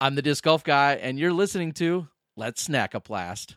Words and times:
I'm 0.00 0.14
the 0.14 0.22
Disc 0.22 0.44
Golf 0.44 0.62
Guy, 0.62 0.94
and 0.94 1.18
you're 1.18 1.32
listening 1.32 1.72
to 1.72 2.06
Let's 2.36 2.62
Snack 2.62 2.94
a 2.94 3.00
Blast. 3.00 3.56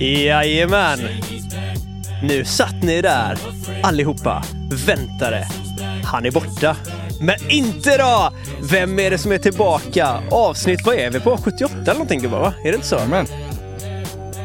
Jajamän! 0.00 0.98
Nu 2.22 2.44
satt 2.44 2.82
ni 2.82 3.02
där, 3.02 3.38
allihopa, 3.82 4.44
väntade. 4.86 5.48
Han 6.04 6.26
är 6.26 6.30
borta. 6.30 6.76
Men 7.20 7.36
inte 7.50 7.96
då! 7.98 8.32
Vem 8.70 8.98
är 8.98 9.10
det 9.10 9.18
som 9.18 9.32
är 9.32 9.38
tillbaka? 9.38 10.22
Avsnitt, 10.30 10.80
vad 10.86 10.94
är 10.94 11.10
vi 11.10 11.20
på? 11.20 11.36
78 11.36 11.74
eller 11.74 11.92
någonting 11.92 12.20
gubbar, 12.20 12.40
va? 12.40 12.54
Är 12.64 12.70
det 12.70 12.74
inte 12.74 12.86
så? 12.86 13.00
Men, 13.10 13.26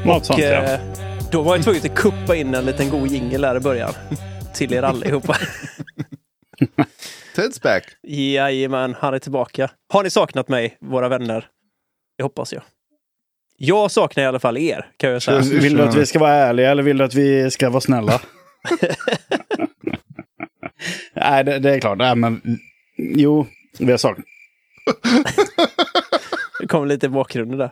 Något 0.05 0.25
sånt 0.25 0.39
ja. 0.39 0.45
eh, 0.47 0.79
då 1.31 1.41
var 1.41 1.55
jag 1.55 1.63
tvungen 1.63 1.81
att 1.85 1.95
kuppa 1.95 2.35
in 2.35 2.55
en 2.55 2.65
liten 2.65 2.89
god 2.89 3.07
jingel 3.07 3.41
där 3.41 3.55
i 3.57 3.59
början. 3.59 3.93
Till 4.53 4.73
er 4.73 4.83
allihopa. 4.83 5.37
Ted's 7.35 7.63
back. 7.63 7.83
Jajamän, 8.07 8.95
han 8.99 9.13
är 9.13 9.19
tillbaka. 9.19 9.71
Har 9.93 10.03
ni 10.03 10.09
saknat 10.09 10.49
mig, 10.49 10.77
våra 10.81 11.09
vänner? 11.09 11.47
Det 12.17 12.23
hoppas 12.23 12.53
jag. 12.53 12.63
Jag 13.57 13.91
saknar 13.91 14.23
i 14.23 14.27
alla 14.27 14.39
fall 14.39 14.57
er, 14.57 14.85
kan 14.97 15.09
jag 15.09 15.21
säga. 15.21 15.39
Vill 15.39 15.77
du 15.77 15.83
att 15.83 15.95
vi 15.95 16.05
ska 16.05 16.19
vara 16.19 16.33
ärliga 16.33 16.71
eller 16.71 16.83
vill 16.83 16.97
du 16.97 17.03
att 17.03 17.13
vi 17.13 17.51
ska 17.51 17.69
vara 17.69 17.81
snälla? 17.81 18.21
Nej, 21.13 21.43
det, 21.43 21.59
det 21.59 21.71
är 21.75 21.79
klart. 21.79 21.97
Nej, 21.97 22.15
men, 22.15 22.41
jo, 22.97 23.47
vi 23.79 23.91
har 23.91 23.97
saknat. 23.97 24.25
Det 26.59 26.67
kom 26.67 26.87
lite 26.87 27.05
i 27.05 27.09
bakgrunden 27.09 27.57
där. 27.57 27.71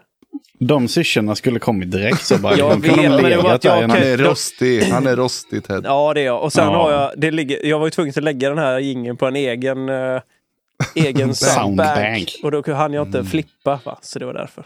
De 0.60 0.88
syrsorna 0.88 1.36
skulle 1.36 1.60
kommit 1.60 1.92
direkt. 1.92 2.22
Så 2.26 2.38
bara, 2.38 2.56
Jag 2.58 2.72
kunde 2.72 2.88
vet, 2.88 2.96
de 2.96 3.02
men 3.10 3.12
det 3.12 3.22
var 3.22 3.30
legat 3.30 3.54
att 3.56 3.64
jag 3.64 3.72
Han 3.82 3.92
är 3.92 4.18
rostig. 4.18 4.82
Han 4.84 5.08
är 5.08 5.16
rostig 5.16 5.64
Ted. 5.64 5.82
Ja, 5.86 6.14
det 6.14 6.22
är 6.22 6.26
jag. 6.26 6.44
Och 6.44 6.54
sen 6.54 6.64
Ja. 6.66 6.76
har 6.76 6.92
jag, 6.92 7.12
det 7.18 7.32
ligger, 7.32 7.66
jag 7.66 7.80
var 7.80 7.88
ju 7.88 7.92
tvungen 7.92 8.14
att 8.18 8.24
lägga 8.24 8.50
den 8.50 8.58
här 8.58 8.80
jingeln 8.80 9.18
på 9.18 9.26
en 9.26 9.36
egen, 9.36 9.90
eh, 9.90 10.22
egen. 10.96 11.36
Soundbank. 11.36 12.30
Och 12.44 12.52
då 12.52 12.74
hann 12.74 12.94
jag 12.94 13.08
inte 13.08 13.18
Mm. 13.18 13.30
flippa, 13.30 13.80
va? 13.86 14.00
så 14.02 14.20
det 14.20 14.26
var 14.26 14.34
därför. 14.34 14.66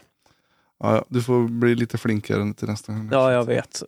Ja, 0.80 1.06
du 1.10 1.22
får 1.22 1.48
bli 1.48 1.76
lite 1.76 1.98
flinkare 1.98 2.54
till 2.54 2.68
nästa 2.68 2.94
gång. 2.94 3.10
Ja, 3.12 3.32
jag 3.32 3.46
vet. 3.46 3.84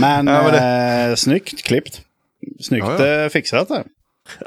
Men, 0.00 0.26
Ja, 0.26 0.56
eh, 0.56 1.14
snyggt 1.14 1.64
klippt. 1.64 2.02
Snyggt 2.60 2.86
Ja, 2.86 3.06
ja. 3.06 3.22
eh, 3.24 3.28
fixat 3.28 3.68
där. 3.68 3.84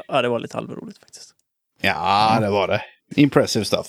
Ja, 0.08 0.22
det 0.22 0.28
var 0.28 0.38
lite 0.38 0.56
halvroligt 0.56 0.98
faktiskt. 0.98 1.34
Ja, 1.80 2.38
det 2.40 2.50
var 2.50 2.68
det. 2.68 2.82
Impressive 3.16 3.64
stuff. 3.64 3.86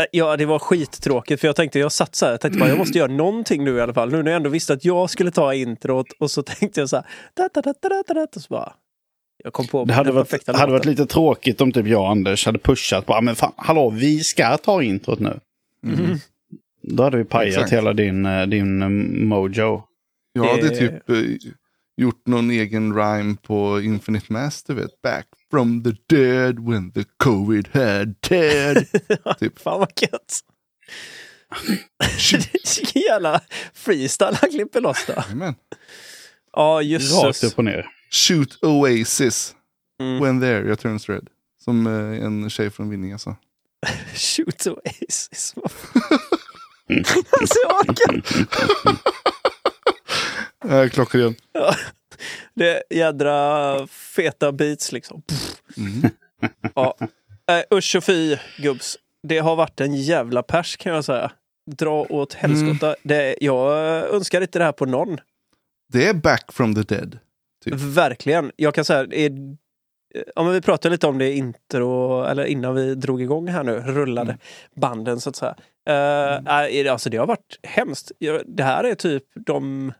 Eh, 0.00 0.04
Ja, 0.12 0.36
det 0.36 0.46
var 0.46 0.58
skittråkigt 0.58 1.40
för 1.40 1.48
jag 1.48 1.56
tänkte, 1.56 1.78
jag 1.78 1.92
satt 1.92 2.14
så 2.14 2.24
här, 2.24 2.32
jag 2.32 2.40
tänkte 2.40 2.58
bara, 2.60 2.68
jag 2.68 2.78
måste 2.78 2.98
göra 2.98 3.12
någonting 3.12 3.64
nu 3.64 3.76
i 3.76 3.80
alla 3.80 3.94
fall. 3.94 4.10
Nu 4.10 4.22
när 4.22 4.30
jag 4.30 4.36
ändå 4.36 4.50
visste 4.50 4.72
att 4.72 4.84
jag 4.84 5.10
skulle 5.10 5.30
ta 5.30 5.54
introt 5.54 6.06
och 6.20 6.30
så 6.30 6.42
tänkte 6.42 6.80
jag 6.80 6.88
så 6.88 6.96
här, 6.96 7.06
da, 7.34 7.48
da, 7.54 7.60
da, 7.62 7.74
da, 8.02 8.14
da, 8.14 8.26
och 8.36 8.42
så 8.42 8.46
bara, 8.50 8.72
jag 9.46 9.52
kom 9.52 9.66
på 9.66 9.84
Det 9.84 9.92
hade 9.94 10.12
varit, 10.12 10.28
perfekta 10.30 10.56
hade 10.56 10.72
varit 10.72 10.84
lite 10.84 11.06
tråkigt 11.06 11.60
om 11.60 11.72
typ 11.72 11.86
jag 11.86 12.00
och 12.00 12.10
Anders 12.10 12.46
hade 12.46 12.58
pushat 12.58 13.06
på, 13.06 13.14
"Ah, 13.14 13.20
men 13.20 13.36
fan, 13.36 13.52
hallå, 13.56 13.90
vi 13.90 14.20
ska 14.24 14.56
ta 14.56 14.82
introt 14.82 15.20
nu. 15.20 15.40
Mhm. 15.82 16.18
Då 16.82 17.02
hade 17.02 17.16
vi 17.16 17.24
pajat 17.24 17.54
Exakt. 17.54 17.72
hela 17.72 17.92
din, 17.92 18.26
eh, 18.26 18.46
din 18.46 18.82
eh, 18.82 18.88
mojo. 19.28 19.82
Jag 20.32 20.44
hade 20.44 20.68
Det- 20.68 20.76
typ 20.78 21.10
eh, 21.10 21.16
gjort 21.96 22.26
någon 22.26 22.50
egen 22.50 22.94
rhyme 22.94 23.36
på 23.42 23.80
Infinite 23.80 24.32
Mass, 24.32 24.62
du 24.62 24.74
vet. 24.74 25.02
Back 25.02 25.26
from 25.50 25.84
the 25.84 26.16
dead 26.16 26.68
when 26.68 26.92
the 26.92 27.04
covid 27.16 27.68
had 27.72 28.20
Ted. 28.20 28.86
typ. 29.40 29.58
Fan 29.58 29.78
vad 29.80 29.92
gött! 30.02 30.40
Vilken 32.76 33.02
jävla 33.02 33.40
freestyle 33.74 34.34
han 34.40 34.50
klipper 34.50 34.80
loss 34.80 35.04
då. 35.06 35.12
Amen. 35.32 35.54
Ja, 36.52 36.76
Rakt 36.78 36.86
jösses. 36.86 37.44
upp 37.44 37.58
och 37.58 37.64
ner. 37.64 37.86
Shoot 38.10 38.58
Oasis 38.64 39.52
Mm. 40.00 40.20
when 40.22 40.40
there 40.40 40.66
your 40.66 40.76
turns 40.76 41.08
red. 41.08 41.28
Som 41.64 41.86
eh, 41.86 42.24
en 42.26 42.50
tjej 42.50 42.70
från 42.70 42.90
Vinninga 42.90 43.18
sa. 43.18 43.36
Shoot 44.14 44.66
Oasis. 44.66 45.54
alltså 47.40 47.58
jag 47.68 47.88
orkar 47.88 48.22
Äh, 50.82 50.88
klockan. 50.92 51.34
Det 52.54 52.70
är 52.70 52.82
jädra 52.96 53.86
feta 53.86 54.52
beats 54.52 54.92
liksom. 54.92 55.22
Mm. 55.76 56.10
Ja. 56.74 56.96
Äh, 57.50 57.62
usch 57.78 57.96
och 57.96 58.04
fy 58.04 58.36
gubbs. 58.58 58.96
Det 59.22 59.38
har 59.38 59.56
varit 59.56 59.80
en 59.80 59.94
jävla 59.94 60.42
pers 60.42 60.76
kan 60.76 60.92
jag 60.94 61.04
säga. 61.04 61.32
Dra 61.70 62.02
åt 62.10 62.32
helskotta. 62.34 62.86
Mm. 62.86 62.96
Det, 63.02 63.36
jag 63.40 63.78
önskar 64.14 64.40
inte 64.40 64.58
det 64.58 64.64
här 64.64 64.72
på 64.72 64.86
någon. 64.86 65.18
Det 65.92 66.08
är 66.08 66.14
back 66.14 66.52
from 66.52 66.74
the 66.74 66.82
dead. 66.82 67.18
Typ. 67.70 67.80
Verkligen. 67.80 68.52
Jag 68.56 68.74
kan 68.74 68.84
säga, 68.84 69.00
är, 69.00 69.56
ja, 70.36 70.42
men 70.42 70.52
vi 70.52 70.60
pratade 70.60 70.92
lite 70.92 71.06
om 71.06 71.18
det 71.18 71.32
intro, 71.32 72.22
eller 72.24 72.44
innan 72.44 72.74
vi 72.74 72.94
drog 72.94 73.22
igång 73.22 73.48
här 73.48 73.64
nu, 73.64 73.72
rullade 73.86 74.30
Mm. 74.30 74.40
banden 74.76 75.20
så 75.20 75.30
att 75.30 75.36
säga. 75.36 75.54
Uh, 75.90 76.90
alltså 76.92 77.10
det 77.10 77.16
har 77.16 77.26
varit 77.26 77.58
hemskt. 77.62 78.12
Det 78.46 78.62
här 78.62 78.84
är 78.84 78.94
typ 78.94 79.24
de, 79.46 79.92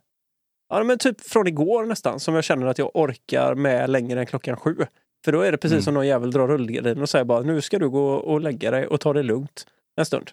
ja 0.69 0.85
men 0.85 0.99
typ 0.99 1.21
från 1.21 1.47
igår 1.47 1.87
nästan, 1.87 2.21
som 2.21 2.35
jag 2.35 2.45
känner 2.45 2.67
att 2.67 2.79
jag 2.79 2.91
orkar 2.95 3.55
med 3.55 3.91
längre 3.91 4.21
än 4.21 4.27
klockan 4.27 4.57
sju. 4.57 4.77
För 5.25 5.33
då 5.33 5.41
är 5.41 5.53
det 5.53 5.59
precis 5.59 5.73
Mm. 5.73 5.83
som 5.83 5.95
någon 5.95 6.07
jävel 6.07 6.31
drar 6.31 6.49
rullgardinen 6.49 7.03
och 7.03 7.09
säger 7.09 7.25
bara 7.25 7.41
nu 7.41 7.61
ska 7.61 7.79
du 7.79 7.89
gå 7.91 8.09
och 8.15 8.41
lägga 8.41 8.71
dig 8.71 8.87
och 8.87 9.01
ta 9.01 9.13
det 9.13 9.23
lugnt 9.23 9.67
en 9.97 10.07
stund. 10.07 10.31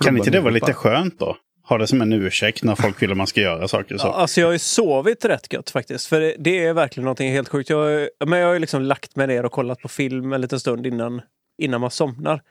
Kan 0.00 0.16
inte 0.16 0.30
det 0.30 0.40
vara 0.40 0.52
lite 0.52 0.72
skönt 0.72 1.18
då? 1.18 1.36
Ha 1.68 1.78
det 1.78 1.86
som 1.86 2.02
en 2.02 2.12
ursäkt 2.12 2.62
när 2.64 2.74
folk 2.74 3.02
vill 3.02 3.10
att 3.10 3.16
man 3.16 3.26
ska 3.26 3.40
göra 3.40 3.68
saker 3.68 3.96
så. 3.98 4.06
Ja, 4.06 4.12
alltså 4.14 4.40
jag 4.40 4.48
har 4.48 4.52
ju 4.52 4.58
sovit 4.58 5.24
rätt 5.24 5.52
gött 5.52 5.70
faktiskt. 5.70 6.06
För 6.06 6.20
det, 6.20 6.34
det 6.38 6.64
är 6.64 6.72
verkligen 6.72 7.04
någonting 7.04 7.32
helt 7.32 7.48
sjukt. 7.48 7.70
Jag, 7.70 7.76
har- 7.78 8.26
men 8.26 8.38
jag 8.38 8.46
har 8.46 8.54
ju 8.54 8.58
liksom 8.60 8.82
lagt 8.82 9.16
mig 9.16 9.26
ner 9.26 9.44
och 9.44 9.52
kollat 9.52 9.78
på 9.80 9.88
film 9.88 10.32
en 10.32 10.40
liten 10.40 10.60
stund 10.60 10.86
innan, 10.86 11.22
innan 11.62 11.80
man 11.80 11.90
somnar. 11.90 12.42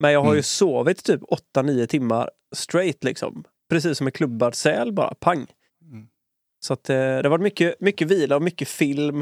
Men 0.00 0.12
jag 0.12 0.20
har 0.20 0.26
ju 0.32 0.38
Mm. 0.38 0.42
sovit 0.42 1.04
typ 1.04 1.20
8-9 1.56 1.86
timmar 1.86 2.30
straight 2.56 3.04
liksom. 3.04 3.44
Precis 3.70 3.98
som 3.98 4.06
en 4.06 4.12
klubbad 4.12 4.54
säl 4.54 4.92
bara, 4.92 5.14
pang. 5.14 5.46
Mm. 5.92 6.06
Så 6.66 6.72
att, 6.72 6.90
eh, 6.90 6.96
det 6.96 7.02
har 7.22 7.28
varit 7.28 7.42
mycket, 7.42 7.80
mycket 7.80 8.08
vila 8.10 8.36
och 8.36 8.42
mycket 8.42 8.68
film 8.68 9.20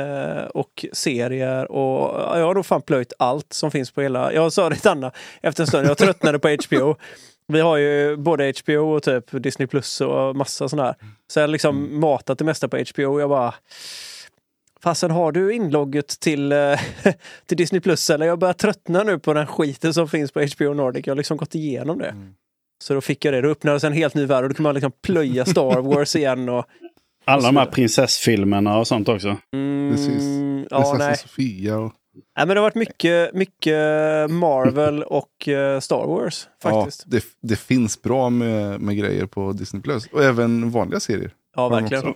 eh, 0.00 0.44
och 0.44 0.86
serier 0.92 1.72
och 1.72 2.20
ja, 2.20 2.38
jag 2.38 2.46
har 2.46 2.54
nog 2.54 2.66
fan 2.66 2.82
plöjt 2.82 3.12
allt 3.18 3.52
som 3.52 3.70
finns 3.70 3.90
på 3.90 4.02
hela... 4.02 4.32
Jag 4.32 4.52
sa 4.52 4.68
det 4.68 4.76
till 4.76 4.90
Anna 4.90 5.12
efter 5.42 5.62
en 5.62 5.66
stund, 5.66 5.88
jag 5.88 5.98
tröttnade 5.98 6.38
på 6.38 6.56
HBO. 6.68 6.96
Vi 7.52 7.60
har 7.60 7.76
ju 7.76 8.16
både 8.16 8.52
HBO 8.64 8.78
och 8.96 9.02
typ 9.02 9.42
Disney 9.42 9.66
Plus 9.68 10.00
och 10.00 10.36
massa 10.36 10.68
sådana 10.68 10.86
här. 10.88 10.94
Så 11.32 11.38
jag 11.38 11.42
har 11.42 11.48
liksom 11.48 11.76
Mm. 11.84 12.00
matat 12.00 12.38
det 12.38 12.44
mesta 12.44 12.68
på 12.68 12.76
HBO 12.76 13.04
och 13.12 13.20
jag 13.20 13.28
bara... 13.30 13.54
Fasen 14.82 15.10
har 15.10 15.32
du 15.32 15.54
inlogget 15.54 16.08
till, 16.20 16.52
eh, 16.52 16.80
till 17.46 17.56
Disney 17.56 17.80
Plus 17.80 18.10
eller? 18.10 18.26
Jag 18.26 18.38
börjar 18.38 18.52
tröttna 18.54 19.02
nu 19.02 19.18
på 19.18 19.34
den 19.34 19.46
skiten 19.46 19.94
som 19.94 20.08
finns 20.08 20.32
på 20.32 20.40
HBO 20.40 20.74
Nordic. 20.74 21.06
Jag 21.06 21.12
har 21.12 21.16
liksom 21.16 21.36
gått 21.36 21.54
igenom 21.54 21.98
det. 21.98 22.08
Mm. 22.08 22.34
Så 22.84 22.94
då 22.94 23.00
fick 23.00 23.24
jag 23.24 23.34
det. 23.34 23.40
Då 23.40 23.48
öppnades 23.48 23.84
en 23.84 23.92
helt 23.92 24.14
ny 24.14 24.26
värld 24.26 24.42
och 24.44 24.48
då 24.48 24.54
kan 24.54 24.62
man 24.62 24.74
liksom 24.74 24.92
plöja 25.02 25.44
Star 25.44 25.80
Wars 25.80 26.16
igen. 26.16 26.48
Och, 26.48 26.64
Alla 27.24 27.42
de 27.42 27.56
här 27.56 27.66
prinsessfilmerna 27.66 28.78
och 28.78 28.86
sånt 28.86 29.08
också. 29.08 29.36
mm, 29.54 29.92
Precis. 29.92 30.22
Ja, 30.70 30.76
Prinsessan 30.76 30.98
nej. 30.98 31.16
Sofia 31.16 31.78
och... 31.78 31.92
nej. 32.36 32.46
men 32.46 32.48
det 32.48 32.54
har 32.54 32.62
varit 32.62 32.74
mycket, 32.74 33.34
mycket 33.34 33.76
Marvel 34.30 35.02
och 35.02 35.48
eh, 35.48 35.80
Star 35.80 36.06
Wars 36.06 36.48
faktiskt. 36.62 37.04
Ja, 37.06 37.10
det, 37.10 37.24
det 37.48 37.56
finns 37.56 38.02
bra 38.02 38.30
med, 38.30 38.80
med 38.80 38.96
grejer 38.96 39.26
på 39.26 39.52
Disney 39.52 39.82
Plus. 39.82 40.06
Och 40.06 40.24
även 40.24 40.70
vanliga 40.70 41.00
serier. 41.00 41.30
Ja, 41.56 41.68
verkligen. 41.68 42.14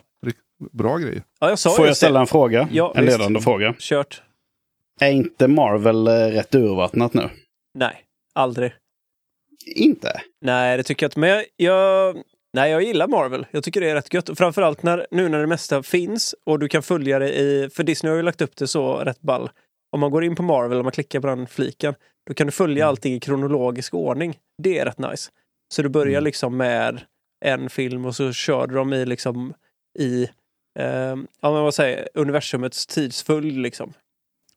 Bra 0.72 0.96
grejer. 0.98 1.22
Ja, 1.40 1.48
jag 1.48 1.58
sa 1.58 1.70
Får 1.70 1.84
jag 1.84 1.88
just 1.88 2.00
det. 2.00 2.06
ställa 2.06 2.20
en 2.20 2.26
fråga? 2.26 2.68
Ja, 2.72 2.92
en 2.96 3.04
visst. 3.04 3.18
ledande 3.18 3.40
fråga. 3.40 3.74
Kört. 3.78 4.22
Är 5.00 5.10
inte 5.10 5.48
Marvel 5.48 6.06
eh, 6.06 6.12
rätt 6.12 6.54
urvattnat 6.54 7.14
nu? 7.14 7.28
Nej, 7.74 8.04
aldrig. 8.34 8.72
Inte? 9.66 10.20
Nej, 10.40 10.76
det 10.76 10.82
tycker 10.82 11.04
jag 11.04 11.08
inte. 11.08 11.20
Men 11.20 11.28
jag, 11.28 11.44
jag, 11.56 12.16
nej, 12.52 12.70
jag 12.70 12.82
gillar 12.82 13.08
Marvel. 13.08 13.46
Jag 13.50 13.64
tycker 13.64 13.80
det 13.80 13.90
är 13.90 13.94
rätt 13.94 14.14
gött. 14.14 14.28
Och 14.28 14.38
framförallt 14.38 14.82
när, 14.82 15.06
nu 15.10 15.28
när 15.28 15.40
det 15.40 15.46
mesta 15.46 15.82
finns 15.82 16.34
och 16.46 16.58
du 16.58 16.68
kan 16.68 16.82
följa 16.82 17.18
det 17.18 17.38
i... 17.38 17.70
För 17.70 17.82
Disney 17.82 18.10
har 18.10 18.16
ju 18.16 18.22
lagt 18.22 18.40
upp 18.40 18.56
det 18.56 18.66
så 18.66 18.94
rätt 18.96 19.20
ball. 19.20 19.50
Om 19.92 20.00
man 20.00 20.10
går 20.10 20.24
in 20.24 20.34
på 20.36 20.42
Marvel 20.42 20.78
och 20.78 20.84
man 20.84 20.92
klickar 20.92 21.20
på 21.20 21.26
den 21.26 21.46
fliken, 21.46 21.94
då 22.26 22.34
kan 22.34 22.46
du 22.46 22.50
följa 22.50 22.86
allting 22.86 23.14
i 23.14 23.20
kronologisk 23.20 23.94
ordning. 23.94 24.38
Det 24.62 24.78
är 24.78 24.84
rätt 24.84 24.98
nice. 24.98 25.30
Så 25.74 25.82
du 25.82 25.88
börjar 25.88 26.12
Mm. 26.12 26.24
liksom 26.24 26.56
med 26.56 27.00
en 27.44 27.70
film 27.70 28.04
och 28.04 28.16
så 28.16 28.32
kör 28.32 28.66
du 28.66 28.74
dem 28.74 28.92
i 28.92 29.06
liksom 29.06 29.54
i 29.98 30.22
eh, 30.78 30.86
ja, 31.40 31.52
men 31.52 31.62
vad 31.62 31.74
säger, 31.74 32.08
universumets 32.14 32.86
tidsföljd 32.86 33.58
liksom. 33.58 33.92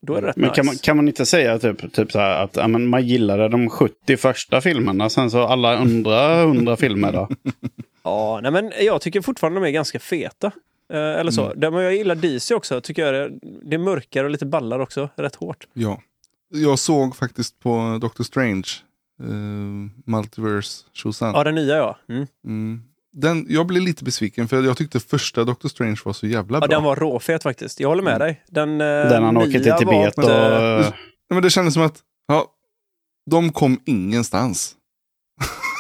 Då 0.01 0.15
är 0.15 0.21
det 0.21 0.27
rätt 0.27 0.35
Men 0.35 0.43
nice. 0.43 0.55
kan, 0.55 0.65
man, 0.65 0.75
kan 0.75 0.95
man 0.97 1.07
inte 1.07 1.25
säga 1.25 1.59
typ, 1.59 1.93
typ 1.93 2.11
så 2.11 2.19
här 2.19 2.43
att 2.43 2.55
ja, 2.55 2.67
men 2.67 2.87
man 2.87 3.07
gillade 3.07 3.49
de 3.49 3.69
70 3.69 4.17
första 4.17 4.61
filmerna, 4.61 5.09
sen 5.09 5.31
så 5.31 5.43
alla 5.43 5.77
andra 5.77 6.41
100 6.41 6.77
filmer 6.77 7.11
då? 7.11 7.29
Ja, 8.03 8.39
nej 8.43 8.51
men 8.51 8.71
jag 8.81 9.01
tycker 9.01 9.21
fortfarande 9.21 9.59
de 9.59 9.67
är 9.67 9.71
ganska 9.71 9.99
feta. 9.99 10.51
Eh, 10.93 10.99
eller 10.99 11.31
så. 11.31 11.45
Mm. 11.45 11.59
Det, 11.59 11.71
men 11.71 11.83
jag 11.83 11.95
gillar 11.95 12.15
DC 12.15 12.55
också. 12.55 12.81
Tycker 12.81 13.05
jag 13.05 13.31
det, 13.31 13.39
det 13.63 13.75
är 13.75 13.79
mörkare 13.79 14.23
och 14.25 14.31
lite 14.31 14.45
ballar 14.45 14.79
också. 14.79 15.09
Rätt 15.15 15.35
hårt. 15.35 15.67
Ja. 15.73 16.01
Jag 16.49 16.79
såg 16.79 17.15
faktiskt 17.15 17.59
på 17.59 17.97
Doctor 18.01 18.23
Strange, 18.23 18.63
uh, 19.23 19.29
Multiverse 20.05 20.83
Shozan. 20.93 21.33
Ja, 21.35 21.43
den 21.43 21.55
nya 21.55 21.75
ja. 21.77 21.97
Mm. 22.09 22.27
Mm. 22.45 22.81
Den, 23.17 23.45
jag 23.49 23.67
blev 23.67 23.81
lite 23.83 24.03
besviken 24.03 24.47
för 24.47 24.63
jag 24.63 24.77
tyckte 24.77 24.99
första 24.99 25.43
Doctor 25.43 25.69
Strange 25.69 25.97
var 26.05 26.13
så 26.13 26.27
jävla 26.27 26.55
Ja, 26.57 26.59
bra. 26.59 26.67
den 26.67 26.83
var 26.83 26.95
råfet 26.95 27.43
faktiskt. 27.43 27.79
Jag 27.79 27.89
håller 27.89 28.03
med 28.03 28.15
Mm. 28.15 28.27
dig. 28.27 28.43
Den, 28.47 28.71
eh, 28.81 28.87
Den 29.09 29.23
han 29.23 29.37
åker 29.37 29.51
till 29.51 29.61
nya 29.61 29.73
var 29.73 29.79
Tibet 29.79 30.17
och... 30.17 30.23
inte- 30.23 30.79
Nej, 31.29 31.35
men 31.35 31.41
det 31.43 31.49
kändes 31.49 31.73
som 31.73 31.83
att 31.83 31.99
ja, 32.27 32.45
de 33.31 33.51
kom 33.51 33.79
ingenstans. 33.85 34.75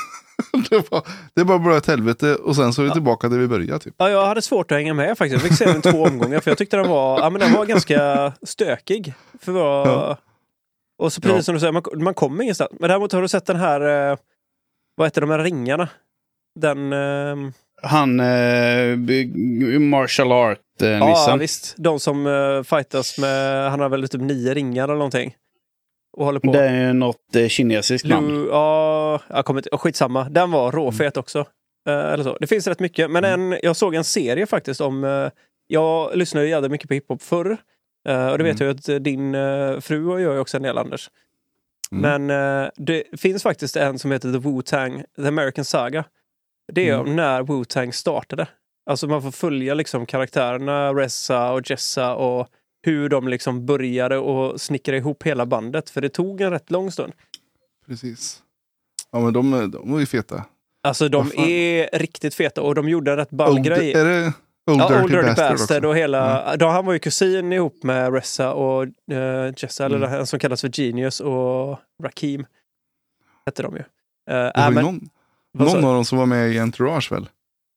det, 0.69 0.91
var, 0.91 1.07
det 1.35 1.43
var 1.43 1.59
bara 1.59 1.77
ett 1.77 1.87
helvete 1.87 2.35
och 2.35 2.55
sen 2.55 2.73
så 2.73 2.81
är 2.81 2.85
vi 2.85 2.91
tillbaka 2.91 3.29
där 3.29 3.37
vi 3.37 3.47
började. 3.47 3.79
Typ. 3.79 3.93
Ja, 3.97 4.09
jag 4.09 4.25
hade 4.25 4.41
svårt 4.41 4.71
att 4.71 4.77
hänga 4.77 4.93
med 4.93 5.17
faktiskt. 5.17 5.33
Jag 5.43 5.49
fick 5.49 5.57
se 5.57 5.65
den 5.65 5.81
två 5.81 6.03
omgångar 6.03 6.39
för 6.39 6.51
jag 6.51 6.57
tyckte 6.57 6.77
den 6.77 6.87
var, 6.89 7.19
ja, 7.19 7.29
men 7.29 7.41
den 7.41 7.53
var 7.53 7.65
ganska 7.65 8.31
stökig. 8.43 9.13
För 9.41 9.51
vad... 9.51 9.87
Ja. 9.87 10.17
Och 11.03 11.13
så 11.13 11.21
precis 11.21 11.37
Ja. 11.37 11.43
som 11.43 11.53
du 11.53 11.59
säger, 11.59 11.71
man, 11.73 11.83
man 11.95 12.13
kommer 12.13 12.43
ingenstans. 12.43 12.71
Men 12.79 12.89
däremot 12.89 13.11
har 13.11 13.21
du 13.21 13.27
sett 13.27 13.45
den 13.45 13.55
här, 13.59 14.11
eh, 14.11 14.17
vad 14.95 15.07
heter 15.07 15.21
de 15.21 15.29
här 15.29 15.39
ringarna? 15.39 15.89
Den... 16.59 16.93
Eh, 16.93 17.51
Han, 17.83 18.19
eh, 18.19 18.97
martial 19.79 20.29
ja, 20.29 20.35
art-nissen. 20.35 21.39
visst. 21.39 21.75
De 21.77 21.99
som 21.99 22.27
eh, 22.27 22.63
fightas 22.63 23.17
med, 23.17 23.69
han 23.71 23.79
har 23.79 23.89
väl 23.89 24.07
typ 24.09 24.21
nio 24.21 24.53
ringar 24.53 24.83
eller 24.83 24.93
någonting. 24.95 25.35
Och 26.17 26.25
håller 26.25 26.39
på. 26.39 26.51
det 26.51 26.63
är 26.69 26.93
något 26.93 27.35
eh, 27.35 27.47
kinesiskt 27.47 28.07
namn. 28.07 28.27
Lu, 28.43 28.47
ja, 28.51 29.21
jag 29.27 29.45
kommer 29.45 29.59
inte, 29.59 29.69
oh, 29.71 29.77
skitsamma. 29.77 30.29
Den 30.29 30.51
var 30.51 30.71
råfet 30.71 31.17
också. 31.17 31.39
Eh, 31.87 31.93
eller 32.13 32.23
så. 32.23 32.37
Det 32.39 32.47
finns 32.47 32.67
rätt 32.67 32.79
mycket. 32.79 33.11
Men 33.11 33.23
en, 33.23 33.59
jag 33.63 33.75
såg 33.75 33.95
en 33.95 34.03
serie 34.03 34.45
faktiskt 34.45 34.81
om... 34.81 35.03
eh, 35.03 35.29
jag 35.67 36.17
lyssnade 36.17 36.47
jävligt 36.47 36.71
mycket 36.71 36.87
på 36.87 36.93
hiphop 36.93 37.21
förr. 37.21 37.57
Eh, 38.07 38.27
och 38.27 38.37
det 38.37 38.43
vet 38.43 38.61
Mm. 38.61 38.67
jag 38.67 38.75
att 38.75 38.89
eh, 38.89 38.95
din 38.95 39.35
uh, 39.35 39.79
fru 39.79 40.07
och 40.07 40.21
jag 40.21 40.41
också 40.41 40.57
en 40.57 40.63
del, 40.63 40.77
Anders. 40.77 41.09
Mm. 41.91 42.25
Men 42.25 42.63
eh, 42.63 42.69
det 42.75 43.03
finns 43.19 43.43
faktiskt 43.43 43.75
en 43.75 43.99
som 43.99 44.11
heter 44.11 44.31
The 44.31 44.37
Wu-Tang, 44.37 45.03
The 45.17 45.27
American 45.27 45.65
Saga. 45.65 46.03
Det 46.73 46.89
är 46.89 46.99
Mm. 46.99 47.15
när 47.15 47.41
Wu-Tang 47.43 47.91
startade. 47.91 48.47
Alltså 48.89 49.07
man 49.07 49.21
får 49.21 49.31
följa 49.31 49.73
liksom 49.73 50.05
karaktärerna, 50.05 50.93
Reza 50.93 51.51
och 51.51 51.69
Jessa 51.69 52.15
och 52.15 52.47
hur 52.85 53.09
de 53.09 53.27
liksom 53.27 53.65
började 53.65 54.17
och 54.17 54.61
snickra 54.61 54.97
ihop 54.97 55.23
hela 55.23 55.45
bandet. 55.45 55.89
För 55.89 56.01
det 56.01 56.09
tog 56.09 56.41
en 56.41 56.49
rätt 56.51 56.71
lång 56.71 56.91
stund. 56.91 57.13
Precis. 57.87 58.41
Ja 59.11 59.19
men 59.19 59.33
de, 59.33 59.71
de 59.71 59.91
var 59.91 59.99
ju 59.99 60.05
feta. 60.05 60.45
Alltså 60.83 61.09
de 61.09 61.31
är 61.37 61.97
riktigt 61.99 62.35
feta 62.35 62.61
och 62.61 62.75
de 62.75 62.89
gjorde 62.89 63.11
en 63.11 63.17
rätt 63.17 63.29
ball 63.29 63.51
Old, 63.53 63.63
grej. 63.63 63.93
är 63.93 64.05
det 64.05 64.33
Old 64.71 64.81
Ja, 64.81 64.87
Dirty, 64.89 65.03
Old 65.03 65.11
Dirty 65.11 65.27
Bastard, 65.27 65.51
Bastard, 65.51 65.85
och 65.85 65.97
hela... 65.97 66.55
Då, 66.57 66.67
han 66.67 66.85
var 66.85 66.93
ju 66.93 66.99
kusin 66.99 67.53
ihop 67.53 67.83
med 67.83 68.13
Ressa 68.13 68.53
och 68.53 68.83
uh, 69.11 69.53
Jessa, 69.57 69.85
eller 69.85 69.97
Mm. 69.97 70.09
han 70.11 70.27
som 70.27 70.39
kallas 70.39 70.61
för 70.61 70.81
Genius 70.81 71.19
och 71.19 71.79
Rakim. 72.03 72.45
Hette 73.45 73.63
de 73.63 73.73
ju. 73.75 73.79
Uh, 73.79 73.85
Det 74.25 74.51
äh, 74.55 74.63
var 74.63 74.69
ju 74.69 74.75
men, 74.75 74.83
någon, 74.83 75.09
någon 75.53 75.85
av 75.85 75.93
dem 75.95 76.05
som 76.05 76.17
var 76.17 76.25
med 76.25 76.51
i 76.51 76.59
Entourage 76.59 77.11
väl? 77.11 77.29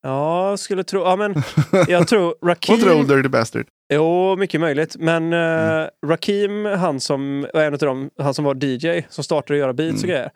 Ja, 0.03 0.57
skulle 0.57 0.85
tro... 0.85 1.01
Ja, 1.01 1.17
men 1.17 1.35
jag 1.89 2.09
tror 2.09 2.35
Var 2.41 2.51
inte 2.51 2.73
det 2.73 2.95
Old 2.95 3.11
Rakim... 3.11 3.17
Dirty 3.17 3.29
Bastard? 3.29 3.67
Jo, 3.93 4.37
mycket 4.37 4.61
möjligt. 4.61 4.97
Men 4.99 5.33
uh, 5.33 5.39
Mm. 5.39 5.89
Rakim, 6.07 6.65
han 6.65 7.01
som 7.01 7.47
var 7.55 7.63
en 7.63 7.73
av 7.73 7.79
dem, 7.79 8.11
han 8.19 8.35
som 8.35 8.45
var 8.45 8.65
DJ, 8.65 9.03
som 9.09 9.25
startade 9.25 9.55
att 9.55 9.61
göra 9.61 9.73
beats 9.73 10.03
och 10.03 10.09
Mm. 10.09 10.15
grejer. 10.17 10.31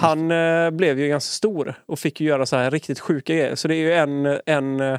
Han 0.00 0.30
eh, 0.30 0.70
blev 0.70 1.00
ju 1.00 1.08
ganska 1.08 1.30
stor 1.32 1.74
och 1.86 1.98
fick 1.98 2.20
ju 2.20 2.26
göra 2.26 2.46
så 2.46 2.56
här 2.56 2.70
riktigt 2.70 3.00
sjuka 3.00 3.34
grejer. 3.34 3.54
Så 3.54 3.68
det 3.68 3.74
är 3.74 3.78
ju 3.78 3.92
en, 3.92 4.40
en 4.46 4.80
eh, 4.80 4.98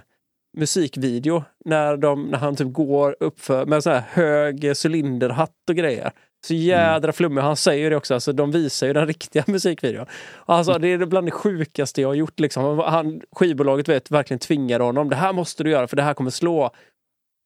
musikvideo 0.57 1.43
när, 1.65 1.97
de, 1.97 2.23
när 2.23 2.37
han 2.37 2.55
typ 2.55 2.73
går 2.73 3.15
upp 3.19 3.39
för 3.41 3.65
med 3.65 3.83
så 3.83 3.89
här 3.89 4.03
hög 4.09 4.73
cylinderhatt 4.85 5.69
och 5.69 5.75
grejer. 5.75 6.11
Så 6.45 6.53
jädra 6.53 7.13
flummig. 7.13 7.41
Han 7.41 7.55
säger 7.55 7.89
det 7.89 7.95
också, 7.95 8.13
alltså, 8.13 8.33
de 8.33 8.51
visar 8.51 8.87
ju 8.87 8.93
den 8.93 9.07
riktiga 9.13 9.43
musikvideon. 9.47 10.05
Sa 10.47 10.77
det 10.79 10.87
är 10.87 11.05
bland 11.05 11.27
det 11.27 11.31
sjukaste 11.31 12.01
jag 12.01 12.09
har 12.09 12.15
gjort. 12.15 12.39
Liksom. 12.39 12.79
Han, 12.79 13.21
skivbolaget 13.31 13.89
vet, 13.89 14.11
verkligen 14.11 14.39
tvingade 14.39 14.83
honom. 14.83 15.09
Det 15.09 15.15
här 15.15 15.33
måste 15.33 15.63
du 15.63 15.69
göra 15.69 15.87
för 15.87 15.95
det 15.95 16.03
här 16.03 16.13
kommer 16.13 16.31
slå. 16.31 16.71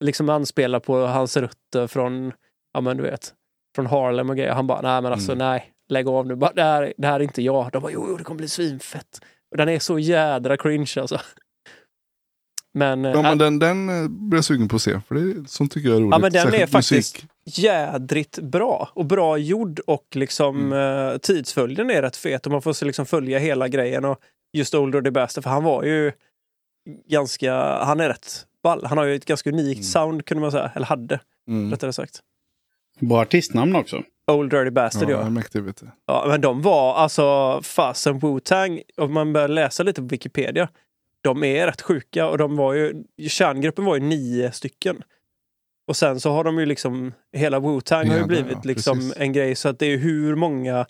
Liksom 0.03 0.29
anspela 0.29 0.79
på 0.79 0.99
hans 1.05 1.37
rötter 1.37 1.87
från, 1.87 2.33
ja 2.73 2.81
men 2.81 2.97
du 2.97 3.03
vet, 3.03 3.33
från 3.75 3.85
Harlem 3.85 4.29
och 4.29 4.37
grejer. 4.37 4.51
Han 4.53 4.67
bara, 4.67 4.81
nej 4.81 5.01
men 5.01 5.11
alltså 5.11 5.31
Mm. 5.31 5.47
nej, 5.47 5.71
lägg 5.89 6.07
av 6.07 6.27
nu. 6.27 6.35
Bara, 6.35 6.53
det, 6.53 6.63
här, 6.63 6.93
det 6.97 7.07
här 7.07 7.19
är 7.19 7.23
inte 7.23 7.41
jag. 7.41 7.71
De 7.71 7.81
bara, 7.81 7.91
jo, 7.91 8.05
jo 8.09 8.17
det 8.17 8.23
kommer 8.23 8.37
bli 8.37 8.47
svinfett. 8.47 9.21
Och 9.51 9.57
den 9.57 9.69
är 9.69 9.79
så 9.79 9.99
jädra 9.99 10.57
cringe 10.57 10.93
alltså. 10.97 11.19
Men, 12.77 13.03
Ja, 13.03 13.21
men 13.21 13.37
den, 13.37 13.59
den 13.59 13.89
eh, 13.89 14.07
blir 14.09 14.37
jag 14.37 14.45
sugen 14.45 14.67
på 14.67 14.75
att 14.75 14.81
se. 14.81 14.99
För 15.07 15.15
det, 15.15 15.49
sånt 15.49 15.71
tycker 15.71 15.89
jag 15.89 15.97
är 15.97 16.01
roligt. 16.01 16.11
Ja, 16.11 16.19
men 16.19 16.31
den 16.31 16.41
är 16.47 16.51
Särskilt 16.51 16.71
faktiskt- 16.71 17.15
musik. 17.23 17.25
jädrigt 17.63 18.39
bra. 18.39 18.89
Och 18.93 19.05
bra 19.05 19.37
gjord 19.37 19.79
och 19.79 20.05
liksom 20.15 20.73
eh, 20.73 21.17
tidsföljden 21.17 21.89
är 21.89 22.01
rätt 22.01 22.15
fet. 22.17 22.45
Och 22.45 22.51
man 22.51 22.61
får 22.61 22.85
liksom 22.85 23.05
följa 23.05 23.39
hela 23.39 23.67
grejen. 23.67 24.05
Och 24.05 24.17
just 24.53 24.75
Older 24.75 25.01
the 25.01 25.11
Bastard, 25.11 25.43
för 25.43 25.51
han 25.51 25.63
var 25.63 25.83
ju 25.83 26.11
ganska, 27.09 27.53
han 27.83 27.99
är 27.99 28.09
rätt 28.09 28.45
ball. 28.63 28.85
Han 28.85 28.97
har 28.97 29.05
ju 29.05 29.15
ett 29.15 29.25
ganska 29.25 29.49
unikt 29.49 29.77
Mm. 29.77 29.83
sound 29.83 30.25
kunde 30.25 30.41
man 30.41 30.51
säga. 30.51 30.71
Eller 30.75 30.85
hade, 30.85 31.19
Mm. 31.47 31.71
rättare 31.71 31.93
sagt. 31.93 32.19
Bra 32.99 33.19
artistnamn 33.21 33.75
också. 33.75 34.03
Old 34.31 34.51
Dirty 34.51 34.69
Bastard, 34.69 35.03
Ja, 35.03 35.11
ja. 35.11 35.17
jag 35.17 35.25
är 35.25 35.29
mäktig 35.31 35.61
vet 35.63 35.77
du. 35.77 35.87
ja. 36.05 36.25
Men 36.27 36.41
de 36.41 36.61
var 36.61 36.95
alltså 36.95 37.59
fasen 37.63 38.19
Wu-Tang. 38.19 38.81
Om 38.97 39.13
man 39.13 39.33
börjar 39.33 39.47
läsa 39.47 39.83
lite 39.83 40.01
på 40.01 40.07
Wikipedia. 40.07 40.69
De 41.23 41.43
är 41.43 41.67
rätt 41.67 41.81
sjuka 41.81 42.27
och 42.27 42.37
de 42.37 42.55
var 42.55 42.73
ju, 42.73 43.03
kärngruppen 43.27 43.85
var 43.85 43.95
ju 43.95 44.01
nio 44.01 44.51
stycken. 44.51 45.03
Och 45.87 45.97
sen 45.97 46.19
så 46.19 46.31
har 46.31 46.43
de 46.43 46.59
ju 46.59 46.65
liksom, 46.65 47.13
hela 47.33 47.59
Wu-Tang 47.59 48.09
har 48.09 48.17
ju 48.17 48.25
blivit 48.25 48.51
ja, 48.51 48.61
liksom 48.63 49.13
en 49.15 49.33
grej 49.33 49.55
så 49.55 49.69
att 49.69 49.79
det 49.79 49.85
är 49.85 49.97
hur 49.97 50.35
många 50.35 50.85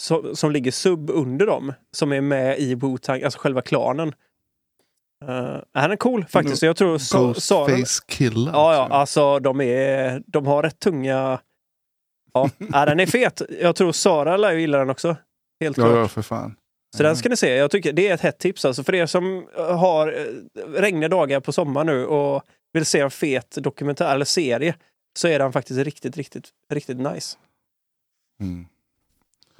som, 0.00 0.36
som 0.36 0.50
ligger 0.50 0.70
sub 0.70 1.10
under 1.10 1.46
dem 1.46 1.72
som 1.96 2.12
är 2.12 2.20
med 2.20 2.58
i 2.58 2.74
Wu-Tang, 2.74 3.24
alltså 3.24 3.38
själva 3.38 3.62
klanen. 3.62 4.14
Uh, 5.24 5.58
han 5.72 5.90
är 5.90 5.96
cool 5.96 6.24
faktiskt. 6.24 6.62
Jag 6.62 6.76
tror. 6.76 6.92
Ghostface 7.16 8.04
Killer. 8.06 8.52
Ja, 8.52 8.74
ja, 8.74 8.82
också. 8.82 8.94
alltså 8.94 9.38
de, 9.38 9.60
är, 9.60 10.22
de 10.26 10.46
har 10.46 10.62
rätt 10.62 10.78
tunga... 10.78 11.40
Ja, 12.32 12.50
ja 12.58 12.86
den 12.86 13.00
är 13.00 13.06
fet. 13.06 13.42
Jag 13.60 13.76
tror 13.76 13.92
Sara 13.92 14.36
lär 14.36 14.52
ju 14.52 14.60
gilla 14.60 14.78
den 14.78 14.90
också. 14.90 15.16
Helt 15.60 15.76
klart. 15.76 15.90
ja, 15.90 15.98
ja, 15.98 16.08
för 16.08 16.22
fan. 16.22 16.56
Så 16.96 17.02
den 17.02 17.16
ska 17.16 17.28
ni 17.28 17.36
se. 17.36 17.54
Jag 17.56 17.70
tycker 17.70 17.92
det 17.92 18.08
är 18.08 18.14
ett 18.14 18.20
hett 18.20 18.38
tips. 18.38 18.64
Alltså 18.64 18.84
för 18.84 18.94
er 18.94 19.06
som 19.06 19.46
har 19.56 20.08
eh, 20.08 20.62
regniga 20.80 21.08
dagar 21.08 21.40
på 21.40 21.52
sommaren 21.52 21.86
nu 21.86 22.06
och 22.06 22.42
vill 22.72 22.86
se 22.86 23.00
en 23.00 23.10
fet 23.10 23.50
dokumentär 23.60 24.14
eller 24.14 24.24
serie 24.24 24.74
så 25.16 25.28
är 25.28 25.38
den 25.38 25.52
faktiskt 25.52 25.80
riktigt, 25.80 26.16
riktigt, 26.16 26.48
riktigt 26.72 26.98
nice. 26.98 27.36
Mm. 28.40 28.66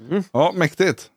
Mm. 0.09 0.23
Ja, 0.33 0.51
mäktigt. 0.55 1.11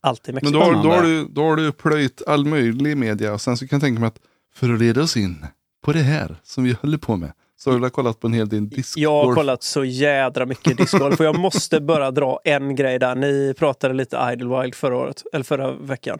Alltid 0.00 0.34
Men 0.34 0.34
mäktigt. 0.34 0.52
då, 0.52 0.60
har- 0.60 0.82
då, 0.82 0.90
har 0.90 1.02
du, 1.02 1.24
då 1.28 1.42
har 1.44 1.56
du 1.56 1.72
plöjt 1.72 2.22
all 2.26 2.44
möjlig 2.44 2.96
media 2.96 3.32
och 3.32 3.40
sen 3.40 3.56
så 3.56 3.68
kan 3.68 3.76
jag 3.76 3.82
tänka 3.82 4.00
mig 4.00 4.06
att 4.08 4.20
för 4.54 4.72
att 4.74 4.80
leda 4.80 5.02
oss 5.02 5.16
in 5.16 5.46
på 5.84 5.92
det 5.92 6.00
här 6.02 6.36
som 6.42 6.64
vi 6.64 6.72
håller 6.72 6.98
på 6.98 7.16
med 7.16 7.32
så 7.60 7.70
har 7.72 7.78
du 7.78 7.90
kollat 7.90 8.20
på 8.20 8.26
en 8.26 8.32
hel 8.32 8.48
del 8.48 8.68
discgolf. 8.68 9.02
Jag 9.02 9.24
har 9.24 9.34
kollat 9.34 9.62
så 9.62 9.84
jädra 9.84 10.46
mycket 10.46 10.76
discgolf 10.76 11.20
och 11.20 11.26
jag 11.26 11.38
måste 11.38 11.80
bara 11.80 12.10
dra 12.10 12.40
en 12.44 12.74
grej 12.76 12.98
där. 12.98 13.14
Ni 13.14 13.54
pratade 13.58 13.94
lite 13.94 14.30
Idlewild 14.32 14.74
förra 14.74 14.96
året, 14.96 15.22
eller 15.32 15.44
förra 15.44 15.72
veckan. 15.72 16.18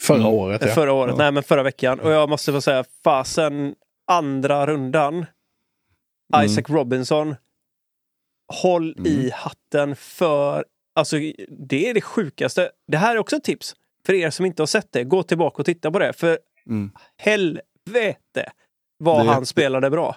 Förra 0.00 0.16
Mm. 0.16 0.28
året, 0.32 0.62
Eh, 0.62 0.68
ja. 0.68 0.74
Förra 0.74 0.92
året, 0.92 1.14
Ja. 1.18 1.22
nej 1.24 1.32
men 1.32 1.42
förra 1.42 1.62
veckan. 1.62 2.00
Och 2.00 2.10
jag 2.10 2.28
måste 2.28 2.52
få 2.52 2.60
säga, 2.60 2.84
fasen 3.04 3.74
andra 4.06 4.66
rundan. 4.66 5.14
Mm. 6.34 6.46
Isaac 6.46 6.64
Robinson. 6.68 7.34
Håll 8.62 8.94
Mm. 8.98 9.06
i 9.12 9.30
hatten 9.34 9.96
för, 9.96 10.64
alltså 10.94 11.16
det 11.68 11.88
är 11.90 11.94
det 11.94 12.00
sjukaste. 12.00 12.70
Det 12.88 12.96
här 12.96 13.14
är 13.14 13.18
också 13.18 13.36
ett 13.36 13.44
tips. 13.44 13.74
För 14.06 14.12
er 14.12 14.30
som 14.30 14.46
inte 14.46 14.62
har 14.62 14.66
sett 14.66 14.92
det, 14.92 15.04
gå 15.04 15.22
tillbaka 15.22 15.56
och 15.62 15.66
titta 15.66 15.90
på 15.90 15.98
det. 15.98 16.12
För 16.12 16.38
Mm. 16.66 16.90
helvete 17.16 18.52
vad 18.98 19.26
Det- 19.26 19.30
han 19.32 19.46
spelade 19.46 19.90
bra. 19.90 20.16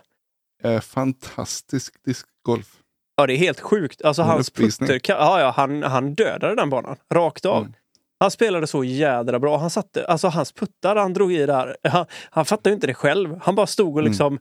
Eh, 0.64 0.80
fantastisk 0.80 1.94
discgolf. 2.06 2.80
Ja, 3.16 3.28
det 3.28 3.34
är 3.34 3.38
helt 3.38 3.60
sjukt. 3.60 4.02
Alltså 4.02 4.22
En 4.22 4.28
hans 4.28 4.50
putter, 4.50 5.00
ja, 5.08 5.40
ja, 5.40 5.54
han, 5.56 5.84
han 5.84 6.14
dödade 6.14 6.56
den 6.56 6.70
banan. 6.70 6.96
Rakt 7.14 7.46
av. 7.46 7.62
Mm. 7.62 7.74
Han 8.20 8.32
spelade 8.32 8.68
så 8.68 8.84
jädra 8.84 9.40
bra. 9.40 9.58
Han 9.58 9.70
satte, 9.70 10.06
alltså 10.06 10.28
hans 10.28 10.52
puttar 10.52 10.96
han 10.96 11.14
drog 11.14 11.34
i 11.34 11.46
där, 11.46 11.78
han, 11.84 12.06
han 12.30 12.46
fattade 12.46 12.74
inte 12.74 12.88
det 12.88 12.94
själv. 12.94 13.40
Han 13.42 13.56
bara 13.56 13.68
stod 13.68 13.94
och 13.94 14.00
Mm. 14.00 14.12
liksom 14.12 14.40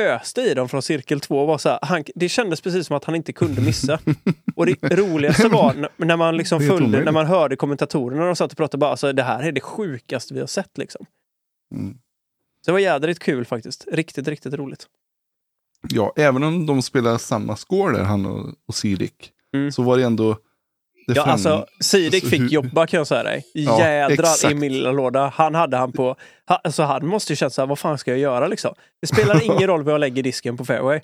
öste 0.00 0.40
i 0.40 0.54
dem 0.54 0.68
från 0.68 0.82
cirkel 0.82 1.20
två. 1.20 1.46
Var 1.46 1.58
så 1.58 1.68
här, 1.68 1.78
han, 1.82 2.04
det 2.14 2.28
kändes 2.28 2.60
precis 2.60 2.86
som 2.86 2.96
att 2.96 3.04
han 3.04 3.14
inte 3.14 3.32
kunde 3.32 3.60
missa. 3.60 3.98
och 4.56 4.66
det 4.66 4.96
roligaste 4.96 5.48
var 5.48 5.88
när 5.96 6.16
man 6.16 6.36
liksom 6.36 6.60
följde, 6.60 7.04
när 7.04 7.12
man 7.12 7.26
hörde 7.26 7.56
kommentatorerna 7.56 8.30
och 8.30 8.38
satt 8.38 8.50
och 8.52 8.56
pratade 8.56 8.78
bara, 8.80 8.90
alltså 8.90 9.12
det 9.12 9.22
här 9.22 9.42
är 9.42 9.52
det 9.52 9.60
sjukaste 9.60 10.34
vi 10.34 10.40
har 10.40 10.46
sett 10.46 10.78
liksom. 10.78 11.06
Mm. 11.74 11.94
Så 12.64 12.70
det 12.70 12.72
var 12.72 12.78
jädrigt 12.78 13.18
kul 13.22 13.44
faktiskt. 13.44 13.86
Riktigt, 13.92 14.28
riktigt 14.28 14.54
roligt. 14.54 14.86
Ja, 15.88 16.12
även 16.16 16.42
om 16.42 16.66
de 16.66 16.82
spelar 16.82 17.18
samma 17.18 17.56
score 17.56 17.96
där, 17.96 18.04
han 18.04 18.26
och, 18.26 18.54
och 18.68 18.74
Sidik. 18.74 19.30
Mm. 19.54 19.72
Så 19.72 19.82
var 19.82 19.96
det 19.96 20.02
ändå... 20.04 20.36
Det 21.06 21.16
Ja, 21.16 21.22
fram- 21.24 21.32
alltså 21.32 21.66
Sidik 21.80 22.14
alltså, 22.14 22.28
fick 22.30 22.40
hur- 22.40 22.48
jobba 22.48 22.86
kan 22.86 22.98
jag 22.98 23.06
säga 23.06 23.22
dig. 23.22 23.44
Ja, 23.54 23.80
Jädrar 23.80 24.10
i 24.10 24.14
exakt. 24.14 24.56
min 24.56 24.72
lilla 24.72 24.92
låda. 24.92 25.32
Han 25.34 25.54
hade 25.54 25.76
han 25.76 25.92
på... 25.92 26.16
Ha, 26.48 26.56
alltså 26.64 26.82
han 26.82 27.06
måste 27.06 27.32
ju 27.32 27.36
känt 27.36 27.52
så 27.52 27.62
här, 27.62 27.66
vad 27.66 27.78
fan 27.78 27.98
ska 27.98 28.10
jag 28.10 28.20
göra 28.20 28.46
liksom? 28.48 28.74
Det 29.00 29.06
spelar 29.06 29.44
ingen 29.44 29.66
roll 29.68 29.82
vad 29.82 29.94
jag 29.94 29.98
lägger 30.00 30.22
disken 30.22 30.56
på 30.56 30.64
fairway. 30.64 31.00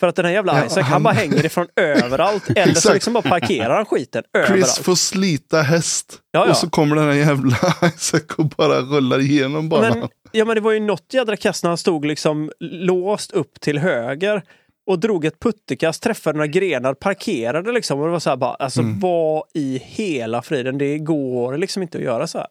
För 0.00 0.06
att 0.06 0.16
den 0.16 0.24
här 0.24 0.32
jävla 0.32 0.58
Ja, 0.58 0.66
Isaac, 0.66 0.82
han, 0.82 0.92
han- 0.92 1.02
bara 1.02 1.14
hänger 1.14 1.46
ifrån 1.46 1.66
överallt. 1.76 2.50
Eller 2.56 2.74
så 2.74 2.92
liksom 2.94 3.12
bara 3.12 3.22
parkerar 3.22 3.76
han 3.76 3.84
skiten 3.86 4.22
Chris 4.34 4.48
överallt. 4.50 4.78
får 4.78 4.94
slita 4.94 5.62
häst. 5.62 6.18
Ja, 6.32 6.44
ja. 6.44 6.50
Och 6.50 6.56
så 6.56 6.70
kommer 6.70 6.96
den 6.96 7.04
här 7.04 7.14
jävla 7.14 7.56
Isaac 7.96 8.20
och 8.38 8.46
bara 8.46 8.80
rullar 8.80 9.18
igenom 9.20 9.68
banan. 9.68 9.98
Men, 9.98 10.08
ja, 10.32 10.44
men 10.44 10.54
det 10.54 10.60
var 10.60 10.72
ju 10.72 10.80
något 10.80 11.14
jädra 11.14 11.36
kast 11.36 11.62
när 11.62 11.70
han 11.70 11.78
stod 11.78 12.04
liksom 12.04 12.52
låst 12.60 13.32
upp 13.32 13.60
till 13.60 13.78
höger 13.78 14.42
och 14.86 14.98
drog 14.98 15.24
ett 15.24 15.40
puttekast, 15.40 16.02
träffade 16.02 16.36
några 16.38 16.46
grenar, 16.46 16.94
parkerade 16.94 17.72
liksom. 17.72 18.00
Och 18.00 18.06
det 18.06 18.12
var 18.12 18.18
så 18.20 18.30
här 18.30 18.36
bara, 18.36 18.54
alltså 18.54 18.80
Mm. 18.80 19.00
vad 19.00 19.42
i 19.54 19.78
hela 19.84 20.42
friden, 20.42 20.78
det 20.78 20.98
går 20.98 21.56
liksom 21.58 21.82
inte 21.82 21.98
att 21.98 22.04
göra 22.04 22.26
så 22.26 22.38
här. 22.38 22.50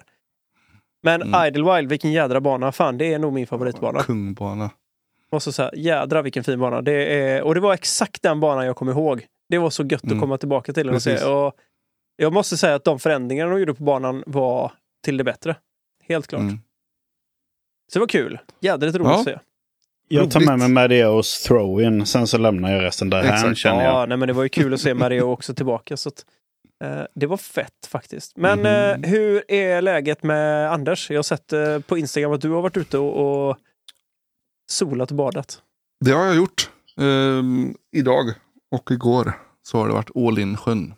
Men 1.03 1.21
Mm. 1.21 1.45
Idlewild, 1.47 1.89
vilken 1.89 2.11
jädra 2.11 2.41
bana. 2.41 2.71
Fan, 2.71 2.97
det 2.97 3.13
är 3.13 3.19
nog 3.19 3.33
min 3.33 3.47
favoritbana. 3.47 4.03
Kungbana. 4.03 4.69
Måste 5.31 5.51
säga, 5.51 5.71
jädra 5.75 6.21
vilken 6.21 6.43
fin 6.43 6.59
bana. 6.59 6.81
Det 6.81 7.19
är, 7.21 7.41
och 7.41 7.55
det 7.55 7.61
var 7.61 7.73
exakt 7.73 8.21
den 8.21 8.39
banan 8.39 8.65
jag 8.65 8.75
kommer 8.75 8.91
ihåg. 8.91 9.25
Det 9.49 9.57
var 9.57 9.69
så 9.69 9.83
gött 9.83 10.03
Mm. 10.03 10.17
att 10.17 10.21
komma 10.21 10.37
tillbaka 10.37 10.73
till 10.73 10.85
den 10.87 10.95
och 10.95 11.01
se. 11.01 11.23
Och 11.25 11.53
jag 12.17 12.33
måste 12.33 12.57
säga 12.57 12.75
att 12.75 12.83
de 12.83 12.99
förändringarna 12.99 13.51
de 13.51 13.59
gjorde 13.59 13.73
på 13.73 13.83
banan 13.83 14.23
var 14.27 14.71
till 15.03 15.17
det 15.17 15.23
bättre. 15.23 15.55
Helt 16.07 16.27
klart. 16.27 16.39
Mm. 16.41 16.59
Så 17.93 17.99
det 17.99 17.99
var 17.99 18.07
kul. 18.07 18.39
Jädrigt 18.59 18.95
roligt 18.95 19.11
Ja. 19.11 19.19
att 19.19 19.25
se. 19.25 19.37
Jag 20.07 20.31
tar 20.31 20.39
med 20.39 20.59
mig 20.59 20.69
Madeos 20.69 21.43
throw-in, 21.47 22.05
sen 22.05 22.27
så 22.27 22.37
lämnar 22.37 22.71
jag 22.71 22.83
resten 22.83 23.09
där 23.09 23.19
Exakt. 23.19 23.41
här 23.41 23.53
känner 23.55 23.83
jag. 23.83 23.93
Ja, 23.93 24.05
nej, 24.05 24.17
men 24.17 24.27
det 24.27 24.33
var 24.33 24.43
ju 24.43 24.49
kul 24.49 24.73
att 24.73 24.79
se 24.81 24.93
Mario 24.93 25.21
också 25.31 25.53
tillbaka. 25.53 25.97
Så 25.97 26.09
att, 26.09 26.25
eh, 26.83 27.01
det 27.15 27.25
var 27.27 27.37
fett 27.37 27.85
faktiskt. 27.87 28.37
Men 28.37 28.59
Mhm. 28.59 28.65
eh, 29.03 29.09
hur 29.09 29.51
är 29.51 29.81
läget 29.81 30.23
med 30.23 30.71
Anders? 30.71 31.09
Jag 31.09 31.17
har 31.17 31.23
sett 31.23 31.53
eh, 31.53 31.79
på 31.79 31.97
Instagram 31.97 32.31
att 32.33 32.41
du 32.41 32.49
har 32.49 32.61
varit 32.61 32.77
ute 32.77 32.97
och, 32.97 33.49
och 33.49 33.57
solat 34.69 35.11
och 35.11 35.17
badat. 35.17 35.61
Det 36.05 36.11
har 36.11 36.25
jag 36.25 36.35
gjort. 36.35 36.69
Ehm, 36.97 37.75
idag 37.91 38.33
och 38.71 38.91
igår 38.91 39.33
så 39.63 39.77
har 39.77 39.87
det 39.87 39.93
varit 39.93 40.15
all 40.15 40.39
in 40.39 40.57
sjön. 40.57 40.93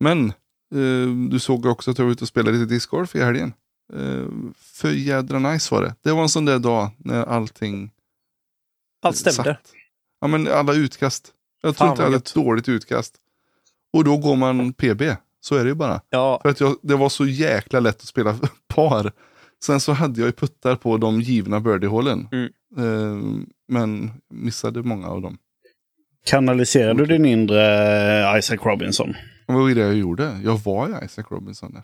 Men 0.00 0.32
ehm, 0.74 1.28
du 1.30 1.38
såg 1.40 1.66
också 1.66 1.90
att 1.90 1.98
jag 1.98 2.04
var 2.04 2.12
ute 2.12 2.24
och 2.24 2.28
spelade 2.28 2.58
lite 2.58 2.74
discgolf 2.74 3.16
i 3.16 3.20
helgen. 3.22 3.52
Ehm, 3.94 4.54
för 4.56 4.90
jädra 4.90 5.38
nice 5.38 5.74
var 5.74 5.82
det. 5.82 5.94
Det 6.02 6.12
var 6.12 6.22
en 6.22 6.28
sån 6.28 6.44
där 6.44 6.58
dag 6.58 6.90
när 6.98 7.24
allting 7.26 7.90
Allt 9.02 9.16
stämde. 9.16 9.34
satt. 9.44 9.72
Ja 10.20 10.26
men 10.26 10.48
alla 10.48 10.74
utkast. 10.74 11.32
Jag 11.62 11.76
tror 11.76 11.86
Fan, 11.86 11.92
inte 11.92 12.02
jag 12.02 12.06
hade 12.06 12.16
ett 12.16 12.34
dåligt 12.34 12.68
utkast. 12.68 13.14
Och 13.92 14.04
då 14.04 14.16
går 14.16 14.36
man 14.36 14.72
PB. 14.72 15.02
Så 15.40 15.54
är 15.54 15.64
det 15.64 15.68
ju 15.68 15.74
bara. 15.74 16.00
Ja, 16.10 16.38
För 16.42 16.48
att 16.48 16.60
jag, 16.60 16.76
det 16.82 16.96
var 16.96 17.08
så 17.08 17.26
jäkla 17.26 17.80
lätt 17.80 17.96
att 17.96 18.06
spela 18.06 18.38
par. 18.68 19.12
Sen 19.64 19.80
så 19.80 19.92
hade 19.92 20.20
jag 20.20 20.26
ju 20.26 20.32
puttar 20.32 20.76
på 20.76 20.96
de 20.96 21.20
givna 21.20 21.60
birdiehålen. 21.60 22.28
Mm. 22.32 22.52
Ehm, 22.78 23.46
men 23.68 24.10
missade 24.30 24.82
många 24.82 25.08
av 25.08 25.22
dem. 25.22 25.38
Kanaliserar 26.26 26.94
du 26.94 27.06
din 27.06 27.24
inre 27.24 28.38
Isaac 28.38 28.56
Robinson? 28.64 29.14
Vad 29.46 29.56
var 29.56 29.70
det 29.70 29.80
jag 29.80 29.94
gjorde? 29.94 30.40
Jag 30.44 30.56
var 30.64 30.88
ju 30.88 30.94
Isaac 31.06 31.24
Robinson 31.30 31.72
där. 31.72 31.82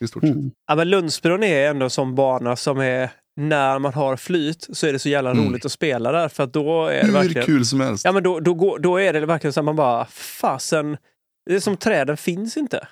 I 0.00 0.08
stort 0.08 0.22
sett. 0.22 0.32
Mm. 0.34 0.50
Ja, 0.66 0.74
men 0.74 0.90
Lundsbron 0.90 1.42
är 1.42 1.70
ändå 1.70 1.84
en 1.84 1.90
sån 1.90 2.14
bana 2.14 2.56
som 2.56 2.78
är, 2.78 3.10
när 3.36 3.78
man 3.78 3.94
har 3.94 4.16
flyt 4.16 4.66
så 4.72 4.86
är 4.86 4.92
det 4.92 4.98
så 4.98 5.08
jävla 5.08 5.30
Mm. 5.30 5.44
roligt 5.48 5.64
att 5.64 5.72
spela 5.72 6.12
där. 6.12 6.28
För 6.28 6.42
att 6.44 6.52
då 6.52 6.86
är 6.86 7.00
det 7.00 7.06
Hur 7.06 7.12
verkligen... 7.12 7.46
kul 7.46 7.66
som 7.66 7.80
helst. 7.80 8.04
Ja, 8.04 8.12
men 8.12 8.22
då, 8.22 8.40
då, 8.40 8.54
går, 8.54 8.78
då 8.78 8.96
är 9.00 9.12
det 9.12 9.26
verkligen 9.26 9.52
så 9.52 9.60
att 9.60 9.64
man 9.64 9.76
bara, 9.76 10.04
fasen, 10.40 10.96
det 11.46 11.54
är 11.54 11.60
som 11.60 11.76
träden 11.76 12.16
finns 12.16 12.56
inte. 12.56 12.88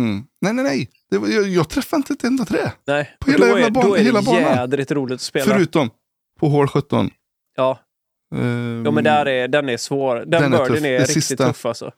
Mm. 0.00 0.24
Nej, 0.40 0.52
nej, 0.52 0.64
nej. 0.64 0.88
Det 1.10 1.18
var, 1.18 1.28
jag, 1.28 1.48
jag 1.48 1.68
träffade 1.68 1.98
inte 1.98 2.12
ett 2.12 2.24
enda 2.24 2.44
trä. 2.44 2.72
Nej, 2.86 3.16
På 3.20 3.30
hela 3.30 3.46
då, 3.46 3.58
jävla 3.58 3.66
är, 3.66 3.70
ban- 3.70 3.82
då 3.88 3.94
är 3.96 4.02
hela 4.02 4.20
det 4.20 4.26
banan. 4.26 4.42
jädrigt 4.42 4.90
roligt 4.92 5.14
att 5.14 5.20
spela. 5.20 5.44
Förutom 5.54 5.90
på 6.40 6.48
hål 6.48 6.68
17. 6.68 7.10
Ja, 7.56 7.78
Ehm, 8.34 8.82
ja, 8.84 8.90
men 8.90 9.04
där 9.04 9.26
är, 9.28 9.48
den 9.48 9.68
är 9.68 9.76
svår. 9.76 10.16
Den, 10.16 10.26
Den 10.30 10.52
är 10.54 10.66
tuff. 10.66 10.84
är, 10.84 10.98
riktigt 10.98 11.14
sista- 11.24 11.46
tuff 11.46 11.66
alltså. 11.66 11.92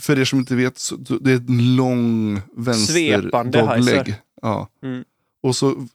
För 0.00 0.18
er 0.18 0.24
som 0.24 0.38
inte 0.38 0.54
vet, 0.54 0.78
så, 0.78 0.96
det 0.96 1.32
är 1.32 1.36
ett 1.36 1.50
lång 1.50 2.40
vänster. 2.56 3.30
Ja. 4.42 4.68
Mm. 4.82 5.04
Och 5.42 5.56
så 5.56 5.86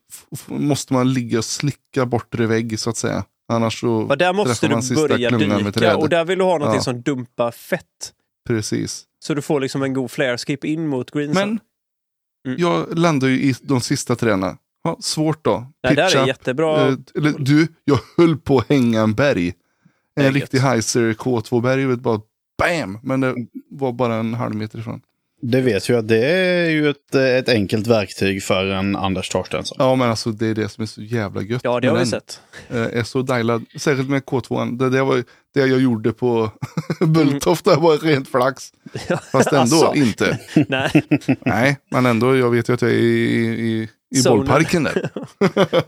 måste 0.47 0.93
man 0.93 1.13
ligga 1.13 1.37
och 1.37 1.45
slicka 1.45 2.05
bortre 2.05 2.45
vägg 2.45 2.79
så 2.79 2.89
att 2.89 2.97
säga. 2.97 3.25
Annars 3.47 3.79
så 3.79 3.89
Och 3.91 4.17
där 4.17 4.33
måste 4.33 4.67
du 4.67 4.95
börja 4.95 5.29
dyka 5.31 5.97
och 5.97 6.09
där 6.09 6.25
vill 6.25 6.37
du 6.37 6.43
ha 6.43 6.57
någonting 6.57 6.77
Ja. 6.79 6.83
som 6.83 7.01
dumpar 7.01 7.51
fett. 7.51 8.13
Precis. 8.47 9.03
Så 9.19 9.33
du 9.33 9.41
får 9.41 9.59
liksom 9.61 9.83
en 9.83 9.93
god 9.93 10.11
flare 10.11 10.37
skip 10.37 10.63
in 10.65 10.87
mot 10.87 11.11
greensen. 11.11 11.49
Men 11.49 11.59
Mm. 12.47 12.61
jag 12.61 12.97
landade 12.99 13.31
ju 13.33 13.41
i 13.41 13.55
de 13.61 13.81
sista 13.81 14.15
träna. 14.15 14.57
Ja, 14.83 14.97
svårt 14.99 15.43
då. 15.45 15.71
det 15.83 15.93
där 15.93 16.17
är 16.17 16.27
jättebra. 16.27 16.87
Eh, 16.87 16.93
eller, 17.15 17.33
du, 17.39 17.67
jag 17.85 17.99
höll 18.17 18.37
på 18.37 18.57
att 18.59 18.69
hänga 18.69 19.01
en 19.01 19.13
berg. 19.13 19.53
En 20.15 20.33
riktig 20.33 20.57
gött. 20.57 20.65
Heiser 20.67 21.13
K2-berg. 21.13 21.85
vet, 21.85 21.99
Bara 21.99 22.21
BAM! 22.57 22.99
Men 23.03 23.21
det 23.21 23.35
var 23.71 23.91
bara 23.91 24.15
en 24.15 24.33
halv 24.33 24.55
meter 24.55 24.79
ifrån. 24.79 25.01
Det 25.41 25.61
vet 25.61 25.89
ju 25.89 25.97
att 25.97 26.07
det 26.07 26.25
är 26.31 26.69
ju 26.69 26.89
ett, 26.89 27.15
ett 27.15 27.49
enkelt 27.49 27.87
verktyg 27.87 28.43
för 28.43 28.65
en 28.65 28.95
Anders 28.95 29.29
Torstensson. 29.29 29.75
Ja, 29.79 29.95
men 29.95 30.09
alltså 30.09 30.31
det 30.31 30.47
är 30.47 30.55
det 30.55 30.69
som 30.69 30.81
är 30.81 30.85
så 30.85 31.01
jävla 31.01 31.41
gött. 31.41 31.61
Ja, 31.63 31.79
det 31.79 31.87
har 31.87 31.95
med 31.95 32.05
vi 32.05 32.11
den. 32.11 32.21
sett. 32.21 32.41
eh, 32.69 32.99
är 32.99 33.03
så 33.03 33.21
dialad. 33.21 33.65
Särskilt 33.75 34.09
med 34.09 34.23
K2. 34.23 34.77
Det, 34.77 34.89
det 34.89 35.03
var 35.03 35.23
det 35.53 35.59
jag 35.59 35.81
gjorde 35.81 36.13
på 36.13 36.51
Bulltofta 36.99 37.79
var 37.79 37.97
rent 37.97 38.29
flax. 38.29 38.71
Fast 39.31 39.47
ändå 39.53 39.59
Alltså. 39.59 39.93
inte. 39.95 40.39
Nej. 40.67 41.03
Nej, 41.45 41.77
men 41.91 42.05
ändå. 42.05 42.35
Jag 42.37 42.51
vet 42.51 42.69
ju 42.69 42.73
att 42.73 42.81
jag 42.81 42.91
är 42.91 42.95
i, 42.95 43.45
i, 43.45 43.89
i 44.15 44.17
Zonen. 44.17 44.37
bollparken 44.37 44.83
där. 44.83 45.09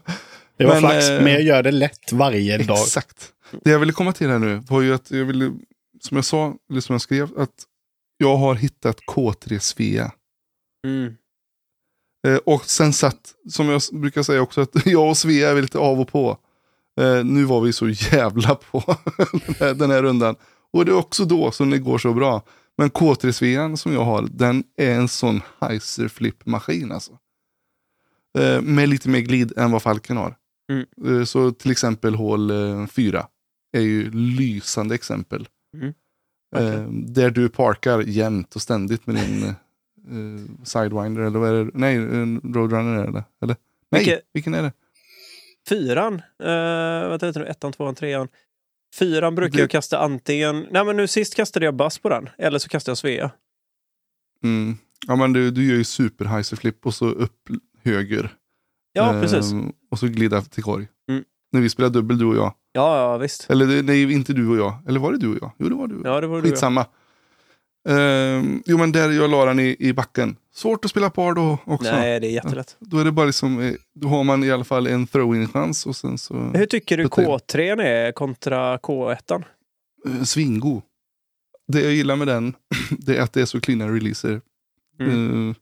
Det 0.58 0.66
var 0.66 0.74
Men, 0.74 0.82
flax, 0.82 1.10
eh, 1.10 1.24
men 1.24 1.34
jag 1.34 1.42
gör 1.42 1.64
det 1.64 1.72
lätt 1.72 2.12
varje 2.12 2.58
dag. 2.58 2.78
Exakt. 2.78 3.34
Det 3.64 3.72
jag 3.72 3.80
ville 3.80 3.92
komma 3.94 4.14
till 4.14 4.30
här 4.30 4.40
nu 4.40 4.62
var 4.70 4.82
ju 4.82 4.94
att 4.94 5.12
jag 5.12 5.26
ville, 5.26 5.54
som 6.02 6.18
jag 6.18 6.26
sa, 6.26 6.56
eller 6.72 6.82
som 6.82 6.94
jag 6.94 7.02
skrev, 7.02 7.40
att 7.40 7.66
jag 8.18 8.38
har 8.38 8.56
hittat 8.56 8.98
K3 9.00 9.60
Svea. 9.60 10.12
Mm. 10.88 11.16
Eh, 12.28 12.36
och 12.36 12.66
sen 12.66 12.94
satt, 12.94 13.34
som 13.50 13.70
jag 13.70 13.82
brukar 13.92 14.24
säga 14.24 14.42
också, 14.42 14.62
att 14.62 14.70
jag 14.86 15.10
och 15.10 15.18
Svea 15.18 15.50
är 15.50 15.62
lite 15.62 15.78
av 15.78 16.00
och 16.02 16.08
på. 16.08 16.38
Eh, 17.02 17.24
nu 17.24 17.44
var 17.44 17.62
vi 17.62 17.74
så 17.74 17.90
jävla 17.90 18.56
på 18.56 18.84
den, 19.32 19.56
här, 19.60 19.74
den 19.74 19.92
här 19.92 20.04
rundan. 20.04 20.36
Och 20.74 20.86
det 20.86 20.92
är 20.92 20.98
också 20.98 21.26
då 21.26 21.52
som 21.52 21.70
det 21.70 21.78
går 21.78 21.98
så 21.98 22.14
bra. 22.14 22.42
Men 22.78 22.90
K3 22.90 23.32
Svean 23.32 23.78
som 23.78 23.94
jag 23.94 24.04
har, 24.04 24.28
den 24.32 24.64
är 24.78 24.96
en 24.96 25.08
sån 25.08 25.42
heiser 25.62 26.08
flip 26.08 26.46
maskin 26.46 26.92
alltså. 26.92 27.12
Eh, 28.38 28.62
med 28.62 28.90
lite 28.90 29.10
mer 29.10 29.20
glid 29.20 29.58
än 29.58 29.72
vad 29.72 29.82
Falken 29.84 30.18
har. 30.18 30.36
Mm. 30.72 30.86
Eh, 31.20 31.24
så 31.26 31.52
till 31.52 31.72
exempel 31.72 32.16
hål 32.16 32.52
4 32.88 33.28
är 33.78 33.82
ju 33.82 34.12
lysande 34.12 34.96
exempel. 34.96 35.48
Mm. 35.74 35.94
Eh, 36.56 36.90
där 36.92 37.30
du 37.30 37.50
parkar 37.50 38.00
jämt 38.00 38.56
och 38.56 38.62
ständigt 38.62 39.08
med 39.08 39.16
din 39.16 39.44
eh, 39.44 40.64
sidewinder 40.64 41.22
eller 41.22 41.40
vad 41.40 41.50
är 41.50 41.66
det? 41.66 41.72
Nej, 41.74 41.98
roadrunner 42.54 43.04
är 43.04 43.12
det. 43.12 43.24
Eller? 43.42 43.56
Nej, 43.92 44.00
Vilket- 44.00 44.22
vilken 44.34 44.54
är 44.54 44.64
det? 44.64 44.72
Fyran, 45.70 46.14
uh, 46.14 46.20
vad 47.10 47.24
heter 47.24 47.40
det, 47.40 47.46
ettan, 47.46 47.72
tvåan, 47.74 47.96
trean. 47.96 48.28
Fyran 49.00 49.36
brukar 49.36 49.58
Det- 49.58 49.60
jag 49.64 49.70
kasta 49.70 50.00
antingen, 50.00 50.68
nej 50.72 50.86
men 50.86 50.98
nu 50.98 51.08
sist 51.08 51.36
kastade 51.36 51.66
jag 51.66 51.76
bass 51.76 51.98
på 52.00 52.10
den, 52.10 52.30
eller 52.38 52.60
så 52.60 52.70
kastade 52.70 52.92
jag 52.92 52.98
Svea. 52.98 53.32
Mm. 54.44 54.78
Ja 55.08 55.16
men 55.16 55.34
du, 55.34 55.52
du 55.52 55.66
gör 55.70 55.76
ju 55.76 55.84
super 55.84 56.26
heiser 56.26 56.58
flip 56.58 56.86
och 56.86 56.94
så 56.94 57.06
upp 57.10 57.50
höger. 57.84 58.34
Ja, 58.94 59.14
Eh, 59.16 59.22
precis. 59.22 59.54
Och 59.92 60.00
så 60.00 60.08
glida 60.08 60.42
till 60.42 60.64
korg. 60.64 60.88
Mm. 61.10 61.24
När 61.52 61.62
vi 61.62 61.70
spelade 61.70 61.94
dubbel 61.94 62.18
du 62.18 62.26
och 62.26 62.36
jag. 62.36 62.54
Ja, 62.72 62.98
ja 62.98 63.18
visst. 63.18 63.50
Eller 63.50 63.84
nej, 63.84 64.12
inte 64.14 64.34
du 64.34 64.48
och 64.50 64.58
jag. 64.58 64.74
Eller 64.88 65.00
var 65.00 65.12
det 65.12 65.18
du 65.18 65.28
och 65.28 65.38
jag? 65.42 65.52
Jo 65.58 65.70
det 65.70 65.76
var 65.76 65.88
du. 65.88 66.02
Ja, 66.04 66.22
det 66.22 66.28
var 66.28 66.42
du. 66.42 66.48
ja. 66.48 66.52
Skitsamma. 66.52 66.86
Ehm, 67.90 68.64
jo 68.66 68.78
men 68.78 68.92
där 68.92 69.10
jag 69.12 69.30
la 69.30 69.46
den 69.46 69.60
i, 69.60 69.76
i 69.80 69.94
backen. 69.94 70.36
Svårt 70.54 70.86
att 70.86 70.92
spela 70.92 71.10
par 71.10 71.34
då 71.34 71.58
också. 71.66 71.92
Nej, 71.92 72.20
det 72.20 72.28
är 72.28 72.32
jättelätt. 72.32 72.76
Då 72.80 72.98
är 72.98 73.06
det 73.06 73.12
bara 73.12 73.26
liksom, 73.26 73.60
eh, 73.60 73.74
då 73.96 74.08
har 74.08 74.24
man 74.24 74.44
i 74.44 74.52
alla 74.52 74.64
fall 74.64 74.88
en 74.88 75.08
throw-in-chans 75.08 75.86
och 75.86 75.96
sen 75.96 76.18
så 76.18 76.34
Hur 76.54 76.66
tycker 76.66 76.98
du 76.98 77.04
Betyg. 77.04 77.28
K3 77.28 77.82
är 77.82 78.12
kontra 78.12 78.78
K1? 78.78 79.44
eh, 80.08 80.24
svingo. 80.24 80.82
Det 81.68 81.82
jag 81.82 81.94
gillar 81.94 82.16
med 82.16 82.28
den, 82.28 82.54
det 83.00 83.18
är 83.18 83.22
att 83.22 83.34
det 83.34 83.42
är 83.42 83.46
så 83.46 83.62
cleana 83.62 83.88
releaser. 83.96 84.42
Mm. 85.00 85.50
Eh, 85.50 85.56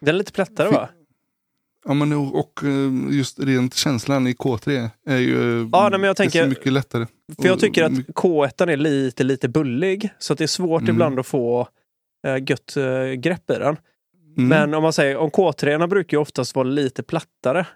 Den 0.00 0.14
är 0.14 0.18
lite 0.18 0.32
plättare 0.32 0.68
va? 0.70 0.88
Ja 1.84 1.94
men 1.94 2.12
och, 2.12 2.60
eh, 2.64 3.14
just 3.16 3.40
rent 3.40 3.74
känslan 3.74 4.26
i 4.26 4.32
K3 4.32 4.90
är 5.06 5.16
ju 5.18 5.68
Ja, 5.72 5.88
nej, 5.88 6.00
men 6.00 6.06
jag 6.06 6.16
tänker- 6.16 6.42
så 6.42 6.48
mycket 6.48 6.72
lättare. 6.72 7.06
För 7.40 7.48
jag 7.48 7.60
tycker 7.60 7.84
att 7.84 7.92
mycket- 7.92 8.14
K1 8.14 8.62
är 8.72 8.76
lite, 8.76 9.24
lite 9.24 9.48
bullig. 9.48 10.10
Så 10.18 10.32
att 10.32 10.38
det 10.38 10.44
är 10.44 10.48
svårt 10.48 10.82
Mm. 10.82 10.94
ibland 10.94 11.18
att 11.18 11.26
få 11.26 11.68
äh, 12.26 12.36
gött 12.50 12.76
äh, 12.76 13.12
grepp 13.12 13.50
i 13.50 13.54
den. 13.54 13.76
Mm. 14.36 14.48
Men 14.48 14.74
om 14.74 14.82
man 14.82 14.92
säger, 14.92 15.16
om 15.16 15.30
K3 15.30 15.86
brukar 15.88 16.16
ju 16.16 16.20
oftast 16.20 16.54
vara 16.56 16.66
lite 16.68 17.02
plattare. 17.02 17.66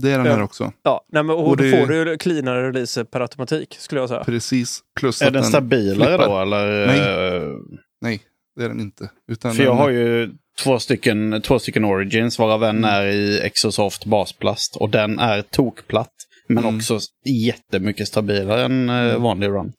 Det 0.00 0.10
är 0.12 0.18
den 0.18 0.26
här 0.26 0.38
Ja. 0.38 0.44
också. 0.44 0.72
Ja, 0.82 1.04
nej, 1.12 1.22
men, 1.22 1.36
och, 1.36 1.48
Och 1.48 1.56
då 1.56 1.64
det- 1.64 1.70
får 1.70 1.86
du 2.04 2.18
cleanare 2.18 2.68
releaser 2.68 3.04
per 3.04 3.20
automatik 3.20 3.76
skulle 3.78 4.00
jag 4.00 4.08
säga. 4.08 4.24
Precis. 4.24 4.80
Plus 5.00 5.22
Är 5.22 5.30
den 5.30 5.44
stabilare 5.44 6.08
flippar. 6.18 6.28
då 6.28 6.38
eller? 6.42 6.86
Nej. 6.86 6.98
eh, 7.36 7.52
Nej, 8.00 8.22
det 8.56 8.64
är 8.64 8.68
den 8.68 8.80
inte. 8.80 9.10
Utan 9.28 9.54
För 9.54 9.62
jag 9.64 9.74
har 9.74 9.90
ju 9.90 10.30
två 10.62 10.78
stycken, 10.78 11.42
två 11.44 11.58
stycken 11.58 11.84
Origins 11.84 12.38
varav 12.38 12.64
en 12.64 12.76
Mm. 12.76 12.90
är 12.90 13.06
i 13.06 13.40
Exosoft 13.40 14.04
basplast. 14.04 14.76
Och 14.76 14.90
den 14.90 15.18
är 15.18 15.42
tokplatt. 15.42 16.12
Men 16.48 16.58
Mm. 16.64 16.76
också 16.76 16.98
jättemycket 17.24 18.08
stabilare 18.08 18.64
än 18.64 18.88
eh, 18.88 19.18
vanlig 19.18 19.46
run. 19.48 19.72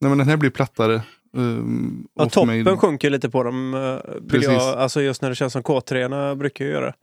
Nej, 0.00 0.08
men 0.08 0.18
den 0.18 0.28
här 0.28 0.36
blir 0.36 0.50
plattare. 0.50 1.02
Um, 1.36 2.06
Ja, 2.14 2.28
för 2.28 2.44
mig- 2.46 2.64
toppen 2.64 2.78
sjunker 2.78 3.10
lite 3.10 3.30
på 3.30 3.42
dem. 3.42 3.74
eh, 3.74 4.12
Vill 4.20 4.28
Precis. 4.30 4.48
jag, 4.48 4.78
alltså 4.78 5.02
just 5.02 5.22
när 5.22 5.28
det 5.28 5.34
känns 5.36 5.52
som 5.52 5.62
K3 5.62 6.34
brukar 6.34 6.64
ju 6.64 6.70
göra. 6.70 6.94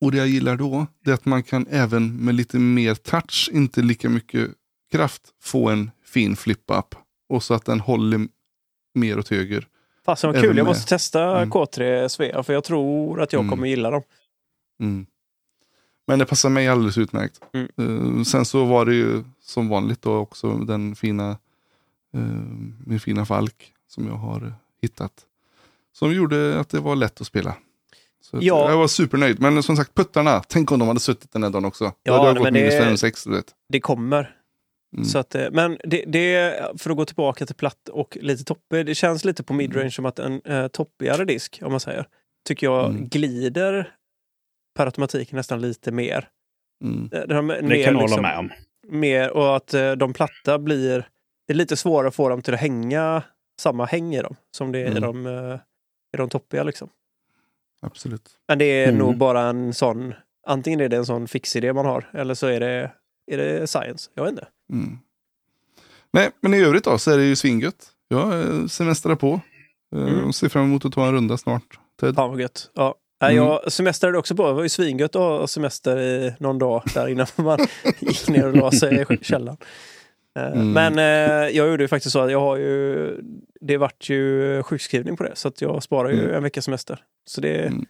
Och 0.00 0.12
det 0.12 0.18
jag 0.18 0.28
gillar 0.28 0.56
då, 0.56 0.86
det 1.04 1.10
är 1.10 1.14
att 1.14 1.24
man 1.24 1.42
kan 1.42 1.66
även 1.70 2.16
med 2.24 2.34
lite 2.34 2.58
mer 2.58 2.94
touch, 2.94 3.50
inte 3.52 3.82
lika 3.82 4.08
mycket 4.08 4.48
kraft, 4.92 5.22
få 5.42 5.68
en 5.70 5.90
fin 6.06 6.36
flip-up. 6.36 6.94
Och 7.28 7.42
så 7.42 7.54
att 7.54 7.64
den 7.64 7.80
håller 7.80 8.20
mer 8.94 9.18
åt 9.18 9.28
höger. 9.28 9.66
Fasen 10.04 10.32
vad 10.32 10.42
kul, 10.42 10.56
jag 10.56 10.66
måste 10.66 10.88
testa 10.88 11.36
Mm. 11.36 11.50
K3 11.50 12.08
Svea 12.08 12.42
för 12.42 12.52
jag 12.52 12.64
tror 12.64 13.20
att 13.22 13.32
jag 13.32 13.40
Mm. 13.40 13.50
kommer 13.50 13.66
gilla 13.66 13.90
dem. 13.90 14.02
Mm. 14.80 15.06
Men 16.06 16.18
det 16.18 16.26
passar 16.26 16.48
mig 16.50 16.68
alldeles 16.68 16.98
utmärkt. 16.98 17.40
Eh, 17.52 18.22
sen 18.22 18.44
så 18.44 18.64
var 18.64 18.86
det 18.86 18.94
ju 18.94 19.24
som 19.42 19.68
vanligt 19.68 20.02
då 20.02 20.16
också 20.16 20.52
den 20.54 20.94
fina, 20.94 21.30
uh, 22.16 22.20
min 22.86 23.00
fina 23.00 23.24
Falk 23.26 23.72
som 23.88 24.06
jag 24.06 24.14
har 24.14 24.54
hittat. 24.82 25.12
Som 25.92 26.12
gjorde 26.14 26.60
att 26.60 26.68
det 26.68 26.80
var 26.80 26.96
lätt 26.96 27.20
att 27.20 27.26
spela. 27.26 27.54
Så 28.20 28.38
Ja. 28.40 28.70
Jag 28.70 28.78
var 28.78 28.88
supernöjd. 28.88 29.40
Men 29.40 29.62
som 29.62 29.76
sagt, 29.76 29.94
puttarna, 29.94 30.42
tänk 30.48 30.72
om 30.72 30.78
de 30.78 30.88
hade 30.88 31.00
suttit 31.00 31.32
den 31.32 31.42
här 31.42 31.50
dagen 31.50 31.64
också. 31.64 31.84
Ja, 31.84 31.92
Då 32.04 32.12
hade 32.12 32.26
jag 32.26 32.34
nej, 32.34 32.40
gått 32.40 32.44
men 32.44 32.54
det- 32.54 32.60
minus 32.60 32.74
5, 32.84 32.96
6, 32.96 33.24
du 33.24 33.30
vet. 33.30 33.54
Det 33.68 33.80
kommer. 33.80 34.36
Mm. 34.92 35.04
Så 35.04 35.18
att, 35.18 35.34
eh, 35.34 35.48
men 35.52 35.78
det, 35.84 36.04
det, 36.06 36.60
för 36.78 36.90
att 36.90 36.96
gå 36.96 37.04
tillbaka 37.04 37.46
till 37.46 37.54
platt 37.56 37.88
och 37.88 38.18
lite 38.20 38.44
toppig. 38.44 38.86
Det 38.86 38.94
känns 38.94 39.24
lite 39.24 39.42
på 39.42 39.52
midrange 39.52 39.90
som 39.90 40.06
att 40.06 40.18
en 40.18 40.40
eh, 40.44 40.68
toppigare 40.68 41.24
disk, 41.24 41.58
om 41.62 41.70
man 41.70 41.80
säger, 41.80 42.06
tycker 42.48 42.66
jag 42.66 42.90
Mm. 42.90 43.08
glider 43.08 43.94
per 44.76 44.86
automatik 44.86 45.32
nästan 45.32 45.60
lite 45.60 45.92
mer. 45.92 46.28
Mm. 46.84 47.10
Eh, 47.12 47.20
Det, 47.28 47.34
har 47.34 47.42
Det 47.42 47.62
mer, 47.62 47.68
kan 47.68 47.70
jag 47.78 47.86
hålla 47.92 48.02
liksom- 48.02 48.22
med 48.22 48.38
om. 48.38 48.50
mer 48.88 49.30
och 49.30 49.56
att 49.56 49.74
eh, 49.74 49.92
de 49.92 50.12
platta 50.12 50.58
blir... 50.58 51.08
Det 51.46 51.52
är 51.52 51.56
lite 51.56 51.76
svårare 51.76 52.08
att 52.08 52.14
få 52.14 52.28
dem 52.28 52.42
till 52.42 52.54
att 52.54 52.60
hänga 52.60 53.22
samma 53.60 53.84
häng 53.84 54.14
i 54.14 54.22
dem 54.22 54.36
som 54.56 54.72
det 54.72 54.78
är 54.78 54.84
i, 54.86 54.98
Mm. 54.98 55.02
de, 55.02 55.26
eh, 55.26 55.58
i 56.14 56.16
de 56.16 56.28
toppiga. 56.28 56.62
Liksom. 56.62 56.88
Absolut. 57.82 58.30
Men 58.48 58.58
det 58.58 58.64
är 58.64 58.88
Mm. 58.88 58.98
nog 58.98 59.16
bara 59.18 59.40
en 59.40 59.74
sån... 59.74 60.14
Antingen 60.46 60.80
är 60.80 60.88
det 60.88 60.96
en 60.96 61.06
sån 61.06 61.28
fixidé 61.28 61.72
man 61.72 61.86
har 61.86 62.10
eller 62.14 62.34
så 62.34 62.46
är 62.46 62.60
det, 62.60 62.90
är 63.26 63.36
det 63.36 63.66
science. 63.66 64.10
Jag 64.14 64.22
vet 64.22 64.30
inte. 64.30 64.46
Mm. 64.72 64.98
Nej, 66.12 66.30
men 66.40 66.54
i 66.54 66.58
övrigt 66.64 66.84
då 66.84 66.98
så 66.98 67.10
är 67.10 67.18
det 67.18 67.24
ju 67.24 67.36
svingött. 67.36 67.88
Jag 68.08 68.40
eh, 68.40 68.66
semestrar 68.66 69.14
på. 69.14 69.40
Eh, 69.96 70.02
Mm. 70.02 70.32
Ser 70.32 70.48
fram 70.48 70.64
emot 70.64 70.84
att 70.84 70.92
ta 70.92 71.06
en 71.06 71.12
runda 71.12 71.36
snart. 71.36 71.78
Ted. 72.00 72.14
Fan 72.14 72.30
vad 72.30 72.40
gött. 72.40 72.70
Ja. 72.74 72.94
Mm. 73.24 73.36
Jag 73.36 73.72
semestrade 73.72 74.18
också 74.18 74.36
på. 74.36 74.46
Det 74.46 74.52
var 74.52 74.62
ju 74.62 74.68
svingött 74.68 75.16
att 75.16 75.22
ha 75.22 75.46
semester 75.46 75.98
i 76.00 76.34
någon 76.38 76.58
dag 76.58 76.82
där 76.94 77.08
innan 77.08 77.26
man 77.36 77.58
gick 78.00 78.28
ner 78.28 78.46
och 78.46 78.56
la 78.56 78.70
sig 78.72 79.06
i 79.10 79.16
källaren. 79.24 79.56
Eh, 80.38 80.46
Mm. 80.52 80.72
Men 80.72 80.98
eh, 80.98 81.48
jag 81.56 81.68
gjorde 81.68 81.84
ju 81.84 81.88
faktiskt 81.88 82.12
så 82.12 82.20
att 82.20 82.30
jag 82.30 82.40
har 82.40 82.56
ju... 82.56 83.10
Det 83.60 83.76
vart 83.76 84.08
ju 84.10 84.62
sjukskrivning 84.62 85.16
på 85.16 85.22
det 85.22 85.32
så 85.36 85.48
att 85.48 85.60
jag 85.60 85.82
sparar 85.82 86.10
ju 86.10 86.20
Mm. 86.22 86.34
en 86.34 86.42
veckas 86.42 86.64
semester. 86.64 87.00
Så 87.26 87.40
det 87.40 87.66
Mm. 87.66 87.86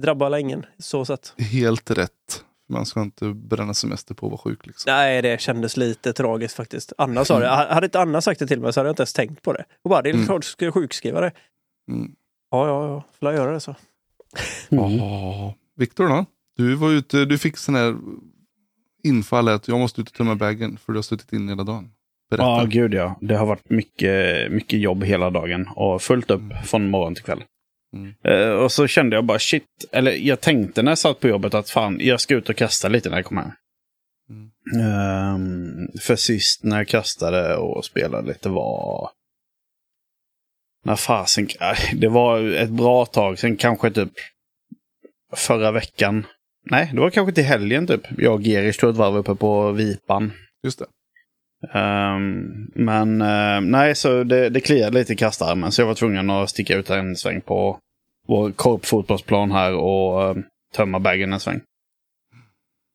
drabbar 0.00 0.26
alla 0.26 0.38
ingen 0.38 0.66
så 0.78 1.04
sätt. 1.04 1.34
Helt 1.38 1.90
rätt. 1.90 2.44
Man 2.72 2.86
ska 2.86 3.02
inte 3.02 3.24
bränna 3.34 3.74
semester 3.74 4.14
på 4.14 4.26
att 4.26 4.30
vara 4.30 4.38
sjuk. 4.40 4.66
Liksom. 4.66 4.92
Nej, 4.92 5.22
det 5.22 5.40
kändes 5.40 5.76
lite 5.76 6.12
tragiskt 6.12 6.56
faktiskt. 6.56 6.92
Anna 6.98 7.24
sa 7.24 7.38
det. 7.38 7.48
Hade 7.48 7.86
inte 7.86 8.00
Anna 8.00 8.20
sagt 8.20 8.38
det 8.40 8.46
till 8.46 8.60
mig 8.60 8.72
så 8.72 8.80
hade 8.80 8.88
jag 8.88 8.92
inte 8.92 9.00
ens 9.02 9.12
tänkt 9.12 9.42
på 9.42 9.52
det. 9.52 9.64
Och 9.84 9.90
bara, 9.90 10.02
det 10.02 10.08
är 10.10 10.14
Mm. 10.14 10.26
klart 10.26 10.42
du 10.42 10.46
ska 10.48 10.72
sjukskriva 10.72 11.20
dig. 11.20 11.30
Mm. 11.90 12.12
Ja, 12.50 12.66
ja, 12.66 12.86
ja. 12.88 13.04
Får 13.20 13.28
jag 13.32 13.34
göra 13.40 13.52
det 13.52 13.60
så. 13.60 13.74
Mm. 14.70 14.90
Ja. 14.98 15.54
Viktor 15.76 16.08
då? 16.08 16.24
Du 16.56 16.74
var 16.74 16.90
ute, 16.90 17.24
du 17.24 17.38
fick 17.38 17.56
sån 17.56 17.74
här 17.74 17.96
infall 19.04 19.48
att 19.48 19.68
jag 19.68 19.78
måste 19.78 20.00
ut 20.00 20.08
och 20.08 20.14
tömma 20.14 20.34
bagen 20.34 20.76
för 20.76 20.92
du 20.92 20.98
har 20.98 21.02
suttit 21.02 21.32
in 21.32 21.48
hela 21.48 21.64
dagen. 21.64 21.90
Berätta. 22.30 22.44
Ja, 22.44 22.64
gud 22.68 22.94
ja. 22.94 23.16
Det 23.20 23.34
har 23.36 23.46
varit 23.46 23.70
mycket, 23.70 24.52
mycket 24.52 24.80
jobb 24.80 25.04
hela 25.04 25.30
dagen 25.30 25.68
och 25.76 26.02
fullt 26.02 26.30
upp 26.30 26.42
från 26.64 26.90
morgon 26.90 27.14
till 27.14 27.24
kväll. 27.24 27.44
Mm. 27.92 28.14
Eh, 28.24 28.50
och 28.50 28.72
så 28.72 28.86
kände 28.86 29.16
jag 29.16 29.24
bara 29.24 29.38
shit, 29.38 29.64
eller 29.92 30.12
jag 30.12 30.40
tänkte 30.40 30.82
när 30.82 30.90
jag 30.90 30.98
satt 30.98 31.20
på 31.20 31.28
jobbet 31.28 31.54
att 31.54 31.70
fan, 31.70 31.98
jag 32.00 32.20
ska 32.20 32.34
ut 32.34 32.48
och 32.48 32.56
kasta 32.56 32.88
lite 32.88 33.10
när 33.10 33.16
jag 33.16 33.24
kommer 33.24 33.42
hem. 33.42 33.52
Mm. 34.30 34.50
Ehm, 34.80 35.88
för 36.00 36.16
sist 36.16 36.64
när 36.64 36.76
jag 36.76 36.88
kastade 36.88 37.56
och 37.56 37.84
spelade 37.84 38.28
lite 38.28 38.48
var... 38.48 39.10
När 40.84 40.96
fasen... 40.96 41.48
äh, 41.60 41.94
Det 41.94 42.08
var 42.08 42.40
ett 42.40 42.70
bra 42.70 43.06
tag 43.06 43.38
sen, 43.38 43.56
kanske 43.56 43.90
typ 43.90 44.12
förra 45.36 45.72
veckan. 45.72 46.26
Nej, 46.70 46.90
det 46.94 47.00
var 47.00 47.10
kanske 47.10 47.34
till 47.34 47.44
helgen 47.44 47.86
typ. 47.86 48.00
Jag 48.18 48.34
och 48.34 48.42
Gerish 48.42 48.80
tog 48.80 48.90
ett 48.90 48.96
varv 48.96 49.16
uppe 49.16 49.34
på 49.34 49.72
Vipan. 49.72 50.32
Just 50.62 50.78
det. 50.78 50.86
Ehm, 51.70 52.70
men 52.74 53.20
eh, 53.20 53.60
nej, 53.60 53.94
så 53.94 54.24
det, 54.24 54.48
det 54.48 54.60
kliade 54.60 54.98
lite 54.98 55.12
i 55.12 55.16
kastarmen 55.16 55.72
så 55.72 55.82
jag 55.82 55.86
var 55.86 55.94
tvungen 55.94 56.30
att 56.30 56.50
sticka 56.50 56.76
ut 56.76 56.90
en 56.90 57.16
sväng 57.16 57.40
på 57.40 57.78
vår 58.26 58.52
korpfotbollsplan 58.52 59.52
här 59.52 59.74
och 59.74 60.22
eh, 60.22 60.36
tömma 60.74 61.00
bagen 61.00 61.32
en 61.32 61.40
sväng. 61.40 61.60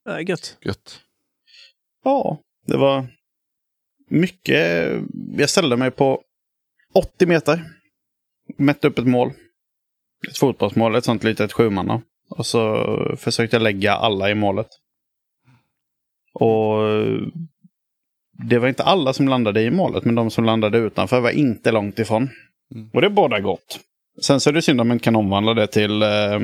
Nej, 0.06 0.30
gött. 0.30 0.58
Gött. 0.62 1.01
Ja, 2.03 2.39
det 2.65 2.77
var 2.77 3.08
mycket. 4.10 4.93
Jag 5.38 5.49
ställde 5.49 5.77
mig 5.77 5.91
på 5.91 6.21
80 6.93 7.25
meter. 7.25 7.63
Mätte 8.58 8.88
upp 8.88 8.99
ett 8.99 9.08
mål. 9.08 9.32
Ett 10.30 10.38
fotbollsmål, 10.38 10.95
ett 10.95 11.06
sånt 11.06 11.23
litet 11.23 11.53
sjumanna. 11.53 12.01
Och 12.30 12.45
så 12.45 12.86
försökte 13.17 13.56
jag 13.56 13.63
lägga 13.63 13.93
alla 13.93 14.30
i 14.30 14.36
målet. 14.36 14.67
Och 16.34 16.82
det 18.38 18.60
var 18.60 18.67
inte 18.67 18.84
alla 18.84 19.13
som 19.13 19.28
landade 19.28 19.62
i 19.62 19.71
målet, 19.71 20.06
men 20.06 20.15
de 20.15 20.32
som 20.32 20.45
landade 20.45 20.78
utanför 20.78 21.19
var 21.19 21.30
inte 21.30 21.71
långt 21.71 22.00
ifrån. 22.00 22.30
Mm. 22.76 22.89
Och 22.93 23.02
det 23.02 23.08
är 23.08 23.12
båda 23.12 23.39
gott. 23.39 23.80
Sen 24.21 24.39
så 24.39 24.50
är 24.50 24.54
det 24.54 24.62
synd 24.62 24.82
om 24.82 24.88
man 24.88 24.95
inte 24.95 25.04
kan 25.04 25.15
omvandla 25.15 25.54
det 25.54 25.67
till, 25.67 26.02
eh, 26.02 26.39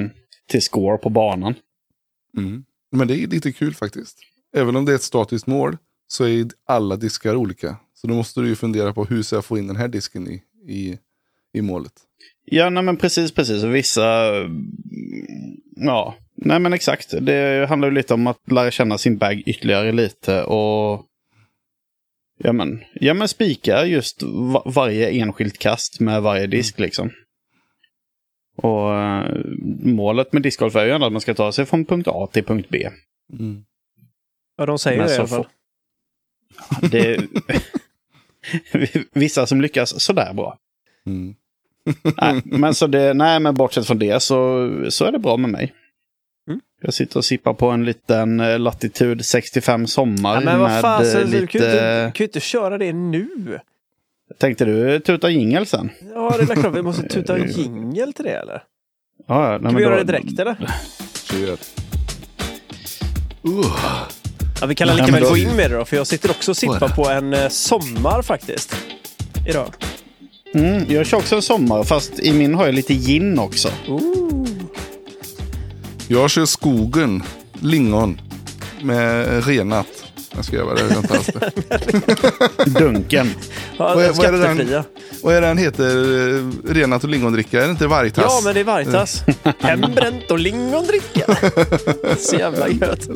till 0.50 0.62
score 0.62 0.98
på 0.98 1.10
banan. 1.10 1.56
Mm. 2.38 2.64
Men 2.92 3.08
det 3.08 3.24
är 3.24 3.28
lite 3.28 3.52
kul 3.52 3.74
faktiskt. 3.74 4.20
Även 4.56 4.76
om 4.76 4.86
det 4.86 4.92
är 4.92 4.96
ett 4.96 5.02
statiskt 5.02 5.48
mål 5.48 5.78
så 6.08 6.26
är 6.26 6.48
alla 6.68 6.96
diskar 6.96 7.36
olika. 7.36 7.76
Så 7.94 8.08
då 8.08 8.14
måste 8.14 8.42
du 8.42 8.48
ju 8.48 8.56
fundera 8.56 8.94
på 8.94 9.06
hur 9.06 9.24
ska 9.24 9.36
jag 9.36 9.46
få 9.46 9.58
in 9.58 9.68
den 9.68 9.76
här 9.76 9.88
disken 9.88 10.28
i, 10.28 10.44
i, 10.74 10.98
i 11.54 11.62
målet. 11.62 11.94
Ja, 12.46 12.70
nej 12.70 12.84
men 12.84 12.98
precis, 12.98 13.32
precis. 13.32 13.64
Vissa... 13.64 14.36
mm, 14.36 14.78
Ja, 15.76 16.16
nej 16.36 16.60
men 16.60 16.74
exakt. 16.74 17.14
Det 17.22 17.66
handlar 17.70 17.88
ju 17.88 17.96
lite 17.96 18.14
om 18.14 18.28
att 18.28 18.52
lära 18.52 18.72
känna 18.72 18.98
sin 18.98 19.18
bag 19.18 19.44
ytterligare 19.46 19.92
lite 19.92 20.44
och... 20.44 21.06
Ja 22.38 22.54
men, 22.54 22.84
ja, 22.94 23.14
men 23.14 23.28
spika 23.28 23.86
just 23.86 24.24
va 24.24 24.64
varje 24.66 25.10
enskilt 25.10 25.58
kast 25.58 26.00
med 26.00 26.22
varje 26.22 26.48
disk 26.48 26.80
liksom. 26.80 27.12
Och 28.56 28.96
eh, 28.96 29.38
målet 29.84 30.34
med 30.34 30.42
discgolf 30.42 30.76
är 30.76 30.86
ju 30.86 30.92
ändå 30.92 31.08
att 31.08 31.14
man 31.14 31.22
ska 31.22 31.34
ta 31.34 31.52
sig 31.52 31.66
från 31.66 31.86
punkt 31.86 32.08
A 32.08 32.30
till 32.34 32.44
punkt 32.44 32.68
B. 32.70 32.90
Mm. 33.40 33.64
Ja, 34.58 34.66
de 34.66 34.80
säger 34.80 34.98
Men 34.98 35.08
det 35.08 35.14
i 35.14 35.18
alla 35.18 35.28
fall. 35.28 35.48
Det... 36.92 37.22
Vissa 39.14 39.46
som 39.46 39.62
lyckas 39.62 40.02
sådär 40.02 40.34
bra. 40.34 40.58
Mm. 41.06 41.36
nej, 42.18 42.42
men 42.46 42.76
så 42.76 42.88
det, 42.88 43.14
nej, 43.14 43.40
men 43.40 43.56
bortsett 43.56 43.88
från 43.88 44.00
det 44.00 44.24
så, 44.24 44.70
så 44.90 45.06
är 45.06 45.12
det 45.12 45.20
bra 45.20 45.38
med 45.38 45.50
mig. 45.50 45.74
Jag 46.86 46.94
sitter 46.94 47.18
och 47.18 47.26
sippar 47.26 47.54
på 47.54 47.70
en 47.70 47.86
liten 47.86 48.40
eh, 48.40 48.60
Latitude 48.60 49.24
65 49.24 49.88
Sommar 49.88 50.34
Ja, 50.36 50.42
men 50.42 50.60
vad 50.60 50.70
med 50.72 50.82
fan, 50.82 51.04
eh, 51.06 51.12
så, 51.12 51.18
du 51.18 51.24
kan 51.24 51.32
ju 51.32 51.38
inte, 51.42 51.58
lite... 51.58 52.06
du 52.06 52.12
kan 52.12 52.24
ju 52.24 52.26
inte 52.26 52.40
köra 52.40 52.78
det 52.78 52.94
nu. 52.94 53.60
Tänkte 54.40 54.66
du 54.66 55.00
tuta 55.00 55.30
jingel 55.30 55.66
sen? 55.66 55.90
Ja, 56.14 56.36
det 56.38 56.52
är 56.52 56.56
klart 56.56 56.76
vi 56.76 56.82
måste 56.82 57.04
tuta 57.08 57.38
en 57.38 57.52
jingel 57.52 58.14
till 58.14 58.26
det 58.26 58.32
eller? 58.32 58.64
Ja, 59.28 59.44
ja, 59.46 59.50
nej, 59.50 59.56
Kan 59.60 59.64
men 59.64 59.76
vi 59.76 59.82
göra 59.82 59.96
då- 59.96 60.04
det 60.04 60.12
direkt 60.12 60.40
eller? 60.40 60.56
Kör. 61.30 61.58
Uh. 63.48 63.66
Ja, 64.62 64.68
vi 64.68 64.76
kan 64.76 64.88
lika 64.88 65.06
väl 65.12 65.24
då- 65.24 65.30
gå 65.30 65.38
in 65.38 65.56
med 65.56 65.72
det 65.72 65.78
då, 65.78 65.86
för 65.86 65.98
jag 65.98 66.08
sitter 66.08 66.30
också 66.32 66.52
och 66.52 66.58
sippar 66.58 66.96
på 66.96 67.10
en 67.10 67.34
eh, 67.34 67.50
sommar 67.50 68.22
faktiskt. 68.22 68.76
Idag. 69.50 69.74
Mm, 70.56 70.84
jag 70.90 71.06
kör 71.06 71.18
också 71.18 71.36
en 71.36 71.42
sommar, 71.42 71.84
fast 71.84 72.20
i 72.20 72.34
min 72.34 72.54
har 72.56 72.66
jag 72.66 72.76
lite 72.76 72.94
gin 72.94 73.40
också. 73.40 73.70
Ooh. 73.88 74.48
Jag 76.08 76.30
kör 76.30 76.46
skogen, 76.46 77.24
lingon, 77.62 78.22
med 78.82 79.46
renat. 79.48 79.88
Jag 80.36 80.46
ska 80.46 80.56
göra 80.56 80.74
det, 80.76 80.84
det. 82.66 82.66
Dunken. 82.80 83.30
Ja, 83.78 83.96
Vad 83.96 84.04
är- 84.06 84.12
vad 84.14 84.26
är 84.26 84.32
den-. 84.32 84.84
Vad 85.24 85.36
är 85.36 85.42
den 85.42 85.58
heter? 85.58 86.74
Renat 86.74 87.04
och 87.04 87.10
lingondricka? 87.10 87.62
Är 87.62 87.66
det 87.66 87.72
inte 87.72 87.88
Vargtass? 87.88 88.26
Ja, 88.28 88.42
men 88.44 88.54
det 88.54 88.60
är 88.60 88.64
Vargtass. 88.64 89.24
Hembränt 89.60 90.32
och 90.32 90.40
lingondricka. 90.40 91.38
Så 92.20 92.36
jävla 92.36 92.70
gött. 92.70 93.08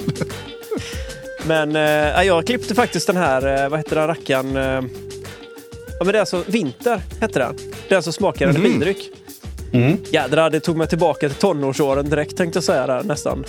Men 1.46 1.76
eh, 1.76 2.24
jag 2.24 2.46
klippte 2.48 2.76
faktiskt 2.76 3.08
den 3.08 3.18
här, 3.18 3.64
eh, 3.64 3.70
vad 3.70 3.80
heter 3.80 3.96
den 3.96 4.08
rackaren? 4.08 4.58
Eh, 4.58 4.64
ja, 6.00 6.04
men 6.04 6.08
det 6.08 6.16
är 6.18 6.20
alltså 6.20 6.44
Vinter, 6.46 7.02
hette 7.22 7.40
den. 7.40 7.58
Den 7.90 8.04
som 8.04 8.14
smakar 8.14 8.48
Mhm. 8.48 8.56
energidryck. 8.56 9.10
Mm. 9.74 9.98
Jädrar, 10.12 10.50
det 10.50 10.60
tog 10.60 10.78
mig 10.78 10.88
tillbaka 10.88 11.30
till 11.30 11.38
tonårsåren 11.38 12.10
direkt 12.10 12.38
tänkte 12.38 12.58
jag 12.58 12.64
säga 12.64 12.88
där 12.88 13.04
nästan. 13.04 13.44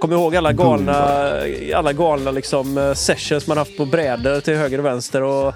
Kommer 0.00 0.14
ihåg 0.16 0.36
alla 0.36 0.52
galna, 0.52 1.30
alla 1.74 1.92
galna 1.92 2.30
liksom, 2.30 2.78
eh, 2.78 2.94
sessions 2.94 3.46
man 3.46 3.58
haft 3.58 3.76
på 3.76 3.84
brädor 3.86 4.40
till 4.40 4.54
höger 4.56 4.78
och 4.78 4.84
vänster 4.84 5.22
och 5.22 5.54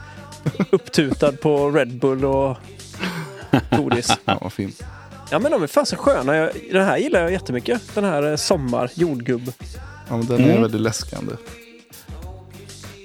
upptutad 0.71 1.33
på 1.33 1.71
Red 1.71 1.99
Bull 1.99 2.25
och 2.25 2.57
godis. 3.77 4.13
Ja, 4.25 4.39
vad 4.41 4.53
fint. 4.53 4.83
Ja 5.31 5.39
men 5.39 5.53
de 5.53 5.63
är 5.63 5.67
fan 5.67 5.87
så 5.87 5.97
sköna. 5.97 6.37
Jag, 6.37 6.51
den 6.73 6.85
här 6.85 6.99
gillar 6.99 7.21
jag 7.21 7.33
jättemycket. 7.33 7.81
Den 7.95 8.05
här 8.05 8.31
eh, 8.31 8.37
Sommar, 8.37 8.91
jordgubb. 8.95 9.53
Ja, 10.09 10.17
men 10.17 10.27
den 10.27 10.41
är 10.41 10.45
Mm. 10.49 10.63
väldigt 10.63 10.81
läskande. 10.81 11.33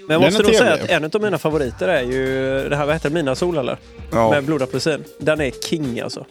Men 0.10 0.22
jag 0.22 0.28
måste 0.28 0.44
nog 0.44 0.56
säga 0.56 0.74
att 0.74 0.90
en 0.90 1.04
av 1.14 1.22
mina 1.22 1.38
favoriter 1.38 1.88
är 1.88 2.02
ju 2.02 2.26
det 2.70 2.76
här, 2.76 2.86
vad 2.86 2.96
heter 2.96 3.10
det, 3.10 3.14
Mina 3.16 3.36
Sol 3.36 3.58
eller? 3.58 3.78
Ja, 4.12 4.30
Med 4.30 4.44
blodapelsin. 4.44 5.04
Den 5.20 5.42
är 5.42 5.52
king 5.70 6.00
alltså. 6.00 6.26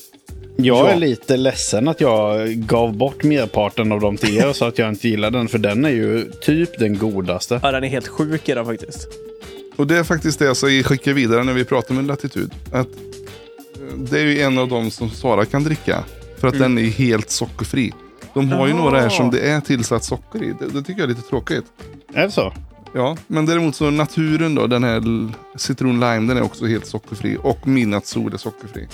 Jag 0.56 0.76
Ja. 0.86 0.90
är 0.90 0.96
lite 0.96 1.36
ledsen 1.36 1.88
att 1.88 2.00
jag 2.00 2.48
gav 2.48 2.96
bort 2.96 3.22
merparten 3.24 3.92
av 3.92 4.00
dem 4.00 4.16
till 4.16 4.38
er 4.38 4.52
så 4.52 4.64
att 4.64 4.78
jag 4.78 4.88
inte 4.88 5.08
gillar 5.08 5.30
den. 5.30 5.48
För 5.48 5.58
den 5.58 5.84
är 5.84 5.88
ju 5.90 6.30
typ 6.40 6.78
den 6.78 6.98
godaste. 6.98 7.60
Ja, 7.62 7.72
den 7.72 7.84
är 7.84 7.88
helt 7.88 8.08
sjuk 8.08 8.48
i 8.48 8.54
den 8.54 8.66
faktiskt. 8.66 9.08
och 9.76 9.86
det 9.86 9.96
är 9.98 10.04
faktiskt 10.04 10.38
det 10.38 10.44
jag 10.44 10.56
ska 10.56 10.66
skicka 10.66 11.12
vidare 11.12 11.44
när 11.44 11.52
vi 11.52 11.64
pratar 11.64 11.94
med 11.94 12.06
Latitud. 12.06 12.50
Att 12.72 12.86
eh, 12.86 13.96
det 13.98 14.18
är 14.20 14.24
ju 14.24 14.40
en 14.40 14.58
av 14.58 14.68
dem 14.68 14.90
som 14.90 15.10
Sara 15.10 15.44
kan 15.44 15.64
dricka. 15.64 16.04
För 16.38 16.48
att 16.48 16.54
Mm. 16.54 16.74
den 16.74 16.84
är 16.84 16.90
helt 16.90 17.30
sockerfri. 17.30 17.92
De 18.34 18.52
har 18.52 18.66
ju 18.66 18.72
Jaha. 18.72 18.82
några 18.82 19.00
här 19.00 19.08
som 19.08 19.30
det 19.30 19.40
är 19.40 19.60
tillsatt 19.60 20.04
socker 20.04 20.42
i. 20.42 20.54
Det, 20.60 20.66
det 20.66 20.82
tycker 20.82 21.00
jag 21.00 21.10
är 21.10 21.14
lite 21.14 21.28
tråkigt. 21.28 21.64
Är 22.14 22.22
det 22.24 22.30
så? 22.30 22.52
Ja, 22.94 23.16
men 23.26 23.46
däremot 23.46 23.76
så 23.76 23.90
naturen 23.90 24.54
då, 24.54 24.66
den 24.66 24.84
här 24.84 25.02
citron 25.56 26.00
lime, 26.00 26.28
den 26.28 26.36
är 26.36 26.42
också 26.42 26.66
helt 26.66 26.86
sockerfri. 26.86 27.38
Och 27.42 27.66
midnatt 27.66 28.06
sol 28.06 28.34
är 28.34 28.36
sockerfri. 28.36 28.88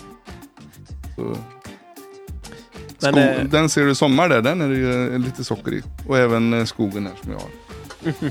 Så. 1.17 1.37
Men, 3.01 3.15
eh, 3.19 3.45
Den 3.45 3.69
ser 3.69 3.85
du 3.85 3.95
sommar 3.95 4.29
där, 4.29 4.43
den 4.43 4.61
är 4.61 4.69
det 4.69 4.77
ju 4.77 5.15
eh, 5.15 5.19
lite 5.19 5.45
socker 5.45 5.73
i. 5.73 5.83
Och 6.09 6.19
även 6.19 6.53
eh, 6.53 6.65
skogen 6.65 7.07
här 7.07 7.15
som 7.23 7.33
jag 7.33 7.39
har. 7.39 7.51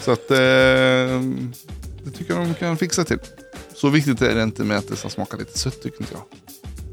Så 0.00 0.12
att 0.12 0.30
eh, 0.30 0.36
det 2.04 2.10
tycker 2.14 2.34
jag 2.34 2.46
de 2.46 2.54
kan 2.54 2.76
fixa 2.76 3.04
till. 3.04 3.18
Så 3.74 3.88
viktigt 3.88 4.22
är 4.22 4.34
det 4.34 4.42
inte 4.42 4.64
med 4.64 4.78
att 4.78 4.88
det 4.88 4.96
ska 4.96 5.08
smaka 5.08 5.36
lite 5.36 5.58
sött 5.58 5.82
tycker 5.82 6.00
inte 6.00 6.14
jag. 6.14 6.22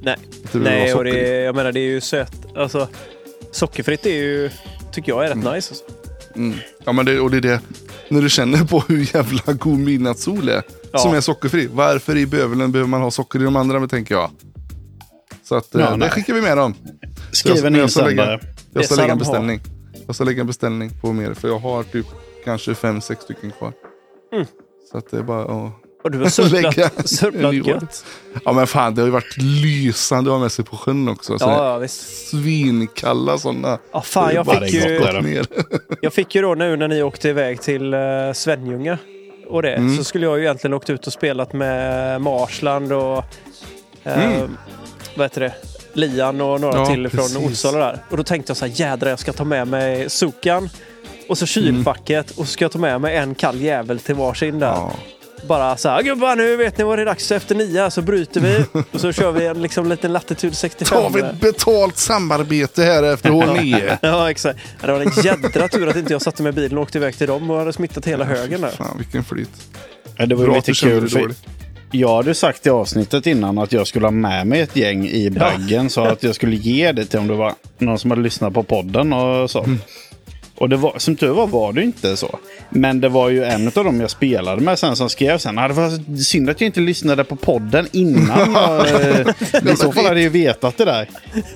Nej. 0.01 0.17
Nej, 0.51 0.93
och 0.93 1.03
det 1.03 1.39
i. 1.39 1.43
jag 1.43 1.55
menar 1.55 1.71
det 1.71 1.79
är 1.79 1.89
ju 1.89 2.01
sött. 2.01 2.45
Alltså, 2.55 2.87
sockerfritt 3.51 4.05
är 4.05 4.13
ju, 4.13 4.49
tycker 4.91 5.11
jag 5.11 5.25
är 5.25 5.29
rätt 5.29 5.37
nice. 5.37 5.51
Alltså. 5.53 5.83
Mm. 6.35 6.57
Ja, 6.85 6.91
men 6.91 7.05
det, 7.05 7.19
och 7.19 7.31
det 7.31 7.37
är 7.37 7.41
det. 7.41 7.59
När 8.09 8.21
du 8.21 8.29
känner 8.29 8.65
på 8.65 8.79
hur 8.87 9.15
jävla 9.15 9.53
god 9.53 9.79
midnattssol 9.79 10.49
är. 10.49 10.63
Ja. 10.91 10.99
Som 10.99 11.13
är 11.13 11.21
sockerfri. 11.21 11.69
Varför 11.73 12.17
i 12.17 12.25
bövelen 12.25 12.71
behöver 12.71 12.89
man 12.89 13.01
ha 13.01 13.11
socker 13.11 13.39
i 13.39 13.43
de 13.43 13.55
andra, 13.55 13.87
tänker 13.87 14.15
jag. 14.15 14.31
Så 15.43 15.55
att 15.55 15.75
eh, 15.75 15.81
Ja, 15.81 15.89
det 15.89 15.97
nej. 15.97 16.09
skickar 16.09 16.33
vi 16.33 16.41
med 16.41 16.57
dem. 16.57 16.75
Skriv 17.31 17.65
en 17.65 17.75
insändare. 17.75 18.39
Jag 18.73 18.81
Det 18.81 18.83
ska 18.83 18.95
lägga 18.95 19.11
en 19.11 19.17
beställning. 19.19 19.61
Jag 20.05 20.15
ska 20.15 20.23
lägga 20.23 20.41
en 20.41 20.47
beställning 20.47 20.91
på 21.01 21.13
mer. 21.13 21.33
För 21.33 21.47
jag 21.47 21.59
har 21.59 21.83
typ 21.83 22.05
kanske 22.45 22.75
fem, 22.75 23.01
sex 23.01 23.23
stycken 23.23 23.51
kvar. 23.51 23.73
Mm. 24.33 24.45
Så 24.91 24.97
att 24.97 25.11
det 25.11 25.17
är 25.17 25.23
bara 25.23 25.41
att... 25.65 25.71
Och 26.01 26.11
du 26.11 26.17
har 26.19 26.29
sörplat, 26.29 27.53
gött. 27.67 28.05
Ja 28.45 28.51
men 28.53 28.67
fan, 28.67 28.95
det 28.95 29.01
har 29.01 29.07
ju 29.07 29.11
varit 29.11 29.37
lysande 29.37 30.29
att 30.29 30.33
ha 30.35 30.41
med 30.41 30.51
sig 30.51 30.65
på 30.65 30.77
sjön 30.77 31.09
också. 31.09 31.39
Så 31.39 31.45
Ja, 31.45 31.71
ja, 31.71 31.77
visst. 31.77 32.27
Svinkalla 32.27 33.37
sådana. 33.37 33.77
Ja, 33.91 34.01
fan, 34.01 34.33
jag 34.35 34.45
fick, 34.47 34.73
ju, 34.73 35.01
jag 36.01 36.13
fick 36.13 36.35
ju 36.35 36.41
då 36.41 36.55
nu 36.55 36.77
när 36.77 36.87
ni 36.87 37.03
åkte 37.03 37.29
iväg 37.29 37.61
till 37.61 37.93
uh, 37.93 38.33
Svenljunga 38.33 38.97
och 39.47 39.61
det, 39.61 39.73
Mm. 39.73 39.97
så 39.97 40.03
skulle 40.03 40.25
jag 40.25 40.37
ju 40.37 40.43
egentligen 40.43 40.73
åkt 40.73 40.89
ut 40.89 41.07
och 41.07 41.13
spelat 41.13 41.53
med 41.53 42.21
Marsland 42.21 42.91
och 42.93 43.23
eh, 44.03 44.35
Mm. 44.35 44.57
vad 45.15 45.25
heter 45.25 45.41
det? 45.41 45.53
Lian 45.93 46.41
och 46.41 46.61
några 46.61 46.77
Ja, 46.77 46.85
till 46.85 47.09
precis. 47.09 47.33
från 47.33 47.43
Onsala 47.45 47.77
där. 47.77 47.99
Och 48.09 48.17
då 48.17 48.23
tänkte 48.23 48.49
jag 48.49 48.57
så 48.57 48.65
här, 48.65 48.73
jädrar 48.75 49.09
jag 49.09 49.19
ska 49.19 49.33
ta 49.33 49.43
med 49.43 49.67
mig 49.67 50.09
Sukan 50.09 50.69
och 51.29 51.37
så 51.37 51.45
kylfacket 51.45 52.29
och 52.31 52.35
så 52.35 52.45
ska 52.45 52.65
jag 52.65 52.71
ta 52.71 52.79
med 52.79 53.01
mig 53.01 53.15
en 53.17 53.35
kall 53.35 53.61
jävel 53.61 53.99
till 53.99 54.15
varsin 54.15 54.59
där. 54.59 54.67
Ja. 54.67 54.91
Bara 55.47 55.77
så 55.77 55.89
här, 55.89 56.03
gubbar 56.03 56.35
nu 56.35 56.55
vet 56.55 56.77
ni 56.77 56.83
vad 56.83 56.97
det 56.97 57.01
är 57.01 57.05
dags 57.05 57.31
efter 57.31 57.55
nio 57.55 57.91
så 57.91 58.01
bryter 58.01 58.41
vi 58.41 58.65
och 58.91 59.01
så 59.01 59.11
kör 59.11 59.31
vi 59.31 59.45
en 59.45 59.61
liksom 59.61 59.89
liten 59.89 60.13
latitud 60.13 60.55
65. 60.57 60.97
Tar 60.97 61.09
vi 61.09 61.19
ett 61.19 61.39
betalt 61.39 61.97
samarbete 61.97 62.83
här 62.83 63.03
efter 63.03 63.31
år 63.31 63.61
nio. 63.61 63.97
Ja, 64.01 64.31
exakt. 64.31 64.59
Ja, 64.81 64.87
Det 64.87 64.93
var 64.93 64.99
en 65.01 65.11
jädra 65.23 65.67
tur 65.67 65.87
att 65.87 65.95
inte 65.95 66.13
jag 66.13 66.21
satte 66.21 66.43
mig 66.43 66.49
i 66.49 66.53
bilen 66.53 66.77
och 66.77 66.83
åkte 66.83 66.97
iväg 66.97 67.17
till 67.17 67.27
dem 67.27 67.51
och 67.51 67.57
hade 67.57 67.73
smittat 67.73 68.07
hela 68.07 68.25
högen 68.25 68.61
där. 68.61 68.69
Fan 68.69 68.97
vilken 68.97 69.23
flyt. 69.23 69.49
Ja, 70.17 70.25
det 70.25 70.35
var 70.35 70.45
ju 70.45 70.53
lite 70.53 70.73
kul. 70.73 71.09
För 71.09 71.31
jag 71.91 72.15
hade 72.15 72.35
sagt 72.35 72.67
i 72.67 72.69
avsnittet 72.69 73.27
innan 73.27 73.57
att 73.57 73.71
jag 73.71 73.87
skulle 73.87 74.05
ha 74.05 74.11
med 74.11 74.47
mig 74.47 74.61
ett 74.61 74.75
gäng 74.75 75.07
i 75.07 75.29
baggen. 75.29 75.89
Så 75.89 76.01
att 76.01 76.23
jag 76.23 76.35
skulle 76.35 76.55
ge 76.55 76.91
det 76.91 77.05
till 77.05 77.19
om 77.19 77.27
det 77.27 77.33
var 77.33 77.53
någon 77.77 77.99
som 77.99 78.11
hade 78.11 78.23
lyssnat 78.23 78.53
på 78.53 78.63
podden 78.63 79.13
och 79.13 79.51
så. 79.51 79.59
Mm. 79.59 79.79
Och 80.61 80.69
det 80.69 80.77
var, 80.77 80.93
som 80.97 81.15
tur 81.15 81.29
var 81.33 81.47
var 81.47 81.73
det 81.73 81.83
inte 81.83 82.17
så. 82.17 82.39
Men 82.69 83.01
det 83.01 83.09
var 83.09 83.29
ju 83.29 83.43
en 83.43 83.67
av 83.67 83.71
dem 83.83 84.01
jag 84.01 84.09
spelade 84.09 84.61
med 84.61 84.79
sen 84.79 84.95
som 84.95 85.09
skrev 85.09 85.37
sen. 85.37 85.57
"Ah, 85.57 85.67
Det 85.67 85.73
var 85.73 86.17
synd 86.23 86.49
att 86.49 86.61
jag 86.61 86.65
inte 86.65 86.79
lyssnade 86.79 87.23
på 87.23 87.35
podden 87.35 87.87
innan. 87.91 88.53
jag, 88.53 88.87
eh, 88.89 89.73
I 89.73 89.75
så 89.75 89.91
fall 89.91 90.03
hade 90.05 90.21
jag 90.21 90.35
ju 90.35 90.43
vetat 90.43 90.77
det 90.77 90.85
där. 90.85 91.09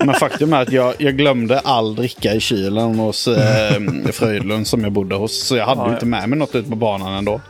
Men 0.04 0.14
faktum 0.14 0.52
är 0.52 0.62
att 0.62 0.72
jag, 0.72 0.94
jag 0.98 1.16
glömde 1.16 1.58
all 1.60 1.94
dricka 1.94 2.34
i 2.34 2.40
kylen 2.40 2.98
hos 2.98 3.28
eh, 3.28 3.80
Fröjdlund 4.12 4.66
som 4.66 4.82
jag 4.84 4.92
bodde 4.92 5.14
hos. 5.14 5.46
Så 5.46 5.56
jag 5.56 5.66
hade 5.66 5.80
Ja, 5.80 5.92
inte 5.94 6.06
med 6.06 6.28
mig 6.28 6.38
något 6.38 6.54
ut 6.54 6.68
på 6.70 6.76
banan 6.76 7.12
ändå. 7.14 7.40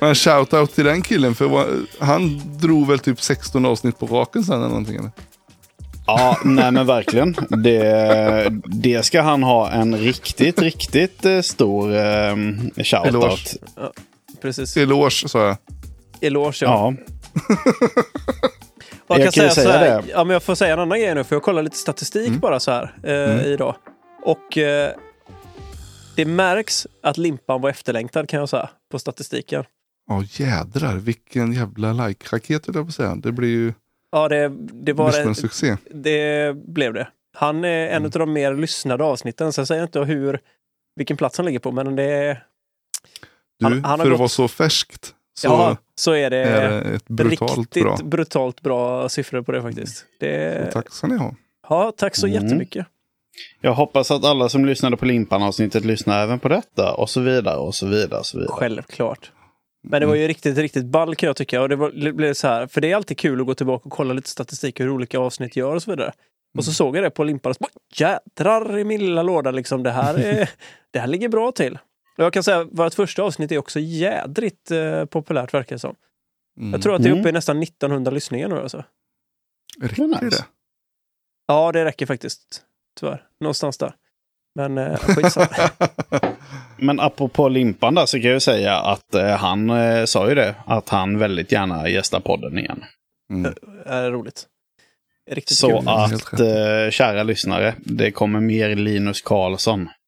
Men 0.00 0.14
shout-out 0.14 0.66
till 0.66 0.84
den 0.84 1.02
killen 1.02 1.34
för 1.34 1.66
han 2.04 2.40
drog 2.60 2.86
väl 2.88 2.98
typ 2.98 3.22
16 3.22 3.66
avsnitt 3.66 3.98
på 3.98 4.06
raken 4.06 4.44
sen 4.44 4.54
eller 4.56 4.68
någonting. 4.68 4.96
Eller? 4.96 5.10
Ja, 6.18 6.36
nej 6.44 6.72
men 6.72 6.86
verkligen. 6.86 7.36
Det, 7.48 8.48
det 8.66 9.02
ska 9.02 9.22
han 9.22 9.42
ha 9.42 9.70
en 9.70 9.96
riktigt, 9.96 10.62
riktigt 10.62 11.24
eh, 11.24 11.40
stor 11.40 11.94
eh, 11.96 12.36
shoutout. 12.76 13.06
Eloge. 13.06 13.58
Precis. 14.42 14.76
Eloge 14.76 15.28
sa 15.28 15.46
jag. 15.46 15.56
Eloge, 16.20 16.64
ja. 16.64 16.94
Ja. 16.94 16.94
Och 19.06 19.18
Jag 19.18 19.32
kan 19.32 19.48
så 19.48 19.54
säga 19.54 19.72
här, 19.72 20.02
det. 20.02 20.08
Ja, 20.10 20.24
men 20.24 20.32
jag 20.32 20.42
får 20.42 20.54
säga 20.54 20.72
en 20.72 20.78
annan 20.80 21.00
grej 21.00 21.14
nu, 21.14 21.24
för 21.24 21.36
jag 21.36 21.42
kollar 21.42 21.62
lite 21.62 21.76
statistik 21.76 22.28
Mm. 22.28 22.40
bara 22.40 22.60
så 22.60 22.70
här 22.70 22.94
eh, 23.02 23.46
idag. 23.46 23.74
Och 24.24 24.58
eh, 24.58 24.90
det 26.16 26.24
märks 26.24 26.86
att 27.02 27.18
limpan 27.18 27.60
var 27.60 27.70
efterlängtad 27.70 28.28
kan 28.28 28.40
jag 28.40 28.48
säga, 28.48 28.68
på 28.92 28.98
statistiken. 28.98 29.64
Ja 30.08 30.22
jädrar, 30.32 30.96
vilken 30.96 31.52
jävla 31.52 31.92
like-raket 31.92 32.62
jag 32.66 32.86
på 32.86 32.92
säga. 32.92 33.14
Det 33.16 33.32
blir 33.32 33.48
ju 33.48 33.72
Ja, 34.12 34.28
det, 34.28 34.48
det 34.58 34.92
var 34.92 35.18
en 35.20 35.28
det, 35.28 35.34
succé. 35.34 35.76
det 35.90 36.56
blev 36.56 36.92
det. 36.94 37.08
Han 37.36 37.64
är 37.64 37.86
en 37.86 37.96
Mm. 37.96 38.04
av 38.04 38.10
de 38.10 38.32
mer 38.32 38.54
lyssnade 38.54 39.04
avsnitten. 39.04 39.52
Sen 39.52 39.66
säger 39.66 39.80
jag 39.80 39.86
inte 39.86 40.00
hur, 40.00 40.40
vilken 40.96 41.16
plats 41.16 41.36
han 41.38 41.46
ligger 41.46 41.58
på, 41.58 41.72
men 41.72 41.96
det 41.96 42.02
är... 42.02 42.44
Du, 43.58 43.64
Han- 43.64 43.84
han 43.84 43.90
har 43.90 43.98
för 43.98 44.04
gått- 44.04 44.12
att 44.14 44.18
vara 44.18 44.28
så 44.28 44.48
färskt 44.48 45.14
så 45.38 45.46
ja, 45.46 45.76
så 45.94 46.12
är 46.12 46.30
det. 46.30 46.36
är 46.44 46.70
det 46.70 46.90
ett 46.94 47.08
brutalt 47.08 47.58
riktigt 47.58 47.82
bra. 47.82 47.96
brutalt 48.04 48.60
bra 48.60 49.08
siffror 49.08 49.42
på 49.42 49.52
det 49.52 49.62
faktiskt. 49.62 50.04
Det, 50.20 50.66
Så 50.66 50.72
tack 50.72 50.90
ska 50.92 51.06
ni 51.06 51.16
ha. 51.16 51.34
Ja, 51.68 51.92
tack 51.96 52.16
så 52.16 52.26
Mm. 52.26 52.42
jättemycket. 52.44 52.86
Jag 53.60 53.74
hoppas 53.74 54.10
att 54.10 54.24
alla 54.24 54.48
som 54.48 54.64
lyssnade 54.64 54.96
på 54.96 55.04
Limpan-avsnittet 55.04 55.84
lyssnar 55.84 56.22
även 56.22 56.38
på 56.38 56.48
detta 56.48 56.94
och 56.94 57.10
så 57.10 57.20
vidare 57.20 57.56
och 57.56 57.74
så 57.74 57.86
vidare. 57.86 58.20
Och 58.20 58.26
så 58.26 58.38
vidare. 58.38 58.54
Självklart. 58.56 59.32
Men 59.82 60.00
det 60.00 60.06
var 60.06 60.14
ju 60.14 60.28
riktigt, 60.28 60.58
riktigt 60.58 60.86
ball 60.86 61.16
kan 61.16 61.26
jag 61.26 61.36
tycka. 61.36 61.62
Och 61.62 61.68
det, 61.68 61.76
var, 61.76 61.90
det 61.90 62.12
blev 62.12 62.34
så 62.34 62.48
här, 62.48 62.66
för 62.66 62.80
det 62.80 62.92
är 62.92 62.96
alltid 62.96 63.18
kul 63.18 63.40
att 63.40 63.46
gå 63.46 63.54
tillbaka 63.54 63.84
och 63.84 63.92
kolla 63.92 64.14
lite 64.14 64.28
statistik 64.28 64.80
hur 64.80 64.90
olika 64.90 65.18
avsnitt 65.18 65.56
gör 65.56 65.74
och 65.74 65.82
så 65.82 65.90
vidare. 65.90 66.12
Och 66.58 66.64
så 66.64 66.72
såg 66.72 66.96
jag 66.96 67.04
det 67.04 67.10
på 67.10 67.24
limpan 67.24 67.50
och 67.50 67.56
så 67.56 67.66
jädrar 67.94 68.78
i 68.78 68.84
min 68.84 69.00
lilla 69.00 69.22
låda 69.22 69.50
liksom. 69.50 69.82
Det 69.82 69.90
här, 69.90 70.14
är, 70.14 70.50
det 70.90 70.98
här 70.98 71.06
ligger 71.06 71.28
bra 71.28 71.52
till. 71.52 71.78
Och 72.18 72.24
jag 72.24 72.32
kan 72.32 72.42
säga 72.42 72.58
att 72.60 72.68
vårt 72.70 72.94
första 72.94 73.22
avsnitt 73.22 73.52
är 73.52 73.58
också 73.58 73.80
jädrigt 73.80 74.70
eh, 74.70 75.04
populärt 75.04 75.54
verkar 75.54 75.76
det 75.76 75.80
som. 75.80 75.94
Mm. 76.58 76.72
Jag 76.72 76.82
tror 76.82 76.94
att 76.94 77.02
det 77.02 77.08
är 77.08 77.12
uppe 77.12 77.18
i 77.18 77.22
Mm. 77.22 77.34
nästan 77.34 77.62
1900 77.62 78.10
lyssningar 78.10 78.48
nu 78.48 78.60
alltså. 78.60 78.84
Räcker 79.80 80.30
det? 80.30 80.44
Ja, 81.46 81.72
det 81.72 81.84
räcker 81.84 82.06
faktiskt. 82.06 82.62
Tyvärr. 83.00 83.26
Någonstans 83.40 83.78
där. 83.78 83.94
Men 84.54 84.78
eh, 84.78 84.96
skitsamma. 84.96 85.70
Men 86.76 87.00
apropå 87.00 87.48
Limpan 87.48 87.94
där 87.94 88.06
så 88.06 88.16
kan 88.16 88.26
jag 88.26 88.34
ju 88.34 88.40
säga 88.40 88.76
att 88.76 89.14
eh, 89.14 89.36
han 89.36 89.70
eh, 89.70 90.04
sa 90.04 90.28
ju 90.28 90.34
det. 90.34 90.54
Att 90.66 90.88
han 90.88 91.18
väldigt 91.18 91.52
gärna 91.52 91.88
gästar 91.88 92.20
podden 92.20 92.58
igen. 92.58 92.84
Mm. 93.32 93.54
är 93.86 94.10
roligt. 94.10 94.46
Riktigt 95.30 95.56
Så 95.56 95.68
kul. 95.68 95.88
Att, 95.88 96.40
eh, 96.40 96.90
kära 96.90 97.22
lyssnare, 97.22 97.74
det 97.78 98.10
kommer 98.10 98.40
mer 98.40 98.76
Linus 98.76 99.22
Karlsson. 99.22 99.88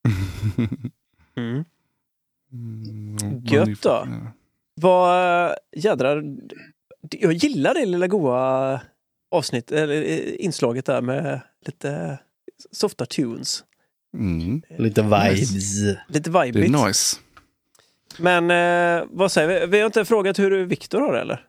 Mm. 1.37 1.65
Mm, 2.53 3.45
Gött 3.45 3.83
då. 3.83 4.07
Vad 4.81 5.55
jädrar. 5.77 6.25
Jag 7.11 7.33
gillar 7.33 7.75
det 7.75 7.87
lilla 7.87 8.07
goa 8.07 8.81
avsnitt, 9.31 9.73
eller 9.73 10.03
inslaget 10.41 10.87
där 10.87 11.01
med 11.01 11.41
lite 11.67 12.19
softa 12.73 13.07
tunes. 13.07 13.65
Mm. 14.15 14.63
Lite 14.79 15.03
vibes. 15.03 15.53
Lite 16.09 16.31
Det 16.31 16.45
vibigt. 16.45 16.75
är 16.75 16.87
nice. 16.87 17.17
Men 18.19 18.51
eh, 18.51 19.05
vad 19.11 19.33
säger 19.33 19.61
vi? 19.61 19.67
Vi 19.67 19.79
har 19.79 19.87
inte 19.87 20.05
frågat 20.05 20.39
hur 20.39 20.65
Viktor 20.67 21.01
har 21.01 21.13
det 21.13 21.21
eller? 21.21 21.41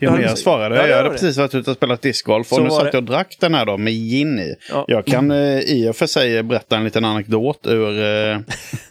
Ja, 0.00 0.10
men 0.12 0.22
jag 0.22 0.38
svarade. 0.38 0.76
Ja, 0.76 0.82
det 0.82 0.88
jag 0.88 0.96
hade 0.96 1.08
det. 1.08 1.12
precis 1.12 1.36
varit 1.36 1.54
ute 1.54 1.70
och 1.70 1.76
spelat 1.76 2.02
discgolf 2.02 2.52
och 2.52 2.56
Så 2.56 2.64
nu 2.64 2.70
satt 2.70 2.80
det. 2.80 2.86
jag 2.86 2.94
och 2.94 3.02
drack 3.02 3.36
den 3.40 3.54
här 3.54 3.66
då 3.66 3.76
med 3.76 3.92
gin 3.92 4.38
i. 4.38 4.54
Ja. 4.70 4.84
Jag 4.88 5.06
kan 5.06 5.30
eh, 5.30 5.58
i 5.60 5.88
och 5.90 5.96
för 5.96 6.06
sig 6.06 6.42
berätta 6.42 6.76
en 6.76 6.84
liten 6.84 7.04
anekdot 7.04 7.66
ur, 7.66 7.98
eh, 7.98 8.38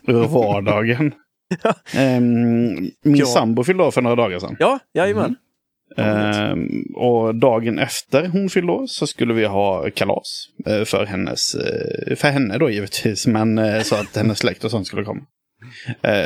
ur 0.08 0.28
vardagen. 0.34 1.12
Ja. 1.64 1.74
Ehm, 1.94 2.74
min 3.04 3.16
Ja. 3.16 3.26
sambo 3.26 3.64
fyllde 3.64 3.84
år 3.84 3.92
för 3.92 4.02
några 4.02 4.16
dagar 4.16 4.40
sedan. 4.40 4.56
Ja, 4.60 4.80
jajamän. 4.94 5.36
Ehm, 5.98 6.86
och 6.96 7.36
dagen 7.36 7.80
efter 7.80 8.28
hon 8.28 8.50
fyllde 8.50 8.72
år 8.72 8.88
så 8.88 9.08
skulle 9.08 9.34
vi 9.34 9.46
ha 9.46 9.90
kalas. 9.92 10.46
Eh, 10.66 10.84
för, 10.84 11.06
hennes, 11.06 11.56
eh, 11.56 12.16
för 12.16 12.28
henne 12.28 12.58
då 12.58 12.70
givetvis, 12.70 13.28
men 13.28 13.58
eh, 13.58 13.82
så 13.82 13.96
att 13.96 14.16
hennes 14.16 14.38
släkt 14.38 14.64
och 14.64 14.72
sånt 14.72 14.88
skulle 14.88 15.04
komma. 15.04 15.22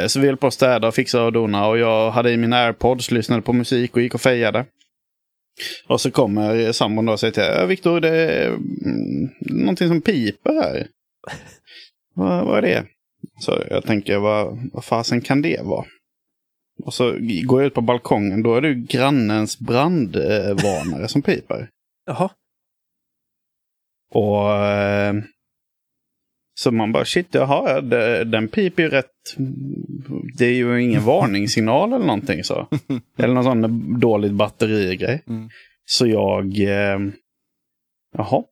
Så 0.08 0.20
vi 0.20 0.28
höll 0.28 0.38
på 0.38 0.48
att 0.48 0.54
städa 0.54 0.88
och 0.88 0.96
fixa 0.96 1.24
och 1.24 1.34
dona 1.34 1.68
och 1.68 1.78
jag 1.78 2.12
hade 2.12 2.32
i 2.32 2.38
mina 2.38 2.58
airpods, 2.58 3.12
lyssnade 3.12 3.42
på 3.42 3.54
musik 3.54 3.96
och 3.96 4.02
gick 4.02 4.16
och 4.16 4.22
fejade. 4.22 4.66
Och 5.88 6.02
så 6.02 6.12
kommer 6.12 6.72
sambon 6.72 7.06
då 7.06 7.12
och 7.12 7.20
säger 7.20 7.34
till 7.34 7.44
mig, 7.44 7.68
Viktor, 7.68 8.00
det 8.00 8.10
är 8.10 8.48
mm, 8.48 9.30
någonting 9.40 9.88
som 9.88 10.02
piper 10.02 10.54
här. 10.54 10.88
vad, 12.16 12.46
vad 12.46 12.58
är 12.58 12.62
det? 12.62 12.86
Så 13.40 13.64
jag 13.70 13.86
tänker, 13.86 14.18
vad, 14.18 14.70
vad 14.74 14.86
fasen 14.86 15.22
kan 15.22 15.42
det 15.42 15.62
vara? 15.64 15.86
Och 16.86 16.94
så 16.94 17.18
går 17.20 17.62
jag 17.62 17.68
ut 17.68 17.74
på 17.74 17.82
balkongen, 17.82 18.44
då 18.44 18.56
är 18.56 18.62
det 18.62 18.68
ju 18.68 18.76
grannens 18.76 19.60
brandvarnare 19.60 21.08
som 21.08 21.22
piper. 21.22 21.70
Jaha. 22.06 22.30
Och 24.14 24.52
eh, 24.52 25.14
så 26.60 26.72
man 26.72 26.92
bara 26.92 27.06
shit, 27.06 27.28
jaha, 27.32 27.82
den 28.24 28.48
piper 28.48 28.84
ju 28.84 28.90
rätt. 28.90 29.12
Det 30.38 30.46
är 30.46 30.54
ju 30.54 30.84
ingen 30.84 31.04
varningssignal 31.04 31.94
eller 31.94 32.06
någonting 32.06 32.44
så. 32.44 32.68
Eller 33.18 33.34
någon 33.34 33.44
sån 33.44 34.00
dåligt 34.00 34.34
batterigrej. 34.34 35.24
Mm. 35.28 35.50
Så 35.86 36.08
jag, 36.08 36.60
eh, 36.60 37.00
jaha. 38.18 38.44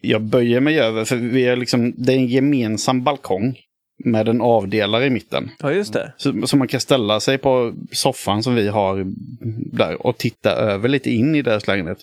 Jag 0.00 0.22
böjer 0.22 0.60
mig 0.60 0.80
över, 0.80 1.04
för 1.04 1.16
vi 1.16 1.44
är 1.44 1.56
liksom, 1.56 1.94
det 1.96 2.12
är 2.12 2.16
en 2.16 2.26
gemensam 2.26 3.04
balkong. 3.04 3.56
Med 4.04 4.28
en 4.28 4.40
avdelare 4.40 5.06
i 5.06 5.10
mitten. 5.10 5.50
Ja, 5.58 5.72
just 5.72 5.92
det. 5.92 6.12
Så, 6.16 6.46
så 6.46 6.56
man 6.56 6.68
kan 6.68 6.80
ställa 6.80 7.20
sig 7.20 7.38
på 7.38 7.74
soffan 7.92 8.42
som 8.42 8.54
vi 8.54 8.68
har 8.68 9.06
där 9.72 10.06
och 10.06 10.18
titta 10.18 10.50
över 10.50 10.88
lite 10.88 11.10
in 11.10 11.34
i 11.34 11.42
deras 11.42 11.66
lägenhet. 11.66 11.98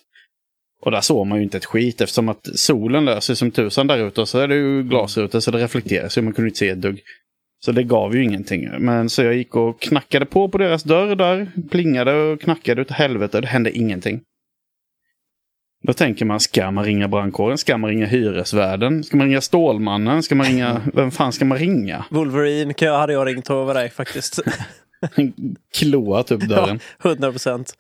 Och 0.82 0.92
där 0.92 1.02
såg 1.02 1.28
man 1.28 1.38
ju 1.38 1.44
inte 1.44 1.58
ett 1.58 1.66
skit 1.66 2.02
eftersom 2.02 2.30
att 2.30 2.48
solen 2.56 3.06
löser 3.06 3.34
som 3.34 3.52
tusan 3.52 3.88
där 3.88 4.08
ute 4.08 4.22
och 4.22 4.30
så 4.30 4.40
är 4.40 4.48
det 4.48 4.56
ju 4.56 4.84
glasrutor 4.84 5.40
så 5.40 5.52
det 5.52 5.58
reflekterar 5.58 6.10
så 6.10 6.22
man 6.22 6.34
kunde 6.34 6.50
inte 6.50 6.60
se 6.60 6.70
ett 6.70 6.82
dugg. 6.82 7.02
Så 7.66 7.72
det 7.72 7.84
gav 7.84 8.16
ju 8.16 8.24
ingenting. 8.24 8.70
Men 8.80 9.10
så 9.10 9.24
jag 9.24 9.36
gick 9.36 9.56
och 9.56 9.82
knackade 9.82 10.26
på 10.26 10.50
på 10.50 10.58
deras 10.58 10.84
dörr 10.84 11.16
där, 11.16 11.52
plingade 11.72 12.14
och 12.14 12.42
knackade 12.42 12.82
utav 12.82 12.98
helvete 12.98 13.38
och 13.38 13.42
det 13.42 13.48
hände 13.48 13.78
ingenting. 13.78 14.22
Då 15.88 15.94
tänker 15.94 16.26
man, 16.26 16.40
ska 16.40 16.72
man 16.72 16.84
ringa 16.86 17.08
brandkåren? 17.08 17.58
Ska 17.58 17.78
man 17.78 17.90
ringa 17.90 18.06
hyresvärden? 18.06 19.04
Ska 19.04 19.18
man 19.18 19.28
ringa 19.28 19.42
Stålmannen? 19.42 20.24
Ska 20.24 20.36
man 20.36 20.46
ringa, 20.46 20.82
vem 20.94 21.12
fan 21.12 21.34
ska 21.34 21.46
man 21.46 21.58
ringa? 21.58 22.06
Wolverine 22.10 22.74
kan 22.74 22.88
jag- 22.88 23.00
hade 23.00 23.14
jag 23.14 23.28
ringt 23.28 23.50
över 23.50 23.74
dig 23.74 23.90
faktiskt. 23.90 24.40
Kloat 25.78 26.32
upp 26.32 26.42
dörren. 26.42 26.80
100 27.04 27.32
procent. 27.32 27.74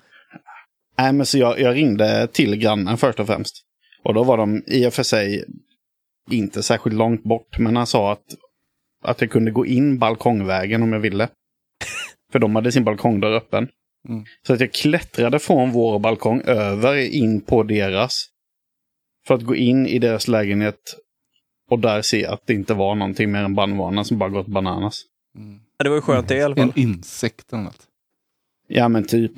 Nej, 0.98 1.14
men 1.14 1.26
så 1.26 1.38
jag, 1.38 1.60
jag 1.60 1.76
ringde 1.76 2.28
till 2.28 2.56
grannen 2.56 2.98
först 2.98 3.20
och 3.20 3.28
främst. 3.28 3.56
Och 4.04 4.14
då 4.14 4.24
var 4.24 4.38
de 4.38 4.64
i 4.68 4.88
och 4.88 4.94
för 4.94 5.04
sig 5.04 5.46
inte 6.32 6.64
särskilt 6.64 6.96
långt 6.96 7.24
bort, 7.24 7.60
men 7.60 7.76
han 7.76 7.88
sa 7.88 8.12
att, 8.12 8.26
att 9.04 9.22
jag 9.22 9.32
kunde 9.32 9.52
gå 9.52 9.66
in 9.66 10.00
balkongvägen 10.00 10.84
om 10.84 10.94
jag 10.94 11.00
ville. 11.00 11.28
För 12.32 12.40
de 12.40 12.56
hade 12.56 12.72
sin 12.72 12.84
balkongdörr 12.84 13.34
öppen. 13.36 13.68
Mm. 14.08 14.26
Så 14.48 14.54
att 14.54 14.60
jag 14.60 14.74
klättrade 14.74 15.40
från 15.40 15.72
vår 15.72 16.00
balkong 16.00 16.42
över 16.46 16.96
in 17.16 17.42
på 17.42 17.64
deras. 17.64 18.26
För 19.28 19.36
att 19.36 19.42
gå 19.44 19.56
in 19.56 19.88
i 19.88 20.00
deras 20.00 20.28
lägenhet 20.28 20.96
och 21.70 21.80
där 21.80 22.02
se 22.02 22.26
att 22.26 22.42
det 22.46 22.54
inte 22.54 22.74
var 22.74 22.96
någonting 22.96 23.32
mer 23.32 23.44
än 23.44 23.56
brandvarnaren 23.56 24.06
som 24.06 24.18
bara 24.18 24.30
gått 24.30 24.48
bananas. 24.48 25.02
Mm. 25.38 25.60
Ja, 25.78 25.84
det 25.84 25.90
var 25.90 25.96
ju 25.98 26.02
skönt 26.02 26.28
det 26.28 26.36
i 26.36 26.42
alla 26.42 26.56
fall. 26.56 26.64
En 26.76 26.80
insekt 26.80 27.54
eller 27.54 27.64
något. 27.64 27.82
Ja 28.68 28.88
men 28.90 29.06
typ. 29.08 29.32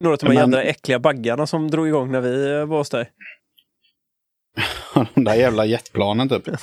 Några 0.00 0.14
av 0.14 0.18
de 0.18 0.26
här 0.26 0.34
Men- 0.34 0.50
jädra 0.50 0.62
äckliga 0.62 0.98
baggarna 0.98 1.46
som 1.46 1.70
drog 1.70 1.88
igång 1.88 2.12
när 2.12 2.20
vi 2.20 2.50
eh, 2.52 2.64
var 2.66 2.78
hos 2.78 2.90
dig. 2.90 3.10
De 5.14 5.24
där 5.24 5.34
jävla 5.34 5.64
jetplanen 5.66 6.28
typ. 6.28 6.48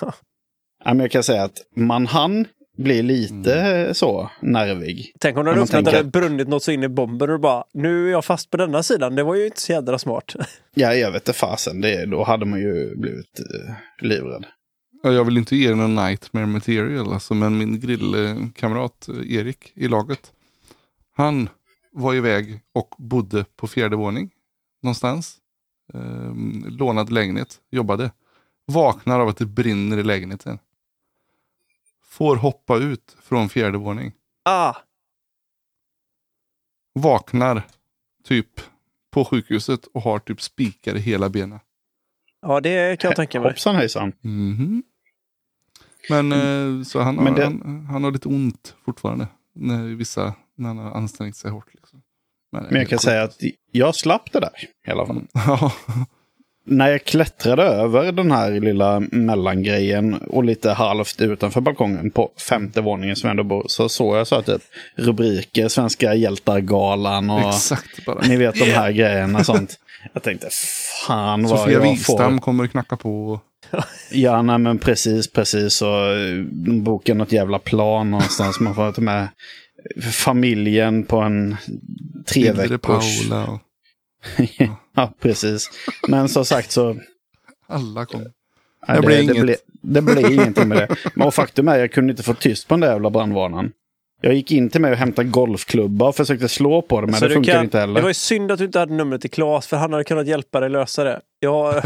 Ja, 0.83 0.93
men 0.93 0.99
jag 0.99 1.11
kan 1.11 1.23
säga 1.23 1.43
att 1.43 1.57
man 1.75 2.05
han 2.07 2.47
blir 2.77 3.03
lite 3.03 3.89
så 3.93 4.29
nervig. 4.41 5.13
Tänk 5.19 5.37
om 5.37 5.45
du 5.45 5.51
Men 5.51 5.59
hade 5.59 5.59
man 5.59 5.63
öppnat 5.63 5.85
tänker- 5.85 5.97
hade 5.97 6.09
brunnit 6.09 6.47
något 6.47 6.63
så 6.63 6.71
in 6.71 6.83
i 6.83 6.87
bomben 6.89 7.29
och 7.29 7.39
bara 7.39 7.63
nu 7.73 8.07
är 8.07 8.11
jag 8.11 8.25
fast 8.25 8.49
på 8.51 8.57
denna 8.57 8.83
sidan. 8.83 9.15
Det 9.15 9.23
var 9.23 9.35
ju 9.35 9.45
inte 9.45 9.61
så 9.61 9.71
jädra 9.71 9.99
smart. 9.99 10.35
Ja, 10.75 10.93
jag 10.93 11.11
vet 11.11 11.21
inte 11.27 11.39
fasen. 11.39 11.81
Det, 11.81 12.05
då 12.05 12.23
hade 12.23 12.45
man 12.45 12.59
ju 12.59 12.95
blivit 12.95 13.39
eh, 13.39 13.73
livrädd. 14.07 14.45
Ja, 15.03 15.11
jag 15.11 15.25
vill 15.25 15.37
inte 15.37 15.55
ge 15.55 15.69
er 15.71 15.75
någon 15.75 15.95
nightmare 15.95 16.45
material, 16.45 17.13
alltså, 17.13 17.33
men 17.33 17.57
min 17.57 17.79
grillkamrat 17.79 19.07
eh, 19.09 19.33
Erik 19.35 19.71
i 19.75 19.87
laget. 19.87 20.31
Han 21.15 21.49
var 21.91 22.13
iväg 22.15 22.59
och 22.73 22.95
bodde 22.97 23.45
på 23.55 23.67
fjärde 23.67 23.95
våning 23.95 24.29
någonstans. 24.83 25.35
Ehm, 25.93 26.65
lånad 26.67 27.11
lägenhet, 27.11 27.55
jobbade. 27.71 28.11
Vaknar 28.67 29.19
av 29.19 29.27
att 29.27 29.37
det 29.37 29.45
brinner 29.45 29.97
i 29.97 30.03
lägenheten. 30.03 30.59
Får 32.17 32.35
hoppa 32.35 32.77
ut 32.77 33.17
från 33.21 33.49
fjärde 33.49 33.77
våning. 33.77 34.11
Ah, 34.45 34.75
Vaknar 36.93 37.61
typ 38.23 38.47
på 39.11 39.25
sjukhuset 39.25 39.85
och 39.85 40.01
har 40.01 40.19
typ 40.19 40.41
spikar 40.41 40.95
i 40.95 40.99
hela 40.99 41.29
benen. 41.29 41.59
ja 42.41 42.59
det 42.61 42.99
kan 42.99 43.09
jag 43.09 43.15
tänka 43.15 43.39
mig. 43.41 43.49
Hoppsan 43.49 43.75
hejsan. 43.75 44.13
Mhm. 44.21 44.83
Men 46.09 46.31
eh, 46.31 46.83
så 46.83 46.99
han, 47.01 47.17
har, 47.17 47.23
Men 47.23 47.33
det- 47.33 47.43
han, 47.43 47.85
han 47.85 48.03
har 48.03 48.11
lite 48.11 48.27
ont 48.27 48.75
fortfarande. 48.85 49.27
När 49.53 49.83
vissa, 49.83 50.33
när 50.55 50.67
han 50.67 50.77
har 50.77 50.91
ansträngt 50.91 51.35
sig 51.35 51.51
hårt. 51.51 51.73
Liksom. 51.73 51.99
är 51.99 52.61
Men 52.61 52.63
jag 52.71 52.77
helt 52.77 52.89
kan 52.89 52.97
sjukt. 52.97 53.03
säga 53.03 53.23
att 53.23 53.37
jag 53.71 53.95
slapp 53.95 54.31
det 54.31 54.39
där 54.39 54.51
i 54.87 54.91
alla 54.91 55.05
fall. 55.05 55.27
Ja, 55.33 55.71
När 56.69 56.89
jag 56.89 57.03
klättrade 57.03 57.63
över 57.63 58.11
den 58.11 58.31
här 58.31 58.51
lilla 58.51 58.99
mellangrejen 58.99 60.13
och 60.13 60.43
lite 60.43 60.71
halvt 60.71 61.21
utanför 61.21 61.61
balkongen 61.61 62.11
på 62.11 62.31
femte 62.49 62.81
våningen 62.81 63.15
som 63.15 63.27
jag 63.27 63.31
ändå 63.31 63.43
bor 63.43 63.65
så 63.67 63.89
såg 63.89 64.17
jag 64.17 64.27
så 64.27 64.35
att 64.35 64.45
typ 64.45 64.61
rubriker, 64.95 65.67
Svenska 65.67 66.13
hjältar-galan 66.13 67.29
och 67.29 67.49
exakt 67.49 67.99
ni 68.27 68.37
vet 68.37 68.55
de 68.55 68.71
här 68.71 68.91
grejerna 68.91 69.43
sånt. 69.43 69.79
Jag 70.13 70.23
tänkte 70.23 70.47
fan 71.07 71.43
vad 71.43 71.59
Sofia 71.59 71.73
jag 71.73 71.81
Wistam 71.81 72.33
får. 72.33 72.41
kommer 72.41 72.67
knacka 72.67 72.97
på. 72.97 73.39
Ja, 74.11 74.41
nej 74.41 74.57
men 74.57 74.79
precis, 74.79 75.31
precis. 75.31 75.81
Och 75.81 76.05
eh, 76.05 76.43
boka 76.81 77.13
något 77.13 77.31
jävla 77.31 77.59
plan 77.59 78.11
någonstans. 78.11 78.59
Man 78.59 78.75
får 78.75 78.91
ta 78.91 79.01
med 79.01 79.27
familjen 80.11 81.03
på 81.03 81.17
en 81.17 81.57
tre 82.25 82.41
Hilde 82.43 82.67
veckors. 82.67 83.29
Paula 83.29 83.45
och 83.47 83.59
ja, 84.57 84.77
precis. 85.21 85.69
Men 86.07 86.29
som 86.29 86.45
sagt 86.45 86.71
så... 86.71 86.95
alla 87.67 88.05
kommer. 88.05 88.31
nej, 88.87 88.97
Det 89.01 89.07
blir 89.07 89.17
det, 89.17 89.23
inget. 89.23 89.41
blir, 89.43 89.55
det 89.81 90.01
blir 90.01 90.31
ingenting 90.31 90.67
med 90.67 90.77
det. 90.77 90.95
Men 91.15 91.27
och 91.27 91.33
faktum 91.33 91.67
är 91.67 91.73
att 91.73 91.79
jag 91.79 91.91
kunde 91.91 92.11
inte 92.11 92.23
få 92.23 92.33
tyst 92.33 92.67
på 92.67 92.73
den 92.73 92.79
där 92.81 92.91
jävla 92.91 93.09
brandvarnaren. 93.09 93.71
Jag 94.21 94.33
gick 94.33 94.51
in 94.51 94.69
till 94.69 94.81
mig 94.81 94.91
och 94.91 94.97
hämtade 94.97 95.27
golfklubba 95.29 96.07
och 96.07 96.15
försökte 96.15 96.47
slå 96.49 96.81
på 96.81 97.01
det, 97.01 97.07
men 97.07 97.15
Så 97.15 97.25
det 97.25 97.29
du 97.29 97.33
funkar 97.35 97.53
kan- 97.53 97.63
inte 97.63 97.79
heller. 97.79 97.93
Det 97.95 98.01
var 98.01 98.09
ju 98.09 98.13
synd 98.13 98.51
att 98.51 98.59
du 98.59 98.65
inte 98.65 98.79
hade 98.79 98.93
numret 98.93 99.21
till 99.21 99.29
Claes 99.31 99.67
för 99.67 99.77
han 99.77 99.91
hade 99.93 100.03
kunnat 100.03 100.27
hjälpa 100.27 100.59
dig 100.59 100.69
lösa 100.69 101.03
det. 101.03 101.19
Jag, 101.39 101.83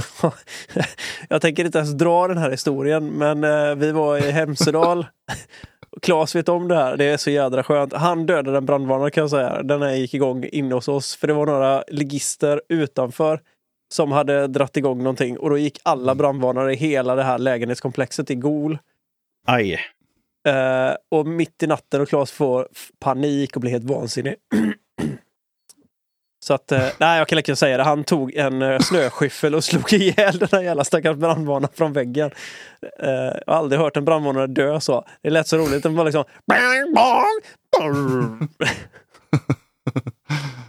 jag 1.30 1.42
tänker 1.42 1.66
inte 1.66 1.78
ens 1.78 1.92
dra 1.94 2.28
den 2.28 2.38
här 2.38 2.52
historien 2.52 3.08
men 3.10 3.44
eh, 3.44 3.76
vi 3.76 3.92
var 3.92 4.18
i 4.18 4.32
Hemsedal. 4.32 5.06
Claes 6.02 6.36
vet 6.36 6.50
om 6.50 6.68
det 6.68 6.76
här. 6.76 6.98
Det 6.98 7.06
är 7.06 7.18
så 7.18 7.30
jädra 7.30 7.64
skönt. 7.64 7.94
Han 7.94 8.26
dödade 8.26 8.58
en 8.58 8.66
brandvarnare 8.66 9.12
kan 9.12 9.22
jag 9.22 9.30
säga. 9.30 9.64
Den 9.64 9.82
här 9.82 9.94
gick 9.94 10.14
igång 10.14 10.46
inne 10.52 10.76
hos 10.76 10.88
oss. 10.88 11.16
För 11.16 11.28
det 11.28 11.34
var 11.34 11.46
några 11.46 11.84
ligister 11.88 12.62
utanför 12.70 13.42
som 13.94 14.12
hade 14.12 14.48
dratt 14.48 14.78
igång 14.78 14.98
någonting. 14.98 15.38
Och 15.38 15.50
då 15.50 15.58
gick 15.58 15.80
alla 15.84 16.16
brandvarnare 16.16 16.74
i 16.74 16.76
hela 16.76 17.16
det 17.16 17.24
här 17.24 17.38
lägenhetskomplexet 17.38 18.32
i 18.32 18.36
gol. 18.36 18.78
Aj. 19.48 19.80
Eh, 20.48 20.96
och 21.12 21.28
mitt 21.28 21.64
i 21.64 21.68
natten 21.68 22.02
och 22.02 22.10
Claes 22.10 22.32
får 22.32 22.68
panik 23.00 23.56
och 23.56 23.62
blir 23.62 23.72
helt 23.72 23.84
vansinnig. 23.84 24.36
Så 26.44 26.54
att, 26.54 26.72
eh, 26.72 26.88
nej 27.00 27.18
jag 27.18 27.28
kan 27.28 27.36
lika 27.36 27.56
säga 27.56 27.78
det. 27.78 27.84
Han 27.84 28.04
tog 28.04 28.36
en 28.36 28.62
eh, 28.62 28.80
snöskyffel 28.80 29.56
och 29.56 29.64
slog 29.64 29.94
ihjäl 29.94 30.40
den 30.40 30.50
här 30.52 30.62
jävla 30.62 30.84
stackars 30.84 31.16
brandvarnaren 31.16 31.74
från 31.76 31.94
väggen. 31.94 32.32
Eh, 33.00 33.10
jag 33.10 33.44
har 33.48 33.54
aldrig 33.54 33.82
hört 33.82 33.98
en 33.98 34.06
brandvarnare 34.06 34.48
dö 34.48 34.80
så. 34.80 35.06
Det 35.22 35.30
lät 35.30 35.48
så 35.48 35.58
roligt. 35.58 35.84
Den 35.84 35.96
var 35.96 36.06
liksom... 36.06 36.24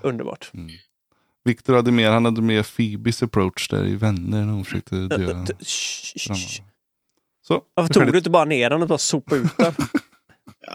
Underbart. 0.02 0.50
Victor 1.44 1.74
hade 1.74 1.92
mer, 1.92 2.11
han 2.11 2.24
hade 2.24 2.42
mer 2.42 2.62
Phoebes 2.62 3.22
approach 3.22 3.68
där 3.68 3.85
i 3.85 3.96
Vänner 3.96 4.44
när 4.44 4.52
hon 4.52 4.64
försökte. 4.64 4.94
Brandvarnaren. 4.94 5.46
Så, 7.46 7.62
Varför 7.74 7.94
tog 7.94 8.12
du 8.12 8.18
inte 8.18 8.30
bara 8.30 8.44
ner 8.44 8.70
den 8.70 8.82
och 8.82 8.88
bara 8.88 8.98
sopa 8.98 9.37
ut 9.37 9.56
den? 9.56 9.74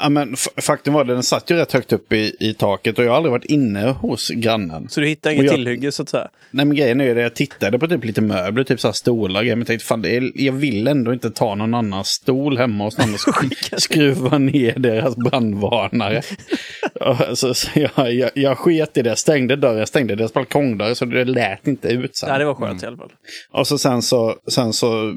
Ja, 0.02 0.10
men 0.10 0.36
faktum 0.62 0.94
var 0.94 1.02
att 1.02 1.08
den 1.08 1.24
satt 1.24 1.52
ju 1.52 1.56
rätt 1.56 1.72
högt 1.72 1.94
upp 1.94 2.14
i, 2.14 2.36
i 2.40 2.54
taket 2.54 3.00
och 3.00 3.06
jag 3.06 3.10
har 3.10 3.18
aldrig 3.18 3.32
varit 3.32 3.46
inne 3.46 3.90
hos 3.90 4.30
grannen. 4.30 4.90
Så 4.90 5.02
du 5.02 5.08
hittade 5.08 5.36
inget 5.36 5.46
jag- 5.46 5.56
tillhygge 5.56 5.92
så 5.92 6.04
att 6.04 6.10
säga? 6.10 6.28
Nej 6.52 6.66
men 6.66 6.78
grejen 6.78 7.02
är 7.02 7.06
ju 7.06 7.14
det, 7.14 7.22
jag 7.22 7.36
tittade 7.36 7.80
på 7.80 7.88
typ 7.88 8.04
lite 8.06 8.22
möbler, 8.22 8.64
typ 8.64 8.80
så 8.80 8.88
här 8.88 8.94
stolar 8.94 9.42
grejer, 9.42 9.56
men 9.56 9.66
tänkte 9.66 9.86
fan, 9.86 10.02
det 10.02 10.16
är, 10.18 10.32
jag 10.36 10.54
vill 10.54 10.88
ändå 10.88 11.14
inte 11.14 11.32
ta 11.32 11.56
någon 11.56 11.74
annan 11.74 12.04
stol 12.06 12.58
hemma 12.58 12.84
hos 12.84 12.98
någon 12.98 13.14
och 13.14 13.20
sk- 13.20 13.80
skruva 13.80 14.38
ner 14.38 14.80
deras 14.80 15.16
brandvarnare. 15.16 16.22
Så, 17.36 17.54
så 17.54 17.70
jag, 17.96 18.14
jag, 18.14 18.32
jag 18.34 18.58
sket 18.58 18.98
i 18.98 19.02
det, 19.02 19.16
stängde 19.16 19.56
dörren, 19.56 19.88
stängde 19.88 20.16
deras 20.16 20.34
balkongdörr 20.34 20.94
så 20.94 21.06
det 21.06 21.26
lät 21.26 21.68
inte 21.68 21.88
ut 21.88 22.16
sen. 22.16 22.30
Nej, 22.30 22.40
det 22.40 22.46
var 22.46 22.54
skönt 22.56 22.84
i 22.84 22.86
alla 22.86 22.98
fall. 22.98 23.12
Och 23.52 23.68
så 23.68 23.78
sen 23.78 24.02
så, 24.02 24.36
sen 24.52 24.74
så 24.74 25.14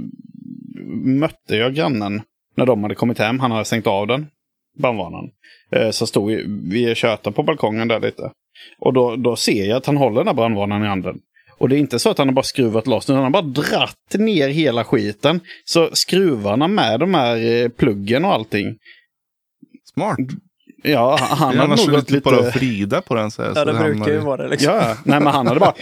mötte 1.05 1.57
jag 1.57 1.75
grannen 1.75 2.23
när 2.57 2.67
de 2.67 2.83
hade 2.83 2.95
kommit 2.95 3.19
hem. 3.19 3.41
Han 3.41 3.51
hade 3.51 3.65
stängt 3.65 3.87
av 3.87 4.07
den, 4.07 4.27
brandvarnaren. 4.81 5.31
Eh, 5.73 5.91
Så 5.91 6.07
stod 6.07 6.31
vi, 6.31 6.45
vi 6.71 6.93
och 6.93 6.97
tjötade 6.97 7.37
på 7.37 7.43
balkongen 7.43 7.89
där 7.89 8.01
lite. 8.01 8.31
Och 8.79 8.93
då, 8.93 9.17
då 9.17 9.37
ser 9.37 9.65
jag 9.65 9.77
att 9.77 9.87
han 9.87 9.97
håller 9.97 10.17
den 10.17 10.27
här 10.27 10.35
brandvarnaren 10.35 10.85
i 10.85 10.87
handen. 10.87 11.21
Och 11.59 11.69
det 11.69 11.77
är 11.77 11.79
inte 11.79 11.99
så 11.99 12.11
att 12.11 12.19
han 12.19 12.29
har 12.29 12.35
bara 12.35 12.43
skruvat 12.43 12.87
loss 12.87 13.07
den, 13.07 13.17
han 13.17 13.25
har 13.25 13.31
bara 13.31 13.43
dratt 13.43 14.15
ner 14.19 14.49
hela 14.49 14.85
skiten. 14.85 15.41
Så 15.65 15.91
skruvarna 15.93 16.69
med 16.69 17.01
de 17.01 17.15
här 17.15 17.37
eh, 17.37 17.69
pluggen 17.69 18.25
och 18.25 18.33
allting. 18.33 18.77
Smart. 19.95 20.19
Ja, 20.83 21.19
han 21.21 21.57
Det 21.57 21.63
annars 21.63 21.87
nog 21.87 21.91
gått 21.97 22.11
lite 22.11 22.31
bara 22.31 22.41
vrida 22.51 23.01
på 23.01 23.15
den 23.15 23.31
så 23.31 23.43
här. 23.43 23.49
Ja, 23.49 23.55
så 23.55 23.65
det 23.65 23.73
hamnar 23.73 23.95
brukar 23.95 24.13
ju 24.13 24.19
vara 24.19 24.43
det 24.43 24.49
liksom. 24.49 24.73
Ja, 24.75 24.97
nej 25.05 25.21
men 25.21 25.27
han 25.27 25.47
hade 25.47 25.61
bara, 25.61 25.75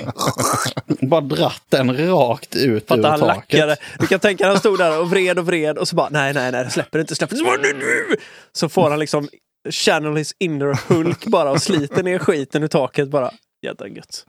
bara 1.09 1.21
dratt 1.21 1.63
den 1.69 1.97
rakt 2.09 2.57
ut 2.57 2.63
ur 2.69 2.81
Fattar 2.81 3.11
han 3.11 3.21
taket. 3.21 3.37
lackade. 3.37 3.77
Du 3.99 4.07
kan 4.07 4.21
tänka 4.21 4.45
att 4.47 4.51
han 4.53 4.61
stod 4.61 4.79
där 4.79 5.01
och 5.01 5.11
vred 5.11 5.39
och 5.39 5.47
vred 5.47 5.79
och 5.79 5.89
så 5.89 5.97
bara 5.97 6.09
nej, 6.11 6.35
nej, 6.35 6.53
nej, 6.53 6.65
det 6.65 6.71
släpper 6.71 6.99
inte, 6.99 7.15
släpper 7.15 7.37
inte. 7.37 7.51
Nu, 7.63 7.79
nu! 7.79 8.17
så 8.53 8.69
får 8.69 8.91
han 8.91 8.99
liksom 8.99 9.29
channel 9.71 10.17
his 10.17 10.35
inner 10.39 10.79
Hulk 10.89 11.25
bara 11.27 11.51
och 11.51 11.63
sliter 11.63 12.03
ner 12.03 12.19
skiten 12.19 12.63
ur 12.63 12.69
taket 12.69 13.09
bara. 13.09 13.31
Jädra 13.63 13.89
gött. 13.89 14.25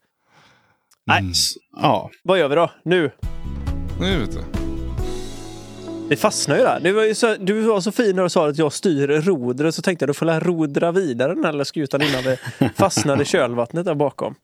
Nej, 1.08 1.20
Mm. 1.20 1.34
Ja, 1.82 2.10
vad 2.24 2.40
gör 2.40 2.48
vi 2.48 2.56
då? 2.56 2.72
Nu? 2.86 3.12
Nu 4.00 4.20
vet 4.20 4.32
du. 4.32 4.59
Vi 6.10 6.16
fastnar 6.16 6.58
ju 6.58 6.64
där. 6.64 6.80
Det 6.80 6.92
var 6.92 7.04
ju 7.04 7.16
så, 7.16 7.36
du 7.36 7.62
var 7.62 7.82
så 7.82 7.92
fin 7.92 8.16
när 8.16 8.24
du 8.24 8.30
sa 8.30 8.50
att 8.50 8.58
jag 8.58 8.74
styr 8.74 9.08
rodret 9.08 9.76
så 9.76 9.82
tänkte 9.82 10.04
jag 10.04 10.10
du 10.10 10.14
får 10.14 10.26
la 10.26 10.40
rodra 10.40 10.92
vidare 10.92 11.36
den 11.36 11.46
här 11.46 11.52
lilla 11.52 11.66
skutan 11.66 12.02
innan 12.02 12.24
vi 12.24 12.38
fastnade 12.76 13.22
i 13.22 13.26
kölvattnet 13.26 13.86
där 13.86 13.96
bakom. 13.96 14.36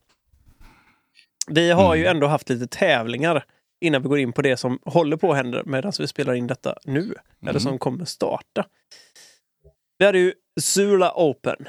Vi 1.46 1.70
har 1.70 1.94
ju 1.94 2.06
ändå 2.06 2.26
haft 2.26 2.48
lite 2.48 2.66
tävlingar 2.66 3.44
innan 3.80 4.02
vi 4.02 4.08
går 4.08 4.18
in 4.18 4.32
på 4.32 4.42
det 4.42 4.56
som 4.56 4.78
håller 4.84 5.16
på 5.16 5.30
att 5.30 5.36
hända 5.36 5.62
medan 5.64 5.92
vi 5.98 6.06
spelar 6.06 6.34
in 6.34 6.46
detta 6.46 6.74
nu. 6.84 7.14
Eller 7.46 7.58
som 7.58 7.78
kommer 7.78 8.04
starta. 8.04 8.66
Vi 9.98 10.04
hade 10.04 10.18
ju 10.18 10.32
Sula 10.60 11.12
Open. 11.14 11.68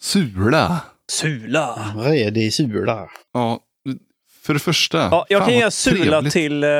Sula. 0.00 0.80
Sula! 1.12 1.94
redig 1.96 2.54
sula. 2.54 3.10
Ja, 3.32 3.60
för 4.42 4.54
det 4.54 4.60
första. 4.60 4.98
Ja, 4.98 5.26
jag 5.28 5.44
kan 5.44 5.54
ge 5.54 5.62
en 5.62 5.70
Sula 5.70 6.22
till, 6.22 6.64
eh, 6.64 6.70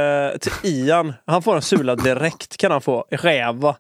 till 0.41 0.53
Ian. 0.63 1.13
Han 1.27 1.43
får 1.43 1.57
en 1.57 1.63
Sula 1.63 1.97
direkt 1.97 2.57
kan 2.57 2.73
han 2.73 2.81
få. 2.81 3.05
Räva. 3.11 3.77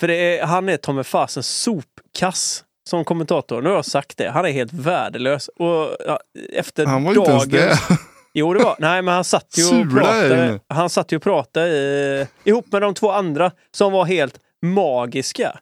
För 0.00 0.10
är, 0.10 0.44
han 0.44 0.68
är 0.68 0.76
Tommy 0.76 1.02
Fasen 1.02 1.42
sopkass 1.42 2.64
som 2.88 3.04
kommentator. 3.04 3.62
Nu 3.62 3.68
har 3.68 3.76
jag 3.76 3.84
sagt 3.84 4.16
det. 4.16 4.30
Han 4.30 4.44
är 4.44 4.50
helt 4.50 4.72
värdelös. 4.72 5.48
Och 5.48 5.96
ja, 6.06 6.20
efter 6.52 6.86
Han 6.86 7.04
var 7.04 7.12
ju 7.12 7.18
inte 7.18 7.30
ens 7.30 7.44
dagens... 7.44 7.88
det. 7.88 7.98
Jo, 8.32 8.54
det 8.54 8.64
var. 8.64 8.76
Nej, 8.78 9.02
men 9.02 9.14
han 9.14 9.24
satt 9.24 9.58
ju 9.58 9.80
och 9.80 9.90
pratade. 9.90 10.60
Han 10.68 10.90
satt 10.90 11.12
ju 11.12 11.16
och 11.16 11.22
pratade 11.22 11.68
i, 11.68 12.26
ihop 12.44 12.72
med 12.72 12.82
de 12.82 12.94
två 12.94 13.10
andra 13.10 13.50
som 13.70 13.92
var 13.92 14.04
helt 14.04 14.40
magiska. 14.62 15.58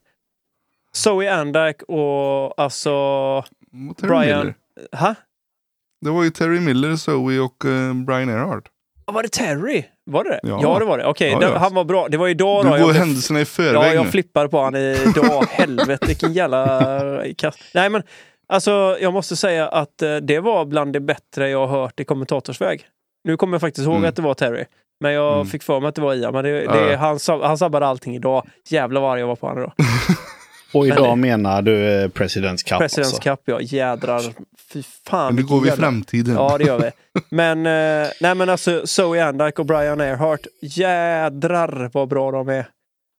Zoe 0.92 1.35
Andak 1.35 1.83
och 1.83 2.61
alltså 2.61 3.44
Brian... 4.03 4.55
Ha? 4.92 5.14
Det 6.05 6.11
var 6.11 6.25
ju 6.25 6.31
Terry 6.31 6.61
Miller, 6.61 6.97
Zoe 6.97 7.39
och 7.41 7.65
eh, 7.65 7.95
Brian 7.95 8.29
Earhart. 8.29 8.65
Var 9.13 9.23
det 9.23 9.29
Terry? 9.29 9.85
Var 10.11 10.25
det 10.25 10.41
Ja. 10.43 10.59
Ja, 10.63 10.79
det 10.79 10.85
var 10.85 10.99
det. 10.99 11.05
Okej, 11.07 11.31
Ja, 11.33 11.39
det- 11.39 11.47
ja. 11.47 11.59
han 11.59 11.75
var 11.75 11.85
bra. 11.85 12.09
Det 12.09 12.17
var 12.17 12.29
idag 12.29 12.65
Du 12.65 12.69
då. 12.71 12.77
jag 12.77 12.87
går 12.87 12.93
händelserna 12.93 13.39
i 13.39 13.43
Ja, 13.43 13.47
förväg 13.47 13.95
jag 13.97 14.05
nu. 14.05 14.11
flippar 14.11 14.49
på 14.49 14.63
han 14.63 14.75
idag. 14.77 15.45
Helvete, 15.51 16.07
vilken 16.07 16.33
jävla 16.33 17.23
kast. 17.37 17.59
Nej, 17.75 17.91
men 17.91 18.03
alltså, 18.49 18.97
jag 19.01 19.13
måste 19.13 19.37
säga 19.37 19.69
att 19.69 20.03
eh, 20.03 20.17
det 20.17 20.41
var 20.41 20.65
bland 20.65 20.93
det 20.93 21.01
bättre 21.01 21.49
jag 21.51 21.67
har 21.67 21.81
hört 21.81 22.01
i 22.01 22.05
kommentatorsväg. 22.05 22.83
Nu 23.25 23.37
kommer 23.37 23.55
jag 23.55 23.61
faktiskt 23.61 23.87
ihåg 23.87 23.97
Mm. 23.97 24.09
att 24.09 24.17
det 24.17 24.23
var 24.23 24.35
Terry. 24.35 24.65
Men 25.01 25.13
jag 25.13 25.35
Mm. 25.35 25.47
fick 25.47 25.63
för 25.63 25.81
mig 25.81 25.89
att 25.89 25.95
det 25.95 26.01
var 26.01 26.15
Ian. 26.15 26.33
Men 26.35 26.45
det, 26.45 26.51
Ja, 26.51 26.73
det, 26.73 26.91
ja. 26.93 26.97
han, 26.99 27.17
sab- 27.17 27.47
han 27.47 27.59
sabbade 27.59 27.87
allting 27.87 28.15
idag. 28.17 28.47
Jävlar 28.69 29.01
vad 29.01 29.13
arg 29.13 29.21
jag 29.21 29.27
var 29.27 29.37
på 29.37 29.47
honom 29.47 29.63
idag. 29.63 29.73
Och 30.73 30.87
Men 30.87 30.99
idag 30.99 31.19
menar 31.19 31.63
du 31.63 32.03
eh, 32.03 32.09
Presidents 32.09 32.63
Cup 32.63 32.79
Presidents 32.79 33.15
alltså. 33.15 33.31
Cup, 33.31 33.41
ja. 33.45 33.61
Jädrar. 33.61 34.23
Fy 34.73 34.83
fan. 35.07 35.35
Men 35.35 35.45
nu 35.45 35.49
går 35.49 35.61
vi 35.61 35.69
i 35.69 35.73
framtiden. 35.73 36.35
Ja, 36.35 36.59
det 36.59 36.65
gör 36.65 36.79
vi. 36.79 36.91
Men, 37.37 37.59
eh, 37.67 38.09
nej, 38.21 38.35
men 38.35 38.49
alltså 38.49 38.87
Zoe 38.87 39.25
Andak 39.25 39.59
och 39.59 39.67
Brian 39.67 40.01
Earhart. 40.01 40.41
Jädrar 40.63 41.91
vad 41.93 42.09
bra 42.09 42.31
de 42.31 42.49
är. 42.49 42.69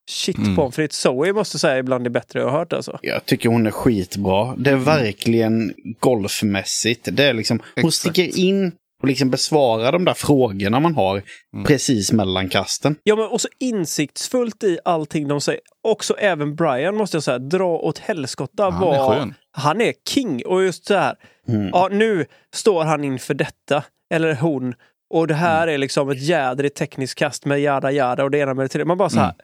Shit 0.10 0.38
Mm. 0.38 0.56
pommes 0.56 0.76
frites. 0.76 0.98
Zoe 1.00 1.34
måste 1.34 1.60
säga 1.60 1.76
är 1.78 1.84
bland 1.84 2.04
det 2.04 2.10
bättre 2.10 2.40
jag 2.40 2.50
har 2.50 2.58
hört 2.60 2.74
alltså. 2.74 3.00
Jag 3.02 3.26
tycker 3.26 3.50
hon 3.50 3.68
är 3.68 3.72
skitbra. 3.72 4.56
Det 4.58 4.70
är 4.70 4.76
verkligen 4.76 5.74
golfmässigt. 6.00 7.08
Det 7.12 7.24
är 7.26 7.34
liksom, 7.34 7.60
hon 7.76 7.86
Exakt. 7.88 7.96
sticker 7.96 8.40
in 8.40 8.72
och 9.02 9.08
liksom 9.08 9.30
besvarar 9.30 9.92
de 9.92 10.06
där 10.06 10.14
frågorna 10.14 10.80
man 10.80 10.96
har 10.96 11.24
Mm. 11.54 11.66
precis 11.66 12.12
mellan 12.12 12.50
kasten. 12.50 12.96
Ja, 13.04 13.16
men 13.16 13.26
också 13.26 13.48
insiktsfullt 13.60 14.64
i 14.64 14.80
allting 14.86 15.28
de 15.28 15.42
säger. 15.42 15.62
Också 15.84 16.14
även 16.18 16.56
Brian 16.56 16.96
måste 16.96 17.18
jag 17.18 17.24
säga, 17.24 17.40
dra 17.40 17.78
åt 17.78 17.98
helskotta. 17.98 18.64
Han 18.64 18.74
är 18.74 18.80
vad- 18.98 19.18
skön. 19.18 19.34
Han 19.52 19.82
är 19.82 19.94
king. 20.10 20.46
Och 20.46 20.64
just 20.64 20.86
så 20.86 20.94
här, 20.96 21.16
Mm. 21.48 21.70
ja 21.74 21.88
nu 21.92 22.26
står 22.56 22.84
han 22.84 23.04
inför 23.04 23.34
detta. 23.34 23.84
Eller 24.14 24.36
hon. 24.36 24.74
Och 25.14 25.28
det 25.28 25.34
här 25.34 25.64
Mm. 25.64 25.74
är 25.74 25.78
liksom 25.78 26.10
ett 26.10 26.22
jädrigt 26.22 26.78
tekniskt 26.78 27.16
kast 27.16 27.46
med 27.46 27.60
jada 27.60 27.92
jada 27.92 28.24
och 28.24 28.32
det 28.32 28.38
ena 28.38 28.54
med 28.54 28.66
det 28.66 28.70
tredje. 28.70 28.86
Man 28.86 28.98
bara 28.98 29.10
så 29.10 29.20
här, 29.20 29.24
Mm. 29.26 29.36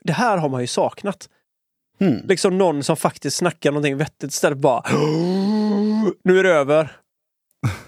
det 0.00 0.12
här 0.12 0.36
har 0.38 0.48
man 0.48 0.60
ju 0.60 0.66
saknat. 0.66 1.28
Mm. 2.00 2.26
Liksom 2.26 2.58
någon 2.58 2.82
som 2.82 2.96
faktiskt 2.96 3.36
snackar 3.36 3.70
någonting 3.70 3.96
vettigt 3.96 4.30
istället 4.32 4.58
bara 4.58 4.82
nu 6.24 6.38
är 6.38 6.42
det 6.42 6.50
över. 6.52 6.96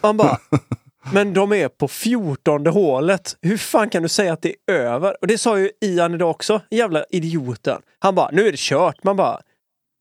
Man 0.03 0.17
bara, 0.17 0.39
men 1.13 1.35
de 1.35 1.53
är 1.53 1.69
på 1.69 1.89
fjortonde 1.89 2.71
hålet. 2.71 3.37
Hur 3.43 3.57
fan 3.57 3.91
kan 3.91 4.03
du 4.03 4.09
säga 4.09 4.33
att 4.33 4.43
det 4.43 4.55
är 4.67 4.73
över? 4.75 5.17
Och 5.21 5.27
det 5.27 5.39
sa 5.39 5.59
ju 5.59 5.71
Ian 5.81 6.15
idag 6.15 6.31
också, 6.31 6.61
jävla 6.71 7.05
idioten. 7.11 7.83
Han 7.99 8.15
bara, 8.15 8.31
nu 8.31 8.47
är 8.49 8.53
det 8.53 8.59
kört. 8.59 9.05
Man 9.05 9.17
bara, 9.17 9.41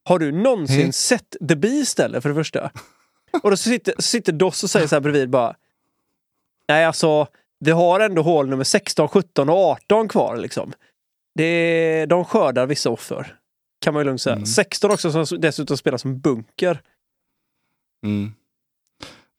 har 0.09 0.19
du 0.19 0.31
någonsin 0.31 0.81
Hej. 0.81 0.93
sett 0.93 1.35
The 1.49 1.55
Beast 1.55 1.99
eller 1.99 2.21
för 2.21 2.29
det 2.29 2.35
första? 2.35 2.71
Och 3.43 3.49
då 3.49 3.57
sitter, 3.57 4.01
sitter 4.01 4.33
Doss 4.33 4.63
och 4.63 4.69
säger 4.69 4.87
så 4.87 4.95
här 4.95 5.01
bredvid 5.01 5.29
bara, 5.29 5.55
nej 6.69 6.85
alltså, 6.85 7.27
vi 7.59 7.71
har 7.71 7.99
ändå 7.99 8.21
hål 8.21 8.49
nummer 8.49 8.63
16, 8.63 9.07
17 9.07 9.49
och 9.49 9.55
18 9.55 10.07
kvar 10.07 10.37
liksom. 10.37 10.73
Det, 11.35 12.05
de 12.05 12.25
skördar 12.25 12.65
vissa 12.65 12.89
offer. 12.89 13.35
Kan 13.81 13.93
man 13.93 14.01
ju 14.01 14.05
lugnt 14.05 14.21
säga. 14.21 14.35
Mm. 14.35 14.45
16 14.45 14.91
också 14.91 15.25
som 15.25 15.41
dessutom 15.41 15.77
spelar 15.77 15.97
som 15.97 16.19
bunker. 16.19 16.81
Mm. 18.05 18.33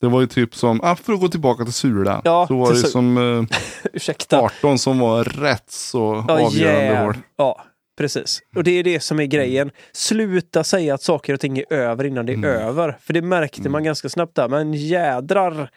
Det 0.01 0.07
var 0.09 0.21
ju 0.21 0.27
typ 0.27 0.55
som, 0.55 0.81
ah, 0.83 0.97
för 0.97 1.13
att 1.13 1.21
gå 1.21 1.29
tillbaka 1.29 1.65
till 1.65 1.73
Sula. 1.73 2.21
Ja, 2.25 2.47
så 2.49 2.57
var 2.59 2.73
det 2.73 2.79
Su- 2.79 2.87
som 2.87 3.17
eh, 3.19 3.59
Ursäkta. 3.93 4.41
18 4.41 4.79
som 4.79 4.99
var 4.99 5.25
rätt 5.25 5.71
så 5.71 6.25
Ja, 6.29 6.47
avgörande 6.47 6.99
hål. 7.05 7.15
Ja, 7.37 7.63
precis. 7.99 8.41
Och 8.57 8.65
det 8.65 8.71
är 8.71 8.85
det 8.85 9.01
som 9.01 9.21
är 9.21 9.25
grejen. 9.25 9.71
Sluta 9.93 10.65
säga 10.65 10.95
att 10.95 11.03
saker 11.03 11.35
och 11.35 11.41
ting 11.41 11.59
är 11.59 11.73
över 11.73 12.05
innan 12.05 12.27
det 12.27 12.33
är 12.33 12.37
Mm. 12.37 12.51
över. 12.51 12.97
För 13.01 13.13
det 13.13 13.23
märkte 13.23 13.63
man 13.63 13.69
Mm. 13.69 13.85
ganska 13.85 14.09
snabbt 14.09 14.35
där. 14.35 14.49
Men 14.49 14.75
jädrar 14.75 15.71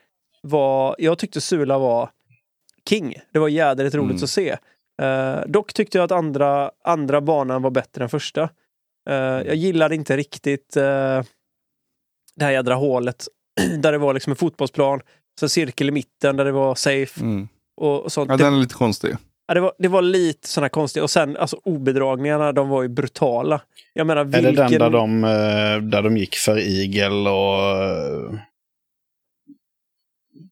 vad... 0.44 0.96
Jag 0.98 1.18
tyckte 1.18 1.42
Sula 1.42 1.78
var 1.78 2.10
king. 2.90 3.16
Det 3.34 3.40
var 3.40 3.48
jädrigt 3.50 3.96
roligt 3.96 4.12
Mm. 4.12 4.24
att 4.24 4.30
se. 4.30 4.58
Eh, 5.02 5.40
dock 5.48 5.74
tyckte 5.74 5.98
jag 5.98 6.06
att 6.06 6.12
andra, 6.12 6.72
andra 6.84 7.22
banan 7.22 7.62
var 7.62 7.72
bättre 7.72 8.04
än 8.04 8.10
första. 8.10 8.50
Eh, 9.10 9.16
jag 9.16 9.56
gillade 9.56 9.96
inte 9.96 10.18
riktigt 10.18 10.78
uh, 10.78 10.84
det 12.36 12.46
här 12.46 12.52
jädra 12.52 12.76
hålet 12.76 13.28
där 13.82 13.92
det 13.92 13.98
var 13.98 14.14
liksom 14.14 14.32
en 14.32 14.38
fotbollsplan, 14.38 15.02
så 15.40 15.50
cirkel 15.50 15.88
i 15.88 15.92
mitten 15.92 16.36
där 16.38 16.46
det 16.46 16.52
var 16.52 16.76
safe 16.76 17.22
Mm. 17.22 17.48
och, 17.78 18.04
och 18.04 18.12
sånt. 18.12 18.30
Ja, 18.30 18.38
Det- 18.38 18.44
den 18.44 18.54
är 18.54 18.58
lite 18.60 18.74
konstig. 18.76 19.16
Ja, 19.48 19.54
det, 19.54 19.60
var, 19.62 19.74
det 19.78 19.88
var 19.88 20.02
lite 20.02 20.48
sådana 20.48 20.70
konstiga. 20.70 21.04
Och 21.04 21.10
sen 21.10 21.38
alltså 21.38 21.60
obedragningarna, 21.64 22.52
de 22.52 22.70
var 22.70 22.82
ju 22.82 22.88
brutala. 22.88 23.62
Jag 23.94 24.08
menar 24.08 24.22
Är 24.22 24.26
vilken... 24.26 24.56
det 24.56 24.62
den 24.62 24.72
där 24.80 24.90
de, 24.90 25.24
eh, 25.24 25.82
där 25.90 26.02
de 26.02 26.18
gick 26.18 26.36
för 26.36 26.58
igel 26.60 27.28
och... 27.28 27.84
eh, 27.84 28.34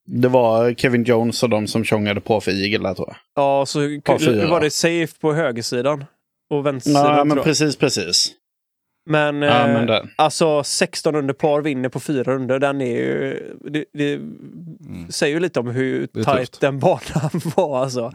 Det 0.06 0.28
var 0.28 0.74
Kevin 0.74 1.04
Jones 1.04 1.44
och 1.44 1.50
de 1.50 1.68
som 1.68 1.84
tjongade 1.84 2.22
på 2.22 2.42
för 2.42 2.52
igel 2.52 2.84
där 2.84 2.94
tror 2.94 3.08
jag. 3.08 3.18
Ja, 3.36 3.66
så 3.66 3.80
var 3.80 4.62
det 4.62 4.70
safe 4.70 5.20
på 5.20 5.34
högersidan. 5.34 6.06
Och 6.50 6.66
vänstersidan 6.66 7.04
Nej, 7.06 7.16
tror 7.16 7.26
men 7.26 7.38
jag. 7.38 7.46
precis, 7.46 7.76
precis. 7.76 8.32
Men, 9.08 9.42
Ja, 9.42 9.68
eh, 9.68 9.74
men 9.74 9.88
den. 9.88 10.10
alltså 10.16 10.64
16 10.64 11.16
under 11.16 11.34
par 11.34 11.62
vinner 11.62 11.90
på 11.90 12.00
fyra 12.00 12.24
runder. 12.24 12.60
Den 12.60 12.82
är 12.82 12.96
ju... 12.98 13.40
Det, 13.70 13.86
det 13.94 14.20
säger 15.10 15.34
ju 15.34 15.40
lite 15.40 15.60
om 15.60 15.68
hur 15.68 16.08
Mm. 16.16 16.26
Tufft. 16.26 16.62
den 16.62 16.80
banan 16.80 17.30
var. 17.56 17.80
Alltså. 17.84 18.12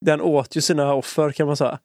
Den 0.00 0.20
åt 0.20 0.56
ju 0.56 0.60
sina 0.60 0.92
offer 0.94 1.30
kan 1.32 1.46
man 1.46 1.56
säga. 1.56 1.78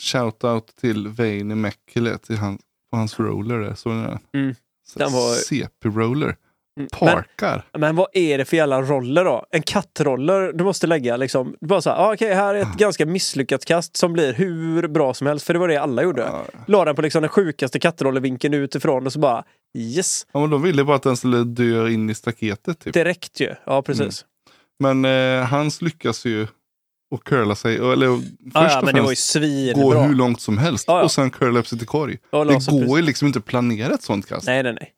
Shoutout 0.00 0.76
till 0.80 1.08
Veini 1.08 1.54
Mäkelä 1.54 2.18
till 2.18 2.36
han, 2.36 2.58
på 2.90 2.96
hans 2.96 3.20
roller 3.20 3.58
där. 3.58 3.74
Såg 3.74 3.92
ni 3.92 4.02
den? 4.02 4.18
Mm. 4.34 4.54
Den 4.94 5.12
var- 5.12 5.34
CP-roller. 5.34 6.36
Mm, 6.76 6.88
Men, 7.00 7.08
Parkar. 7.14 7.64
men 7.78 7.96
vad 7.96 8.06
är 8.12 8.38
det 8.38 8.44
för 8.44 8.56
jävla 8.56 8.82
roller 8.82 9.24
då? 9.24 9.46
En 9.50 9.62
kattroller 9.62 10.52
du 10.52 10.64
måste 10.64 10.86
lägga 10.86 11.16
liksom. 11.16 11.56
Bara 11.60 11.80
så 11.80 11.90
här, 11.90 11.96
ah, 11.96 12.14
okej 12.14 12.34
här 12.34 12.54
är 12.54 12.62
ett 12.62 12.76
ganska 12.78 13.06
misslyckat 13.06 13.64
kast 13.64 13.96
som 13.96 14.12
blir 14.12 14.32
hur 14.32 14.88
bra 14.88 15.14
som 15.14 15.26
helst. 15.26 15.46
För 15.46 15.52
det 15.52 15.58
var 15.60 15.68
det 15.68 15.76
alla 15.76 16.02
gjorde. 16.02 16.22
Ja. 16.22 16.44
La 16.66 16.84
den 16.84 16.96
på 16.96 17.02
liksom 17.02 17.22
den 17.22 17.28
sjukaste 17.28 17.78
kattrollervinkeln 17.78 18.54
utifrån 18.54 19.06
och 19.06 19.12
så 19.12 19.18
bara 19.18 19.44
yes. 19.78 20.26
Ja, 20.32 20.40
men 20.40 20.50
de 20.50 20.62
ville 20.62 20.84
bara 20.84 20.96
att 20.96 21.02
den 21.02 21.16
skulle 21.16 21.44
dö 21.44 21.88
in 21.88 22.10
i 22.10 22.14
staketet. 22.14 22.78
Typ. 22.78 22.94
Direkt 22.94 23.40
ju. 23.40 23.54
Ja 23.66 23.82
precis. 23.82 24.24
Men 24.78 25.04
eh, 25.04 25.44
hans 25.46 25.82
lyckas 25.82 26.24
ju 26.24 26.46
att 27.14 27.24
curla 27.24 27.54
sig. 27.54 27.76
Eller 27.76 28.16
först 28.16 28.30
Ja, 28.54 28.70
ja, 28.70 28.78
och 28.78 28.84
men 28.84 28.94
det 28.94 29.00
var 29.00 29.10
ju 29.10 29.16
främst 29.16 29.74
gå 29.74 29.94
hur 29.94 30.14
långt 30.14 30.40
som 30.40 30.58
helst. 30.58 30.84
Ja, 30.88 30.98
ja. 30.98 31.04
Och 31.04 31.12
sen 31.12 31.30
curla 31.30 31.60
upp 31.60 31.66
sig 31.66 31.78
till 31.78 31.86
korg. 31.86 32.12
Det 32.30 32.36
går 32.38 32.44
precis- 32.44 32.98
ju 32.98 33.02
liksom 33.02 33.26
inte 33.26 33.38
att 33.38 33.44
planera 33.44 33.94
ett 33.94 34.02
sånt 34.02 34.28
kast. 34.28 34.46
Nej, 34.46 34.62
nej, 34.62 34.72
nej. 34.72 34.92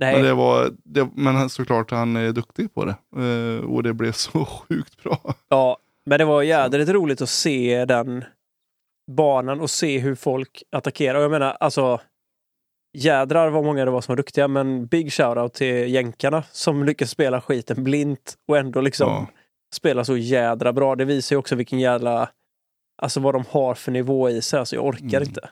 Nej, 0.00 0.14
Men, 0.14 0.24
det 0.24 0.34
var, 0.34 0.70
det, 0.84 1.08
men 1.14 1.48
såklart 1.50 1.90
han 1.90 2.16
är 2.16 2.32
duktig 2.32 2.74
på 2.74 2.84
det. 2.84 2.96
Eh, 3.16 3.64
och 3.70 3.82
det 3.82 3.94
blev 3.94 4.12
så 4.12 4.44
sjukt 4.68 5.02
bra. 5.02 5.34
ja, 5.48 5.78
men 6.06 6.18
det 6.18 6.24
var 6.24 6.42
jädrigt 6.42 6.90
roligt 6.90 7.20
att 7.22 7.28
se 7.28 7.84
den 7.84 8.24
banan 9.12 9.60
och 9.60 9.70
se 9.70 9.98
hur 9.98 10.14
folk 10.14 10.62
attackerar. 10.72 11.18
Och 11.18 11.24
jag 11.24 11.30
menar, 11.30 11.56
alltså 11.60 12.00
jädrar 12.98 13.50
vad 13.50 13.64
många 13.64 13.84
det 13.84 13.90
var 13.90 14.00
som 14.00 14.12
var 14.12 14.16
duktiga, 14.16 14.48
men 14.48 14.86
big 14.86 15.12
shoutout 15.12 15.54
till 15.54 15.88
jänkarna 15.94 16.42
som 16.52 16.84
lyckas 16.84 17.10
spela 17.10 17.40
skiten 17.40 17.84
blint 17.84 18.34
och 18.48 18.56
ändå 18.58 18.80
liksom 18.80 19.08
Ja. 19.08 19.26
spela 19.74 20.04
så 20.04 20.16
jädra 20.16 20.72
bra. 20.72 20.96
Det 20.96 21.04
visar 21.04 21.36
ju 21.36 21.38
också 21.40 21.54
vilken 21.56 21.78
jävla, 21.80 22.28
alltså 23.02 23.20
vad 23.20 23.34
de 23.34 23.44
har 23.50 23.74
för 23.74 23.92
nivå 23.92 24.30
i 24.30 24.42
sig. 24.42 24.58
Alltså 24.60 24.76
jag 24.76 24.84
orkar 24.86 25.16
Mm. 25.16 25.22
inte. 25.28 25.48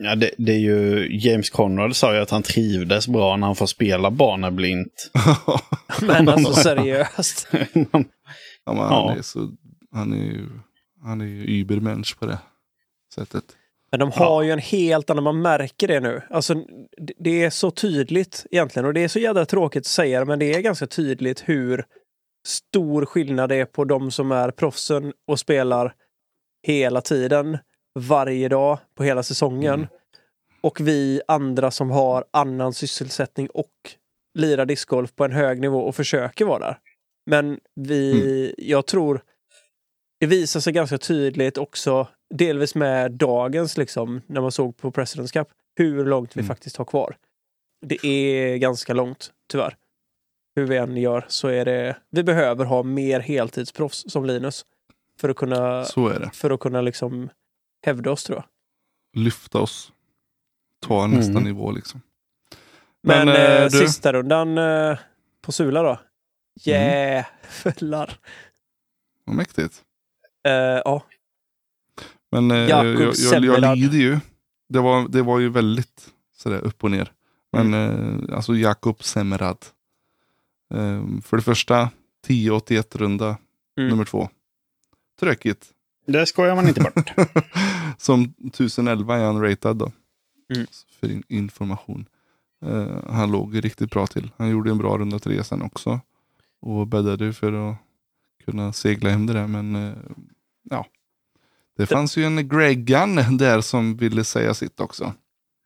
Ja, 0.00 0.14
det, 0.14 0.30
det 0.38 0.52
är 0.52 0.58
ju, 0.58 1.08
James 1.18 1.50
Conrad 1.50 1.96
sa 1.96 2.14
ju 2.14 2.20
att 2.20 2.30
han 2.30 2.42
trivdes 2.42 3.08
bra 3.08 3.36
när 3.36 3.46
han 3.46 3.56
får 3.56 3.66
spela 3.66 4.10
banor 4.10 4.50
blint. 4.50 5.10
Men 6.02 6.28
alltså 6.28 6.52
seriöst. 6.62 7.48
ja, 7.52 7.62
men 7.92 8.06
Ja. 8.76 9.06
Han 9.08 9.18
är 9.18 9.22
så... 9.22 9.50
Han 9.92 10.12
är 10.12 10.24
ju... 10.24 10.48
Han 11.04 11.20
är 11.20 11.24
ju 11.24 11.44
übermensch 11.60 12.18
på 12.18 12.26
det 12.26 12.38
sättet. 13.14 13.44
Men 13.90 14.00
de 14.00 14.10
har 14.12 14.42
ju 14.42 14.50
en 14.50 14.58
helt 14.58 15.10
annan, 15.10 15.24
man 15.24 15.42
märker 15.42 15.88
det 15.88 16.00
nu. 16.00 16.22
Alltså, 16.30 16.54
det- 16.96 17.12
det 17.18 17.42
är 17.44 17.50
så 17.50 17.70
tydligt 17.70 18.46
egentligen 18.50 18.86
och 18.86 18.94
det 18.94 19.00
är 19.00 19.08
så 19.08 19.18
jädra 19.18 19.44
tråkigt 19.46 19.80
att 19.80 19.86
säga 19.86 20.20
det, 20.20 20.26
men 20.26 20.38
det 20.38 20.54
är 20.54 20.60
ganska 20.60 20.86
tydligt 20.86 21.42
hur 21.48 21.84
stor 22.46 23.04
skillnad 23.06 23.48
det 23.48 23.56
är 23.56 23.64
på 23.64 23.84
de 23.84 24.10
som 24.10 24.32
är 24.32 24.50
proffsen 24.50 25.12
och 25.26 25.38
spelar 25.40 25.94
hela 26.66 27.00
tiden, 27.00 27.58
varje 28.00 28.48
dag, 28.48 28.78
på 28.94 29.04
hela 29.04 29.22
säsongen. 29.22 29.74
Mm. 29.74 29.86
Och 30.60 30.80
vi 30.80 31.20
andra 31.28 31.70
som 31.70 31.90
har 31.90 32.24
annan 32.30 32.72
sysselsättning 32.74 33.48
och 33.50 33.70
lirar 34.38 34.66
discgolf 34.66 35.14
på 35.14 35.24
en 35.24 35.32
hög 35.32 35.60
nivå 35.60 35.80
och 35.80 35.96
försöker 35.96 36.44
vara 36.44 36.58
där. 36.58 36.78
Men 37.26 37.60
vi, 37.74 38.54
jag 38.58 38.86
tror, 38.86 39.22
det 40.20 40.26
visar 40.26 40.60
sig 40.60 40.72
ganska 40.72 40.98
tydligt 40.98 41.58
också, 41.58 42.08
delvis 42.34 42.74
med 42.74 43.12
dagens, 43.12 43.76
liksom, 43.76 44.20
när 44.26 44.40
man 44.40 44.52
såg 44.52 44.76
på 44.76 44.90
Presidents 44.90 45.32
Cup, 45.32 45.48
hur 45.76 46.04
långt 46.04 46.36
vi 46.36 46.40
Mm. 46.40 46.48
faktiskt 46.48 46.76
har 46.76 46.84
kvar. 46.84 47.16
Det 47.86 48.06
är 48.06 48.56
ganska 48.56 48.94
långt, 48.94 49.32
tyvärr. 49.48 49.76
Hur 50.56 50.66
vi 50.66 50.76
än 50.76 50.96
gör 50.96 51.24
så 51.28 51.48
är 51.48 51.64
det, 51.64 51.96
vi 52.10 52.22
behöver 52.22 52.64
ha 52.64 52.82
mer 52.82 53.20
heltidsproffs 53.20 54.04
som 54.12 54.24
Linus. 54.24 54.64
För 55.20 55.28
att 55.28 55.36
kunna, 55.36 55.84
Så 55.84 56.08
är 56.08 56.20
det. 56.20 56.30
för 56.34 56.50
att 56.50 56.60
kunna 56.60 56.80
liksom 56.80 57.30
hävda 57.82 58.10
oss 58.10 58.24
tror 58.24 58.38
jag. 58.38 58.44
Lyfta 59.24 59.58
oss. 59.60 59.92
Ta 60.80 61.06
nästa 61.06 61.30
Mm. 61.30 61.44
nivå 61.44 61.70
liksom. 61.72 62.00
Men, 63.02 63.26
Men, 63.26 63.36
eh, 63.36 63.62
eh, 63.62 63.62
du- 63.70 63.78
sista 63.78 64.12
rundan 64.12 64.58
eh, 64.58 64.98
på 65.40 65.52
Sula 65.52 65.82
då. 65.82 65.88
Mm. 65.90 65.98
Jävlar. 67.64 68.18
Vad 69.24 69.36
mäktigt. 69.36 69.82
Eh, 70.46 70.52
ja, 70.52 71.02
Men 72.30 72.50
eh, 72.50 72.56
jag, 72.56 72.86
jag, 72.86 73.00
jag 73.02 73.16
Semmelad. 73.16 73.78
lider 73.78 73.98
ju. 73.98 74.18
Det 74.68 74.78
var, 74.80 75.08
det 75.08 75.22
var 75.22 75.38
ju 75.38 75.48
väldigt 75.48 76.10
sådär 76.36 76.58
upp 76.58 76.84
och 76.84 76.90
ner. 76.90 77.12
Men 77.52 77.74
Mm. 77.74 78.28
eh, 78.28 78.36
alltså 78.36 78.54
Jakob 78.54 79.02
Semerad. 79.02 79.66
Eh, 80.74 81.02
för 81.22 81.36
det 81.36 81.42
första 81.42 81.90
10-81 82.26 82.96
runda 82.96 83.38
Mm. 83.78 83.90
nummer 83.90 84.04
två. 84.04 84.28
Tråkigt. 85.20 85.70
Det 86.06 86.26
skojar 86.26 86.54
man 86.54 86.68
inte 86.68 86.80
bort. 86.80 87.12
Som 87.98 88.34
1011 88.46 89.16
är 89.16 89.24
han 89.24 89.42
ratad 89.42 89.76
då. 89.76 89.92
Mm. 90.54 90.66
För 91.00 91.10
in, 91.10 91.22
information. 91.28 92.06
Eh, 92.66 93.12
han 93.12 93.32
låg 93.32 93.64
riktigt 93.64 93.90
bra 93.90 94.06
till. 94.06 94.30
Han 94.36 94.50
gjorde 94.50 94.70
en 94.70 94.78
bra 94.78 94.98
runda 94.98 95.18
tre 95.18 95.44
sen 95.44 95.62
också. 95.62 96.00
Och 96.60 96.86
bäddade 96.86 97.32
för 97.32 97.70
att 97.70 97.76
kunna 98.44 98.72
segla 98.72 99.10
hem 99.10 99.26
det 99.26 99.32
där. 99.32 99.46
Men 99.46 99.76
eh, 99.76 99.94
ja. 100.70 100.86
Det 101.76 101.86
fanns 101.86 102.16
ju 102.16 102.24
en 102.24 102.48
Greggan 102.48 103.36
där 103.38 103.60
som 103.60 103.96
ville 103.96 104.24
säga 104.24 104.54
sitt 104.54 104.80
också. 104.80 105.14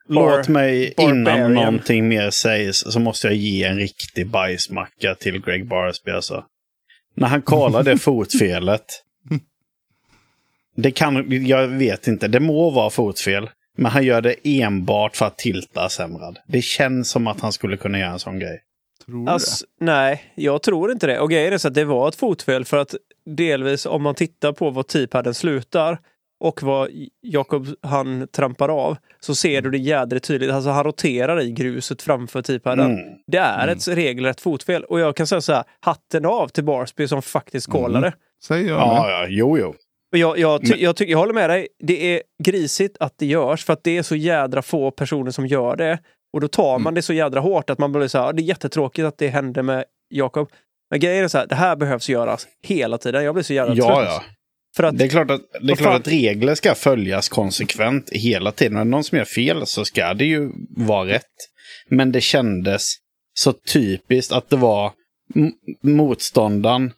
Låt 0.08 0.48
mig 0.48 0.94
innan 0.98 1.24
Barbarian. 1.24 1.52
någonting 1.52 2.08
mer 2.08 2.30
sägs 2.30 2.84
så 2.92 3.00
måste 3.00 3.26
jag 3.26 3.36
ge 3.36 3.64
en 3.64 3.76
riktig 3.76 4.30
bajsmacka 4.30 5.14
till 5.14 5.42
Greg 5.42 5.68
Barsby 5.68 6.10
alltså. 6.10 6.44
När 7.14 7.28
han 7.28 7.42
kallar 7.42 7.82
det 7.82 7.98
fotfelet. 7.98 9.02
Det 10.76 10.90
kan, 10.90 11.46
jag 11.46 11.68
vet 11.68 12.06
inte, 12.06 12.28
det 12.28 12.40
må 12.40 12.70
vara 12.70 12.90
fotfel. 12.90 13.50
Men 13.76 13.92
han 13.92 14.04
gör 14.04 14.20
det 14.20 14.34
enbart 14.44 15.16
för 15.16 15.26
att 15.26 15.38
tilta 15.38 15.88
Semrad. 15.88 16.38
Det 16.46 16.62
känns 16.62 17.10
som 17.10 17.26
att 17.26 17.40
han 17.40 17.52
skulle 17.52 17.76
kunna 17.76 17.98
göra 17.98 18.10
en 18.10 18.18
sån 18.18 18.38
grej. 18.38 18.62
Tror 19.06 19.26
du 19.26 19.32
Alltså, 19.32 19.66
nej, 19.80 20.32
jag 20.34 20.62
tror 20.62 20.92
inte 20.92 21.06
det. 21.06 21.20
Och 21.20 21.30
grejen 21.30 21.52
är 21.52 21.58
så 21.58 21.68
att 21.68 21.74
det 21.74 21.84
var 21.84 22.08
ett 22.08 22.14
fotfel 22.14 22.64
för 22.64 22.76
att 22.76 22.94
delvis 23.26 23.86
om 23.86 24.02
man 24.02 24.14
tittar 24.14 24.52
på 24.52 24.70
var 24.70 24.82
T-padden 24.82 25.34
slutar 25.34 25.98
och 26.40 26.62
vad 26.62 26.88
Jakob 27.22 27.66
han 27.82 28.28
trampar 28.28 28.68
av 28.68 28.96
så 29.20 29.34
ser 29.34 29.62
du 29.62 29.70
det 29.70 29.78
jädrigt 29.78 30.26
tydligt. 30.26 30.50
Alltså 30.50 30.70
han 30.70 30.84
roterar 30.84 31.40
i 31.40 31.50
gruset 31.50 32.02
framför 32.02 32.42
T-padden. 32.42 32.90
Mm. 32.90 33.04
Det 33.26 33.38
är 33.38 33.68
ett 33.68 33.88
regelrätt 33.88 34.40
fotfel 34.40 34.84
och 34.84 35.00
jag 35.00 35.16
kan 35.16 35.26
säga 35.26 35.40
så 35.40 35.52
här, 35.52 35.64
hatten 35.80 36.26
av 36.26 36.48
till 36.48 36.64
Barsby 36.64 37.08
som 37.08 37.22
faktiskt 37.22 37.70
kollar 37.70 38.00
det. 38.00 38.06
det? 38.06 38.14
Säger 38.44 38.68
jag 38.68 38.80
Ja, 38.80 39.10
ja, 39.10 39.26
jo, 39.28 39.58
jo. 39.58 39.74
Och 40.16 40.20
jag, 40.20 40.38
jag, 40.38 40.60
ty, 40.60 40.70
Men- 40.70 40.80
jag, 40.80 40.96
ty, 40.96 41.04
jag 41.04 41.18
håller 41.18 41.34
med 41.34 41.50
dig. 41.50 41.68
Det 41.78 42.14
är 42.14 42.22
grisigt 42.44 42.96
att 43.00 43.14
det 43.18 43.26
görs 43.26 43.64
för 43.64 43.72
att 43.72 43.84
det 43.84 43.96
är 43.98 44.02
så 44.02 44.16
jädra 44.16 44.62
få 44.62 44.90
personer 44.90 45.30
som 45.30 45.46
gör 45.46 45.76
det. 45.76 45.98
Och 46.32 46.40
då 46.40 46.48
tar 46.48 46.78
man 46.78 46.94
det 46.94 47.02
så 47.02 47.12
jädra 47.12 47.40
hårt 47.40 47.70
att 47.70 47.78
man 47.78 47.92
blir 47.92 48.08
så 48.08 48.18
här, 48.18 48.24
"Ja, 48.26 48.32
det 48.32 48.42
är 48.42 48.44
jättetråkigt 48.44 49.04
att 49.06 49.18
det 49.18 49.28
hände 49.28 49.62
med 49.62 49.84
Jakob. 50.10 50.48
Men 50.90 51.00
grejen 51.00 51.24
är 51.24 51.28
så 51.28 51.38
här, 51.38 51.46
det 51.46 51.54
här 51.54 51.76
behövs 51.76 52.08
göras 52.08 52.46
hela 52.62 52.98
tiden. 52.98 53.24
Jag 53.24 53.34
blir 53.34 53.44
så 53.44 53.54
jävla 53.54 53.74
Ja, 53.74 53.86
trött. 53.96 54.08
ja. 54.08 54.22
För 54.76 54.82
att, 54.82 54.98
Det 54.98 55.04
är 55.04 55.08
klart 55.08 55.30
att, 55.30 55.40
det 55.60 55.72
är 55.72 55.76
klart 55.76 55.92
fan? 55.92 55.96
att 56.00 56.08
regler 56.08 56.54
ska 56.54 56.74
följas 56.74 57.28
konsekvent 57.28 58.10
hela 58.10 58.52
tiden. 58.52 58.78
Är 58.78 58.84
någon 58.84 59.04
som 59.04 59.18
gör 59.18 59.24
fel 59.24 59.66
så 59.66 59.84
ska 59.84 60.14
det 60.14 60.24
ju 60.24 60.50
vara 60.76 61.08
rätt. 61.08 61.22
Men 61.88 62.12
det 62.12 62.20
kändes 62.20 62.92
så 63.34 63.52
typiskt 63.52 64.32
att 64.32 64.50
det 64.50 64.56
var 64.56 64.92
motståndaren 65.82 66.92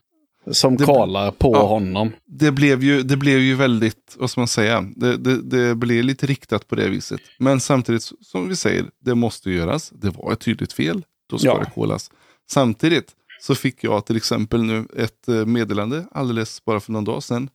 som 0.53 0.76
Det- 0.76 0.84
kallar 0.86 1.30
på 1.30 1.53
Ja. 1.55 1.66
honom. 1.66 2.12
Det, 2.26 2.53
blev 2.53 2.82
ju, 2.82 3.03
det 3.03 3.16
blev 3.16 3.38
ju 3.38 3.55
väldigt, 3.55 4.16
vad 4.18 4.30
ska 4.30 4.40
man 4.40 4.49
säga, 4.49 4.84
det, 4.96 5.16
det, 5.16 5.42
det 5.42 5.74
blev 5.74 6.05
lite 6.05 6.26
riktat 6.26 6.68
på 6.68 6.74
det 6.74 6.88
viset. 6.88 7.20
Men 7.38 7.61
samtidigt, 7.61 8.03
som 8.20 8.49
vi 8.49 8.57
säger, 8.57 8.86
det 9.05 9.14
måste 9.14 9.51
göras. 9.51 9.90
Det 9.90 10.11
var 10.11 10.32
ett 10.32 10.40
tydligt 10.40 10.72
fel. 10.72 11.05
Då 11.30 11.38
ska 11.38 11.49
Ja. 11.49 11.59
det 11.59 11.70
kolas. 11.74 12.11
Samtidigt 12.51 13.12
så 13.40 13.55
fick 13.55 13.84
jag 13.84 14.07
till 14.07 14.16
exempel 14.16 14.62
nu 14.62 14.86
ett 14.96 15.28
eh, 15.28 15.46
meddelande 15.46 16.07
alldeles 16.12 16.64
bara 16.64 16.80
för 16.80 16.92
någon 16.92 17.05
dag 17.05 17.22
sedan. 17.22 17.51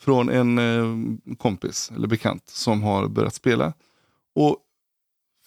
Från 0.00 0.28
en 0.28 0.58
eh, 0.58 1.36
kompis 1.38 1.92
eller 1.96 2.08
bekant 2.08 2.42
som 2.48 2.82
har 2.82 3.08
börjat 3.08 3.34
spela. 3.34 3.72
Och 4.34 4.56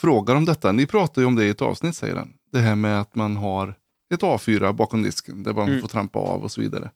frågar 0.01 0.35
om 0.35 0.45
detta. 0.45 0.71
Ni 0.71 0.85
pratar 0.85 1.21
ju 1.21 1.25
om 1.25 1.35
det 1.35 1.45
i 1.45 1.49
ett 1.49 1.61
avsnitt 1.61 1.95
säger 1.95 2.15
han. 2.15 2.33
Det 2.51 2.59
här 2.59 2.75
med 2.75 3.01
att 3.01 3.15
man 3.15 3.35
har 3.37 3.75
ett 4.13 4.21
A4 4.21 4.73
bakom 4.73 5.03
disken 5.03 5.43
där 5.43 5.53
man 5.53 5.67
Mm. 5.69 5.81
får 5.81 5.87
trampa 5.87 6.19
av 6.19 6.43
och 6.43 6.51
så 6.51 6.61
vidare. 6.61 6.91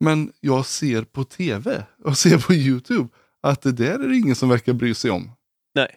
Men 0.00 0.32
jag 0.40 0.66
ser 0.66 1.02
på 1.04 1.24
tv 1.24 1.86
och 2.04 2.18
ser 2.18 2.38
på 2.38 2.54
YouTube 2.54 3.08
att 3.40 3.62
det 3.62 3.72
där 3.72 3.98
är 3.98 4.08
det 4.08 4.16
ingen 4.16 4.36
som 4.36 4.48
verkar 4.48 4.72
bry 4.72 4.94
sig 4.94 5.10
om. 5.10 5.30
nej. 5.74 5.96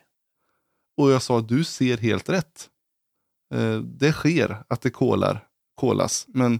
Och 0.98 1.12
jag 1.12 1.22
sa, 1.22 1.42
du 1.42 1.64
ser 1.64 1.98
helt 1.98 2.30
rätt. 2.30 2.70
Eh, 3.54 3.80
det 3.80 4.12
sker 4.14 4.64
att 4.68 4.82
det 4.82 4.90
kolar, 4.90 5.48
kolas, 5.76 6.26
men 6.28 6.60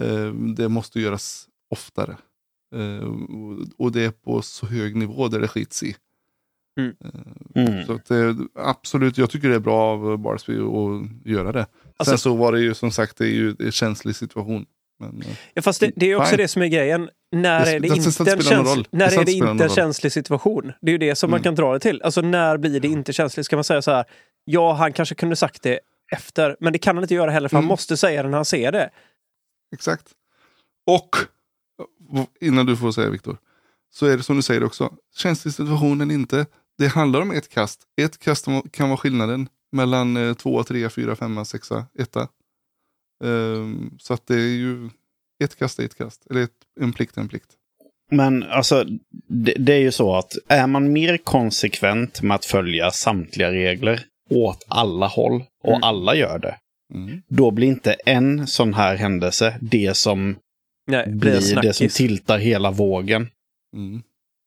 eh, 0.00 0.32
det 0.32 0.68
måste 0.68 1.00
göras 1.00 1.48
oftare. 1.70 2.16
Eh, 2.74 3.08
och- 3.78 3.92
det 3.92 4.02
är 4.04 4.10
på 4.10 4.42
så 4.42 4.66
hög 4.66 4.96
nivå 4.96 5.28
där 5.28 5.40
det 5.40 5.48
skits 5.48 5.82
i. 5.82 5.96
Mm. 6.76 7.86
Så 7.86 7.92
att 7.92 8.04
det, 8.06 8.36
absolut, 8.54 9.18
jag 9.18 9.30
tycker 9.30 9.48
det 9.48 9.54
är 9.54 9.58
bra 9.58 9.80
av 9.92 10.18
Barsby 10.18 10.54
att 10.58 11.26
göra 11.30 11.52
det. 11.52 11.66
Alltså- 11.96 12.10
Sen 12.10 12.18
så 12.18 12.34
var 12.36 12.52
det 12.52 12.60
ju 12.60 12.74
som 12.74 12.90
sagt, 12.90 13.16
det 13.18 13.24
är 13.24 13.28
ju 13.34 13.54
en 13.58 13.72
känslig 13.72 14.16
situation. 14.16 14.66
Men, 15.00 15.22
eh, 15.22 15.36
Ja, 15.54 15.62
fast 15.62 15.80
det, 15.80 15.90
det 15.96 16.10
är 16.10 16.16
också 16.16 16.30
Fine. 16.30 16.36
det 16.38 16.48
som 16.48 16.62
är 16.62 16.66
grejen. 16.66 17.08
När 17.32 17.64
Det- 17.64 17.70
är 17.70 17.80
det 17.80 17.88
det- 17.88 17.96
inte 17.96 18.08
en, 18.32 18.40
käns- 18.40 18.86
när 18.90 19.08
Det 19.10 19.16
är 19.16 19.24
det 19.24 19.32
inte 19.32 19.64
en 19.64 19.70
känslig 19.70 20.12
situation? 20.12 20.72
Det 20.80 20.90
är 20.90 20.92
ju 20.92 20.98
det 20.98 21.14
som 21.14 21.30
man 21.30 21.38
Mm. 21.38 21.44
kan 21.44 21.54
dra 21.54 21.72
det 21.72 21.80
till. 21.80 22.02
Alltså 22.02 22.20
när 22.20 22.56
blir 22.56 22.80
det 22.80 22.88
inte 22.88 23.12
känsligt? 23.12 23.46
Ska 23.46 23.56
man 23.56 23.64
säga 23.64 23.82
så 23.82 23.90
här, 23.90 24.04
ja 24.44 24.72
han 24.72 24.92
kanske 24.92 25.14
kunde 25.14 25.36
sagt 25.36 25.62
det 25.62 25.80
efter, 26.12 26.56
men 26.60 26.72
det 26.72 26.78
kan 26.78 26.96
han 26.96 27.04
inte 27.04 27.14
göra 27.14 27.30
heller 27.30 27.48
för 27.48 27.56
han 27.56 27.64
Mm. 27.64 27.68
måste 27.68 27.96
säga 27.96 28.22
det 28.22 28.28
när 28.28 28.38
han 28.38 28.44
ser 28.44 28.72
det. 28.72 28.90
Exakt. 29.74 30.06
Och, 30.86 31.08
innan 32.40 32.66
du 32.66 32.76
får 32.76 32.92
säga 32.92 33.10
Viktor, 33.10 33.36
så 33.92 34.06
är 34.06 34.16
det 34.16 34.22
som 34.22 34.36
du 34.36 34.42
säger 34.42 34.64
också. 34.64 34.92
Känslig 35.16 35.54
situationen 35.54 36.10
inte. 36.10 36.46
Det 36.82 36.88
handlar 36.88 37.20
om 37.20 37.30
ett 37.30 37.48
kast. 37.48 37.80
Ett 38.00 38.18
kast 38.18 38.46
kan 38.70 38.88
vara 38.88 38.96
skillnaden 38.96 39.48
mellan 39.72 40.16
eh, 40.16 40.34
två, 40.34 40.62
tre, 40.62 40.88
fyra, 40.88 41.16
femma, 41.16 41.44
sexa, 41.44 41.86
etta. 41.98 42.28
Ehm, 43.24 43.90
så 43.98 44.14
att 44.14 44.26
det 44.26 44.34
är 44.34 44.56
ju 44.56 44.90
ett 45.44 45.56
kast 45.58 45.78
är 45.78 45.84
ett 45.84 45.94
kast. 45.98 46.26
Eller 46.30 46.42
ett, 46.42 46.50
en 46.80 46.92
plikt 46.92 47.16
är 47.16 47.20
en 47.20 47.28
plikt. 47.28 47.46
Men 48.10 48.42
alltså, 48.42 48.84
det, 49.28 49.54
det 49.58 49.72
är 49.72 49.78
ju 49.78 49.92
så 49.92 50.14
att 50.16 50.32
är 50.48 50.66
man 50.66 50.92
mer 50.92 51.16
konsekvent 51.16 52.22
med 52.22 52.34
att 52.34 52.44
följa 52.44 52.90
samtliga 52.90 53.50
regler 53.52 54.04
åt 54.30 54.64
alla 54.68 55.06
håll 55.06 55.44
och 55.62 55.68
Mm. 55.72 55.82
alla 55.82 56.14
gör 56.14 56.38
det, 56.38 56.58
Mm. 56.94 57.22
då 57.28 57.50
blir 57.50 57.68
inte 57.68 57.92
en 57.92 58.46
sån 58.46 58.74
här 58.74 58.96
händelse 58.96 59.58
det 59.60 59.96
som 59.96 60.36
Nej, 60.86 61.08
blir 61.08 61.62
det 61.62 61.72
som 61.72 61.88
tiltar 61.88 62.38
hela 62.38 62.70
vågen. 62.70 63.28
Mm. 63.76 64.02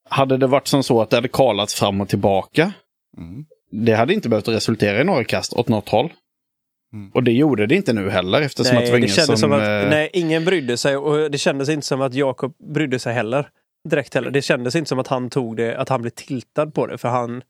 Hade 0.09 0.37
det 0.37 0.47
varit 0.47 0.67
som 0.67 0.83
så 0.83 1.01
att 1.01 1.09
det 1.09 1.15
hade 1.17 1.27
kalats 1.27 1.75
fram 1.75 2.01
och 2.01 2.09
tillbaka, 2.09 2.73
Mm. 3.17 3.45
det 3.71 3.93
hade 3.95 4.13
inte 4.13 4.29
behövt 4.29 4.47
resultera 4.47 5.01
i 5.01 5.03
några 5.03 5.23
kast 5.23 5.53
åt 5.53 5.67
något 5.67 5.89
håll. 5.89 6.13
Mm. 6.93 7.11
Och 7.13 7.23
det 7.23 7.31
gjorde 7.31 7.67
det 7.67 7.75
inte 7.75 7.93
nu 7.93 8.09
heller 8.09 8.41
eftersom 8.41 8.77
att 8.77 8.83
det 8.85 8.91
Nej, 8.91 8.91
var 8.91 8.97
det 8.99 9.05
ingen 9.05 9.15
kändes 9.15 9.39
som... 9.39 9.49
som 9.49 9.51
att 9.51 9.83
eh, 9.83 9.89
nej, 9.89 10.09
ingen 10.13 10.45
brydde 10.45 10.77
sig 10.77 10.97
och 10.97 11.31
det 11.31 11.37
kändes 11.37 11.69
inte 11.69 11.87
som 11.87 12.01
att 12.01 12.13
Jakob 12.13 12.53
brydde 12.73 12.99
sig 12.99 13.13
heller. 13.13 13.49
Direkt 13.89 14.13
heller. 14.13 14.31
Det 14.31 14.41
kändes 14.41 14.75
inte 14.75 14.89
som 14.89 14.99
att 14.99 15.07
han 15.07 15.29
tog 15.29 15.57
det, 15.57 15.77
att 15.77 15.89
han 15.89 16.01
blev 16.01 16.11
tiltad 16.11 16.65
på 16.71 16.87
det 16.87 16.97
för 16.97 17.09
han 17.09 17.41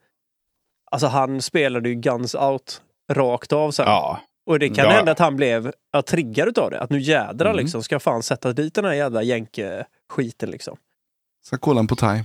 Alltså 0.92 1.08
han 1.08 1.42
spelade 1.42 1.90
ju 1.90 1.96
guns 1.96 2.36
out 2.36 2.82
rakt 3.12 3.54
av 3.54 3.72
sen. 3.72 3.86
Ja, 3.88 4.20
Och 4.46 4.60
det 4.60 4.70
kan 4.70 4.86
Ja. 4.86 4.92
hända 4.92 5.12
att 5.12 5.20
han 5.20 5.36
blev 5.36 5.72
ja, 5.92 6.02
triggad 6.02 6.48
utav 6.48 6.72
det. 6.72 6.80
Att 6.80 6.90
nu 6.90 7.00
jädrar 7.00 7.50
Mm. 7.50 7.58
liksom 7.58 7.84
ska 7.84 8.00
fan 8.00 8.24
sätta 8.24 8.54
dit 8.54 8.74
den 8.74 8.86
här 8.86 8.94
jävla 8.94 9.24
jänke-skiten 9.24 10.50
liksom. 10.52 10.78
Ska 11.46 11.58
kolla 11.58 11.84
på 11.84 11.96
time. 11.96 12.24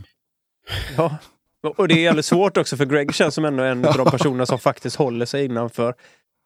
Ja. 0.97 1.17
Och 1.77 1.89
det 1.89 1.95
är 1.95 2.03
jävligt 2.03 2.25
svårt 2.25 2.57
också 2.57 2.77
för 2.77 2.85
Greg 2.85 3.15
känns 3.15 3.35
som 3.35 3.45
ändå 3.45 3.63
en 3.63 3.85
av 3.85 3.95
de 3.95 4.11
personerna 4.11 4.47
som 4.47 4.59
faktiskt 4.59 4.97
håller 4.97 5.27
sig 5.27 5.45
innanför 5.45 5.95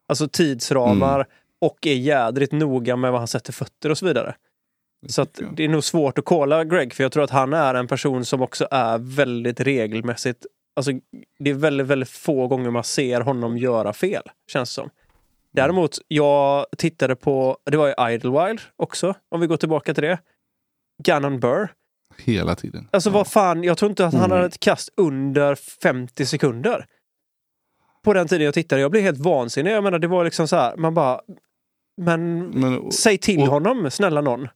alltså 0.08 0.28
tidsramar 0.28 1.14
Mm. 1.14 1.26
och 1.60 1.86
är 1.86 1.94
jädrigt 1.94 2.52
noga 2.52 2.96
med 2.96 3.12
vad 3.12 3.20
han 3.20 3.28
sätter 3.28 3.52
fötter 3.52 3.90
och 3.90 3.98
så 3.98 4.06
vidare. 4.06 4.34
Så 5.08 5.22
att 5.22 5.40
det 5.56 5.64
är 5.64 5.68
nog 5.68 5.84
svårt 5.84 6.18
att 6.18 6.24
kolla 6.24 6.64
Greg 6.64 6.94
för 6.94 7.04
jag 7.04 7.12
tror 7.12 7.24
att 7.24 7.30
han 7.30 7.52
är 7.52 7.74
en 7.74 7.86
person 7.86 8.24
som 8.24 8.42
också 8.42 8.68
är 8.70 8.98
väldigt 8.98 9.60
regelmässigt 9.60 10.46
Alltså 10.76 10.92
det 11.38 11.50
är 11.50 11.54
väldigt, 11.54 11.86
väldigt 11.86 12.10
få 12.10 12.46
gånger 12.48 12.70
man 12.70 12.84
ser 12.84 13.20
honom 13.20 13.58
göra 13.58 13.92
fel, 13.92 14.22
känns 14.52 14.70
det 14.70 14.74
som. 14.74 14.90
Däremot, 15.52 15.98
jag 16.08 16.66
tittade 16.78 17.16
på, 17.16 17.58
det 17.70 17.76
var 17.76 17.86
ju 17.86 18.14
Idlewild 18.14 18.60
också, 18.76 19.14
om 19.28 19.40
vi 19.40 19.46
går 19.46 19.56
tillbaka 19.56 19.94
till 19.94 20.02
det. 20.02 20.18
Gannon 21.02 21.40
Burr. 21.40 21.72
Hela 22.18 22.54
tiden. 22.54 22.88
Alltså 22.92 23.10
vad 23.10 23.26
fan, 23.28 23.62
jag 23.64 23.78
tror 23.78 23.90
inte 23.90 24.06
att 24.06 24.12
han 24.14 24.22
Mm. 24.24 24.30
hade 24.36 24.46
ett 24.46 24.60
kast 24.60 24.88
under 24.96 25.54
50 25.54 26.26
sekunder. 26.26 26.86
På 28.02 28.12
den 28.12 28.28
tiden 28.28 28.44
jag 28.44 28.54
tittade, 28.54 28.80
jag 28.82 28.90
blev 28.90 29.02
helt 29.02 29.18
vansinnig. 29.18 29.70
Jag 29.72 29.84
menar, 29.84 29.98
det 29.98 30.06
var 30.06 30.24
liksom 30.24 30.48
så 30.48 30.56
här, 30.56 30.76
man 30.76 30.94
bara... 30.94 31.20
Men, 31.96 32.48
Men, 32.50 32.78
och, 32.78 32.94
säg 32.94 33.18
till 33.18 33.40
och- 33.40 33.46
honom, 33.46 33.90
snälla 33.90 34.20
någon. 34.20 34.48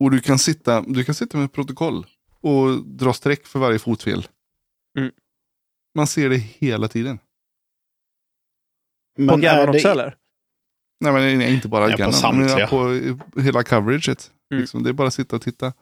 och 0.00 0.10
du, 0.10 0.20
kan 0.20 0.38
sitta, 0.38 0.80
du 0.80 1.04
kan 1.04 1.14
sitta 1.14 1.38
med 1.38 1.52
protokoll 1.52 2.06
och 2.40 2.86
dra 2.86 3.12
streck 3.12 3.46
för 3.46 3.58
varje 3.58 3.78
fotfel. 3.78 4.26
Mm. 4.98 5.10
Man 5.94 6.06
ser 6.06 6.28
det 6.30 6.36
hela 6.36 6.88
tiden. 6.88 7.18
På 9.16 9.22
men 9.22 9.34
är 9.34 9.38
Gannon 9.42 9.66
det- 9.66 9.78
också 9.78 9.88
eller? 9.88 10.16
Nej 11.00 11.12
men 11.12 11.38
nej, 11.38 11.54
inte 11.54 11.68
bara 11.68 11.90
Ja, 11.90 11.96
på 11.96 11.98
Gannon, 11.98 12.46
men 12.46 12.68
på 12.68 13.40
hela 13.40 13.62
coveraget. 13.62 14.30
Mm. 14.52 14.60
Liksom, 14.60 14.82
det 14.82 14.88
är 14.90 14.94
bara 14.94 15.08
att 15.08 15.14
sitta 15.14 15.36
och 15.36 15.42
titta. 15.42 15.72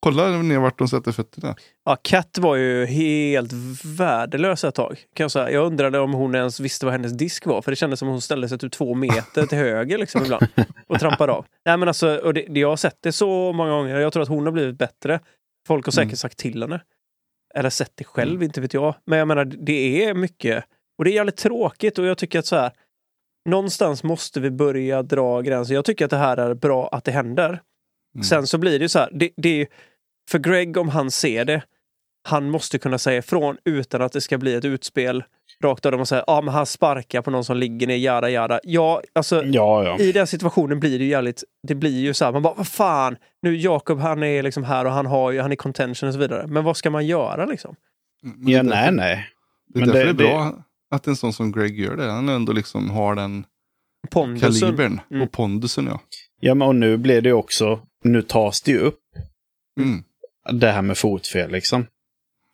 Kolla 0.00 0.28
ner 0.42 0.58
vart 0.58 0.78
de 0.78 0.88
sätter 0.88 1.12
fötterna. 1.12 1.54
Ja, 1.84 1.96
Kat 2.02 2.38
var 2.38 2.56
ju 2.56 2.86
helt 2.86 3.52
värdelös 3.84 4.64
ett 4.64 4.74
tag. 4.74 4.98
Kan 5.14 5.24
jag, 5.24 5.30
säga. 5.30 5.50
jag 5.50 5.66
undrade 5.66 5.98
om 5.98 6.12
hon 6.14 6.34
ens 6.34 6.60
visste 6.60 6.86
vad 6.86 6.92
hennes 6.92 7.12
disk 7.12 7.46
var. 7.46 7.62
För 7.62 7.72
det 7.72 7.76
kändes 7.76 7.98
som 7.98 8.08
hon 8.08 8.20
ställde 8.20 8.48
sig 8.48 8.58
typ 8.58 8.72
två 8.72 8.94
meter 8.94 9.46
till 9.46 9.58
höger 9.58 9.98
liksom 9.98 10.22
ibland. 10.22 10.46
Och 10.86 11.00
trampade 11.00 11.32
av. 11.32 11.46
Nej, 11.64 11.76
men 11.76 11.88
alltså, 11.88 12.16
och 12.16 12.34
det, 12.34 12.46
det, 12.48 12.60
jag 12.60 12.68
har 12.68 12.76
sett 12.76 12.96
det 13.02 13.12
så 13.12 13.52
många 13.52 13.70
gånger. 13.70 13.96
Jag 13.96 14.12
tror 14.12 14.22
att 14.22 14.28
hon 14.28 14.44
har 14.44 14.52
blivit 14.52 14.78
bättre. 14.78 15.20
Folk 15.66 15.84
har 15.86 15.92
säkert 15.92 16.04
Mm. 16.08 16.16
sagt 16.16 16.38
till 16.38 16.62
henne. 16.62 16.80
Eller 17.54 17.70
sett 17.70 17.92
det 17.94 18.04
själv, 18.04 18.42
inte 18.42 18.60
vet 18.60 18.74
jag. 18.74 18.94
Men 19.06 19.18
jag 19.18 19.28
menar, 19.28 19.44
det 19.44 20.04
är 20.04 20.14
mycket. 20.14 20.64
Och 20.98 21.04
det 21.04 21.10
är 21.10 21.14
jävligt 21.14 21.36
tråkigt 21.36 21.98
och 21.98 22.06
jag 22.06 22.18
tycker 22.18 22.38
att 22.38 22.46
så 22.46 22.56
här. 22.56 22.72
Någonstans 23.48 24.04
måste 24.04 24.40
vi 24.40 24.50
börja 24.50 25.02
dra 25.02 25.40
gränser. 25.40 25.74
Jag 25.74 25.84
tycker 25.84 26.04
att 26.04 26.10
det 26.10 26.16
här 26.16 26.36
är 26.36 26.54
bra 26.54 26.88
att 26.92 27.04
det 27.04 27.10
händer. 27.12 27.60
Mm. 28.14 28.24
Sen 28.24 28.46
så 28.46 28.58
blir 28.58 28.78
det 28.78 28.82
ju 28.84 28.88
så 28.88 28.98
här. 28.98 29.10
Det, 29.12 29.30
det 29.36 29.48
är 29.48 29.54
ju, 29.56 29.66
för 30.30 30.38
Greg, 30.38 30.76
om 30.76 30.88
han 30.88 31.10
ser 31.10 31.44
det, 31.44 31.62
han 32.28 32.50
måste 32.50 32.78
kunna 32.78 32.98
säga 32.98 33.18
ifrån 33.18 33.56
utan 33.64 34.02
att 34.02 34.12
det 34.12 34.20
ska 34.20 34.38
bli 34.38 34.54
ett 34.54 34.64
utspel 34.64 35.24
rakt 35.62 35.86
av. 35.86 35.92
Där 35.92 35.96
man 35.98 36.06
säger 36.06 36.24
ja 36.26 36.40
men 36.40 36.54
han 36.54 36.66
sparkar 36.66 37.22
på 37.22 37.30
någon 37.30 37.44
som 37.44 37.56
ligger 37.56 37.86
ner, 37.86 37.96
jada 37.96 38.30
jada. 38.30 38.60
Ja, 38.62 39.02
alltså 39.12 39.44
Ja, 39.44 39.84
ja. 39.84 39.98
i 39.98 40.12
den 40.12 40.26
situationen 40.26 40.80
blir 40.80 40.98
det 40.98 41.04
ju 41.04 41.10
jävligt, 41.10 41.44
det 41.68 41.74
blir 41.74 42.00
ju 42.00 42.14
så 42.14 42.24
här, 42.24 42.32
man 42.32 42.42
bara 42.42 42.54
vad 42.54 42.68
fan, 42.68 43.16
nu 43.42 43.56
Jakob 43.56 43.98
han 43.98 44.22
är 44.22 44.42
liksom 44.42 44.64
här 44.64 44.84
och 44.84 44.92
han 44.92 45.06
har 45.06 45.30
ju, 45.30 45.40
han 45.40 45.52
är 45.52 45.56
contention 45.56 46.08
och 46.08 46.12
så 46.14 46.18
vidare. 46.20 46.46
Men 46.46 46.64
vad 46.64 46.76
ska 46.76 46.90
man 46.90 47.06
göra 47.06 47.46
liksom? 47.46 47.76
Men 48.22 48.44
det 48.46 48.52
är 48.52 48.56
Ja, 48.56 48.62
nej, 48.62 48.92
nej. 48.92 49.28
Det 49.74 49.78
är 49.78 49.80
Men 49.80 49.88
därför 49.94 50.06
det- 50.12 50.12
det, 50.12 50.24
är 50.28 50.32
bra 50.34 50.64
att 50.90 51.06
en 51.06 51.16
sån 51.16 51.32
som 51.32 51.52
Greg 51.52 51.80
gör 51.80 51.96
det. 51.96 52.10
Han 52.10 52.28
ändå 52.28 52.52
liksom 52.52 52.90
har 52.90 53.14
den 53.14 53.44
Pondusen. 54.10 54.52
kalibern 54.60 55.00
Mm. 55.10 55.22
och 55.22 55.32
pondusen. 55.32 55.86
Ja. 55.86 56.00
Ja, 56.40 56.54
men 56.54 56.68
och 56.68 56.74
nu 56.76 56.96
blir 56.96 57.20
det 57.20 57.28
ju 57.28 57.32
också, 57.32 57.80
nu 58.04 58.22
tas 58.22 58.62
det 58.62 58.70
ju 58.70 58.78
upp 58.78 59.00
Mm. 59.80 60.02
det 60.52 60.70
här 60.70 60.82
med 60.82 60.98
fotfel 60.98 61.50
liksom. 61.50 61.86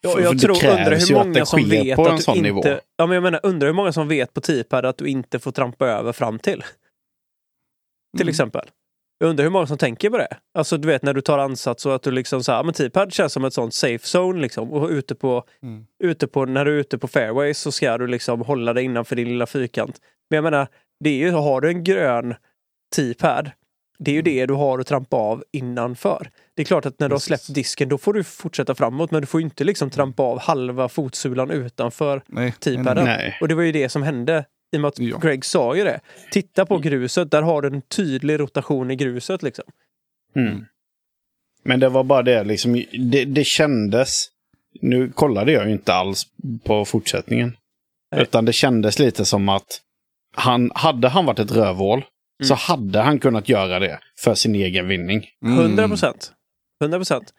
Ja, 0.01 0.21
jag 0.21 0.41
tror, 0.41 0.51
undrar 0.55 0.97
hur 1.09 1.15
många 1.25 1.47
som 1.47 1.69
vet 1.69 1.97
på 1.97 2.07
en 2.07 2.11
att 2.13 2.17
du 2.17 2.23
sån 2.23 2.37
inte... 2.37 2.49
nivå. 2.49 2.63
Ja, 2.97 3.07
men 3.07 3.15
jag 3.15 3.23
menar, 3.23 3.41
undrar 3.43 3.69
hur 3.69 3.75
många 3.75 3.93
som 3.93 4.09
vet 4.09 4.35
på 4.35 4.41
T-pad 4.41 4.85
att 4.87 4.99
du 4.99 5.07
inte 5.07 5.39
får 5.39 5.53
trampa 5.53 5.87
över 5.87 6.13
fram 6.13 6.39
till. 6.39 6.63
Till 8.17 8.23
Mm. 8.23 8.29
exempel. 8.31 8.71
Jag 9.19 9.31
undrar 9.31 9.43
hur 9.45 9.51
många 9.51 9.67
som 9.67 9.79
tänker 9.79 10.11
på 10.11 10.19
det. 10.19 10.37
Alltså 10.55 10.77
du 10.79 10.89
vet 10.89 11.03
när 11.03 11.15
du 11.15 11.21
tar 11.21 11.39
ansats 11.39 11.87
och 11.87 11.95
att 11.95 12.03
du 12.03 12.11
liksom 12.11 12.45
så 12.45 12.53
här, 12.53 12.65
men 12.65 12.75
T-pad 12.75 13.13
känns 13.13 13.33
som 13.33 13.45
ett 13.45 13.55
sånt 13.55 13.75
safe 13.75 14.19
zone 14.19 14.41
liksom. 14.41 14.73
Och 14.73 14.89
ute 14.89 15.15
på, 15.15 15.45
Mm. 15.63 15.87
ute 16.05 16.27
på, 16.27 16.45
när 16.45 16.65
du 16.65 16.71
är 16.75 16.81
ute 16.81 16.99
på 16.99 17.09
fairways 17.09 17.59
så 17.59 17.73
ska 17.73 17.99
du 17.99 18.07
liksom 18.07 18.41
hålla 18.41 18.73
dig 18.73 18.85
innanför 18.85 19.17
din 19.17 19.29
lilla 19.29 19.47
fyrkant. 19.47 20.01
Men 20.31 20.37
jag 20.37 20.45
menar, 20.45 20.69
det 21.01 21.11
är 21.11 21.15
ju, 21.19 21.31
har 21.31 21.61
du 21.61 21.69
en 21.69 21.85
grön 21.85 22.35
T-pad, 22.97 23.51
det 23.99 24.11
är 24.11 24.15
ju 24.15 24.23
det 24.23 24.47
du 24.47 24.55
har 24.55 24.79
att 24.79 24.87
trampa 24.87 25.17
av 25.17 25.45
innanför. 25.53 26.31
Det 26.55 26.63
är 26.63 26.67
klart 26.67 26.87
att 26.87 27.01
när 27.01 27.09
du 27.09 27.15
har 27.15 27.21
släppt 27.21 27.55
disken 27.55 27.89
då 27.89 27.99
får 27.99 28.13
du 28.13 28.25
fortsätta 28.25 28.75
framåt 28.75 29.11
men 29.11 29.21
du 29.21 29.27
får 29.27 29.41
ju 29.41 29.45
inte 29.45 29.65
liksom 29.65 29.91
trampa 29.91 30.23
av 30.23 30.41
halva 30.41 30.89
fotsulan 30.89 31.51
utanför 31.51 32.23
T-paden. 32.61 33.09
Och 33.41 33.49
det 33.49 33.55
var 33.55 33.63
ju 33.63 33.73
det 33.73 33.89
som 33.89 34.03
hände. 34.03 34.45
I 34.73 34.77
och 34.77 34.81
med 34.81 34.89
att 34.89 34.99
Ja. 34.99 35.19
Greg 35.19 35.45
sa 35.45 35.77
ju 35.77 35.85
det. 35.85 36.01
Titta 36.31 36.67
på 36.67 36.79
gruset, 36.79 37.31
där 37.31 37.43
har 37.43 37.63
du 37.63 37.69
en 37.69 37.83
tydlig 37.83 38.41
rotation 38.41 38.91
i 38.91 38.97
gruset. 38.97 39.43
Liksom. 39.43 39.65
Mm. 40.37 40.65
Men 41.63 41.81
det 41.81 41.89
var 41.89 42.05
bara 42.05 42.23
det, 42.23 42.45
liksom, 42.45 42.85
det, 42.93 43.25
det 43.25 43.45
kändes... 43.45 44.27
Nu 44.81 45.11
kollade 45.11 45.53
jag 45.53 45.67
ju 45.67 45.73
inte 45.73 45.95
alls 45.95 46.27
på 46.65 46.85
fortsättningen. 46.85 47.57
Nej. 48.13 48.23
Utan 48.23 48.45
det 48.45 48.53
kändes 48.53 48.99
lite 48.99 49.25
som 49.25 49.49
att 49.49 49.81
han, 50.37 50.71
hade 50.75 51.09
han 51.09 51.27
varit 51.27 51.39
ett 51.39 51.53
rövhål 51.53 52.05
så 52.43 52.55
hade 52.55 53.01
han 53.01 53.19
kunnat 53.19 53.49
göra 53.49 53.79
det 53.79 53.99
för 54.19 54.35
sin 54.35 54.55
egen 54.55 54.89
vinning. 54.89 55.27
Mm. 55.45 55.59
100 55.59 55.89
procent. 55.89 56.33
100 56.83 56.99
procent. 56.99 57.35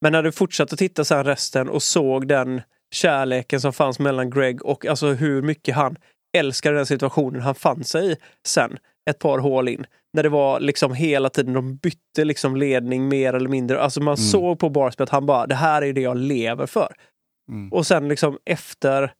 Men 0.00 0.12
när 0.12 0.22
du 0.22 0.32
fortsatte 0.32 0.76
titta 0.76 1.04
sen 1.04 1.24
resten 1.24 1.68
och 1.68 1.82
såg 1.82 2.28
den 2.28 2.62
kärleken 2.94 3.60
som 3.60 3.72
fanns 3.72 3.98
mellan 3.98 4.30
Greg 4.30 4.64
och 4.64 4.86
alltså 4.86 5.06
hur 5.06 5.42
mycket 5.42 5.74
han 5.74 5.96
älskade 6.36 6.76
den 6.76 6.86
situationen 6.86 7.42
han 7.42 7.54
fann 7.54 7.84
sig 7.84 8.12
i 8.12 8.16
sen, 8.46 8.78
ett 9.10 9.18
par 9.18 9.38
hål 9.38 9.68
in. 9.68 9.86
När 10.12 10.22
det 10.22 10.28
var 10.28 10.60
liksom 10.60 10.94
hela 10.94 11.30
tiden, 11.30 11.52
de 11.52 11.76
bytte 11.76 12.24
liksom 12.24 12.56
ledning 12.56 13.08
mer 13.08 13.32
eller 13.32 13.48
mindre. 13.48 13.80
Alltså 13.80 14.02
man 14.02 14.16
såg 14.16 14.58
på 14.58 14.68
Barsby 14.68 15.04
att 15.04 15.10
han 15.10 15.26
bara, 15.26 15.46
det 15.46 15.54
här 15.54 15.82
är 15.82 15.92
det 15.92 16.00
jag 16.00 16.16
lever 16.16 16.66
för. 16.66 16.94
Mm. 17.50 17.72
Och 17.72 17.86
sen 17.86 18.08
liksom 18.08 18.38
efter, 18.44 19.12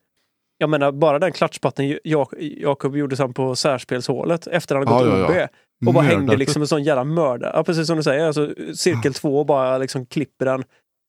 jag 0.60 0.70
menar 0.70 0.92
bara 0.92 1.18
den 1.18 1.32
klatschpatten 1.32 1.98
Jak- 2.04 2.34
Jakob 2.40 2.96
gjorde 2.96 3.16
sen 3.16 3.34
på 3.34 3.56
särspelshålet 3.56 4.46
efter 4.46 4.74
han 4.74 4.84
Ja, 4.88 4.98
gått 4.98 5.06
ja, 5.06 5.34
ja. 5.40 5.44
OB. 5.44 5.88
Och 5.88 5.94
bara 5.94 6.04
hängde 6.04 6.36
liksom 6.36 6.62
en 6.62 6.68
sån 6.68 6.82
jävla 6.82 7.04
mördare. 7.04 7.52
Ja, 7.54 7.64
precis 7.64 7.86
som 7.86 7.96
du 7.96 8.02
säger. 8.02 8.26
Alltså, 8.26 8.54
cirkel 8.74 9.14
två 9.14 9.44
bara 9.44 9.78
liksom 9.78 10.06
klipper 10.06 10.44
den 10.44 10.64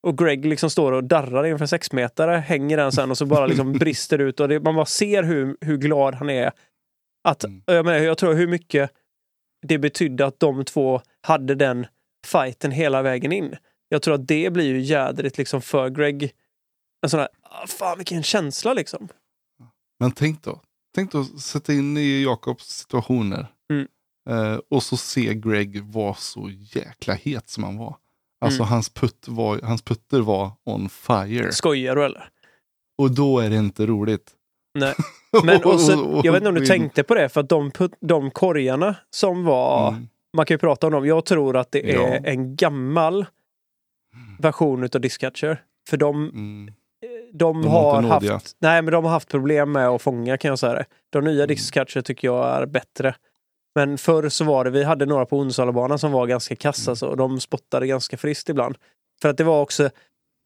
Och 0.08 0.18
Greg 0.18 0.46
liksom 0.46 0.70
står 0.70 0.92
och 0.92 1.04
darrar 1.04 1.46
inför 1.46 1.66
sexmetare, 1.66 2.36
hänger 2.38 2.78
den 2.78 2.92
sen 2.92 3.12
och 3.12 3.18
så 3.18 3.26
bara 3.26 3.46
liksom 3.46 3.74
brister 3.80 4.20
ut. 4.20 4.40
Och 4.40 4.48
det, 4.48 4.60
man 4.60 4.76
bara 4.76 4.86
ser 4.86 5.24
hur, 5.24 5.58
hur 5.62 5.78
glad 5.78 6.16
han 6.16 6.30
är. 6.30 6.52
Att, 7.28 7.44
Mm. 7.44 7.62
jag, 7.66 7.86
menar, 7.86 8.00
jag 8.00 8.18
tror 8.18 8.34
hur 8.34 8.48
mycket 8.48 8.92
det 9.68 9.78
betydde 9.78 10.26
att 10.26 10.40
de 10.40 10.66
två 10.66 11.02
hade 11.22 11.56
den 11.56 11.86
fighten 12.28 12.72
hela 12.72 13.02
vägen 13.02 13.32
in. 13.32 13.56
Jag 13.90 14.02
tror 14.02 14.14
att 14.16 14.28
det 14.28 14.54
blir 14.54 14.66
ju 14.66 14.80
jädrigt 14.80 15.38
liksom 15.38 15.62
för 15.62 15.90
Greg. 15.90 16.32
En 17.04 17.10
sån 17.10 17.20
här, 17.20 17.30
ah, 17.44 17.68
fan 17.68 17.98
vilken 17.98 18.24
känsla 18.24 18.74
liksom. 18.74 19.08
Men 20.02 20.12
tänk 20.12 20.44
då. 20.44 20.62
Tänk 20.96 21.12
då 21.12 21.24
sätta 21.24 21.74
in 21.74 21.98
i 21.98 22.24
Jakobs 22.24 22.66
situationer. 22.66 23.48
Mm. 23.74 23.88
Eh, 24.30 24.60
och 24.70 24.84
så 24.84 24.98
se 24.98 25.34
Greg 25.34 25.84
vara 25.84 26.14
så 26.14 26.50
jäkla 26.76 27.14
het 27.14 27.50
som 27.50 27.64
han 27.64 27.78
var. 27.78 27.96
Alltså 28.42 28.62
Mm. 28.64 28.70
hans, 28.70 28.90
putt 28.90 29.26
var, 29.28 29.60
hans 29.64 29.82
putter 29.82 30.20
var 30.22 30.52
on 30.66 30.90
fire. 30.90 31.52
Skojar 31.52 31.96
du 31.96 32.06
eller? 32.06 32.30
Och 32.98 33.12
då 33.16 33.40
är 33.40 33.50
det 33.50 33.56
inte 33.56 33.86
roligt. 33.86 34.32
Nej. 34.80 34.94
Men 35.44 35.64
och 35.64 35.80
så, 35.80 36.00
Och- 36.06 36.18
och- 36.18 36.26
jag 36.26 36.32
vet 36.32 36.40
inte 36.42 36.50
om 36.50 36.56
du 36.56 36.66
tänkte 36.66 37.04
på 37.04 37.16
det, 37.16 37.30
för 37.30 37.42
att 37.42 37.50
de, 37.50 37.72
de 38.02 38.32
korgarna 38.32 38.96
som 39.10 39.44
var, 39.44 39.90
Mm. 39.90 40.08
man 40.38 40.46
kan 40.46 40.56
ju 40.56 40.60
prata 40.60 40.88
om 40.88 40.94
dem, 40.94 41.06
jag 41.06 41.26
tror 41.26 41.58
att 41.58 41.72
det 41.72 41.92
är 41.92 41.96
Ja. 41.96 42.08
en 42.08 42.56
gammal 42.56 43.26
version 44.40 44.84
utav 44.84 45.02
Discatcher. 45.02 45.64
För 45.90 45.98
de, 45.98 46.30
Mm. 46.30 46.74
De, 47.34 47.62
De 47.62 47.68
har 47.68 48.02
haft, 48.02 48.56
nej 48.60 48.82
men 48.82 48.92
de 48.92 49.04
har 49.04 49.12
haft 49.12 49.30
problem 49.30 49.72
med 49.72 49.88
att 49.88 50.02
fånga 50.02 50.38
kan 50.38 50.50
jag 50.50 50.60
säga 50.60 50.74
det. 50.74 50.86
De 51.10 51.24
nya 51.24 51.44
Mm. 51.44 51.48
Discatcher 51.48 52.02
tycker 52.02 52.28
jag 52.28 52.48
är 52.62 52.66
bättre. 52.66 53.16
Men 53.76 53.98
förr 53.98 54.30
så 54.30 54.44
var 54.44 54.64
det, 54.66 54.70
vi 54.70 54.84
hade 54.84 55.06
några 55.06 55.26
på 55.26 55.38
Onsalabanan 55.38 56.00
som 56.00 56.12
var 56.12 56.28
ganska 56.28 56.56
kassa 56.56 56.92
Mm. 56.92 56.96
så, 56.96 57.08
och 57.08 57.18
de 57.18 57.40
spottade 57.40 57.88
ganska 57.88 58.18
friskt 58.18 58.50
ibland. 58.50 58.76
För 59.22 59.30
att 59.30 59.38
det 59.38 59.44
var 59.44 59.62
också 59.62 59.90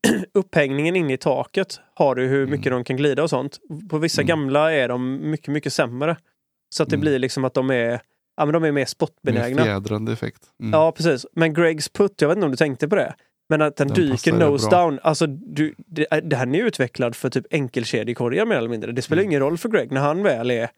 upphängningen 0.34 0.96
inne 0.96 1.14
i 1.14 1.18
taket 1.18 1.80
har 1.94 2.16
du 2.16 2.28
hur 2.28 2.48
mycket 2.48 2.72
de 2.72 2.84
kan 2.84 2.98
glida 2.98 3.24
och 3.24 3.30
sånt. 3.30 3.60
På 3.90 3.98
vissa 3.98 4.22
Mm. 4.22 4.28
gamla 4.28 4.74
är 4.74 4.88
de 4.88 5.30
mycket, 5.30 5.48
mycket 5.48 5.74
sämre. 5.74 6.18
Så 6.76 6.84
att 6.84 6.90
det 6.90 6.96
Mm. 6.96 7.02
blir 7.02 7.20
liksom 7.20 7.46
att 7.46 7.54
de 7.54 7.72
är, 7.72 8.02
ja, 8.38 8.46
men 8.46 8.54
de 8.54 8.64
är 8.64 8.72
mer 8.72 8.86
spottbenägna. 8.86 9.64
fjädrande 9.64 10.12
effekt. 10.14 10.44
Mm. 10.60 10.80
Ja, 10.80 10.92
precis. 10.92 11.26
Men 11.36 11.54
Gregs 11.54 11.90
putt, 11.90 12.14
jag 12.22 12.28
vet 12.28 12.36
inte 12.36 12.46
om 12.46 12.52
du 12.52 12.58
tänkte 12.58 12.88
på 12.88 12.96
det. 12.96 13.16
Men 13.50 13.62
att 13.62 13.76
den, 13.76 13.88
Den 13.88 13.96
dyker 13.96 14.34
nose 14.34 14.70
bra. 14.70 14.80
down. 14.82 15.00
Alltså, 15.04 15.28
du, 15.28 15.76
det, 15.78 16.08
den 16.24 16.56
är 16.56 16.60
utvecklad 16.64 17.16
för 17.16 17.30
typ 17.30 17.46
enkelkedjekorgar 17.52 18.46
mer 18.46 18.56
eller 18.56 18.70
mindre. 18.70 18.92
Det 18.92 19.02
spelar 19.02 19.22
Mm. 19.22 19.32
ingen 19.32 19.42
roll 19.42 19.58
för 19.58 19.70
Greg 19.70 19.92
när 19.92 20.02
han 20.02 20.24
väl 20.24 20.52
är... 20.52 20.70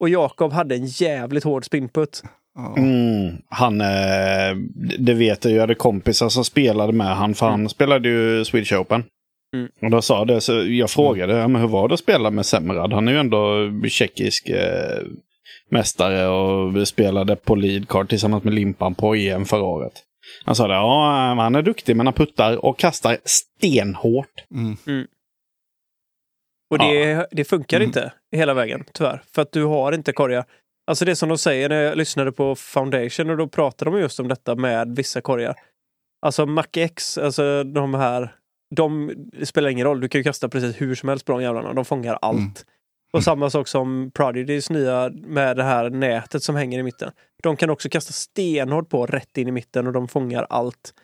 Och 0.00 0.08
Jakob 0.08 0.52
hade 0.52 0.74
en 0.74 0.86
jävligt 0.86 1.44
hård 1.44 1.64
spinputt. 1.64 2.22
Ja. 2.54 2.74
Mm, 2.78 3.36
han, 3.48 3.80
eh, 3.80 4.56
det 4.98 5.14
vet 5.14 5.44
jag 5.44 5.54
jag 5.54 5.60
hade 5.60 5.74
kompisar 5.74 6.28
som 6.28 6.44
spelade 6.44 6.92
med 6.92 7.16
han, 7.16 7.34
för 7.34 7.46
han 7.46 7.68
spelade 7.68 8.08
ju 8.08 8.44
Swedish 8.44 8.72
Open. 8.72 9.04
Mm. 9.56 9.68
Och 9.82 9.90
då 9.90 10.02
sa 10.02 10.24
det, 10.24 10.40
så 10.40 10.52
jag 10.66 10.90
frågade, 10.90 11.32
ja, 11.36 11.48
men 11.48 11.60
hur 11.60 11.68
var 11.68 11.88
det 11.88 11.94
att 11.94 12.00
spela 12.00 12.30
med 12.30 12.46
Semrad? 12.46 12.92
Han 12.92 13.08
är 13.08 13.12
ju 13.12 13.18
ändå 13.18 13.70
tjeckisk 13.88 14.48
eh, 14.48 15.02
mästare 15.70 16.28
och 16.28 16.88
spelade 16.88 17.36
på 17.36 17.54
lead 17.54 17.88
card 17.88 18.08
tillsammans 18.08 18.44
med 18.44 18.54
Limpan 18.54 18.94
på 18.94 19.14
EM 19.14 19.44
förra 19.44 19.62
året. 19.62 19.92
Han 20.44 20.54
sa 20.54 20.68
det, 20.68 20.74
ja 20.74 21.34
han 21.38 21.54
är 21.54 21.62
duktig 21.62 21.96
men 21.96 22.06
han 22.06 22.14
puttar 22.14 22.64
och 22.64 22.78
kastar 22.78 23.18
stenhårt. 23.24 24.44
Mm. 24.54 25.06
Och 26.70 26.78
det, 26.78 27.26
det 27.30 27.44
funkar 27.44 27.76
Mm. 27.76 27.86
inte 27.88 28.12
hela 28.36 28.54
vägen, 28.54 28.84
tyvärr. 28.92 29.22
För 29.34 29.42
att 29.42 29.52
du 29.52 29.64
har 29.64 29.92
inte 29.92 30.12
korgar. 30.12 30.44
Alltså 30.86 31.04
det 31.04 31.16
som 31.16 31.28
de 31.28 31.38
säger 31.38 31.68
när 31.68 31.82
jag 31.82 31.98
lyssnade 31.98 32.32
på 32.32 32.54
Foundation 32.54 33.30
och 33.30 33.36
då 33.36 33.48
pratade 33.48 33.90
de 33.90 34.00
just 34.00 34.20
om 34.20 34.28
detta 34.28 34.54
med 34.54 34.96
vissa 34.96 35.20
korgar. 35.20 35.54
Alltså 36.26 36.46
Mac 36.46 36.66
X, 36.76 37.18
alltså 37.18 37.64
de 37.64 37.94
här, 37.94 38.34
de 38.76 39.12
spelar 39.42 39.68
ingen 39.68 39.86
roll. 39.86 40.00
Du 40.00 40.08
kan 40.08 40.18
ju 40.18 40.22
kasta 40.22 40.48
precis 40.48 40.80
hur 40.80 40.94
som 40.94 41.08
helst 41.08 41.24
på 41.26 41.32
de 41.32 41.42
jävlarna. 41.42 41.72
De 41.72 41.84
fångar 41.84 42.18
allt. 42.22 42.66
Mm. 43.12 43.18
Och 43.18 43.24
samma 43.24 43.50
sak 43.50 43.68
som 43.68 44.10
Prodigys 44.14 44.70
nya 44.70 45.10
med 45.14 45.56
det 45.56 45.62
här 45.64 45.90
nätet 45.90 46.42
som 46.42 46.56
hänger 46.56 46.78
i 46.78 46.82
mitten. 46.82 47.12
De 47.42 47.56
kan 47.56 47.70
också 47.70 47.88
kasta 47.88 48.12
stenhårt 48.12 48.88
på 48.88 49.06
rätt 49.06 49.38
in 49.38 49.48
i 49.48 49.52
mitten 49.52 49.86
och 49.86 49.92
de 49.92 50.08
fångar 50.08 50.46
allt. 50.50 50.94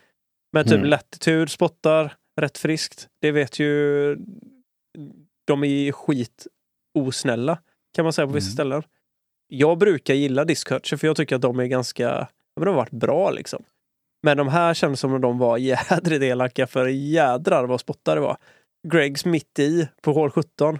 Men 0.52 0.64
typ 0.64 0.74
Mm. 0.74 0.86
Latitude 0.90 1.48
spottar 1.48 2.14
rätt 2.40 2.58
friskt. 2.58 3.08
Det 3.20 3.30
vet 3.32 3.58
ju... 3.58 4.16
De 5.46 5.64
är 5.64 5.92
skit 5.92 6.46
osnälla 6.98 7.58
kan 7.94 8.04
man 8.04 8.12
säga 8.12 8.26
på 8.26 8.32
vissa 8.32 8.46
Mm. 8.46 8.54
ställen. 8.54 8.82
Jag 9.48 9.78
brukar 9.78 10.14
gilla 10.14 10.44
Discutcher 10.44 10.96
för 10.96 11.06
jag 11.06 11.16
tycker 11.16 11.36
att 11.36 11.42
de 11.42 11.58
är 11.60 11.66
ganska... 11.66 12.28
Men 12.56 12.64
de 12.64 12.68
har 12.68 12.76
varit 12.76 12.90
bra 12.90 13.30
liksom. 13.30 13.62
Men 14.22 14.36
de 14.36 14.48
här 14.48 14.74
känns 14.74 15.00
som 15.00 15.14
att 15.14 15.22
de 15.22 15.38
var 15.38 15.58
jädrigt 15.90 16.22
elaka 16.22 16.66
för 16.66 16.86
jädrar 16.86 17.64
vad 17.66 17.80
spottare 17.80 18.14
det 18.14 18.20
var. 18.20 18.36
Gregs 18.88 19.24
mitt 19.24 19.58
i 19.58 19.88
på 20.02 20.12
hål 20.12 20.30
17 20.30 20.78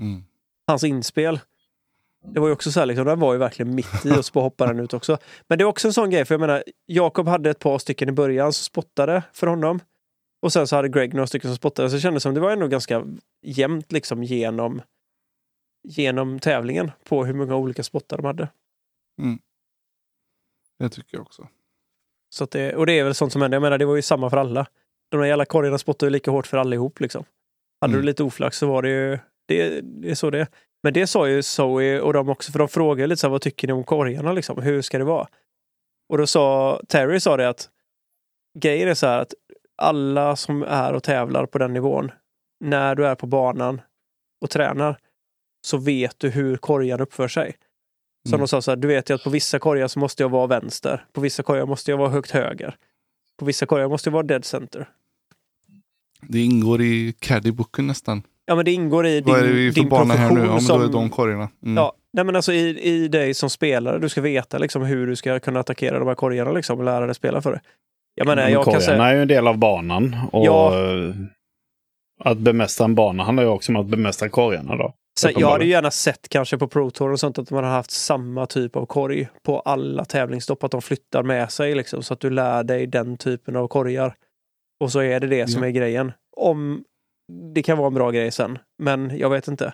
Mm. 0.00 0.24
Hans 0.68 0.84
inspel. 0.84 1.40
Det 2.24 2.40
var 2.40 2.46
ju 2.48 2.52
också 2.52 2.72
så 2.72 2.80
här, 2.80 2.86
liksom, 2.86 3.06
den 3.06 3.20
var 3.20 3.32
ju 3.32 3.38
verkligen 3.38 3.74
mitt 3.74 4.06
i 4.06 4.10
och 4.10 4.24
så 4.24 4.40
hoppade 4.40 4.72
den 4.72 4.84
ut 4.84 4.94
också. 4.94 5.18
Men 5.48 5.58
det 5.58 5.62
är 5.62 5.66
också 5.66 5.88
en 5.88 5.92
sån 5.92 6.10
grej, 6.10 6.24
för 6.24 6.34
jag 6.34 6.40
menar, 6.40 6.64
Jakob 6.86 7.28
hade 7.28 7.50
ett 7.50 7.58
par 7.58 7.78
stycken 7.78 8.08
i 8.08 8.12
början 8.12 8.52
som 8.52 8.62
spottade 8.64 9.22
för 9.32 9.46
honom. 9.46 9.80
Och 10.42 10.52
sen 10.52 10.66
så 10.66 10.76
hade 10.76 10.88
Greg 10.88 11.14
några 11.14 11.26
stycken 11.26 11.50
som 11.50 11.56
spottade, 11.56 11.90
så 11.90 11.96
det 11.96 12.00
kändes 12.00 12.22
som 12.22 12.34
det 12.34 12.40
var 12.40 12.50
ändå 12.50 12.66
ganska 12.68 13.04
jämnt 13.42 13.92
liksom 13.92 14.22
genom, 14.22 14.82
genom 15.88 16.38
tävlingen 16.38 16.90
på 17.04 17.24
hur 17.24 17.34
många 17.34 17.56
olika 17.56 17.82
spottar 17.82 18.16
de 18.16 18.26
hade. 18.26 18.48
Det 20.78 20.88
tycker 20.88 21.16
jag 21.16 21.22
också. 21.22 21.48
Så 22.30 22.44
det, 22.46 22.74
och 22.76 22.86
det 22.86 22.92
är 22.92 23.04
väl 23.04 23.14
sånt 23.14 23.32
som 23.32 23.42
händer, 23.42 23.56
jag 23.56 23.62
menar 23.62 23.78
det 23.78 23.84
var 23.84 23.96
ju 23.96 24.02
samma 24.02 24.30
för 24.30 24.36
alla. 24.36 24.66
De 25.08 25.20
där 25.20 25.26
jävla 25.26 25.44
korgarna 25.44 25.78
spottade 25.78 26.06
ju 26.08 26.10
lika 26.12 26.30
hårt 26.30 26.46
för 26.46 26.56
allihop 26.58 27.00
liksom. 27.00 27.24
Hade 27.80 27.90
Mm. 27.92 28.00
du 28.02 28.06
lite 28.06 28.22
oflax 28.22 28.58
så 28.58 28.66
var 28.66 28.82
det 28.82 28.88
ju, 28.88 29.18
det, 29.48 29.80
det 29.80 30.10
är 30.10 30.14
så 30.14 30.30
det 30.30 30.40
är. 30.40 30.46
Men 30.82 30.92
det 30.92 31.06
sa 31.06 31.28
ju 31.28 31.42
Zoe 31.42 32.00
och 32.00 32.12
de 32.12 32.28
också, 32.28 32.52
för 32.52 32.58
de 32.58 32.68
frågade 32.68 33.06
lite 33.06 33.20
så 33.20 33.26
här, 33.26 33.32
vad 33.32 33.42
tycker 33.42 33.66
ni 33.66 33.72
om 33.72 33.84
korgarna 33.84 34.32
liksom? 34.32 34.62
Hur 34.62 34.82
ska 34.82 34.98
det 34.98 35.04
vara? 35.04 35.28
Och 36.08 36.18
då 36.18 36.26
sa, 36.26 36.80
Terry 36.88 37.20
sa 37.20 37.36
det 37.36 37.48
att 37.48 37.68
grejen 38.58 38.88
är 38.88 38.94
så 38.94 39.06
här 39.06 39.18
att 39.18 39.34
alla 39.76 40.36
som 40.36 40.62
är 40.62 40.92
och 40.92 41.02
tävlar 41.02 41.46
på 41.46 41.58
den 41.58 41.72
nivån, 41.72 42.10
när 42.60 42.94
du 42.94 43.06
är 43.06 43.14
på 43.14 43.26
banan 43.26 43.80
och 44.40 44.50
tränar, 44.50 44.98
så 45.66 45.76
vet 45.76 46.18
du 46.18 46.28
hur 46.30 46.56
korgen 46.56 47.00
uppför 47.00 47.28
sig. 47.28 47.56
Som 48.28 48.34
Mm. 48.34 48.40
de 48.40 48.48
sa 48.48 48.62
så 48.62 48.70
här, 48.70 48.76
du 48.76 48.88
vet 48.88 49.10
ju 49.10 49.14
att 49.14 49.24
på 49.24 49.30
vissa 49.30 49.58
korgar 49.58 49.88
så 49.88 49.98
måste 49.98 50.22
jag 50.22 50.30
vara 50.30 50.46
vänster. 50.46 51.04
På 51.12 51.20
vissa 51.20 51.42
korgar 51.42 51.66
måste 51.66 51.90
jag 51.90 51.98
vara 51.98 52.08
högt 52.08 52.30
höger. 52.30 52.76
På 53.36 53.44
vissa 53.44 53.66
korgar 53.66 53.88
måste 53.88 54.08
jag 54.08 54.12
vara 54.12 54.22
dead 54.22 54.44
center. 54.44 54.88
Det 56.22 56.40
ingår 56.40 56.82
i 56.82 57.14
caddyboken 57.18 57.86
nästan. 57.86 58.22
Ja 58.48 58.54
men 58.54 58.64
det 58.64 58.72
ingår 58.72 59.06
i 59.06 59.20
din, 59.20 59.34
Vad 59.34 59.40
är 59.40 59.44
det 59.44 59.52
vi 59.52 59.72
för 59.72 59.80
din 59.80 59.88
bana 59.88 60.14
här 60.14 60.28
profession 60.28 60.38
nu? 60.38 60.46
Ja, 60.46 60.52
men 60.52 60.60
som... 60.60 60.80
då 60.80 60.86
är 60.86 60.92
de 60.92 61.10
korgarna. 61.10 61.48
Mm. 61.64 61.76
Ja, 61.76 61.92
nej 62.12 62.24
men 62.24 62.36
alltså 62.36 62.52
i, 62.52 62.80
i 62.82 63.08
dig 63.08 63.34
som 63.34 63.50
spelare, 63.50 63.98
du 63.98 64.08
ska 64.08 64.20
veta 64.20 64.58
liksom 64.58 64.82
hur 64.82 65.06
du 65.06 65.16
ska 65.16 65.40
kunna 65.40 65.60
attackera 65.60 65.98
de 65.98 66.08
här 66.08 66.14
korgarna 66.14 66.52
liksom 66.52 66.78
och 66.78 66.84
lära 66.84 67.06
dig 67.06 67.14
spela 67.14 67.42
för 67.42 67.52
det. 67.52 67.60
Jag 68.14 68.26
menar, 68.26 68.42
Men 68.42 68.52
jag 68.52 68.64
kan 68.64 68.74
korgarna 68.74 68.86
säga... 68.86 69.04
är 69.04 69.14
ju 69.14 69.22
en 69.22 69.28
del 69.28 69.46
av 69.48 69.58
banan. 69.58 70.16
Och 70.32 70.46
Ja. 70.46 70.72
Att 72.24 72.38
bemästra 72.38 72.84
en 72.84 72.94
bana 72.94 73.22
handlar 73.24 73.42
ju 73.42 73.48
också 73.48 73.72
om 73.72 73.76
att 73.76 73.86
bemästra 73.86 74.28
korgarna 74.28 74.76
då. 74.76 74.94
Så 75.20 75.30
jag 75.36 75.50
hade 75.50 75.64
ju 75.64 75.70
gärna 75.70 75.90
sett 75.90 76.28
kanske 76.28 76.58
på 76.58 76.68
Pro 76.68 76.90
Tour 76.90 77.12
och 77.12 77.20
sånt 77.20 77.38
att 77.38 77.50
man 77.50 77.64
har 77.64 77.70
haft 77.70 77.90
samma 77.90 78.46
typ 78.46 78.76
av 78.76 78.86
korg 78.86 79.28
på 79.42 79.60
alla 79.60 80.04
tävlingsstopp. 80.04 80.64
Att 80.64 80.70
de 80.70 80.82
flyttar 80.82 81.22
med 81.22 81.50
sig 81.50 81.74
liksom 81.74 82.02
så 82.02 82.14
att 82.14 82.20
du 82.20 82.30
lär 82.30 82.64
dig 82.64 82.86
den 82.86 83.16
typen 83.16 83.56
av 83.56 83.68
korgar. 83.68 84.14
Och 84.80 84.92
så 84.92 85.00
är 85.02 85.20
det 85.20 85.26
det 85.26 85.46
som 85.48 85.62
Ja. 85.62 85.68
är 85.68 85.72
grejen. 85.72 86.12
Om 86.36 86.84
det 87.54 87.62
kan 87.62 87.78
vara 87.78 87.86
en 87.86 87.94
bra 87.94 88.10
grej 88.10 88.30
sen, 88.30 88.58
men 88.82 89.18
jag 89.18 89.30
vet 89.30 89.48
inte. 89.48 89.72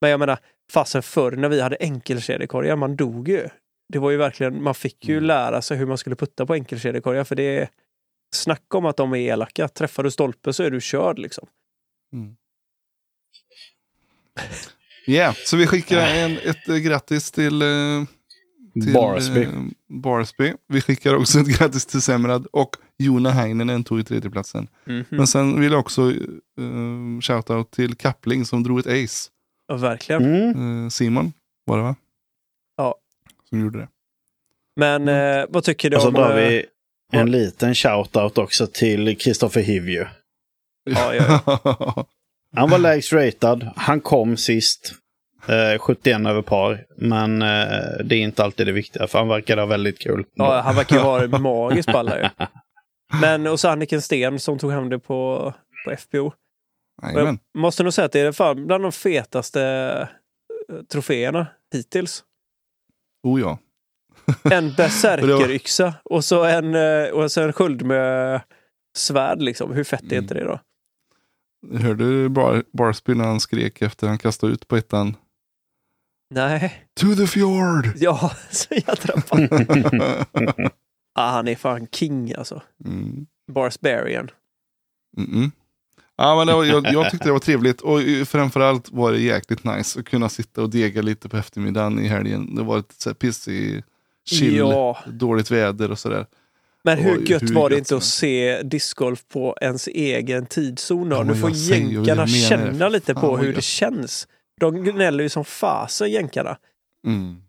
Men 0.00 0.10
jag 0.10 0.20
menar, 0.20 0.38
fasen 0.72 1.02
förr 1.02 1.32
när 1.32 1.48
vi 1.48 1.60
hade 1.60 1.76
enkelkedjekorgar, 1.80 2.76
man 2.76 2.96
dog 2.96 3.28
ju. 3.28 3.48
Det 3.92 3.98
var 3.98 4.10
ju 4.10 4.16
verkligen, 4.16 4.62
man 4.62 4.74
fick 4.74 5.08
ju 5.08 5.14
Mm. 5.16 5.24
lära 5.26 5.62
sig 5.62 5.76
hur 5.76 5.86
man 5.86 5.98
skulle 5.98 6.16
putta 6.16 6.46
på 6.46 6.54
enkelkedjekorgar 6.54 7.24
för 7.24 7.34
det 7.34 7.58
är 7.58 7.68
Snacka 8.34 8.78
om 8.78 8.86
att 8.86 8.96
de 8.96 9.12
är 9.12 9.18
elaka. 9.18 9.68
Träffar 9.68 10.02
du 10.02 10.10
stolpe 10.10 10.52
så 10.52 10.62
är 10.62 10.70
du 10.70 10.80
körd 10.80 11.18
liksom. 11.18 11.48
Yeah, 15.06 15.34
så 15.34 15.56
vi 15.56 15.66
skickar 15.66 15.98
en, 15.98 16.38
ett 16.38 16.66
grattis 16.84 17.30
till, 17.30 17.62
eh, 17.62 17.68
till 18.72 18.92
Barsby. 18.94 19.42
eh, 19.42 19.50
Barsby. 19.88 20.52
Vi 20.68 20.80
skickar 20.80 21.14
också 21.14 21.38
ett 21.40 21.58
grattis 21.58 21.86
till 21.86 22.02
Semrad 22.02 22.46
och 22.52 22.76
Jona 22.98 23.30
Heinonen 23.30 23.84
tog 23.84 24.00
i 24.00 24.04
tredjeplatsen. 24.04 24.68
Mhm. 24.84 25.04
Men 25.08 25.26
sen 25.26 25.60
vill 25.60 25.72
jag 25.72 25.80
också 25.80 26.02
uh, 26.60 27.20
shoutout 27.20 27.70
till 27.70 27.94
Kappling 27.94 28.44
som 28.44 28.62
drog 28.62 28.78
ett 28.78 28.86
ace. 28.86 29.30
Ja, 29.68 29.76
verkligen. 29.76 30.24
Mm. 30.24 30.84
Eh, 30.84 30.88
Simon 30.88 31.32
var 31.66 31.76
det 31.76 31.82
va? 31.82 31.96
Ja. 32.76 32.94
Som 33.48 33.60
gjorde 33.60 33.78
det. 33.78 33.88
Men 34.76 35.08
eh, 35.08 35.44
vad 35.48 35.64
tycker 35.64 35.90
du 35.90 35.96
Och 35.96 36.02
så 36.02 36.08
om... 36.08 36.14
drar 36.14 36.30
eh, 36.38 36.48
vi 36.48 36.64
en 37.12 37.30
liten 37.30 37.74
shout-out 37.74 38.38
också 38.38 38.66
till 38.66 39.18
Kristoffer 39.18 39.60
Hivju. 39.60 40.04
Ja, 40.84 41.14
ja, 41.14 42.06
Han 42.56 42.70
var 42.70 42.78
lägst 42.78 43.12
ratad. 43.12 43.70
Han 43.76 44.00
kom 44.00 44.36
sist. 44.36 44.94
Eh, 45.48 45.78
71 45.78 46.26
över 46.26 46.42
par. 46.42 46.86
Men 46.96 47.42
eh, 47.42 47.48
det 48.04 48.14
är 48.14 48.20
inte 48.20 48.44
alltid 48.44 48.66
det 48.66 48.72
viktiga, 48.72 49.06
för 49.06 49.18
han 49.18 49.28
verkade 49.28 49.62
ha 49.62 49.66
väldigt 49.66 49.98
kul. 49.98 50.24
Ja, 50.34 50.60
han 50.64 50.76
verkar 50.76 50.96
ju 50.96 51.02
vara 51.02 51.38
magisk 51.38 51.92
på 51.92 51.98
alla 51.98 52.18
ju. 52.18 52.28
Men 53.20 53.46
och 53.46 53.60
så 53.60 53.68
Anniken 53.68 54.02
Sten 54.02 54.38
som 54.38 54.58
tog 54.58 54.72
hem 54.72 54.88
det 54.88 54.98
på, 54.98 55.52
på 55.84 55.96
FPO. 55.96 56.32
Jag 57.14 57.38
måste 57.58 57.82
nog 57.82 57.92
säga 57.94 58.06
att 58.06 58.12
det 58.12 58.20
är 58.20 58.32
fan 58.32 58.66
bland 58.66 58.84
de 58.84 58.92
fetaste 58.92 59.62
eh, 60.72 60.76
troféerna 60.92 61.46
hittills. 61.72 62.24
Oh 63.22 63.40
ja. 63.40 63.58
En 64.50 64.72
berserkeryxa 64.76 65.94
och 66.04 66.24
så 66.24 66.44
en, 66.44 66.74
eh, 66.74 67.08
och 67.08 67.32
så 67.32 67.42
en 67.42 67.52
sköld 67.52 67.82
med 67.82 68.40
svärd. 68.96 69.42
Liksom. 69.42 69.72
Hur 69.72 69.84
fett 69.84 70.02
är 70.02 70.06
Mm. 70.12 70.24
inte 70.24 70.34
det 70.34 70.44
då? 70.44 70.60
Hörde 71.78 72.04
du 72.04 72.28
Bar 72.28 72.62
Barsby 72.72 73.14
när 73.14 73.24
han 73.24 73.40
skrek 73.40 73.82
efter 73.82 74.06
han 74.06 74.18
kastade 74.18 74.52
ut 74.52 74.68
på 74.68 74.76
ettan? 74.76 75.16
Nej, 76.30 76.84
To 77.00 77.14
the 77.14 77.26
fjord! 77.26 77.92
ja, 77.96 78.32
så 78.50 78.74
jädra 78.74 79.20
fan. 79.20 79.48
ah, 81.14 81.30
Han 81.30 81.48
är 81.48 81.56
fan 81.56 81.86
king 81.92 82.34
alltså. 82.38 82.62
Mm. 82.84 83.26
Barsbarian. 83.52 84.30
Mm-mm. 85.16 85.50
Ja, 86.16 86.44
men 86.44 86.54
var, 86.56 86.64
jag, 86.64 86.92
jag 86.92 87.10
tyckte 87.10 87.28
det 87.28 87.32
var 87.32 87.38
trevligt 87.38 87.80
och 87.80 88.02
eh, 88.02 88.24
framförallt 88.24 88.88
var 88.92 89.12
det 89.12 89.18
jäkligt 89.18 89.64
nice 89.64 90.00
att 90.00 90.06
kunna 90.06 90.28
sitta 90.28 90.62
och 90.62 90.70
dega 90.70 91.02
lite 91.02 91.28
på 91.28 91.36
eftermiddagen 91.36 91.98
i 91.98 92.08
helgen. 92.08 92.54
Det 92.54 92.62
var 92.62 92.84
här 93.06 93.14
pissig 93.14 93.84
chill, 94.30 94.56
Ja. 94.56 94.98
dåligt 95.06 95.50
väder 95.50 95.90
och 95.90 95.98
sådär. 95.98 96.26
Men 96.84 96.98
hur 96.98 97.18
Oj, 97.18 97.30
gött 97.30 97.42
hur 97.42 97.54
var 97.54 97.70
det 97.70 97.78
inte 97.78 97.96
att 97.96 98.04
se 98.04 98.62
discgolf 98.62 99.24
på 99.32 99.56
ens 99.60 99.86
egen 99.86 100.46
tidszon? 100.46 101.10
Ja, 101.10 101.22
nu 101.22 101.32
men 101.32 101.40
får 101.40 101.50
jänkarna 101.50 102.26
känna 102.26 102.88
lite 102.88 103.14
på 103.14 103.36
hur 103.36 103.52
det 103.54 103.62
känns. 103.62 104.28
De 104.60 104.84
gnäller 104.84 105.22
ju 105.24 105.28
som 105.28 105.44
fasen, 105.44 106.10
jänkarna. 106.10 106.58
Mm. 107.06 107.42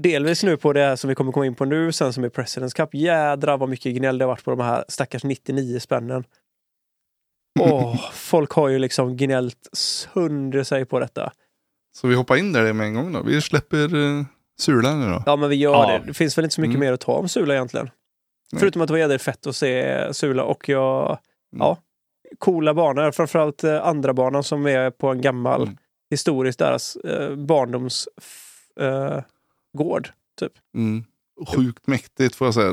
Delvis 0.00 0.42
nu 0.42 0.56
på 0.56 0.72
det 0.72 0.80
här 0.80 0.96
som 0.96 1.08
vi 1.08 1.14
kommer 1.14 1.32
komma 1.32 1.46
in 1.46 1.54
på 1.54 1.64
nu, 1.64 1.92
sen 1.92 2.12
som 2.12 2.24
är 2.24 2.28
Presidents 2.28 2.74
Cup. 2.74 2.94
Jädrar 2.94 3.58
vad 3.58 3.68
mycket 3.68 3.94
gnäll 3.96 4.18
det 4.18 4.24
har 4.24 4.28
varit 4.28 4.44
på 4.44 4.50
de 4.50 4.60
här 4.60 4.84
stackars 4.88 5.24
99 5.24 5.78
spännen. 5.80 6.24
Åh, 7.60 7.96
folk 8.12 8.50
har 8.52 8.68
ju 8.68 8.78
liksom 8.78 9.16
gnällt 9.16 9.68
sönder 9.72 10.62
sig 10.64 10.84
på 10.84 10.98
detta. 11.00 11.32
Så 11.94 12.08
vi 12.08 12.14
hoppar 12.14 12.36
in 12.36 12.52
där 12.52 12.72
med 12.72 12.86
en 12.86 12.94
gång 12.94 13.12
då. 13.12 13.22
Vi 13.22 13.40
släpper 13.40 13.94
uh, 13.94 14.24
Sula 14.60 14.94
nu 14.94 15.06
då. 15.10 15.22
Ja, 15.26 15.36
men 15.36 15.50
vi 15.50 15.56
gör 15.56 15.72
Ja. 15.72 15.86
det. 15.98 16.06
Det 16.06 16.14
finns 16.14 16.38
väl 16.38 16.44
inte 16.44 16.54
så 16.54 16.60
mycket 16.60 16.76
Mm. 16.76 16.86
mer 16.86 16.92
att 16.92 17.00
ta 17.00 17.12
om 17.12 17.28
Sula 17.28 17.54
egentligen. 17.54 17.90
Nej. 18.52 18.60
Förutom 18.60 18.82
att 18.82 18.88
det 18.88 18.92
var 18.92 18.98
jädrigt 18.98 19.24
fett 19.24 19.46
att 19.46 19.56
se 19.56 20.14
Sula 20.14 20.42
och 20.44 20.68
jag... 20.68 21.18
Ja, 21.56 21.78
coola 22.38 22.74
banor. 22.74 23.10
Framförallt 23.10 23.64
eh, 23.64 23.86
andra 23.86 24.14
banan 24.14 24.42
som 24.44 24.66
är 24.66 24.90
på 24.90 25.08
en 25.08 25.20
gammal, 25.20 25.62
Mm. 25.62 25.76
Historiskt 26.12 26.58
deras 26.58 26.96
eh, 26.96 27.36
barndoms 27.36 28.08
eh, 28.80 29.20
gård. 29.78 30.08
Typ. 30.40 30.52
Mm. 30.74 31.04
Sjukt 31.54 31.86
mäktigt 31.86 32.34
får 32.34 32.46
jag 32.46 32.54
säga. 32.54 32.72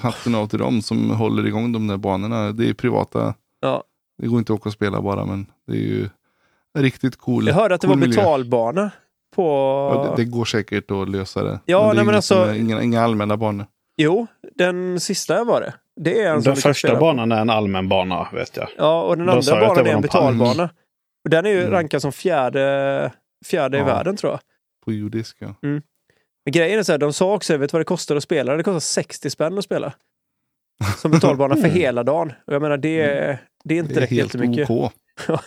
Hatten 0.00 0.34
av 0.34 0.46
till 0.46 0.58
dem 0.58 0.82
som 0.82 1.10
håller 1.10 1.46
igång 1.46 1.72
de 1.72 1.86
där 1.86 1.96
banorna. 1.96 2.52
Det 2.52 2.68
är 2.68 2.74
privata. 2.74 3.34
Ja. 3.60 3.84
Det 4.18 4.26
går 4.26 4.38
inte 4.38 4.52
att 4.52 4.60
åka 4.60 4.68
och 4.68 4.72
spela 4.72 5.00
bara 5.00 5.24
men 5.24 5.46
det 5.66 5.72
är 5.72 5.76
ju 5.76 6.08
riktigt 6.78 7.16
cool. 7.16 7.46
Jag 7.46 7.54
hörde 7.54 7.74
att 7.74 7.80
det 7.80 7.86
cool 7.86 8.00
var 8.00 8.06
betalbana 8.06 8.90
på... 9.36 9.42
Ja, 9.94 10.14
det, 10.16 10.22
det 10.22 10.30
går 10.30 10.44
säkert 10.44 10.90
att 10.90 11.08
lösa 11.08 11.42
det. 11.42 11.60
Ja, 11.64 11.78
det 11.78 11.90
är 11.90 11.94
nej, 11.94 12.04
men 12.04 12.14
alltså- 12.14 12.54
inga, 12.54 12.82
inga 12.82 13.02
allmänna 13.02 13.36
banor. 13.36 13.66
Jo, 13.96 14.26
den 14.54 15.00
sista 15.00 15.44
var 15.44 15.60
det. 15.60 15.74
Det 15.96 16.22
är 16.22 16.34
en 16.34 16.42
Den 16.42 16.56
första 16.56 16.96
banan 17.00 17.32
är 17.32 17.40
en 17.40 17.50
allmän 17.50 17.88
bana, 17.88 18.28
vet 18.32 18.56
jag. 18.56 18.68
Ja, 18.76 19.02
och 19.02 19.16
den 19.16 19.26
Då 19.26 19.32
andra 19.32 19.54
det 19.54 19.66
banan 19.66 19.86
är 19.86 19.90
en 19.90 20.00
betalbana. 20.00 20.70
Och 21.28 21.30
den 21.30 21.46
är 21.46 21.50
ju 21.50 21.60
Mm. 21.60 21.70
rankad 21.70 22.02
som 22.02 22.12
fjärde, 22.12 23.12
fjärde 23.46 23.76
i 23.76 23.80
Ja. 23.80 23.86
världen 23.86 24.16
tror 24.16 24.32
jag. 24.32 24.40
På 24.84 24.92
judisk 24.92 25.36
ja. 25.40 25.54
Men 25.62 25.82
grejen 26.52 26.78
är 26.78 26.82
så 26.82 26.92
här, 26.92 26.98
de 26.98 27.12
sa 27.12 27.34
också, 27.34 27.56
vet 27.56 27.70
du 27.70 27.72
vad 27.74 27.80
det 27.80 27.84
kostar 27.84 28.16
att 28.16 28.22
spela? 28.22 28.56
Det 28.56 28.62
kostar 28.62 28.80
60 28.80 29.30
spänn 29.30 29.58
att 29.58 29.64
spela. 29.64 29.92
Som 30.98 31.10
betalbana 31.10 31.56
för 31.56 31.68
hela 31.68 32.02
dagen. 32.02 32.32
Och 32.46 32.54
jag 32.54 32.62
menar, 32.62 32.76
det 32.76 33.00
är, 33.00 33.38
det 33.64 33.74
är 33.74 33.78
inte 33.78 33.88
Det 33.94 33.94
är 33.94 34.00
direkt 34.00 34.12
helt 34.12 34.34
jättemycket. 34.34 34.70
OK. 34.70 34.92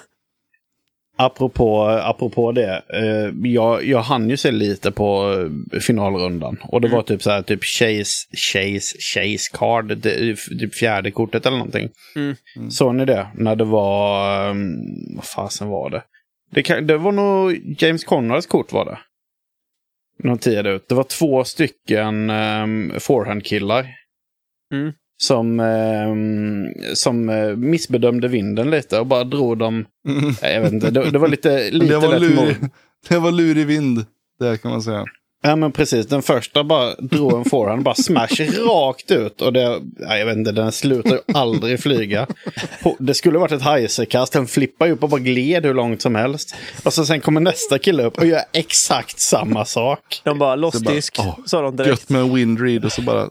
Apropå, 1.26 1.84
apropå 1.86 2.51
det. 2.51 2.84
Eh, 2.93 3.49
jag, 3.51 3.86
jag 3.86 4.01
hann 4.01 4.30
ju 4.30 4.38
se 4.38 4.51
lite 4.51 4.91
på 4.91 5.34
eh, 5.74 5.80
finalrundan. 5.80 6.57
Och 6.63 6.82
det 6.82 6.88
var 6.88 7.01
typ 7.01 7.24
så 7.24 7.32
här, 7.32 7.41
typ 7.41 7.63
chase, 7.63 8.28
chase, 8.32 8.97
chase 8.99 9.57
card. 9.57 9.97
Det, 9.97 10.36
typ 10.36 10.76
fjärde 10.76 11.11
kortet 11.11 11.45
eller 11.45 11.57
någonting. 11.57 11.89
Mm. 12.15 12.36
Mm. 12.55 12.72
Såg 12.72 12.95
ni 12.95 13.05
det? 13.05 13.28
När 13.36 13.55
det 13.55 13.63
var... 13.63 14.49
Um, 14.49 14.76
vad 15.15 15.26
fasen 15.26 15.67
var 15.67 15.89
det? 15.89 16.03
Det, 16.51 16.63
kan, 16.63 16.88
det 16.88 16.97
var 16.97 17.11
nog 17.11 17.61
James 17.82 18.03
Conrads 18.03 18.47
kort 18.47 18.72
var 18.72 18.86
det. 18.86 18.97
Noterade 20.30 20.72
ut. 20.72 20.89
Det 20.89 20.95
var 20.95 21.03
två 21.03 21.43
stycken 21.43 22.30
um, 22.30 22.91
forehand-killar. 22.99 23.88
Mm. 24.74 24.93
Som, 25.22 25.59
ehm, 25.59 26.95
som 26.95 27.30
eh, 27.30 27.55
missbedömde 27.55 28.28
vinden 28.28 28.72
lite 28.72 28.99
och 28.99 29.05
bara 29.05 29.24
drog 29.24 29.57
dem. 29.57 29.86
Mm. 30.07 30.34
Nej, 30.41 30.53
Jag 30.53 30.61
vet 30.61 30.74
inte, 30.74 30.89
det, 30.89 31.11
det 31.11 31.19
var 31.19 31.28
lite, 31.28 31.69
lite 31.72 31.93
Det 31.93 31.99
var, 31.99 32.19
lätt 32.19 32.22
lurig, 32.22 32.55
det 33.09 33.19
var 33.19 33.32
lurig 33.32 33.67
vind. 33.67 34.05
Där 34.39 34.57
kan 34.57 34.72
man 34.72 34.82
säga. 34.82 35.05
Ja 35.43 35.55
men 35.55 35.72
precis, 35.72 36.07
den 36.07 36.22
första 36.22 36.63
bara 36.63 36.95
drog 36.95 37.34
en 37.34 37.45
forehand, 37.45 37.84
bara 37.84 37.95
smash 37.95 38.67
rakt 38.67 39.11
ut. 39.11 39.41
Och 39.41 39.53
det, 39.53 39.82
ja, 39.99 40.17
jag 40.17 40.26
vet 40.26 40.38
inte, 40.38 40.51
den 40.51 40.72
slutar 40.72 41.11
ju 41.11 41.19
aldrig 41.34 41.80
flyga. 41.80 42.28
Det 42.99 43.13
skulle 43.13 43.39
varit 43.39 43.51
ett 43.51 43.61
heiserkast, 43.61 44.34
den 44.34 44.47
flippar 44.47 44.86
ju 44.86 44.91
upp 44.91 45.03
och 45.03 45.09
bara 45.09 45.19
gled 45.22 45.65
hur 45.65 45.74
långt 45.74 46.01
som 46.01 46.15
helst. 46.15 46.55
Och 46.84 46.93
så 46.93 47.05
sen 47.05 47.22
kommer 47.22 47.41
nästa 47.41 47.80
kille 47.80 48.03
upp 48.03 48.17
och 48.17 48.26
gör 48.26 48.41
exakt 48.53 49.19
samma 49.19 49.65
sak. 49.65 50.22
De 50.24 50.39
bara, 50.39 50.55
loss 50.55 50.78
Så 50.78 50.84
bara, 50.84 50.95
disk, 50.95 51.15
åh, 51.19 51.39
sa 51.45 51.61
de 51.61 51.76
direkt. 51.76 51.89
Gött 51.89 52.09
med 52.09 52.22
en 52.22 52.36
windread 52.36 52.86
och 52.86 52.91
så 52.91 53.01
bara 53.01 53.30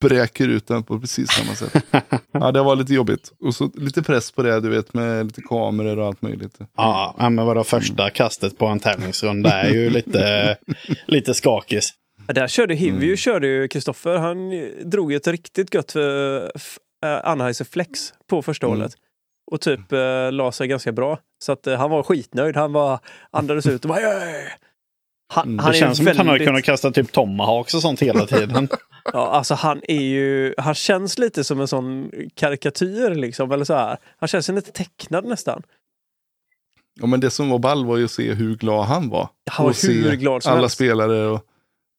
bräker 0.00 0.48
ut 0.48 0.66
den 0.66 0.82
på 0.82 1.00
precis 1.00 1.30
samma 1.30 1.54
sätt. 1.54 1.84
Ja, 2.32 2.52
det 2.52 2.62
var 2.62 2.76
lite 2.76 2.94
jobbigt. 2.94 3.32
Och 3.40 3.54
så 3.54 3.70
lite 3.74 4.02
press 4.02 4.32
på 4.32 4.42
det, 4.42 4.60
du 4.60 4.68
vet, 4.68 4.94
med 4.94 5.26
lite 5.26 5.40
kameror 5.42 5.98
och 5.98 6.06
allt 6.06 6.22
möjligt. 6.22 6.56
Ja, 6.76 7.14
ja, 7.18 7.30
men 7.30 7.46
vadå 7.46 7.64
första 7.64 8.10
kastet 8.10 8.58
på 8.58 8.66
en 8.66 8.80
tävlingsrunda 8.80 9.50
är 9.52 9.70
ju 9.70 9.90
lite, 9.98 10.56
lite 11.06 11.34
skakis. 11.34 11.90
Ja, 12.26 12.34
Där 12.34 12.48
körde 12.48 12.74
Hivju, 12.74 13.04
Mm. 13.06 13.16
körde 13.16 13.46
ju 13.46 13.68
Kristoffer. 13.68 14.16
Han 14.16 14.52
eh, 14.52 14.64
drog 14.84 15.10
ju 15.12 15.16
ett 15.16 15.26
riktigt 15.26 15.74
gött 15.74 15.92
för 15.92 16.42
uh, 16.44 16.50
Anheuser 17.24 17.64
Flex 17.64 18.12
på 18.30 18.42
första 18.42 18.66
Mm. 18.66 18.78
hålet. 18.78 18.92
Och 19.50 19.60
typ 19.60 19.92
uh, 19.92 20.32
la 20.32 20.52
sig 20.52 20.68
ganska 20.68 20.92
bra. 20.92 21.18
Så 21.44 21.52
att 21.52 21.66
eh, 21.66 21.76
han 21.78 21.90
var 21.90 22.02
skitnöjd. 22.02 22.56
Han 22.56 22.72
bara 22.72 22.98
andades 23.30 23.66
ut 23.66 23.84
och 23.84 23.88
bara 23.88 24.00
"Jöj!" 24.00 24.44
Han, 25.32 25.44
Mm, 25.46 25.58
han 25.58 25.70
Det 25.72 25.76
är 25.76 25.80
känns 25.80 25.98
som 25.98 26.08
att 26.08 26.16
han 26.16 26.26
har 26.26 26.34
väldigt- 26.34 26.48
kunnat 26.48 26.64
kasta 26.64 26.90
typ 26.90 27.12
tomahawks 27.12 27.74
och 27.74 27.82
sånt 27.82 28.00
hela 28.02 28.26
tiden. 28.26 28.68
Ja, 29.12 29.26
alltså 29.30 29.54
han 29.54 29.80
är 29.88 30.00
ju, 30.02 30.54
han 30.58 30.74
känns 30.74 31.18
lite 31.18 31.44
som 31.44 31.60
en 31.60 31.68
sån 31.68 32.10
karikatyr 32.34 33.14
liksom, 33.14 33.52
eller 33.52 33.64
så 33.64 33.74
här. 33.74 33.98
Han 34.18 34.28
känns 34.28 34.48
lite 34.48 34.72
tecknad 34.72 35.24
nästan. 35.24 35.62
Ja, 37.00 37.06
men 37.06 37.20
det 37.20 37.30
som 37.30 37.50
var 37.50 37.58
ball 37.58 37.86
var 37.86 37.96
ju 37.96 38.04
att 38.04 38.10
se 38.10 38.32
hur 38.34 38.56
glad 38.56 38.84
han 38.86 39.08
var. 39.08 39.28
Han 39.50 39.64
var 39.64 39.70
Och 39.70 39.76
hur 39.82 40.16
glad 40.16 40.42
som 40.42 40.52
Alla 40.52 40.60
helst. 40.60 40.74
spelare 40.74 41.26
och 41.26 41.40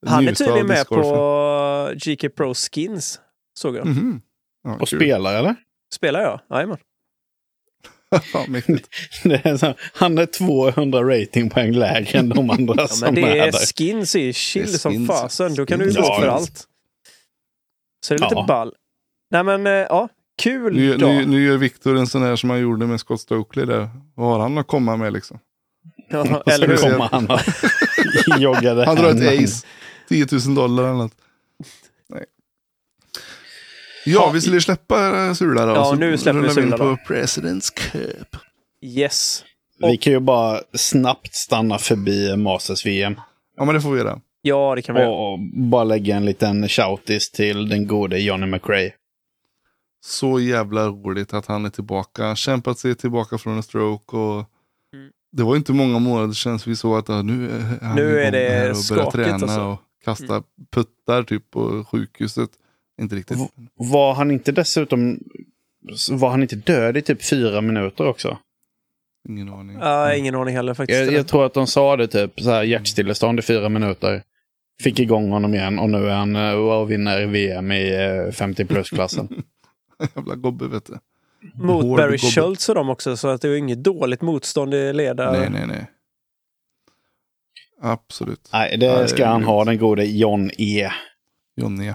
Han 0.07 0.27
är 0.27 0.33
tydligen 0.33 0.67
med 0.67 0.87
på 0.87 1.91
GK 1.95 2.29
Pro 2.29 2.53
Skins, 2.53 3.19
såg 3.59 3.75
jag. 3.75 3.85
Mhm. 3.85 4.21
Ja, 4.63 4.73
Och 4.81 4.87
kul. 4.87 4.99
spelar 4.99 5.35
eller? 5.39 5.55
Spelar 5.93 6.21
jag? 6.21 6.39
Jajamän. 6.49 6.77
Är 9.23 9.57
så, 9.57 9.73
han 9.93 10.17
är 10.17 10.25
200 10.25 10.99
ratingpoäng 11.03 11.71
lägre 11.71 12.19
än 12.19 12.29
de 12.29 12.49
andra 12.49 12.73
Ja, 12.77 12.87
som 12.87 13.15
det 13.15 13.21
är 13.21 13.35
är 13.47 13.51
där. 13.51 13.59
skins 13.77 14.15
i 14.15 14.33
chill 14.33 14.65
Det 14.65 14.73
är 14.73 14.77
som 14.77 14.91
skins. 14.91 15.07
fasen. 15.07 15.55
Då 15.55 15.65
kan 15.65 15.79
du 15.79 15.85
ju 15.85 15.93
gå 16.01 16.19
för 16.19 16.27
allt. 16.27 16.63
Så 18.05 18.13
det 18.13 18.17
är 18.17 18.19
lite 18.19 18.35
Ja. 18.35 18.45
ball. 18.47 18.73
Nej 19.31 19.43
men 19.43 19.67
eh, 19.67 19.73
ja, 19.73 20.09
kul 20.41 20.75
Nu, 20.75 20.97
dag. 20.97 21.09
nu, 21.15 21.25
nu 21.25 21.43
gör 21.45 21.57
Viktor 21.57 21.97
en 21.97 22.07
sån 22.07 22.21
här 22.23 22.35
som 22.35 22.49
han 22.49 22.59
gjorde 22.59 22.87
med 22.87 22.99
Scott 22.99 23.21
Stokely 23.21 23.65
där. 23.65 23.89
Vad 24.15 24.27
har 24.31 24.39
han 24.39 24.57
att 24.57 24.67
komma 24.67 24.97
med 24.97 25.13
liksom? 25.13 25.39
Ja, 26.09 26.43
eller 26.45 26.67
hur? 26.67 26.77
kommer 26.77 27.09
han 27.11 27.27
och 27.31 27.39
joggade 28.39 28.85
Han 28.85 28.95
drar 28.95 29.09
ett 29.09 29.43
ace. 29.43 29.65
10 30.09 30.27
000 30.47 30.55
dollar 30.55 30.83
eller 30.83 30.93
något. 30.93 31.15
Ja, 34.05 34.31
vi 34.33 34.41
skulle 34.41 34.61
släppa 34.61 35.35
Sula 35.35 35.65
då. 35.65 35.71
Ja, 35.71 35.95
nu 35.99 36.17
släpper 36.17 36.39
vi 36.39 36.49
Sula 36.49 36.77
då. 36.77 36.97
på 36.97 37.13
President's 37.13 37.73
Cup. 37.91 38.35
Yes. 38.81 39.43
Vi 39.79 39.97
kan 39.97 40.13
ju 40.13 40.19
bara 40.19 40.61
snabbt 40.73 41.35
stanna 41.35 41.77
förbi 41.77 42.37
Masters 42.37 42.85
VM. 42.85 43.15
Ja, 43.57 43.65
men 43.65 43.75
det 43.75 43.81
får 43.81 43.91
vi 43.91 43.97
göra. 43.97 44.19
Ja, 44.41 44.75
det 44.75 44.81
kan 44.81 44.95
vi 44.95 45.01
göra. 45.01 45.11
Och 45.11 45.39
bara 45.53 45.83
lägga 45.83 46.15
en 46.15 46.25
liten 46.25 46.69
shoutis 46.69 47.31
till 47.31 47.69
den 47.69 47.87
gode 47.87 48.19
Johnny 48.19 48.45
McRae. 48.45 48.91
Så 50.03 50.39
jävla 50.39 50.87
roligt 50.87 51.33
att 51.33 51.45
han 51.45 51.65
är 51.65 51.69
tillbaka. 51.69 52.35
Kämpat 52.35 52.79
sig 52.79 52.95
tillbaka 52.95 53.37
från 53.37 53.55
en 53.57 53.63
stroke. 53.63 54.17
Och 54.17 54.45
Mm. 54.93 55.09
Det 55.31 55.43
var 55.43 55.55
inte 55.55 55.73
många 55.73 55.99
månader 55.99 56.33
sedan 56.33 56.59
vi 56.65 56.75
såg 56.75 56.97
att 56.97 57.09
ja, 57.09 57.21
nu 57.21 57.49
är 57.51 57.85
han 57.85 57.95
Nu 57.95 58.19
är 58.19 58.31
det 58.31 58.49
här 58.49 58.69
och 58.69 58.77
börjar 58.89 59.11
träna 59.11 59.33
alltså. 59.33 59.61
och 59.61 59.79
kasta 60.05 60.43
puttar 60.71 61.23
typ 61.23 61.51
på 61.51 61.85
sjukhuset. 61.91 62.49
Inte 63.01 63.15
riktigt. 63.15 63.37
Var 63.75 64.13
han 64.13 64.31
inte 64.31 64.51
dessutom... 64.51 65.19
Var 66.11 66.29
han 66.29 66.41
inte 66.41 66.55
död 66.55 66.97
i 66.97 67.01
typ 67.01 67.23
fyra 67.23 67.61
minuter 67.61 68.07
också? 68.07 68.37
Ingen 69.29 69.49
aning. 69.49 69.77
Ja, 69.79 70.15
ingen 70.15 70.35
aning 70.35 70.55
heller 70.55 70.73
faktiskt. 70.73 70.99
Jag, 70.99 71.13
jag 71.13 71.27
tror 71.27 71.45
att 71.45 71.53
de 71.53 71.67
sa 71.67 71.95
det 71.97 72.07
typ, 72.07 72.41
så 72.41 72.49
här 72.49 72.63
hjärtstillestånd 72.63 73.39
i 73.39 73.41
fyra 73.41 73.69
minuter. 73.69 74.23
Fick 74.81 74.99
igång 74.99 75.31
honom 75.31 75.53
igen 75.53 75.79
och 75.79 75.89
nu 75.89 76.09
är 76.09 76.15
han 76.15 76.35
eh, 76.35 76.51
och 76.51 76.91
vinner 76.91 77.25
VM 77.25 77.71
i 77.71 77.95
eh, 78.27 78.31
50 78.31 78.65
plus-klassen. 78.65 79.43
Jävla 80.15 80.35
gobbe 80.35 80.67
vet 80.67 80.85
du. 80.85 80.97
Mot 81.53 81.83
Hård 81.83 81.97
Barry 81.97 82.17
gobbe. 82.17 82.31
Schultz 82.31 82.69
och 82.69 82.75
dem 82.75 82.89
också, 82.89 83.17
så 83.17 83.27
att 83.27 83.41
det 83.41 83.47
är 83.49 83.55
inget 83.55 83.83
dåligt 83.83 84.21
motstånd 84.21 84.73
i 84.73 84.93
leda. 84.93 85.31
Nej, 85.31 85.49
nej, 85.49 85.67
nej. 85.67 85.85
Absolut. 87.81 88.49
Nej, 88.53 88.77
det 88.77 89.07
ska 89.07 89.25
han 89.25 89.43
ha, 89.43 89.65
den 89.65 89.77
gode 89.77 90.05
John 90.05 90.51
E. 90.57 90.91
Johnny. 91.55 91.93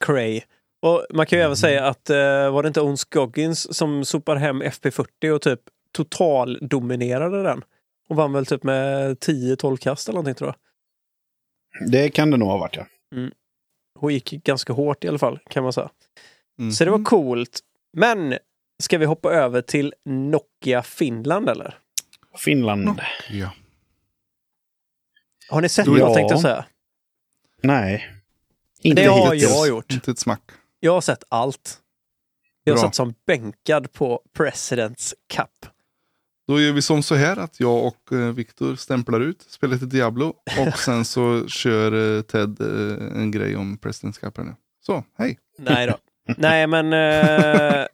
Cray. 0.00 0.40
Och 0.82 1.06
man 1.10 1.26
kan 1.26 1.38
ju 1.38 1.44
även 1.44 1.56
säga 1.56 1.84
att 1.86 2.10
eh, 2.10 2.50
var 2.52 2.62
det 2.62 2.66
inte 2.66 2.80
Ons 2.80 3.04
Goggins 3.04 3.76
som 3.76 4.04
sopar 4.04 4.36
hem 4.36 4.62
FP40 4.62 5.30
och 5.30 5.42
typ 5.42 5.60
total 5.92 6.58
dominerade 6.68 7.42
den? 7.42 7.64
Och 8.08 8.16
vann 8.16 8.32
väl 8.32 8.46
typ 8.46 8.62
med 8.62 9.16
10-12 9.18 9.76
kast 9.76 10.08
eller 10.08 10.14
någonting 10.16 10.34
tror 10.34 10.48
jag. 11.80 11.90
Det 11.90 12.08
kan 12.10 12.30
det 12.30 12.36
nog 12.36 12.48
ha 12.48 12.58
varit, 12.58 12.76
ja. 12.76 12.86
Hon 14.00 14.12
gick 14.12 14.30
ganska 14.30 14.72
hårt 14.72 15.04
i 15.04 15.08
alla 15.08 15.18
fall 15.18 15.38
kan 15.50 15.62
man 15.62 15.72
säga. 15.72 15.90
Mm. 16.58 16.72
Så 16.72 16.84
det 16.84 16.90
var 16.90 17.04
coolt. 17.04 17.60
Men 17.92 18.38
ska 18.82 18.98
vi 18.98 19.04
hoppa 19.06 19.32
över 19.32 19.60
till 19.62 19.94
Nokia 20.04 20.82
Finland 20.82 21.48
eller? 21.48 21.78
Finland. 22.36 23.00
Ja. 23.30 23.50
Har 25.50 25.60
ni 25.60 25.68
sett 25.68 25.86
Då- 25.86 25.94
det 25.94 26.00
Ja. 26.00 26.14
tänkte 26.14 26.34
jag 26.34 26.40
säga? 26.42 26.64
Nej. 27.62 28.14
Inte 28.82 29.02
Det 29.02 29.08
har 29.08 29.34
hittills. 29.34 29.50
jag 29.52 29.68
gjort. 29.68 29.92
Inte 29.92 30.10
ett 30.10 30.18
smack. 30.18 30.42
Jag 30.80 30.92
har 30.92 31.00
sett 31.00 31.24
allt. 31.28 31.78
Jag 32.64 32.74
Bra. 32.76 32.82
satt 32.82 32.94
som 32.94 33.14
bänkad 33.26 33.92
på 33.92 34.20
Presidents 34.36 35.14
Cup. 35.34 35.72
Då 36.48 36.60
gör 36.60 36.72
vi 36.72 36.82
som 36.82 37.02
så 37.02 37.14
här 37.14 37.36
att 37.36 37.60
jag 37.60 37.86
och 37.86 38.12
eh, 38.12 38.18
Viktor 38.18 38.76
stämplar 38.76 39.20
ut 39.20 39.42
spelet 39.48 39.78
till 39.78 39.88
Diablo 39.88 40.34
och 40.68 40.78
sen 40.84 41.04
så 41.04 41.48
kör 41.48 42.16
eh, 42.16 42.22
Ted 42.22 42.60
eh, 42.60 43.20
en 43.22 43.30
grej 43.30 43.56
om 43.56 43.78
President's 43.78 44.20
Cup 44.20 44.36
här 44.36 44.44
nu. 44.44 44.54
Så, 44.86 45.04
hej! 45.18 45.38
Nej 45.58 45.86
då. 45.86 45.96
Nej, 46.36 46.66
men 46.66 46.92
eh, 46.92 47.86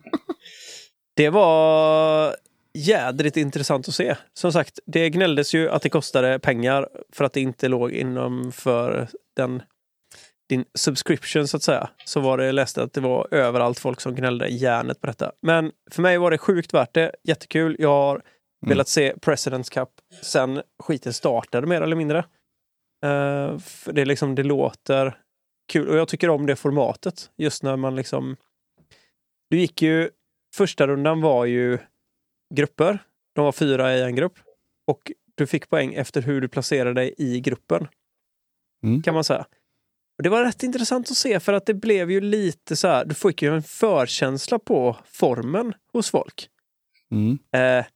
det 1.17 1.31
var 1.31 2.37
jädrigt 2.75 3.37
intressant 3.37 3.89
att 3.89 3.95
se. 3.95 4.17
Som 4.35 4.53
sagt, 4.53 4.79
det 4.87 5.11
gnälldes 5.11 5.55
ju 5.55 5.71
att 5.71 5.83
det 5.83 5.89
kostade 5.89 6.39
pengar 6.39 6.89
för 7.13 7.25
att 7.25 7.33
det 7.33 7.41
inte 7.41 7.69
låg 7.69 7.93
inom 7.93 8.53
för 8.53 9.09
den 9.37 9.63
din 10.49 10.65
subscription 10.75 11.49
så 11.49 11.57
att 11.57 11.63
säga. 11.63 11.91
Så 12.05 12.21
var 12.21 12.39
det, 12.39 12.47
jag 12.47 12.55
läste 12.55 12.83
att 12.83 12.93
det 12.93 13.01
var 13.01 13.29
överallt 13.31 13.79
folk 13.79 14.01
som 14.01 14.15
gnällde 14.15 14.49
järnet 14.49 15.01
på 15.01 15.07
detta. 15.07 15.33
Men 15.43 15.73
för 15.91 16.03
mig 16.03 16.19
var 16.19 16.31
det 16.31 16.39
sjukt 16.39 16.75
värt 16.75 16.95
det. 16.95 17.15
Jättekul. 17.23 17.77
Jag 17.79 17.89
har 17.89 18.23
velat 18.67 18.89
se 18.89 19.15
Presidents 19.21 19.71
Cup 19.71 19.89
sen 20.23 20.63
skiten 20.83 21.13
startade 21.13 21.67
mer 21.67 21.81
eller 21.81 21.97
mindre. 21.97 22.25
För 23.61 23.93
det, 23.93 24.01
är 24.01 24.07
liksom, 24.07 24.35
det 24.35 24.43
låter 24.43 25.19
kul 25.73 25.89
och 25.89 25.97
jag 25.97 26.09
tycker 26.09 26.31
om 26.31 26.47
det 26.47 26.57
formatet. 26.57 27.31
Just 27.37 27.63
när 27.63 27.77
man 27.77 27.97
liksom... 27.97 28.37
Du 29.51 29.59
gick 29.59 29.83
ju... 29.83 30.11
Första 30.57 30.87
rundan 30.87 31.21
var 31.21 31.45
ju 31.45 31.79
grupper. 32.55 32.99
De 33.35 33.45
var 33.45 33.53
fyra 33.53 33.97
i 33.97 34.03
en 34.03 34.15
grupp. 34.15 34.39
Och 34.87 35.13
du 35.35 35.47
fick 35.47 35.69
poäng 35.69 35.95
efter 35.95 36.23
hur 36.23 36.41
du 36.41 36.49
placerade 36.49 36.95
dig 36.95 37.15
i 37.19 37.41
gruppen. 37.41 37.89
Mm. 38.83 39.03
Kan 39.03 39.15
man 39.15 39.25
säga. 39.25 39.47
Och 40.17 40.23
Det 40.23 40.29
var 40.29 40.45
rätt 40.45 40.63
intressant 40.63 41.11
att 41.11 41.17
se 41.17 41.41
för 41.41 41.53
att 41.53 41.67
det 41.67 41.75
blev 41.75 42.11
ju 42.11 42.21
lite 42.21 42.77
så 42.77 42.89
här, 42.89 43.05
du 43.05 43.15
fick 43.15 43.43
ju 43.43 43.55
en 43.55 43.63
förkänsla 43.63 44.59
på 44.59 44.97
formen 45.05 45.75
hos 45.93 46.11
folk. 46.11 46.49
Mm. 47.11 47.39
Eh, 47.53 47.87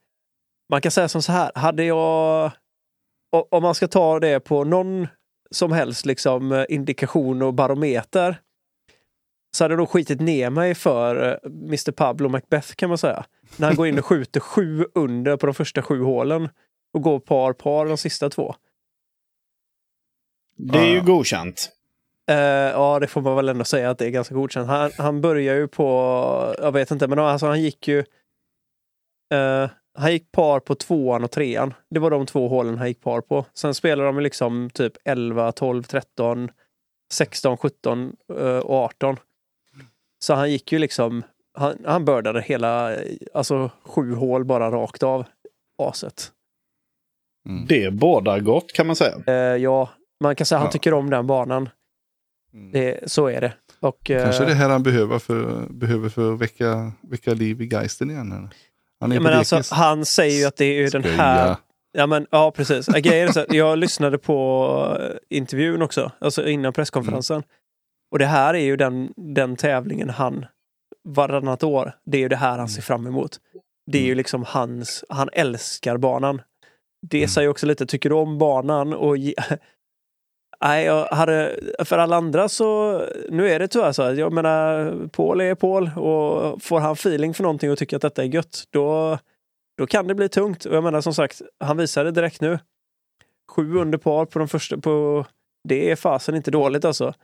man 0.70 0.80
kan 0.80 0.92
säga 0.92 1.08
som 1.08 1.22
så 1.22 1.32
här, 1.32 1.52
hade 1.54 1.84
jag... 1.84 2.52
Om 3.50 3.62
man 3.62 3.74
ska 3.74 3.88
ta 3.88 4.20
det 4.20 4.40
på 4.40 4.64
någon 4.64 5.06
som 5.50 5.72
helst 5.72 6.06
liksom 6.06 6.52
eh, 6.52 6.64
indikation 6.68 7.42
och 7.42 7.54
barometer 7.54 8.40
så 9.56 9.64
hade 9.64 9.72
jag 9.72 9.78
nog 9.78 9.88
skitit 9.88 10.20
ner 10.20 10.50
mig 10.50 10.74
för 10.74 11.32
eh, 11.32 11.50
Mr 11.50 11.92
Pablo 11.92 12.28
Macbeth 12.28 12.74
kan 12.74 12.88
man 12.88 12.98
säga. 12.98 13.24
När 13.56 13.66
han 13.66 13.76
går 13.76 13.86
in 13.86 13.98
och 13.98 14.04
skjuter 14.06 14.40
sju 14.40 14.84
under 14.94 15.36
på 15.36 15.46
de 15.46 15.54
första 15.54 15.82
sju 15.82 16.02
hålen 16.02 16.48
och 16.92 17.02
går 17.02 17.20
par 17.20 17.52
par 17.52 17.86
de 17.86 17.98
sista 17.98 18.30
två. 18.30 18.54
Det 20.56 20.78
är 20.78 20.94
ju 20.94 21.00
godkänt. 21.00 21.77
Eh, 22.28 22.36
ja, 22.70 22.98
det 23.00 23.06
får 23.06 23.20
man 23.20 23.36
väl 23.36 23.48
ändå 23.48 23.64
säga 23.64 23.90
att 23.90 23.98
det 23.98 24.06
är 24.06 24.10
ganska 24.10 24.34
godkänt. 24.34 24.68
Han, 24.68 24.90
han 24.98 25.20
börjar 25.20 25.54
ju 25.54 25.68
på, 25.68 25.84
jag 26.58 26.72
vet 26.72 26.90
inte, 26.90 27.08
men 27.08 27.18
alltså 27.18 27.46
han 27.46 27.62
gick 27.62 27.88
ju... 27.88 27.98
eh, 29.34 29.70
han 29.98 30.12
gick 30.12 30.32
par 30.32 30.60
på 30.60 30.74
tvåan 30.74 31.24
och 31.24 31.30
trean. 31.30 31.74
Det 31.90 32.00
var 32.00 32.10
de 32.10 32.26
två 32.26 32.48
hålen 32.48 32.78
han 32.78 32.88
gick 32.88 33.00
par 33.02 33.20
på. 33.20 33.44
Sen 33.54 33.74
spelade 33.74 34.08
de 34.08 34.20
liksom 34.20 34.70
typ 34.70 34.92
11, 35.04 35.52
12, 35.52 35.82
13, 35.82 36.50
16, 37.12 37.56
17 37.56 38.16
eh, 38.38 38.58
och 38.58 38.74
18. 38.74 39.16
Så 40.24 40.34
han 40.34 40.50
gick 40.50 40.72
ju 40.72 40.78
liksom, 40.78 41.22
han, 41.58 41.78
han 41.86 42.04
bördade 42.04 42.42
hela, 42.42 42.96
alltså 43.34 43.70
sju 43.84 44.14
hål 44.14 44.44
bara 44.44 44.70
rakt 44.70 45.02
av 45.02 45.24
aset. 45.82 46.32
Mm. 47.48 47.66
Det 47.66 47.90
bådar 47.90 48.40
gott 48.40 48.72
kan 48.72 48.86
man 48.86 48.96
säga. 48.96 49.14
Eh, 49.26 49.34
ja, 49.62 49.88
man 50.24 50.36
kan 50.36 50.46
säga 50.46 50.56
att 50.56 50.62
han 50.62 50.68
Ja. 50.68 50.72
tycker 50.72 50.94
om 50.94 51.10
den 51.10 51.26
banan. 51.26 51.68
Mm. 52.54 52.72
Det, 52.72 53.10
så 53.10 53.26
är 53.26 53.40
det. 53.40 53.52
Och, 53.80 54.10
eh, 54.10 54.22
Kanske 54.24 54.44
det 54.44 54.54
här 54.54 54.68
han 54.68 54.82
behöver 54.82 55.18
för, 55.18 55.66
behöver 55.70 56.08
för 56.08 56.32
att 56.32 56.38
väcka, 56.40 56.92
väcka 57.00 57.34
liv 57.34 57.62
i 57.62 57.66
Geisten 57.66 58.10
igen. 58.10 58.32
Eller? 58.32 58.48
Han 59.00 59.12
är 59.12 59.16
Ja, 59.16 59.20
men 59.22 59.32
alltså, 59.32 59.62
han 59.70 60.04
säger 60.04 60.38
ju 60.40 60.44
att 60.44 60.56
det 60.56 60.64
är 60.64 60.74
ju 60.80 60.86
den 60.88 61.04
här... 61.04 61.56
Ja, 61.92 62.06
men, 62.06 62.26
ja 62.30 62.50
precis. 62.50 62.86
Så, 62.86 62.96
att 63.40 63.54
jag 63.54 63.78
lyssnade 63.78 64.18
på 64.18 64.96
eh, 65.00 65.36
intervjun 65.38 65.82
också, 65.82 66.12
alltså 66.18 66.48
innan 66.48 66.72
presskonferensen. 66.72 67.36
Mm. 67.36 67.46
Och 68.10 68.18
det 68.18 68.26
här 68.26 68.54
är 68.54 68.64
ju 68.64 68.76
den, 68.76 69.12
den 69.16 69.56
tävlingen 69.56 70.10
han 70.10 70.46
varannat 71.08 71.62
år, 71.62 71.92
det 72.06 72.18
är 72.18 72.22
ju 72.22 72.28
det 72.28 72.36
här 72.36 72.58
han 72.58 72.68
ser 72.68 72.82
fram 72.82 73.06
emot. 73.06 73.36
Det 73.92 73.98
är 73.98 74.02
ju 74.02 74.08
Mm. 74.08 74.16
liksom 74.16 74.44
hans, 74.46 75.04
han 75.08 75.28
älskar 75.32 75.96
banan. 75.96 76.42
Det 77.10 77.18
Mm. 77.18 77.28
säger 77.28 77.48
också 77.48 77.66
lite, 77.66 77.86
tycker 77.86 78.08
du 78.08 78.14
om 78.14 78.38
banan? 78.38 78.92
Och 78.94 79.16
Nej, 80.64 80.84
jag 80.84 81.06
hade, 81.06 81.58
för 81.84 81.98
alla 81.98 82.16
andra 82.16 82.48
så, 82.48 82.98
nu 83.28 83.48
är 83.50 83.58
det 83.58 83.68
tyvärr 83.68 83.92
så, 83.92 84.02
att 84.02 84.18
jag 84.18 84.32
menar, 84.32 84.92
Paul 85.08 85.40
är 85.40 85.54
Paul 85.54 85.90
och 85.96 86.62
får 86.62 86.80
han 86.80 86.92
feeling 86.92 87.34
för 87.34 87.42
någonting 87.42 87.70
och 87.70 87.78
tycker 87.78 87.96
att 87.96 88.02
detta 88.02 88.22
är 88.22 88.26
gött, 88.26 88.64
då, 88.70 89.18
då 89.78 89.86
kan 89.86 90.06
det 90.06 90.14
bli 90.14 90.28
tungt. 90.28 90.64
Och 90.64 90.76
jag 90.76 90.84
menar 90.84 91.00
som 91.00 91.14
sagt, 91.14 91.42
han 91.60 91.76
visade 91.76 92.10
direkt 92.10 92.40
nu. 92.40 92.58
Sju 93.50 93.76
under 93.78 93.98
par 93.98 94.24
på 94.24 94.38
de 94.38 94.48
första, 94.48 94.78
på, 94.78 95.26
det 95.68 95.90
är 95.90 95.96
fasen 95.96 96.34
inte 96.34 96.50
dåligt 96.50 96.84
alltså. 96.84 97.14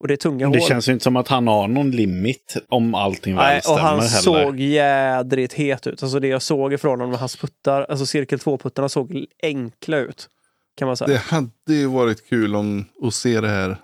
Och 0.00 0.08
det 0.08 0.14
är 0.14 0.16
tunga 0.16 0.48
Det 0.50 0.58
hål. 0.58 0.68
känns 0.68 0.88
ju 0.88 0.92
inte 0.92 1.02
som 1.02 1.16
att 1.16 1.28
han 1.28 1.48
har 1.48 1.68
någon 1.68 1.90
limit 1.90 2.56
om 2.68 2.94
allting 2.94 3.36
väl 3.36 3.44
Nej, 3.44 3.56
och 3.56 3.62
stämmer 3.64 3.80
han 3.80 4.00
heller. 4.00 4.08
såg 4.08 4.60
jädrigt 4.60 5.52
het 5.52 5.86
ut. 5.86 6.02
Alltså 6.02 6.20
det 6.20 6.28
jag 6.28 6.42
såg 6.42 6.72
ifrån 6.72 6.90
honom 6.90 7.10
med 7.10 7.18
hans 7.18 7.36
puttar, 7.36 7.86
alltså 7.88 8.06
cirkel 8.06 8.38
2-puttarna 8.38 8.88
såg 8.88 9.26
enkla 9.42 9.96
ut. 9.98 10.28
Kan 10.74 10.86
man 10.86 10.96
säga. 10.96 11.08
Det 11.08 11.18
hade 11.18 11.50
ju 11.66 11.86
varit 11.86 12.26
kul 12.26 12.56
om 12.56 12.84
att 13.02 13.14
se 13.14 13.40
det 13.40 13.48
här. 13.48 13.76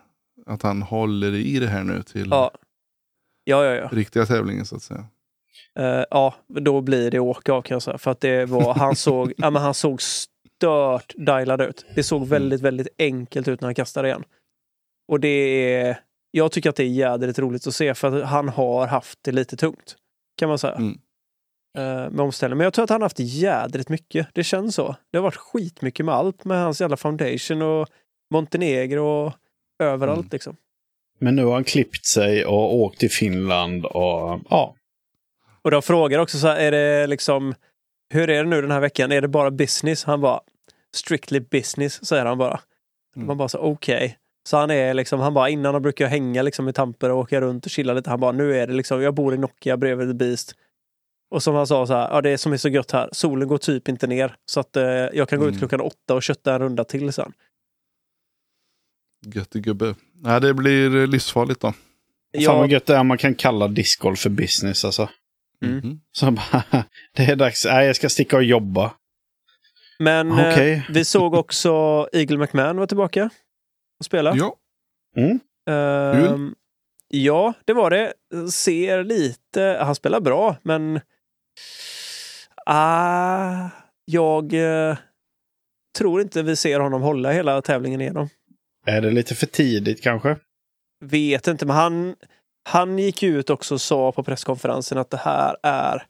Att 0.47 0.62
han 0.62 0.82
håller 0.82 1.34
i 1.34 1.59
det 1.59 1.66
här 1.66 1.84
nu 1.84 2.03
till 2.03 2.28
Ja. 2.30 2.51
Ja, 3.45 3.64
ja, 3.64 3.74
ja. 3.74 3.88
riktiga 3.93 4.26
tävlingen 4.26 4.66
så 4.66 4.76
att 4.76 4.82
säga. 4.82 5.05
Eh, 5.78 6.05
ja, 6.11 6.34
då 6.49 6.80
blir 6.80 7.11
det 7.11 7.18
åka 7.18 7.53
av 7.53 7.62
kan 7.62 7.74
jag 7.74 7.82
säga. 7.82 7.99
För 7.99 8.11
att 8.11 8.20
det 8.20 8.45
var, 8.45 8.74
han 8.74 8.97
såg, 8.97 9.32
ja, 9.36 9.51
men 9.51 9.62
han 9.62 9.74
såg 9.74 10.03
stört 10.03 11.14
dialad 11.16 11.61
ut. 11.61 11.84
Det 11.95 12.03
såg 12.03 12.26
väldigt, 12.26 12.61
väldigt 12.61 12.88
enkelt 12.99 13.49
ut 13.49 13.61
när 13.61 13.66
han 13.66 13.74
kastade 13.74 14.09
igen. 14.09 14.24
Och 15.09 15.20
det 15.20 15.28
är, 15.74 16.01
jag 16.30 16.53
tycker 16.53 16.70
att 16.70 16.76
det 16.76 16.84
är 16.84 16.88
jädrigt 16.88 17.38
roligt 17.38 17.66
att 17.66 17.74
se 17.74 17.95
för 17.95 18.20
att 18.20 18.28
han 18.28 18.49
har 18.49 18.86
haft 18.86 19.18
det 19.22 19.32
lite 19.32 19.57
tungt. 19.57 19.97
Kan 20.36 20.49
man 20.49 20.59
säga. 20.59 20.74
Mm. 20.74 20.99
Eh, 21.79 22.11
med 22.11 22.21
omställning. 22.21 22.59
Men 22.59 22.64
jag 22.64 22.73
tror 22.73 22.85
att 22.85 22.91
han 22.91 23.01
har 23.01 23.05
haft 23.05 23.18
jädrigt 23.21 23.89
mycket. 23.89 24.29
Det 24.35 24.45
känns 24.45 24.75
så. 24.75 24.97
Det 25.11 25.18
har 25.18 25.23
varit 25.23 25.37
skitmycket 25.37 26.07
med 26.07 26.14
allt 26.14 26.45
med 26.45 26.62
hans 26.62 26.81
jävla 26.81 26.97
foundation 26.97 27.62
och 27.62 27.89
Montenegro 28.35 29.05
och 29.05 29.33
överallt 29.83 30.18
Mm. 30.18 30.29
liksom. 30.33 30.57
Men 31.18 31.37
nu 31.37 31.45
har 31.45 31.53
han 31.53 31.64
klippt 31.64 32.07
sig 32.07 32.45
och 32.47 32.75
åkt 32.75 32.99
till 33.01 33.11
Finland 33.11 33.85
och 33.85 34.41
ja. 34.51 34.75
Och 35.62 35.71
de 35.71 35.83
frågar 35.83 36.18
också 36.18 36.39
så 36.39 36.47
här, 36.47 36.57
är 36.57 36.71
det 36.71 37.07
liksom, 37.07 37.55
hur 38.12 38.31
är 38.31 38.45
det 38.45 38.51
nu 38.51 38.62
den 38.62 38.71
här 38.71 38.81
veckan? 38.81 39.12
Är 39.12 39.21
det 39.21 39.29
bara 39.29 39.51
business? 39.51 40.05
Han 40.05 40.21
bara, 40.21 40.41
strictly 40.95 41.41
business, 41.41 42.07
säger 42.07 42.25
han 42.27 42.39
bara. 42.39 42.61
Mm. 43.16 43.27
Man 43.27 43.37
bara 43.37 43.49
så, 43.49 43.59
okej. 43.59 44.16
Så 44.49 44.57
han 44.57 44.71
är 44.71 44.95
liksom, 44.95 45.21
han 45.21 45.35
bara, 45.35 45.49
innan 45.49 45.83
brukar 45.83 46.07
hänga 46.07 46.43
liksom 46.43 46.68
i 46.68 46.73
Tampere 46.73 47.12
och 47.12 47.18
åka 47.18 47.41
runt 47.41 47.64
och 47.64 47.71
chilla 47.71 47.93
lite. 47.93 48.11
Han 48.11 48.21
bara, 48.21 48.33
nu 48.33 48.57
är 48.57 48.66
det 48.66 48.73
liksom, 48.73 49.03
jag 49.03 49.14
bor 49.14 49.35
i 49.35 49.39
Nokia 49.39 49.77
bredvid 49.77 50.09
The 50.09 50.14
Beast. 50.14 50.55
Och 51.31 51.43
som 51.43 51.55
han 51.55 51.66
sa 51.66 51.87
så 51.87 51.93
här, 51.95 52.09
ja 52.11 52.20
det 52.20 52.39
som 52.39 52.53
är 52.53 52.57
så 52.57 52.68
gött 52.68 52.91
här, 52.91 53.09
solen 53.12 53.49
går 53.49 53.59
typ 53.59 53.89
inte 53.89 54.07
ner. 54.07 54.37
Så 54.47 54.61
att 54.61 54.76
eh, 54.76 54.85
jag 54.85 55.28
kan 55.28 55.39
gå 55.39 55.45
ut 55.45 55.49
Mm. 55.51 55.59
klockan 55.59 55.81
åtta 55.81 56.14
och 56.14 56.22
kötta 56.22 56.55
en 56.55 56.59
runda 56.61 56.85
till 56.85 57.12
sen. 57.12 57.33
Götte 59.26 59.61
gubbe. 59.61 59.95
Nej, 60.14 60.41
det 60.41 60.55
blir 60.55 61.07
livsfarligt 61.07 61.61
då. 61.61 61.68
Fan 61.72 61.76
Ja, 62.33 62.59
vad 62.59 62.70
gött 62.70 62.87
det 62.87 62.97
är 62.97 63.05
man 63.05 63.18
kan 63.18 63.35
kalla 63.35 63.68
discgolf 63.68 64.18
för 64.20 64.31
business 64.31 64.85
alltså. 64.85 65.09
Mm. 65.64 65.76
Mhm. 65.76 66.01
Så 66.12 66.31
bara, 66.31 66.64
det 67.16 67.24
är 67.24 67.37
dags, 67.37 67.64
nej 67.64 67.87
jag 67.87 67.97
ska 67.97 68.09
sticka 68.09 68.37
och 68.37 68.45
jobba. 68.45 68.93
men 69.99 70.33
Okej. 70.33 70.72
eh, 70.72 70.83
vi 70.91 71.05
såg 71.05 71.35
också 71.35 71.70
Eagle 72.12 72.39
McMahon 72.39 72.76
var 72.76 72.87
tillbaka 72.87 73.31
och 73.99 74.05
spela. 74.05 74.35
Ja, 74.37 74.57
Ehm, 75.70 76.55
Ja, 77.12 77.55
det 77.64 77.72
var 77.72 77.91
det. 77.91 78.12
Ser 78.53 79.05
lite... 79.05 79.78
Han 79.85 79.95
spelar 79.95 80.20
bra, 80.20 80.57
men... 80.62 81.01
Ah, 82.67 83.69
jag 84.05 84.55
eh, 84.55 84.97
tror 85.99 86.21
inte 86.21 86.43
vi 86.43 86.57
ser 86.57 86.81
honom 86.81 87.03
hålla 87.03 87.33
hela 87.33 87.63
tävlingen 87.63 88.01
igenom. 88.01 88.29
Är 88.87 89.01
det 89.01 89.11
lite 89.11 89.35
för 89.35 89.47
tidigt 89.47 90.03
kanske? 90.03 90.37
Vet 91.05 91.47
inte, 91.47 91.67
men 91.67 91.77
han, 91.77 92.15
han 92.69 92.99
gick 92.99 93.23
ju 93.23 93.39
ut 93.39 93.51
också 93.51 93.75
och 93.75 93.81
sa 93.81 94.13
på 94.13 94.23
presskonferensen 94.23 94.99
att 94.99 95.11
det 95.11 95.17
här 95.17 95.57
är... 95.63 96.07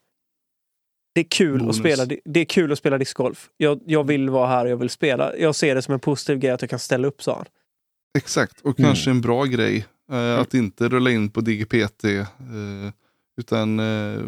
Det 1.15 1.21
är 1.21 1.25
kul, 1.31 1.69
att 1.69 1.77
spela, 1.77 2.07
det 2.25 2.41
är 2.41 2.45
kul 2.45 2.73
att 2.73 2.79
spela 2.79 2.99
discgolf. 2.99 3.51
Jag, 3.57 3.81
jag 3.87 4.07
vill 4.07 4.31
vara 4.31 4.47
här 4.47 4.65
och 4.65 4.71
jag 4.71 4.77
vill 4.77 4.91
spela. 4.91 5.37
Jag 5.37 5.55
ser 5.55 5.75
det 5.75 5.83
som 5.83 5.95
en 5.95 6.01
positiv 6.01 6.39
grej 6.39 6.51
att 6.51 6.63
jag 6.63 6.71
kan 6.71 6.79
ställa 6.79 7.09
upp, 7.09 7.23
sa 7.23 7.37
han. 7.37 7.47
Exakt, 8.19 8.61
och 8.61 8.77
kanske 8.77 9.11
en 9.11 9.21
bra 9.21 9.45
grej. 9.45 9.87
Eh, 10.13 10.39
Att 10.39 10.55
inte 10.55 10.89
rulla 10.89 11.11
in 11.11 11.31
på 11.31 11.41
DGPT. 11.41 12.05
Eh, 12.05 12.27
utan 13.41 13.81
eh, 13.81 14.21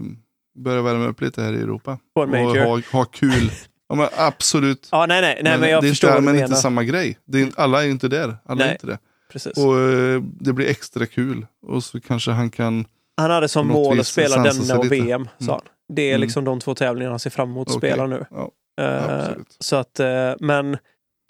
börja 0.54 0.82
värma 0.82 1.06
upp 1.06 1.20
lite 1.20 1.42
här 1.42 1.52
i 1.52 1.60
Europa. 1.60 1.98
Och 2.14 2.28
ha, 2.28 2.80
ha 2.92 3.04
kul. 3.04 3.50
Ja, 3.88 3.94
men 3.94 4.08
absolut. 4.16 4.88
Ja, 4.92 5.06
nej, 5.06 5.20
nej, 5.20 5.40
nej 5.44 5.58
men, 5.58 5.70
jag 5.70 5.82
det 5.82 5.86
är 5.86 5.90
förstår 5.90 6.08
där, 6.08 6.14
vad 6.14 6.22
du 6.22 6.26
men 6.32 6.42
inte 6.44 6.56
samma 6.56 6.84
grej. 6.84 7.18
Det 7.24 7.40
är, 7.42 7.48
alla 7.56 7.84
är 7.84 7.88
inte 7.88 8.08
där. 8.08 8.36
Alla 8.44 8.58
Nej. 8.58 8.68
är 8.68 8.72
inte 8.72 8.86
det. 8.86 8.98
Precis. 9.32 9.56
Och 9.58 9.80
eh, 9.80 10.22
det 10.22 10.52
blir 10.52 10.66
extra 10.70 11.06
kul. 11.06 11.46
Och 11.66 11.84
så 11.84 12.00
kanske 12.00 12.30
han 12.30 12.50
kan... 12.50 12.84
Han 13.16 13.30
hade 13.30 13.48
som 13.48 13.66
mål 13.68 14.00
att 14.00 14.06
spela 14.06 14.42
denna 14.42 14.78
och. 14.78 14.92
VM, 14.92 15.28
sa 15.38 15.44
Mm. 15.44 15.50
han. 15.52 15.60
Det 15.96 16.02
är 16.02 16.08
Mm. 16.14 16.20
liksom 16.20 16.44
de 16.44 16.60
två 16.60 16.74
tävlingarna 16.74 17.12
han 17.12 17.18
ser 17.18 17.30
fram 17.30 17.50
emot 17.50 17.68
att 17.70 17.76
Okej. 17.76 17.90
spela 17.90 18.06
nu. 18.06 18.24
Ja, 18.30 18.50
absolut. 18.76 19.56
så 19.58 19.76
att, 19.76 20.00
eh, 20.00 20.32
men 20.40 20.76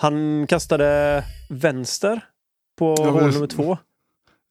han 0.03 0.47
kastade 0.47 1.25
vänster 1.51 2.21
på 2.79 2.95
Ja, 2.99 3.05
men- 3.05 3.13
hål 3.15 3.33
nummer 3.33 3.47
två. 3.47 3.79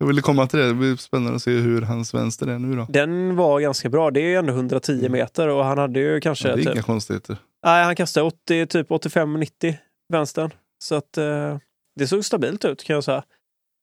Jag 0.02 0.08
ville 0.08 0.22
komma 0.22 0.48
till 0.48 0.60
det. 0.60 0.68
Det 0.68 0.74
blir 0.74 0.96
spännande 0.96 1.36
att 1.36 1.42
se 1.42 1.52
hur 1.52 1.82
hans 1.82 2.14
vänster 2.14 2.48
är 2.48 2.60
nu 2.60 2.76
då. 2.76 2.86
Den 2.90 3.36
var 3.36 3.60
ganska 3.60 3.90
bra. 3.90 4.12
Det 4.12 4.20
är 4.20 4.26
ju 4.26 4.36
ändå 4.36 4.54
110 4.54 5.10
meter 5.10 5.48
och 5.48 5.66
han 5.66 5.78
hade 5.78 6.00
ju 6.00 6.20
kanske... 6.22 6.48
Mm. 6.48 6.60
Ja, 6.60 6.64
det 6.64 6.70
är 6.70 6.72
typ, 6.72 6.76
inga 6.76 6.84
konstigheter. 6.84 7.38
nej, 7.66 7.84
han 7.84 7.96
kastade 7.96 8.26
80, 8.26 8.68
typ 8.68 8.90
85-90 8.90 9.76
vänstern. 10.10 10.54
Så 10.84 10.96
att 10.96 11.18
eh, 11.18 11.58
det 11.96 12.08
såg 12.08 12.26
stabilt 12.26 12.66
ut 12.66 12.84
kan 12.84 12.94
jag 12.94 13.04
säga. 13.04 13.24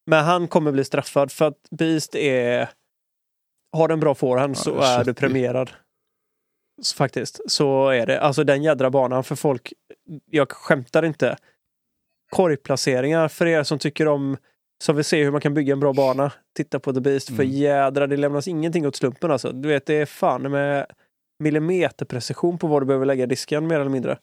Men 0.07 0.25
han 0.25 0.49
kommer 0.49 0.73
bli 0.73 0.85
straffad 0.85 1.33
för 1.33 1.45
att 1.45 1.71
Beast 1.71 2.14
är... 2.14 2.69
Har 3.73 3.89
en 3.89 4.01
bra 4.01 4.14
forehand 4.14 4.57
Ja, 4.57 4.61
så 4.61 4.79
är 4.81 5.01
är 5.01 5.05
du 5.05 5.14
premierad. 5.14 5.71
Så 6.83 6.97
Faktiskt, 6.97 7.41
så 7.47 7.89
är 7.89 8.07
det. 8.07 8.21
Alltså 8.21 8.45
den 8.45 8.62
jädra 8.62 8.91
banan 8.91 9.25
för 9.25 9.35
folk. 9.35 9.73
Jag 10.31 10.53
skämtar 10.53 11.05
inte. 11.05 11.37
Korgplaceringar 12.31 13.29
för 13.29 13.47
er 13.47 13.62
som 13.62 13.79
tycker 13.79 14.09
om 14.09 14.37
som 14.85 14.97
vill 14.97 15.05
se 15.05 15.24
hur 15.24 15.31
man 15.31 15.41
kan 15.41 15.55
bygga 15.55 15.72
en 15.72 15.81
bra 15.81 15.93
bana. 15.93 16.33
Titta 16.57 16.81
på 16.81 16.93
The 16.93 17.01
Beast. 17.01 17.26
För 17.29 17.43
Mm. 17.43 17.51
jädra, 17.57 18.07
det 18.07 18.16
lämnas 18.16 18.49
ingenting 18.49 18.87
åt 18.87 18.97
slumpen 18.97 19.31
alltså. 19.31 19.53
Du 19.53 19.68
vet, 19.68 19.87
det 19.87 19.95
är 19.95 20.07
fan 20.07 20.43
med 20.51 20.87
millimeterprecision 21.45 22.59
på 22.59 22.66
var 22.66 22.81
du 22.81 22.87
behöver 22.87 23.07
lägga 23.07 23.26
disken 23.26 23.66
mer 23.66 23.81
eller 23.81 23.91
mindre. 23.91 24.18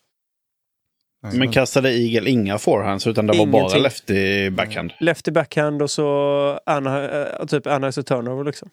Men 1.33 1.51
kastade 1.51 1.89
Eagle 1.93 2.29
inga 2.29 2.57
forehands 2.57 3.07
utan 3.07 3.27
det 3.27 3.37
var 3.37 3.45
bara 3.45 3.59
Ingenting. 3.59 3.81
lefty 3.83 4.49
backhand. 4.49 4.91
Lefty 4.99 5.31
backhand 5.31 5.81
och 5.81 5.91
så 5.91 6.59
Anna, 6.65 7.09
eh, 7.09 7.45
typ 7.45 7.67
Anna 7.67 7.87
is 7.87 7.97
a 7.97 8.03
turnover 8.03 8.43
liksom. 8.43 8.69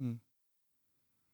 Mm. 0.00 0.18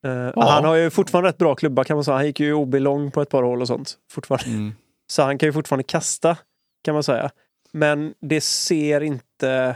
Eh, 0.05 0.31
Ja. 0.35 0.49
Han 0.49 0.65
har 0.65 0.75
ju 0.75 0.89
fortfarande 0.89 1.29
rätt 1.29 1.37
bra 1.37 1.55
klubba 1.55 1.83
kan 1.83 1.97
man 1.97 2.03
säga. 2.03 2.15
Han 2.17 2.25
gick 2.25 2.39
ju 2.39 2.53
OB 2.53 2.75
lång 2.79 3.11
på 3.11 3.21
ett 3.21 3.29
par 3.29 3.43
hål 3.43 3.61
och 3.61 3.67
sånt. 3.67 3.97
Fortfarande. 4.11 4.49
Mm. 4.49 4.73
Så 5.11 5.23
han 5.23 5.37
kan 5.37 5.47
ju 5.49 5.53
fortfarande 5.53 5.83
kasta, 5.83 6.37
kan 6.83 6.93
man 6.93 7.03
säga. 7.03 7.31
Men 7.73 8.13
det 8.21 8.41
ser 8.41 9.01
inte... 9.01 9.75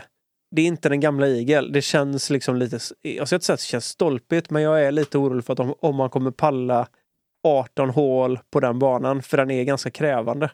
Det 0.54 0.62
är 0.62 0.66
inte 0.66 0.88
den 0.88 1.00
gamla 1.00 1.28
Eagle. 1.28 1.68
Det 1.72 1.82
känns 1.82 2.30
liksom 2.30 2.56
lite... 2.56 2.78
Jag 3.02 3.26
ska 3.28 3.36
inte 3.36 3.46
säga 3.46 3.54
att 3.54 3.60
det 3.60 3.64
känns 3.66 3.84
stolpigt, 3.86 4.50
men 4.50 4.62
jag 4.62 4.84
är 4.84 4.92
lite 4.92 5.18
orolig 5.18 5.44
för 5.44 5.52
att 5.52 5.60
om, 5.60 5.74
om 5.80 5.96
man 5.96 6.10
kommer 6.10 6.30
palla 6.30 6.86
18 7.44 7.90
hål 7.90 8.38
på 8.50 8.60
den 8.60 8.78
banan, 8.78 9.22
för 9.22 9.36
den 9.36 9.50
är 9.50 9.64
ganska 9.64 9.90
krävande 9.90 10.50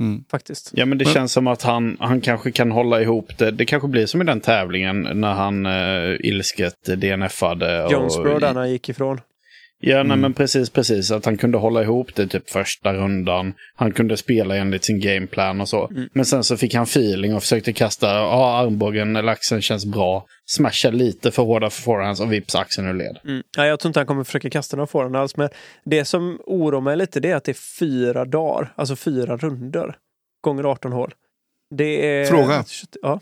Mm. 0.00 0.24
faktiskt. 0.30 0.70
Ja, 0.74 0.86
men 0.86 0.98
det 0.98 1.04
Men- 1.04 1.14
känns 1.14 1.32
som 1.32 1.46
att 1.46 1.62
han, 1.62 1.96
han 2.00 2.20
kanske 2.20 2.50
kan 2.52 2.70
hålla 2.70 3.00
ihop 3.02 3.38
det. 3.38 3.50
Det 3.50 3.64
kanske 3.64 3.88
blir 3.88 4.06
som 4.06 4.22
i 4.22 4.24
den 4.24 4.40
tävlingen 4.40 5.00
när 5.20 5.32
han 5.34 5.66
uh, 5.66 6.16
ilsket 6.20 6.84
DNF-ade. 6.84 7.84
och- 7.84 7.92
Jonesboro 7.92 8.38
där 8.38 8.54
när 8.54 8.60
han 8.60 8.70
gick 8.70 8.88
ifrån. 8.88 9.20
Ja, 9.80 9.94
nej, 9.96 10.04
Mm. 10.04 10.20
men 10.20 10.34
precis, 10.34 10.70
precis. 10.70 11.10
Att 11.10 11.24
han 11.24 11.36
kunde 11.36 11.58
hålla 11.58 11.82
ihop 11.82 12.14
det 12.14 12.26
typ 12.26 12.50
första 12.50 12.94
rundan. 12.94 13.54
Han 13.74 13.92
kunde 13.92 14.16
spela 14.16 14.56
enligt 14.56 14.84
sin 14.84 15.00
gameplan 15.00 15.60
och 15.60 15.68
så. 15.68 15.88
Mm. 15.88 16.08
Men 16.12 16.24
sen 16.24 16.44
så 16.44 16.56
fick 16.56 16.74
han 16.74 16.82
feeling 16.84 17.34
och 17.34 17.42
försökte 17.42 17.72
kasta, 17.72 18.06
ja, 18.06 18.58
armbågen 18.58 19.16
eller 19.16 19.32
axeln 19.32 19.62
känns 19.62 19.86
bra. 19.86 20.26
Smasha 20.46 20.90
lite 20.90 21.30
för 21.30 21.42
hårda 21.42 21.70
för 21.70 21.82
forehands 21.82 22.20
och 22.20 22.32
vips 22.32 22.54
axeln 22.54 22.88
ur 22.88 22.94
led. 22.94 23.18
Mm. 23.24 23.42
Ja, 23.56 23.66
jag 23.66 23.80
tror 23.80 23.90
inte 23.90 24.00
han 24.00 24.06
kommer 24.06 24.24
försöka 24.24 24.50
kasta 24.50 24.76
några 24.76 24.86
forehand 24.86 25.16
alls. 25.16 25.36
Men 25.36 25.48
det 25.84 26.04
som 26.04 26.40
oroar 26.46 26.80
mig 26.80 26.96
lite 26.96 27.20
det 27.20 27.30
är 27.30 27.36
att 27.36 27.44
det 27.44 27.52
är 27.52 27.78
fyra 27.78 28.24
dagar, 28.24 28.72
alltså 28.76 28.96
fyra 28.96 29.36
runder 29.36 29.96
gånger 30.40 30.64
18 30.64 30.92
hål. 30.92 31.14
Det 31.74 32.06
är... 32.20 32.24
Fråga. 32.26 32.64
Ja. 33.02 33.20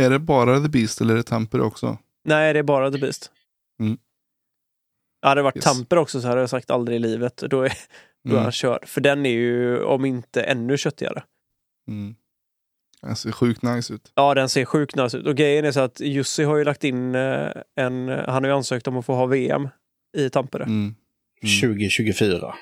Är 0.00 0.10
det 0.10 0.18
bara 0.18 0.60
The 0.60 0.68
Beast 0.68 1.00
eller 1.00 1.12
är 1.14 1.16
det 1.16 1.22
Tamper 1.22 1.60
också? 1.60 1.98
Nej, 2.24 2.52
det 2.52 2.58
är 2.58 2.62
bara 2.62 2.90
The 2.90 2.98
Beast. 2.98 3.30
Mm. 3.80 3.98
Hade 5.22 5.38
det 5.38 5.42
varit 5.42 5.56
Yes. 5.56 5.64
Tamper 5.64 5.96
också 5.96 6.20
så 6.20 6.28
hade 6.28 6.40
jag 6.40 6.50
sagt 6.50 6.70
aldrig 6.70 6.96
i 6.96 6.98
livet. 6.98 7.36
Då 7.36 7.44
är, 7.44 7.50
då 7.50 7.62
är 7.62 8.32
Mm. 8.32 8.42
han 8.42 8.52
körd. 8.52 8.88
För 8.88 9.00
den 9.00 9.26
är 9.26 9.30
ju, 9.30 9.82
om 9.82 10.04
inte 10.04 10.42
ännu 10.42 10.76
köttigare. 10.76 11.22
Mm. 11.88 12.14
Den 13.02 13.16
ser 13.16 13.32
sjukt 13.32 13.62
nice 13.62 13.94
ut. 13.94 14.12
Ja, 14.14 14.34
den 14.34 14.48
ser 14.48 14.64
sjukt 14.64 14.96
nice 14.96 15.16
ut. 15.18 15.26
Och 15.26 15.36
grejen 15.36 15.64
är 15.64 15.72
så 15.72 15.80
att 15.80 16.00
Jussi 16.00 16.44
har 16.44 16.56
ju 16.56 16.64
lagt 16.64 16.84
in 16.84 17.14
eh, 17.14 17.48
en... 17.76 18.08
Han 18.08 18.44
har 18.44 18.46
ju 18.46 18.50
ansökt 18.56 18.88
om 18.88 18.96
att 18.96 19.06
få 19.06 19.14
ha 19.14 19.26
VM 19.26 19.68
i 20.16 20.30
Tampere. 20.30 20.62
Mm. 20.64 20.94
Mm. 21.42 21.60
2024. 21.60 22.54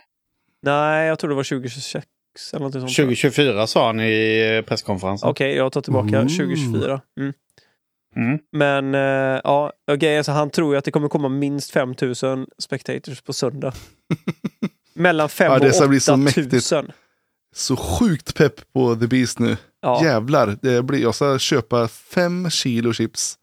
Nej, 0.62 1.07
jag 1.09 1.18
tror 1.18 1.30
det 1.30 1.36
var 1.36 1.44
2026 1.44 2.07
eller 2.52 2.61
sånt. 2.61 2.72
tror 2.72 2.82
jag. 2.84 2.90
2024 2.96 3.66
sa 3.66 3.86
han 3.86 4.00
i 4.00 4.62
presskonferensen. 4.66 5.28
Okej, 5.28 5.54
jag 5.57 5.72
tar 5.72 5.80
tillbaka 5.80 6.20
Ooh. 6.22 6.28
2024. 6.28 7.00
Mm. 7.20 7.32
Mm. 8.16 8.38
Men 8.52 8.94
eh, 8.94 9.40
ja, 9.44 9.72
och 9.90 9.98
grejen 9.98 10.18
är 10.18 10.22
så 10.22 10.32
han 10.32 10.50
tror 10.50 10.74
ju 10.74 10.78
att 10.78 10.84
det 10.84 10.90
kommer 10.90 11.08
komma 11.08 11.28
minst 11.28 11.70
5000 11.70 12.46
spectators 12.58 13.22
på 13.22 13.32
söndag. 13.32 13.72
Mellan 14.94 15.28
5 15.28 15.52
Ja, 15.52 15.68
och 15.68 15.74
ska 15.74 15.88
bli 15.88 16.00
så 16.00 16.14
8000. 16.14 16.24
mäktigt. 16.24 16.72
Så 17.54 17.76
sjukt 17.76 18.34
pepp 18.34 18.72
på 18.72 18.96
The 18.96 19.06
Beast 19.06 19.38
nu. 19.38 19.56
Ja, 19.82 20.04
Jävlar, 20.04 20.58
det 20.62 20.82
blir, 20.82 21.02
jag 21.02 21.14
ska 21.14 21.38
köpa 21.38 21.88
fem 21.88 22.50
kilo 22.50 22.92
chips 22.92 23.38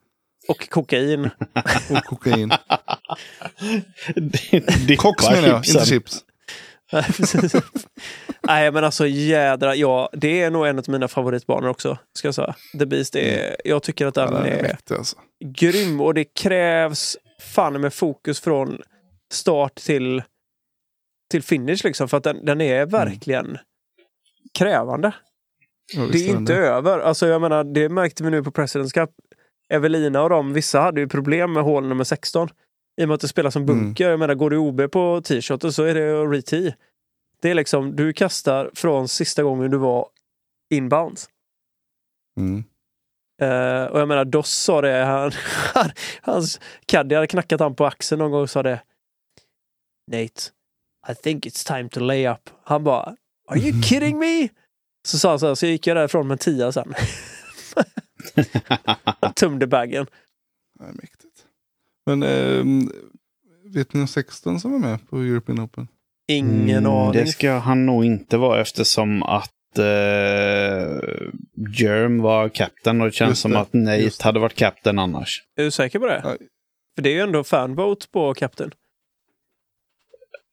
och 0.47 0.69
kokain. 0.69 1.25
och 1.89 2.03
kokain. 2.03 2.49
Koks 4.97 5.29
menar 5.29 5.47
jag, 5.47 5.67
inte 5.67 5.85
chips. 5.85 6.19
Nej, 8.47 8.71
men 8.71 8.83
alltså 8.83 9.07
jädra. 9.07 9.75
Ja, 9.75 10.09
det 10.13 10.41
är 10.41 10.51
nog 10.51 10.67
en 10.67 10.79
av 10.79 10.85
mina 10.87 11.07
favoritbanor 11.07 11.69
också. 11.69 11.97
Ska 12.17 12.27
jag 12.27 12.35
säga. 12.35 12.55
The 12.79 12.85
Beast 12.85 13.15
är, 13.15 13.55
jag 13.65 13.83
tycker 13.83 14.05
att 14.05 14.13
den 14.13 14.27
Mm. 14.27 14.35
Ja, 14.35 14.43
den 14.49 14.53
är 14.53 14.59
är 14.59 14.63
mäktig 14.63 14.95
alltså. 14.95 15.15
grym 15.45 16.01
och 16.01 16.13
det 16.13 16.23
krävs 16.23 17.17
fan 17.41 17.81
med 17.81 17.93
fokus 17.93 18.39
från 18.39 18.81
start 19.33 19.75
till, 19.75 20.23
till 21.31 21.43
finish 21.43 21.79
liksom. 21.83 22.07
För 22.09 22.17
att 22.17 22.23
den, 22.23 22.45
den 22.45 22.61
är 22.61 22.85
verkligen 22.85 23.57
krävande. 24.57 25.11
Ja, 25.93 26.07
Det 26.11 26.17
är 26.17 26.29
inte 26.29 26.55
över. 26.55 26.99
Alltså 26.99 27.27
jag 27.27 27.41
menar, 27.41 27.63
det 27.63 27.89
märkte 27.89 28.23
vi 28.23 28.29
nu 28.29 28.43
på 28.43 28.51
Presidents 28.51 28.93
Cup. 28.93 29.09
Evelina 29.69 30.21
och 30.23 30.29
de, 30.29 30.53
vissa 30.53 30.79
hade 30.81 31.01
ju 31.01 31.07
problem 31.07 31.53
med 31.53 31.63
hål 31.63 31.87
nummer 31.87 32.03
16. 32.03 32.49
I 33.01 33.03
och 33.03 33.07
med 33.07 33.15
att 33.15 33.21
det 33.21 33.27
spelas 33.27 33.53
som 33.53 33.65
bunker. 33.65 34.09
Jag 34.09 34.19
menar, 34.19 34.35
går 34.35 34.49
du 34.49 34.57
OB 34.57 34.91
på 34.91 35.21
t-shirten 35.21 35.73
så 35.73 35.83
är 35.83 35.93
det 35.93 36.25
re 36.25 36.73
Det 37.41 37.49
är 37.49 37.55
liksom, 37.55 37.95
du 37.95 38.13
kastar 38.13 38.71
från 38.73 39.07
sista 39.07 39.43
gången 39.43 39.71
du 39.71 39.77
var 39.77 40.07
inbounds. 40.73 41.29
Mm. 42.37 42.63
Eh, 43.41 43.85
och 43.85 43.99
jag 43.99 44.07
menar, 44.07 44.25
Doss 44.25 44.49
sa 44.49 44.81
det, 44.81 45.03
han, 45.03 45.31
han, 45.73 45.91
hans 46.21 46.59
caddy 46.85 47.15
hade 47.15 47.27
knackat 47.27 47.59
han 47.59 47.75
på 47.75 47.85
axeln 47.85 48.19
någon 48.19 48.31
gång 48.31 48.41
och 48.41 48.49
sa 48.49 48.63
det. 48.63 48.81
Nate, 50.11 50.41
I 51.09 51.15
think 51.23 51.45
it's 51.45 51.67
time 51.67 51.89
to 51.89 51.99
lay 51.99 52.27
up. 52.27 52.49
Han 52.63 52.83
bara, 52.83 53.15
Are 53.47 53.59
you 53.59 53.81
kidding 53.83 54.19
me? 54.19 54.49
Så 55.05 55.19
sa 55.19 55.29
han 55.29 55.39
så 55.39 55.47
här, 55.47 55.55
så 55.55 55.65
gick 55.65 55.87
jag 55.87 55.97
därifrån 55.97 56.27
med 56.27 56.35
en 56.35 56.37
tia 56.37 56.71
sen. 56.71 56.93
Tömde 59.35 59.67
bagen. 59.67 60.07
Ja, 60.79 60.85
mäktigt. 60.85 61.32
Men 62.05 62.23
ehm, 62.23 62.91
vet 63.73 63.93
ni 63.93 64.01
om 64.01 64.07
16 64.07 64.59
som 64.59 64.71
var 64.71 64.79
med 64.79 65.09
på 65.09 65.17
European 65.17 65.59
Open? 65.59 65.87
Ingen 66.27 66.77
Mm, 66.77 66.91
aning. 66.91 67.13
Det 67.13 67.27
ska 67.27 67.51
han 67.51 67.85
nog 67.85 68.05
inte 68.05 68.37
vara 68.37 68.61
eftersom 68.61 69.23
att 69.23 69.77
eh, 69.77 69.83
Germ 71.79 72.21
var 72.21 72.49
kapten 72.49 73.01
och 73.01 73.07
det 73.07 73.13
känns 73.13 73.29
Just 73.29 73.41
som 73.41 73.51
det, 73.51 73.59
att 73.59 73.73
Nate 73.73 73.97
det. 73.97 74.21
hade 74.23 74.39
varit 74.39 74.55
kapten 74.55 74.99
annars. 74.99 75.43
Är 75.55 75.63
du 75.63 75.71
säker 75.71 75.99
på 75.99 76.05
det? 76.05 76.21
Ja. 76.23 76.35
För 76.95 77.01
det 77.01 77.09
är 77.09 77.13
ju 77.13 77.19
ändå 77.19 77.43
fanvote 77.43 78.07
på 78.11 78.33
kapten. 78.33 78.71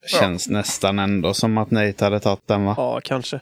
Känns 0.07 0.49
nästan 0.49 0.99
ändå 0.99 1.35
som 1.35 1.59
att 1.59 1.71
Nate 1.71 2.05
hade 2.05 2.21
tagit 2.21 2.47
den 2.47 2.65
va? 2.65 2.75
Ja, 2.77 3.01
kanske. 3.05 3.41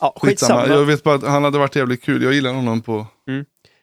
Ja, 0.00 0.14
Skitsamma. 0.20 0.60
skitsamma. 0.60 0.80
Jag 0.80 0.86
vet 0.86 1.02
bara 1.02 1.14
att 1.14 1.22
han 1.22 1.44
hade 1.44 1.58
varit 1.58 1.76
jävligt 1.76 2.02
kul. 2.02 2.22
Jag 2.22 2.32
gillar 2.32 2.52
honom 2.52 2.80
på. 2.82 3.06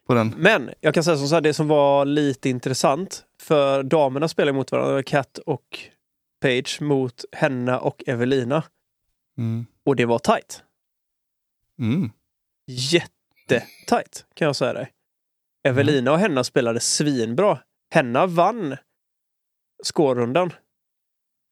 På 0.10 0.16
den. 0.16 0.34
Men 0.38 0.70
jag 0.82 0.94
kan 0.94 1.04
säga 1.04 1.18
som 1.18 1.28
så 1.28 1.36
här, 1.36 1.42
det 1.42 1.54
som 1.54 1.68
var 1.68 2.06
lite 2.06 2.50
intressant, 2.50 3.26
för 3.42 3.84
damerna 3.84 4.28
spelar 4.28 4.52
mot 4.52 4.72
varandra, 4.72 5.04
Kat 5.04 5.38
och 5.38 5.80
Page 6.42 6.82
mot 6.82 7.26
Henna 7.32 7.80
och 7.80 8.04
Evelina. 8.08 8.64
Mm. 9.38 9.66
Och 9.84 9.96
det 9.96 10.06
var 10.06 10.20
tight. 10.20 10.64
Mm. 11.80 12.12
Jättetight 12.68 14.26
kan 14.34 14.46
jag 14.46 14.56
säga 14.56 14.74
dig. 14.74 14.92
Evelina 15.64 16.12
och 16.12 16.20
Henna 16.20 16.44
spelade 16.44 16.80
svinbra. 16.80 17.60
Henna 17.94 18.26
vann 18.26 18.78
skårrundan 19.84 20.54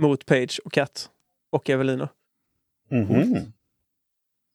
mot 0.01 0.26
Page 0.26 0.60
och 0.66 0.74
Kat 0.74 1.10
och 1.51 1.70
Evelina. 1.70 2.10
Mhm. 2.89 3.53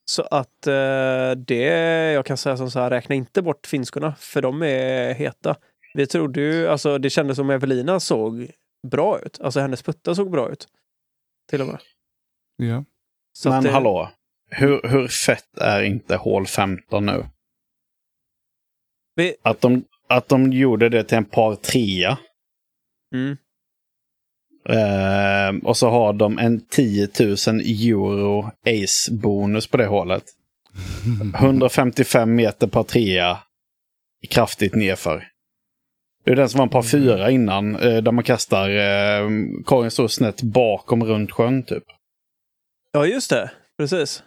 Så 0.05 0.23
att 0.23 0.67
eh, 0.67 1.31
det, 1.37 1.65
jag 2.13 2.27
kan 2.27 2.37
säga 2.37 2.57
som 2.57 2.71
så 2.71 2.79
här, 2.79 2.91
räkna 2.91 3.15
inte 3.15 3.43
bort 3.43 3.67
finskorna, 3.67 4.15
för 4.15 4.43
de 4.43 4.63
är 4.63 5.15
heta. 5.15 5.57
Vi 5.95 6.07
trodde 6.07 6.41
ju, 6.41 6.69
alltså 6.69 6.99
det 6.99 7.11
kändes 7.11 7.37
som 7.37 7.51
Evelina 7.51 8.01
såg 8.01 8.51
bra 8.87 9.21
ut. 9.21 9.41
Alltså 9.41 9.61
hennes 9.61 9.83
puttar 9.83 10.15
såg 10.15 10.31
bra 10.31 10.51
ut. 10.53 10.69
Till 11.51 11.61
och 11.61 11.67
med. 11.67 11.79
Ja. 12.57 12.85
Så 13.33 13.49
Men 13.49 13.65
det, 13.65 13.71
hallå, 13.71 14.11
hur, 14.51 14.81
hur 14.89 15.09
fett 15.09 15.59
är 15.59 15.83
inte 15.83 16.17
hål 16.17 16.47
15 16.47 17.07
nu? 17.07 17.27
Vi, 19.15 19.35
Att 19.43 19.61
de, 19.61 19.85
att 20.09 20.29
de 20.29 20.53
gjorde 20.53 20.89
det 20.89 21.05
till 21.05 21.19
en 21.19 21.25
par 21.25 21.55
trea. 21.55 22.19
mm, 23.15 23.37
Eh, 24.69 25.57
och 25.65 25.77
så 25.77 25.91
har 25.91 26.13
de 26.13 26.39
en 26.39 26.61
10 26.61 27.09
000 27.21 27.31
euro 27.61 28.51
ace-bonus 28.67 29.67
på 29.67 29.77
det 29.77 29.87
hålet. 29.87 30.25
155 31.35 32.35
meter 32.35 32.67
par 32.67 32.83
trea. 32.83 33.39
Kraftigt 34.29 34.75
nedför. 34.75 35.29
Det 36.25 36.31
är 36.31 36.37
den 36.37 36.49
som 36.49 36.59
var 36.59 36.67
en 36.67 36.71
par 36.71 36.83
fyra 36.83 37.31
innan. 37.31 37.77
Eh, 37.77 38.03
där 38.03 38.13
man 38.13 38.25
kastar 38.25 38.69
eh, 38.71 39.29
korgen 39.65 39.91
så 39.91 40.09
snett 40.09 40.43
bakom 40.43 41.05
runt 41.05 41.33
sjön 41.33 41.63
typ. 41.63 41.85
ja, 42.93 43.07
just 43.07 43.31
det. 43.31 43.51
Precis. 43.79 44.23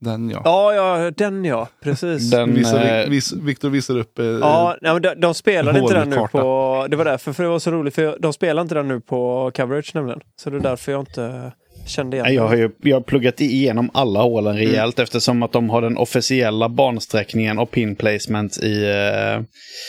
Den 0.00 0.30
ja. 0.30 0.42
Ja, 0.44 0.74
ja, 0.74 1.10
den 1.10 1.44
ja. 1.44 1.68
Precis. 1.82 2.30
Den, 2.30 2.54
Visar, 2.54 3.00
eh, 3.02 3.08
vis, 3.08 3.32
Victor 3.32 3.70
visar 3.70 3.98
upp. 3.98 4.18
Eh, 4.18 4.24
Ja, 4.26 4.76
nej, 4.82 4.92
men 4.92 5.02
de, 5.02 5.14
de 5.14 5.34
spelade 5.34 5.78
inte 5.78 5.94
den 5.94 6.10
nu 6.10 6.16
på... 6.16 6.86
Det 6.90 6.96
var 6.96 7.04
därför, 7.04 7.32
för 7.32 7.42
det 7.42 7.48
var 7.48 7.58
så 7.58 7.70
roligt, 7.70 7.94
för 7.94 8.16
de 8.20 8.32
spelar 8.32 8.62
inte 8.62 8.74
den 8.74 8.88
nu 8.88 9.00
på 9.00 9.50
coverage 9.56 9.90
nämligen. 9.94 10.20
Så 10.42 10.50
det 10.50 10.56
är 10.56 10.60
därför 10.60 10.92
jag 10.92 11.00
inte 11.00 11.52
kände 11.86 12.16
igen 12.16 12.26
Nej, 12.26 12.34
Jag 12.34 12.48
har 12.48 12.56
ju 12.56 12.70
jag 12.82 12.96
har 12.96 13.00
pluggat 13.02 13.40
igenom 13.40 13.90
alla 13.94 14.22
hålen 14.22 14.56
Mm. 14.56 14.66
rejält 14.68 14.98
eftersom 14.98 15.42
att 15.42 15.52
de 15.52 15.70
har 15.70 15.82
den 15.82 15.96
officiella 15.96 16.68
bansträckningen 16.68 17.58
och 17.58 17.70
pin 17.70 17.96
placement 17.96 18.56
i, 18.62 18.82
eh, 18.84 19.42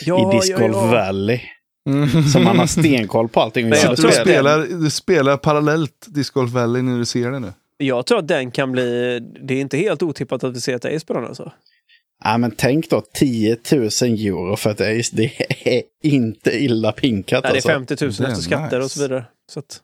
Ja, 0.06 0.32
i 0.32 0.36
Disc 0.36 0.50
Golf 0.58 0.76
ja, 0.76 0.84
ja. 0.84 0.90
Valley. 0.90 1.40
Mm. 1.88 2.22
Så 2.22 2.38
man 2.40 2.58
har 2.58 2.66
stenkoll 2.66 3.28
på 3.28 3.40
allting. 3.40 3.68
Men 3.68 3.78
jag 3.78 3.88
Så 3.88 3.96
tror 3.96 4.06
du 4.10 4.16
spelar, 4.16 4.66
du 4.84 4.90
spelar 4.90 5.36
parallellt 5.36 6.06
Disc 6.06 6.30
Golf 6.30 6.50
Valley 6.50 6.82
när 6.82 6.98
du 6.98 7.04
ser 7.04 7.30
det 7.30 7.38
nu? 7.38 7.52
Jag 7.76 8.06
tror 8.06 8.18
att 8.18 8.28
den 8.28 8.50
kan 8.50 8.72
bli... 8.72 9.20
Det 9.20 9.54
är 9.54 9.60
inte 9.60 9.76
helt 9.76 10.02
otippat 10.02 10.44
att 10.44 10.56
vi 10.56 10.60
ser 10.60 10.76
ett 10.76 10.84
ace 10.84 11.06
på 11.06 11.12
den 11.12 11.24
alltså. 11.24 11.52
Ja, 12.24 12.38
men 12.38 12.50
tänk 12.56 12.90
då 12.90 13.02
10 13.14 13.56
000 13.72 13.82
euro 13.82 14.56
för 14.56 14.70
ett 14.70 14.80
ace. 14.80 15.16
Det 15.16 15.32
är 15.64 15.82
inte 16.02 16.50
illa 16.50 16.92
pinkat 16.92 17.44
Nej, 17.44 17.52
det 17.52 17.68
är 17.68 17.74
alltså. 17.74 17.96
50 17.96 18.04
000 18.04 18.12
Det 18.12 18.24
är 18.24 18.28
efter 18.28 18.42
skatter 18.42 18.76
nice. 18.78 18.84
och 18.84 18.90
så 18.90 19.02
vidare. 19.02 19.24
Så 19.52 19.58
att, 19.58 19.80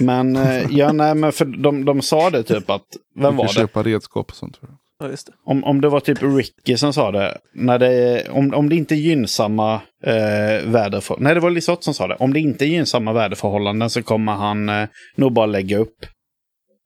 Men, 0.00 0.36
eh, 0.36 0.66
ja, 0.70 0.92
nej, 0.92 1.14
men 1.14 1.32
för 1.32 1.44
de, 1.44 1.84
de 1.84 2.02
sa 2.02 2.30
det 2.30 2.42
typ 2.42 2.70
att, 2.70 2.86
vem 3.16 3.36
var 3.36 3.44
det? 3.44 3.52
köpa 3.52 3.82
redskap 3.82 4.30
och 4.30 4.36
sånt. 4.36 4.60
Tror 4.60 4.70
jag. 4.70 5.06
ja, 5.06 5.10
just 5.10 5.26
det. 5.26 5.32
Om, 5.44 5.64
om 5.64 5.80
det 5.80 5.88
var 5.88 6.00
typ 6.00 6.18
Ricky 6.22 6.76
som 6.76 6.92
sa 6.92 7.10
det, 7.10 7.38
när 7.54 7.78
det 7.78 8.28
om, 8.30 8.54
om 8.54 8.68
det 8.68 8.76
inte 8.76 8.94
är 8.94 8.96
gynnsamma 8.96 9.74
eh, 10.04 10.12
väderförhållanden, 10.64 11.24
nej 11.24 11.34
det 11.34 11.40
var 11.40 11.50
Lisotte 11.50 11.84
som 11.84 11.94
sa 11.94 12.06
det, 12.06 12.14
om 12.14 12.32
det 12.32 12.40
inte 12.40 12.64
är 12.64 12.68
gynnsamma 12.68 13.12
väderförhållanden 13.12 13.90
så 13.90 14.02
kommer 14.02 14.32
han 14.32 14.68
eh, 14.68 14.88
nog 15.16 15.32
bara 15.32 15.46
lägga 15.46 15.78
upp 15.78 16.06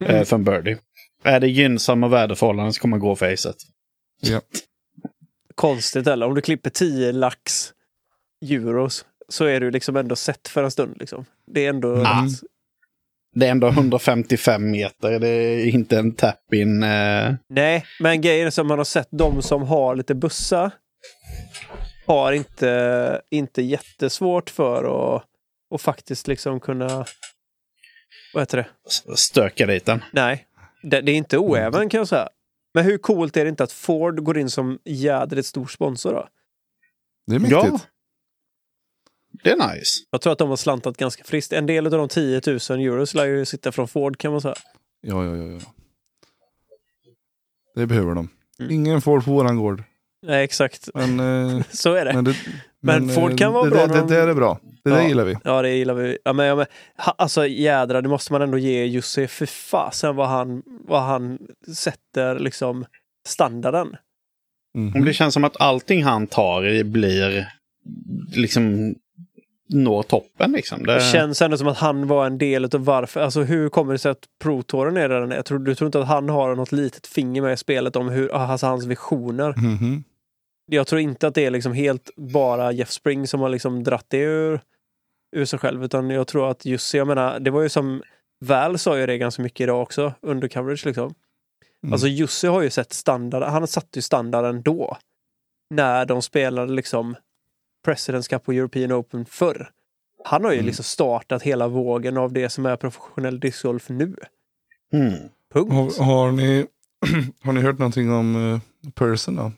eh, 0.05 0.25
för 0.25 0.37
en 0.37 0.45
birdie. 0.45 0.79
Är 1.23 1.41
det 1.41 1.49
gynnsamma 1.49 2.09
väderförhållanden 2.09 2.73
så 2.73 2.81
kommer 2.81 2.97
han 2.97 3.01
gå 3.01 3.17
för 3.17 3.33
acet. 3.33 3.57
Ja. 4.21 4.41
Konstigt 5.55 6.07
eller? 6.07 6.27
Om 6.27 6.35
du 6.35 6.41
klipper 6.41 6.71
10 6.71 7.13
lax 7.13 7.73
euros 8.51 9.05
så 9.29 9.45
är 9.45 9.61
du 9.61 9.71
liksom 9.71 9.97
ändå 9.97 10.17
sett 10.17 10.49
för 10.49 10.65
en 10.65 10.71
stund. 10.71 10.97
Liksom. 11.01 11.25
Det 11.47 11.65
är 11.65 11.69
ändå... 11.69 12.03
Ah. 12.07 12.29
Det 13.35 13.47
är 13.47 13.51
ändå 13.51 13.69
155 13.69 14.71
meter, 14.71 15.19
det 15.19 15.29
är 15.29 15.67
inte 15.67 15.99
en 15.99 16.13
tap-in. 16.13 16.83
Eh, 16.83 17.35
Nej, 17.49 17.85
men 18.01 18.21
grejen 18.21 18.53
som 18.53 18.67
man 18.67 18.79
har 18.79 18.85
sett, 18.85 19.09
de 19.11 19.43
som 19.43 19.63
har 19.63 19.97
lite 19.97 20.15
bussa 20.15 20.71
har 22.07 22.33
inte, 22.33 23.23
inte 23.31 23.63
jättesvårt 23.63 24.51
för 24.51 25.17
att 25.17 25.25
och 25.71 25.81
faktiskt 25.81 26.29
liksom 26.29 26.61
kunna... 26.61 27.05
Vad 28.35 28.43
heter 28.43 28.57
det? 28.57 29.17
stöka 29.17 29.67
den. 29.67 30.05
Nej, 30.13 30.47
det, 30.83 31.01
det 31.01 31.13
är 31.13 31.17
inte 31.17 31.39
oäven 31.39 31.89
kan 31.89 31.99
jag 31.99 32.09
säga. 32.09 32.29
Men 32.75 32.85
hur 32.85 32.99
coolt 32.99 33.37
är 33.37 33.45
det 33.45 33.49
inte 33.49 33.65
att 33.65 33.73
Ford 33.73 34.25
går 34.25 34.39
in 34.39 34.51
som 34.51 34.79
jädrigt 34.85 35.47
stor 35.47 35.67
sponsor 35.67 36.13
då? 36.13 36.29
Det 37.27 37.35
är 37.35 37.39
mäktigt. 37.39 37.65
Ja. 37.65 37.81
Det 39.45 39.51
är 39.51 39.57
nice. 39.57 40.05
Jag 40.11 40.21
tror 40.21 40.33
att 40.33 40.39
de 40.39 40.49
har 40.49 40.57
slantat 40.57 40.97
ganska 40.97 41.25
friskt. 41.25 41.53
En 41.53 41.67
del 41.67 41.87
av 41.87 41.93
de 41.93 42.09
10 42.09 42.41
000 42.47 42.57
euros 42.81 43.15
lär 43.15 43.27
ju 43.27 43.45
sitta 43.45 43.73
från 43.73 43.89
Ford 43.89 44.19
kan 44.19 44.33
man 44.33 44.41
säga. 44.41 44.55
Ja, 45.01 45.25
ja, 45.25 45.37
ja. 45.37 45.53
ja. 45.53 45.75
Det 47.75 47.87
behöver 47.87 48.15
de. 48.15 48.29
Mm. 48.59 48.73
Ingen 48.73 49.01
får 49.01 49.21
på 49.21 49.31
våran 49.31 49.57
gård. 49.57 49.83
Nej, 50.27 50.45
exakt. 50.45 50.89
Men, 50.95 51.21
eh, 51.21 51.63
Så 51.71 51.95
är 51.95 52.05
det. 52.05 52.13
men, 52.13 52.25
det, 52.25 52.35
Men 52.83 53.09
Ford 53.09 53.31
eh, 53.31 53.37
kan 53.37 53.53
vara 53.53 53.65
det, 53.65 53.71
bra 53.71 53.87
Det, 53.87 53.95
det, 53.95 54.01
de- 54.01 54.15
där 54.15 54.29
är 54.29 54.35
bra. 54.35 54.59
Det 54.85 54.91
där 54.91 54.97
Ja. 55.01 55.09
gillar 55.09 55.25
vi. 55.25 55.37
Ja, 55.45 55.63
det 55.63 55.71
gillar 55.71 55.95
vi. 55.95 56.19
Ja, 56.25 56.33
men, 56.33 56.47
ja, 56.47 56.55
men, 56.57 56.67
ha, 56.99 57.15
alltså 57.19 57.47
jädrar, 57.47 58.03
det 58.03 58.09
måste 58.09 58.33
man 58.33 58.43
ändå 58.43 58.59
ge 58.59 58.85
Jussi. 58.85 59.27
För 59.27 59.47
fasen 59.47 60.17
vad 60.17 60.29
han, 60.29 60.63
vad 60.89 61.03
han 61.03 61.39
sätter 61.77 62.39
liksom 62.39 62.85
standarden. 63.29 63.97
Om 64.95 65.05
det 65.05 65.13
känns 65.13 65.35
som 65.35 65.45
att 65.45 65.61
allting 65.61 66.05
han 66.05 66.27
tar 66.27 66.67
i 66.67 66.85
blir 66.85 67.47
liksom 68.37 68.95
når 69.69 70.03
toppen 70.03 70.53
liksom. 70.53 70.87
Det, 70.87 70.95
Det 70.95 71.01
känns 71.01 71.43
ändå 71.43 71.57
som 71.57 71.69
att 71.69 71.79
han 71.79 72.07
var 72.07 72.27
en 72.27 72.39
del 72.39 72.65
av 72.65 72.85
varför. 72.85 73.21
Alltså 73.21 73.43
hur 73.43 73.69
kommer 73.69 73.93
det 73.93 73.99
sig 73.99 74.11
att 74.11 74.25
Pro-touren 74.43 74.97
är 74.97 75.09
där 75.09 75.21
den 75.21 75.33
är? 75.33 75.37
Jag 75.37 75.45
tror, 75.45 75.59
du 75.59 75.75
tror 75.75 75.87
inte 75.89 76.01
att 76.01 76.07
han 76.09 76.29
har 76.29 76.55
något 76.55 76.73
litet 76.73 77.07
finger 77.07 77.43
med 77.43 77.53
i 77.53 77.57
spelet 77.57 77.97
om 77.97 78.09
hur, 78.09 78.35
alltså 78.35 78.67
hans 78.67 78.87
visioner. 78.87 79.55
Mhm. 79.57 80.05
Jag 80.73 80.87
tror 80.87 81.01
inte 81.01 81.27
att 81.27 81.35
det 81.35 81.47
är 81.47 81.51
liksom 81.51 81.73
helt 81.73 82.11
bara 82.17 82.73
Jeff 82.73 82.91
Spring 82.91 83.27
som 83.27 83.41
har 83.41 83.49
liksom 83.49 83.85
dratt 83.85 84.07
det 84.09 84.19
ur, 84.19 84.61
ur 85.37 85.45
sig 85.45 85.59
själv. 85.59 85.85
Utan 85.85 86.11
jag 86.11 86.27
tror 86.27 86.51
att 86.51 86.65
Jussi, 86.65 86.99
jag 86.99 87.07
menar, 87.07 87.41
det 87.41 87.51
var 87.51 87.63
ju 87.63 87.69
som 87.69 88.03
Val 88.45 88.79
sa 88.79 88.99
ju 88.99 89.07
det 89.07 89.19
ganska 89.19 89.43
mycket 89.43 89.61
idag 89.61 89.83
också, 89.83 90.13
under 90.21 90.49
coverage 90.49 90.87
liksom. 90.87 91.15
Mm. 91.83 91.93
Alltså 91.93 92.07
Jussi 92.07 92.47
har 92.47 92.63
ju 92.63 92.71
sett 92.71 92.93
standard, 92.93 93.43
han 93.43 93.67
satte 93.67 93.99
ju 93.99 94.03
standarden 94.03 94.63
då. 94.63 94.97
När 95.75 96.07
de 96.07 96.23
spelade 96.23 96.73
liksom 96.73 97.17
Presidents 97.85 98.29
Cup 98.29 98.49
och 98.49 98.55
European 98.55 98.93
Open 98.93 99.25
förr. 99.27 99.71
Han 100.25 100.45
har 100.45 100.51
ju 100.51 100.57
Mm. 100.57 100.67
liksom 100.67 100.85
startat 100.85 101.43
hela 101.43 101.69
vågen 101.69 102.17
av 102.17 102.33
det 102.33 102.49
som 102.49 102.67
är 102.67 102.77
professionell 102.77 103.41
discgolf 103.41 103.89
nu. 103.89 104.17
Mm. 104.93 105.13
Punkt. 105.53 105.73
Har, 105.99 106.05
har, 106.05 106.33
ni, 106.33 106.67
har 107.43 107.53
ni 107.53 107.61
hört 107.61 107.79
någonting 107.79 108.13
om 108.13 108.37
uh, 108.37 108.61
Person 108.95 109.37
då? 109.37 109.53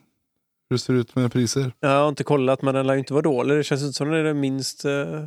Hur 0.69 0.75
det 0.75 0.79
ser 0.79 0.93
ut 0.93 1.15
med 1.15 1.31
priser? 1.31 1.73
Jag 1.79 1.89
har 1.89 2.09
inte 2.09 2.23
kollat 2.23 2.61
men 2.61 2.75
den 2.75 2.87
lär 2.87 2.93
ju 2.93 2.99
inte 2.99 3.13
vara 3.13 3.21
dålig. 3.21 3.57
Det 3.57 3.63
känns 3.63 3.81
inte 3.81 3.93
som 3.93 4.09
den 4.09 4.19
är 4.19 4.23
den 4.23 4.39
minst 4.39 4.85
uh, 4.85 5.25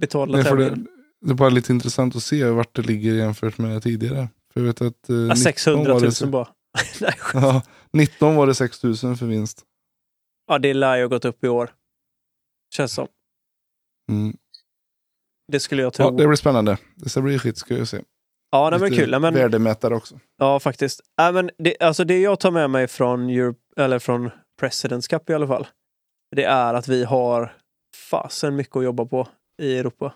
betalda 0.00 0.34
Nej, 0.34 0.44
för 0.44 0.56
det, 0.56 0.64
tävlingen. 0.68 0.88
det 1.20 1.30
är 1.30 1.34
bara 1.34 1.48
lite 1.48 1.72
intressant 1.72 2.16
att 2.16 2.22
se 2.22 2.44
vart 2.44 2.76
det 2.76 2.82
ligger 2.82 3.14
jämfört 3.14 3.58
med 3.58 3.82
tidigare. 3.82 4.28
För 4.52 4.60
jag 4.60 4.66
vet 4.66 4.80
att... 4.82 5.08
eh, 5.10 5.16
Ja, 5.16 5.22
19 5.22 5.36
600 5.36 5.92
var 5.94 6.00
000 6.00 6.10
det, 6.20 6.26
bara. 6.26 6.48
Nej, 7.00 7.14
ja, 7.34 7.62
19 7.92 8.36
var 8.36 8.46
det 8.46 8.54
6 8.54 8.82
000 8.82 8.94
för 9.16 9.26
vinst. 9.26 9.62
ja, 10.46 10.58
det 10.58 10.74
lär 10.74 10.96
ju 10.96 11.02
ha 11.02 11.08
gått 11.08 11.24
upp 11.24 11.44
i 11.44 11.48
år. 11.48 11.70
Känns 12.74 12.92
som. 12.92 13.08
Mm. 14.10 14.36
Det 15.52 15.60
skulle 15.60 15.82
jag 15.82 15.86
Ja, 15.98 16.08
tro. 16.08 16.16
det 16.16 16.26
blir 16.26 16.36
spännande. 16.36 16.78
Det 16.96 17.08
ska 17.08 17.20
bli 17.20 17.38
skit 17.38 17.56
ska 17.58 17.76
jag 17.78 17.88
se. 17.88 18.02
Ja, 18.52 18.70
var 18.70 18.78
Lite 18.78 18.96
kul. 18.96 19.20
Men, 19.20 19.34
Värdemätare 19.34 19.94
också. 19.94 20.20
ja, 20.38 20.60
faktiskt. 20.60 21.00
Ja, 21.16 21.32
men 21.32 21.50
det, 21.58 21.76
alltså 21.80 22.04
det 22.04 22.20
jag 22.20 22.40
tar 22.40 22.50
med 22.50 22.70
mig 22.70 22.88
från, 22.88 23.30
Europe, 23.30 23.60
eller 23.76 23.98
från 23.98 24.30
Presidents 24.60 25.08
Cup 25.08 25.30
i 25.30 25.34
alla 25.34 25.46
fall. 25.46 25.66
Det 26.36 26.44
är 26.44 26.74
att 26.74 26.88
vi 26.88 27.04
har 27.04 27.56
fasen 28.10 28.56
mycket 28.56 28.76
att 28.76 28.84
jobba 28.84 29.04
på 29.04 29.28
i 29.62 29.78
Europa. 29.78 30.14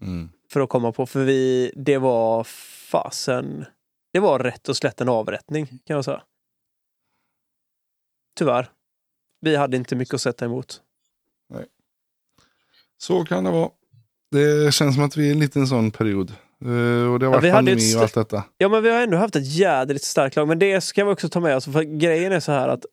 Mm. 0.00 0.30
För 0.52 0.60
att 0.60 0.68
komma 0.68 0.92
på. 0.92 1.06
För 1.06 1.24
vi, 1.24 1.72
det 1.76 1.98
var 1.98 2.44
fasen. 2.90 3.64
Det 4.12 4.20
var 4.20 4.38
rätt 4.38 4.68
och 4.68 4.76
slätt 4.76 5.00
en 5.00 5.08
avrättning 5.08 5.66
kan 5.66 5.96
jag 5.96 6.04
säga. 6.04 6.22
Tyvärr. 8.38 8.70
Vi 9.40 9.56
hade 9.56 9.76
inte 9.76 9.96
mycket 9.96 10.14
att 10.14 10.20
sätta 10.20 10.44
emot. 10.44 10.82
Så 12.98 13.24
kan 13.24 13.44
det 13.44 13.50
vara. 13.50 13.70
Det 14.30 14.74
känns 14.74 14.94
som 14.94 15.04
att 15.04 15.16
vi 15.16 15.24
är 15.24 15.28
i 15.28 15.32
en 15.32 15.40
liten 15.40 15.66
sån 15.66 15.90
period. 15.90 16.32
Eh, 16.64 17.12
och 17.12 17.18
det 17.18 17.26
har 17.26 17.30
Ja, 17.30 17.30
varit 17.30 17.44
vi 17.44 17.50
hade 17.50 17.52
pandemi 17.52 17.96
och 17.96 18.02
allt 18.02 18.14
detta. 18.14 18.44
Ja, 18.58 18.68
men 18.68 18.82
vi 18.82 18.90
har 18.90 19.02
ändå 19.02 19.16
haft 19.16 19.36
ett 19.36 19.46
jädrigt 19.46 20.04
starkt 20.04 20.36
lag. 20.36 20.48
Men 20.48 20.58
det 20.58 20.80
ska 20.80 21.04
vi 21.04 21.12
också 21.12 21.28
ta 21.28 21.40
med 21.40 21.56
oss. 21.56 21.64
För 21.64 21.82
grejen 21.82 22.32
är 22.32 22.40
så 22.40 22.52
här 22.52 22.68
att 22.68 22.84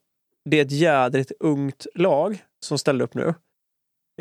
det 0.50 0.58
är 0.60 0.66
ett 0.66 0.72
jädrigt 0.72 1.32
ungt 1.40 1.88
lag 1.96 2.44
som 2.66 2.78
ställer 2.78 3.06
upp 3.06 3.14
nu. 3.14 3.34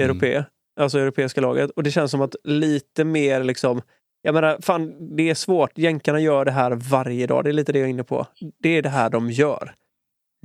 Europe, 0.01 0.45
alltså 0.81 0.99
europeiska 0.99 1.41
laget. 1.41 1.71
Och 1.71 1.83
det 1.83 1.91
känns 1.91 2.11
som 2.11 2.21
att 2.21 2.37
lite 2.45 3.05
mer 3.05 3.45
liksom 3.45 3.83
jag 4.23 4.35
menar, 4.35 4.59
fan, 4.61 5.17
det 5.17 5.31
är 5.31 5.35
svårt. 5.35 5.79
Jänkarna 5.79 6.21
gör 6.21 6.45
det 6.45 6.51
här 6.51 6.71
varje 6.71 7.27
dag. 7.27 7.45
Det 7.45 7.51
är 7.51 7.53
lite 7.53 7.73
det 7.73 7.79
jag 7.79 7.87
är 7.87 7.91
inne 7.91 8.05
på. 8.05 8.27
Det 8.63 8.69
är 8.69 8.83
det 8.83 8.89
här 8.89 9.11
de 9.11 9.31
gör. 9.31 9.75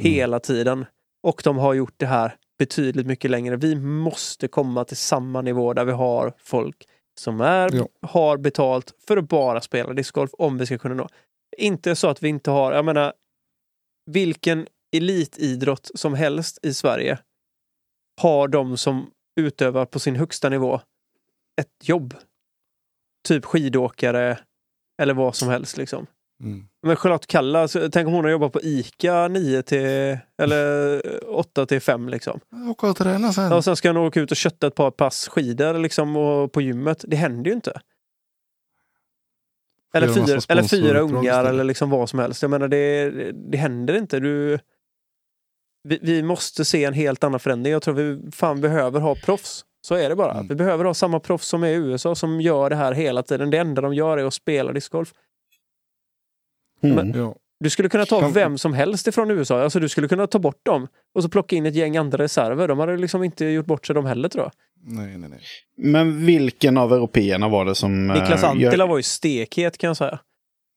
Hela 0.01 0.39
tiden. 0.39 0.85
Och 1.23 1.41
de 1.43 1.57
har 1.57 1.73
gjort 1.73 1.93
det 1.97 2.05
här 2.05 2.35
betydligt 2.59 3.07
mycket 3.07 3.31
längre. 3.31 3.55
Vi 3.55 3.75
måste 3.75 4.47
komma 4.47 4.85
till 4.85 4.97
samma 4.97 5.41
nivå 5.41 5.73
där 5.73 5.85
vi 5.85 5.91
har 5.91 6.33
folk 6.37 6.87
som 7.21 7.41
är, 7.41 7.69
Ja. 7.73 7.87
har 8.01 8.37
betalt 8.37 8.93
för 9.07 9.17
att 9.17 9.29
bara 9.29 9.61
spela 9.61 9.93
discgolf 9.93 10.31
om 10.33 10.57
vi 10.57 10.65
ska 10.65 10.77
kunna 10.77 10.95
nå. 10.95 11.07
Inte 11.57 11.95
så 11.95 12.07
att 12.07 12.23
vi 12.23 12.29
inte 12.29 12.51
har, 12.51 12.73
jag 12.73 12.85
menar, 12.85 13.13
vilken 14.05 14.67
elitidrott 14.95 15.91
som 15.95 16.13
helst 16.13 16.59
i 16.61 16.73
Sverige 16.73 17.19
har 18.21 18.47
de 18.47 18.77
som 18.77 19.11
utövar 19.35 19.85
på 19.85 19.99
sin 19.99 20.15
högsta 20.15 20.49
nivå 20.49 20.81
ett 21.61 21.89
jobb. 21.89 22.13
Typ 23.27 23.45
skidåkare 23.45 24.39
eller 25.01 25.13
vad 25.13 25.35
som 25.35 25.49
helst 25.49 25.77
liksom. 25.77 26.05
Mm. 26.41 26.67
Men 26.83 26.95
Charlotte 26.95 27.27
Kalla, 27.27 27.67
så 27.67 27.89
tänk 27.89 28.07
om 28.07 28.13
hon 28.13 28.23
har 28.23 28.31
jobbat 28.31 28.53
på 28.53 28.61
ICA 28.61 29.27
9 29.27 29.61
till, 29.61 30.17
eller 30.37 31.01
8 31.29 31.65
till 31.65 31.81
5 31.81 32.09
liksom. 32.09 32.39
Åka 32.69 32.87
och 32.87 32.97
träna 32.97 33.33
sen. 33.33 33.53
Och 33.53 33.63
sen 33.63 33.75
ska 33.75 33.89
hon 33.89 33.97
åka 33.97 34.21
ut 34.21 34.31
och 34.31 34.37
kötta 34.37 34.67
ett 34.67 34.75
par 34.75 34.91
pass 34.91 35.27
skidor 35.27 35.73
liksom 35.73 36.15
och 36.15 36.51
på 36.51 36.61
gymmet. 36.61 37.05
Det 37.07 37.15
händer 37.15 37.49
ju 37.51 37.55
inte. 37.55 37.81
Eller 39.93 40.07
fyra, 40.07 40.41
eller 40.49 40.63
fyra 40.63 40.99
ungar 40.99 41.45
eller 41.45 41.63
liksom 41.63 41.89
vad 41.89 42.09
som 42.09 42.19
helst. 42.19 42.41
Jag 42.41 42.51
menar 42.51 42.67
det, 42.67 43.09
det 43.31 43.57
händer 43.57 43.93
inte. 43.93 44.19
Du, 44.19 44.59
vi, 45.83 45.99
vi 46.01 46.23
måste 46.23 46.65
se 46.65 46.85
en 46.85 46.93
helt 46.93 47.23
annan 47.23 47.39
förändring. 47.39 47.73
Jag 47.73 47.81
tror 47.81 47.93
vi 47.93 48.31
fan 48.31 48.61
behöver 48.61 48.99
ha 48.99 49.15
proffs. 49.15 49.65
Så 49.81 49.95
är 49.95 50.09
det 50.09 50.15
bara. 50.15 50.31
Mm. 50.31 50.47
Vi 50.47 50.55
behöver 50.55 50.85
ha 50.85 50.93
samma 50.93 51.19
proffs 51.19 51.47
som 51.47 51.63
är 51.63 51.67
i 51.67 51.73
USA 51.73 52.15
som 52.15 52.41
gör 52.41 52.69
det 52.69 52.75
här 52.75 52.91
hela 52.91 53.23
tiden. 53.23 53.49
Det 53.49 53.57
enda 53.57 53.81
de 53.81 53.93
gör 53.93 54.17
är 54.17 54.25
att 54.25 54.33
spela 54.33 54.71
discgolf. 54.71 55.13
Mm. 56.83 57.11
Ja. 57.15 57.35
Du 57.59 57.69
skulle 57.69 57.89
kunna 57.89 58.05
ta 58.05 58.19
Kan- 58.21 58.33
vem 58.33 58.57
som 58.57 58.73
helst 58.73 59.07
ifrån 59.07 59.31
USA. 59.31 59.63
Alltså 59.63 59.79
du 59.79 59.89
skulle 59.89 60.07
kunna 60.07 60.27
ta 60.27 60.39
bort 60.39 60.65
dem 60.65 60.87
och 61.15 61.23
så 61.23 61.29
plocka 61.29 61.55
in 61.55 61.65
ett 61.65 61.75
gäng 61.75 61.97
andra 61.97 62.17
reserver. 62.17 62.67
De 62.67 62.79
hade 62.79 62.97
liksom 62.97 63.23
inte 63.23 63.45
gjort 63.45 63.65
bort 63.65 63.85
sig 63.85 63.93
de 63.95 64.05
heller 64.05 64.29
tror 64.29 64.43
jag. 64.43 64.51
Nej, 64.83 65.17
nej, 65.17 65.29
nej. 65.29 65.39
Men 65.77 66.25
vilken 66.25 66.77
av 66.77 66.93
européerna 66.93 67.49
var 67.49 67.65
det 67.65 67.75
som... 67.75 68.09
eh, 68.09 68.13
Niklas 68.21 68.41
gör- 68.43 68.49
Antila 68.49 68.85
var 68.85 68.97
ju 68.97 69.03
stekhet 69.03 69.77
kan 69.77 69.87
jag 69.87 69.97
säga. 69.97 70.19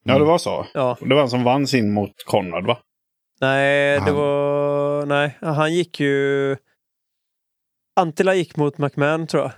Ja, 0.05 0.19
det 0.19 0.25
var 0.25 0.39
så. 0.39 0.67
Ja. 0.75 0.97
Det 1.01 1.09
var 1.15 1.21
han 1.21 1.31
som 1.31 1.45
vann 1.45 1.67
sin 1.67 1.93
mot 1.93 2.25
Konrad, 2.27 2.67
va? 2.67 2.79
Nej, 3.41 3.95
det 3.95 4.01
Han- 4.05 4.15
var... 4.15 5.07
Nej, 5.07 5.39
han 5.41 5.75
gick 5.75 6.01
ju... 6.01 6.57
Antila 8.01 8.35
gick 8.35 8.57
mot 8.57 8.79
McMahon 8.79 9.27
tror 9.27 9.43
jag. 9.43 9.53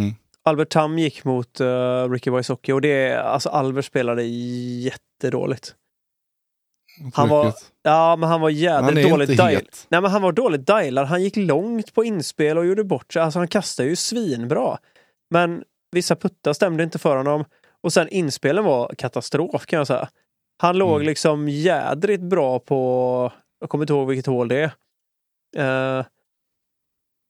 Mm. 0.00 0.14
Albert 0.48 0.68
Tam 0.70 0.98
gick 0.98 1.24
mot 1.24 1.60
uh, 1.60 2.10
Ricky 2.10 2.30
Wysocki 2.30 2.72
och 2.72 2.80
det 2.80 2.88
är... 2.88 3.18
Alltså 3.18 3.48
Albert 3.48 3.84
spelade 3.84 4.22
jättedåligt. 4.22 5.74
Han 7.14 7.28
var-. 7.28 7.54
Ja, 7.82 8.16
men 8.16 8.28
han 8.28 8.40
var 8.40 8.80
Han 8.82 8.98
är 8.98 9.10
dåligt 9.10 9.30
inte 9.30 9.42
dial. 9.42 9.54
het. 9.54 9.86
Nej, 9.88 10.00
men 10.00 10.10
han 10.10 10.22
var 10.22 10.32
dåligt 10.32 10.66
dialad. 10.66 11.06
Han 11.06 11.22
gick 11.22 11.36
långt 11.36 11.94
på 11.94 12.04
inspel 12.04 12.58
och 12.58 12.66
gjorde 12.66 12.84
bort 12.84 13.12
sig. 13.12 13.22
Alltså 13.22 13.38
han 13.38 13.48
kastade 13.48 13.88
ju 13.88 13.96
svinbra. 13.96 14.78
Men 15.30 15.64
vissa 15.92 16.16
puttar 16.16 16.52
stämde 16.52 16.82
inte 16.84 16.98
för 16.98 17.16
honom. 17.16 17.44
Och 17.82 17.92
sen 17.92 18.08
inspelen 18.08 18.64
var 18.64 18.94
katastrof 18.98 19.66
kan 19.66 19.76
jag 19.76 19.86
säga. 19.86 20.08
Han 20.62 20.78
låg 20.78 20.94
Mm. 20.94 21.06
liksom 21.06 21.48
jädrigt 21.48 22.22
bra 22.22 22.58
på, 22.58 23.32
jag 23.60 23.70
kommer 23.70 23.84
inte 23.84 23.92
ihåg 23.92 24.08
vilket 24.08 24.26
hål 24.26 24.48
det 24.48 24.70
är. 25.56 25.98
Eh, 25.98 26.04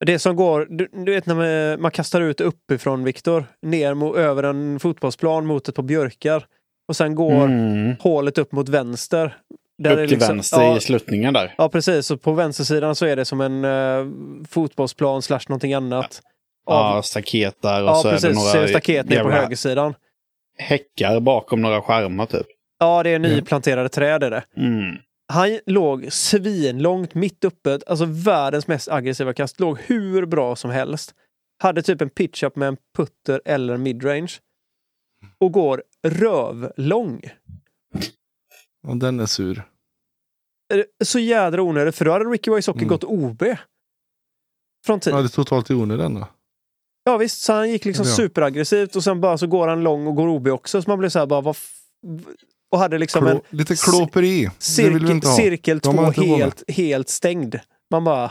det 0.06 0.18
som 0.18 0.36
går, 0.36 0.66
du, 0.70 0.88
du 0.92 1.12
vet 1.14 1.26
när 1.26 1.34
man, 1.74 1.82
man 1.82 1.90
kastar 1.90 2.20
ut 2.20 2.40
uppifrån 2.40 3.04
Viktor, 3.04 3.44
ner 3.62 3.94
mo, 3.94 4.16
över 4.16 4.42
en 4.42 4.80
fotbollsplan 4.80 5.46
mot 5.46 5.68
ett 5.68 5.74
par 5.74 5.82
björkar. 5.82 6.46
Och 6.88 6.96
sen 6.96 7.14
går 7.14 7.44
Mm. 7.44 7.96
hålet 8.00 8.38
upp 8.38 8.52
mot 8.52 8.68
vänster. 8.68 9.36
Där 9.82 9.90
Upp 9.90 9.96
till 10.08 10.18
liksom- 10.18 10.36
vänster 10.36 10.62
ja, 10.62 10.76
i 10.76 10.80
sluttningen 10.80 11.34
där. 11.34 11.54
Ja, 11.58 11.68
precis. 11.68 12.10
Och 12.10 12.22
på 12.22 12.32
vänstersidan 12.32 12.94
så 12.94 13.06
är 13.06 13.16
det 13.16 13.24
som 13.24 13.40
en 13.40 13.64
uh, 13.64 14.06
fotbollsplan 14.48 15.22
slash 15.22 15.40
någonting 15.48 15.74
annat. 15.74 16.20
Av, 16.66 16.96
Ja, 16.96 17.02
staket 17.02 17.62
där 17.62 17.82
och 17.82 17.88
ja, 17.88 17.94
så 17.94 18.08
är 18.08 18.12
det 18.12 18.16
precis. 18.20 18.30
Är 18.30 18.34
några 18.54 18.60
det 18.62 18.68
staket 18.68 19.08
ner 19.08 19.22
på 19.22 19.30
högersidan. 19.30 19.94
häckar 20.58 21.20
bakom 21.20 21.62
några 21.62 21.82
skärmar 21.82 22.26
typ. 22.26 22.46
Ja, 22.78 23.02
det 23.02 23.10
är 23.10 23.18
nyplanterade 23.18 23.88
träd 23.88 24.22
är 24.22 24.30
det. 24.30 24.42
Mm. 24.56 24.96
Han 25.32 25.58
låg 25.66 26.12
svinlångt 26.12 27.14
mitt 27.14 27.44
uppe, 27.44 27.78
alltså 27.86 28.04
världens 28.04 28.66
mest 28.66 28.88
aggressiva 28.88 29.34
kast. 29.34 29.60
Låg 29.60 29.78
hur 29.78 30.26
bra 30.26 30.56
som 30.56 30.70
helst. 30.70 31.14
Hade 31.62 31.82
typ 31.82 32.00
en 32.00 32.10
pitch-up 32.10 32.56
med 32.56 32.68
en 32.68 32.76
putter 32.96 33.40
eller 33.44 33.76
midrange. 33.76 34.32
Och 35.38 35.52
går 35.52 35.82
rövlång. 36.06 37.20
Och 38.86 38.96
den 38.96 39.20
är 39.20 39.26
sur. 39.26 39.62
Så 41.04 41.18
jädra 41.18 41.62
onödigt, 41.62 41.94
för 41.96 42.04
då 42.04 42.12
hade 42.12 42.24
Ricky 42.24 42.50
Wysocki 42.50 42.78
Mm. 42.78 42.88
gått 42.88 43.04
OB. 43.04 43.42
Från 44.86 45.00
tid. 45.00 45.12
Ja, 45.12 45.18
det 45.18 45.26
är 45.26 45.28
totalt 45.28 45.70
i 45.70 45.74
onödan 45.74 46.14
då. 46.14 46.26
Ja 47.04 47.16
visst, 47.16 47.40
så 47.40 47.52
han 47.52 47.70
gick 47.70 47.84
liksom 47.84 48.06
Ja. 48.06 48.14
superaggressivt 48.14 48.96
och 48.96 49.04
sen 49.04 49.20
bara 49.20 49.38
så 49.38 49.46
går 49.46 49.68
han 49.68 49.82
lång 49.82 50.06
och 50.06 50.14
går 50.14 50.28
OB 50.28 50.48
också. 50.48 50.82
Så 50.82 50.90
man 50.90 50.98
blev 50.98 51.08
så 51.08 51.18
här 51.18 51.26
bara, 51.26 51.40
vad 51.40 51.56
Och 52.72 52.78
hade 52.78 52.98
liksom 52.98 53.20
Klå, 53.22 53.30
en 53.30 53.40
lite 53.58 53.76
klåperi. 53.76 54.50
cirkel, 54.58 55.22
cirkel 55.22 55.80
två 55.80 56.02
helt, 56.10 56.62
helt 56.70 57.08
stängd. 57.08 57.56
Man 57.90 58.04
bara, 58.04 58.30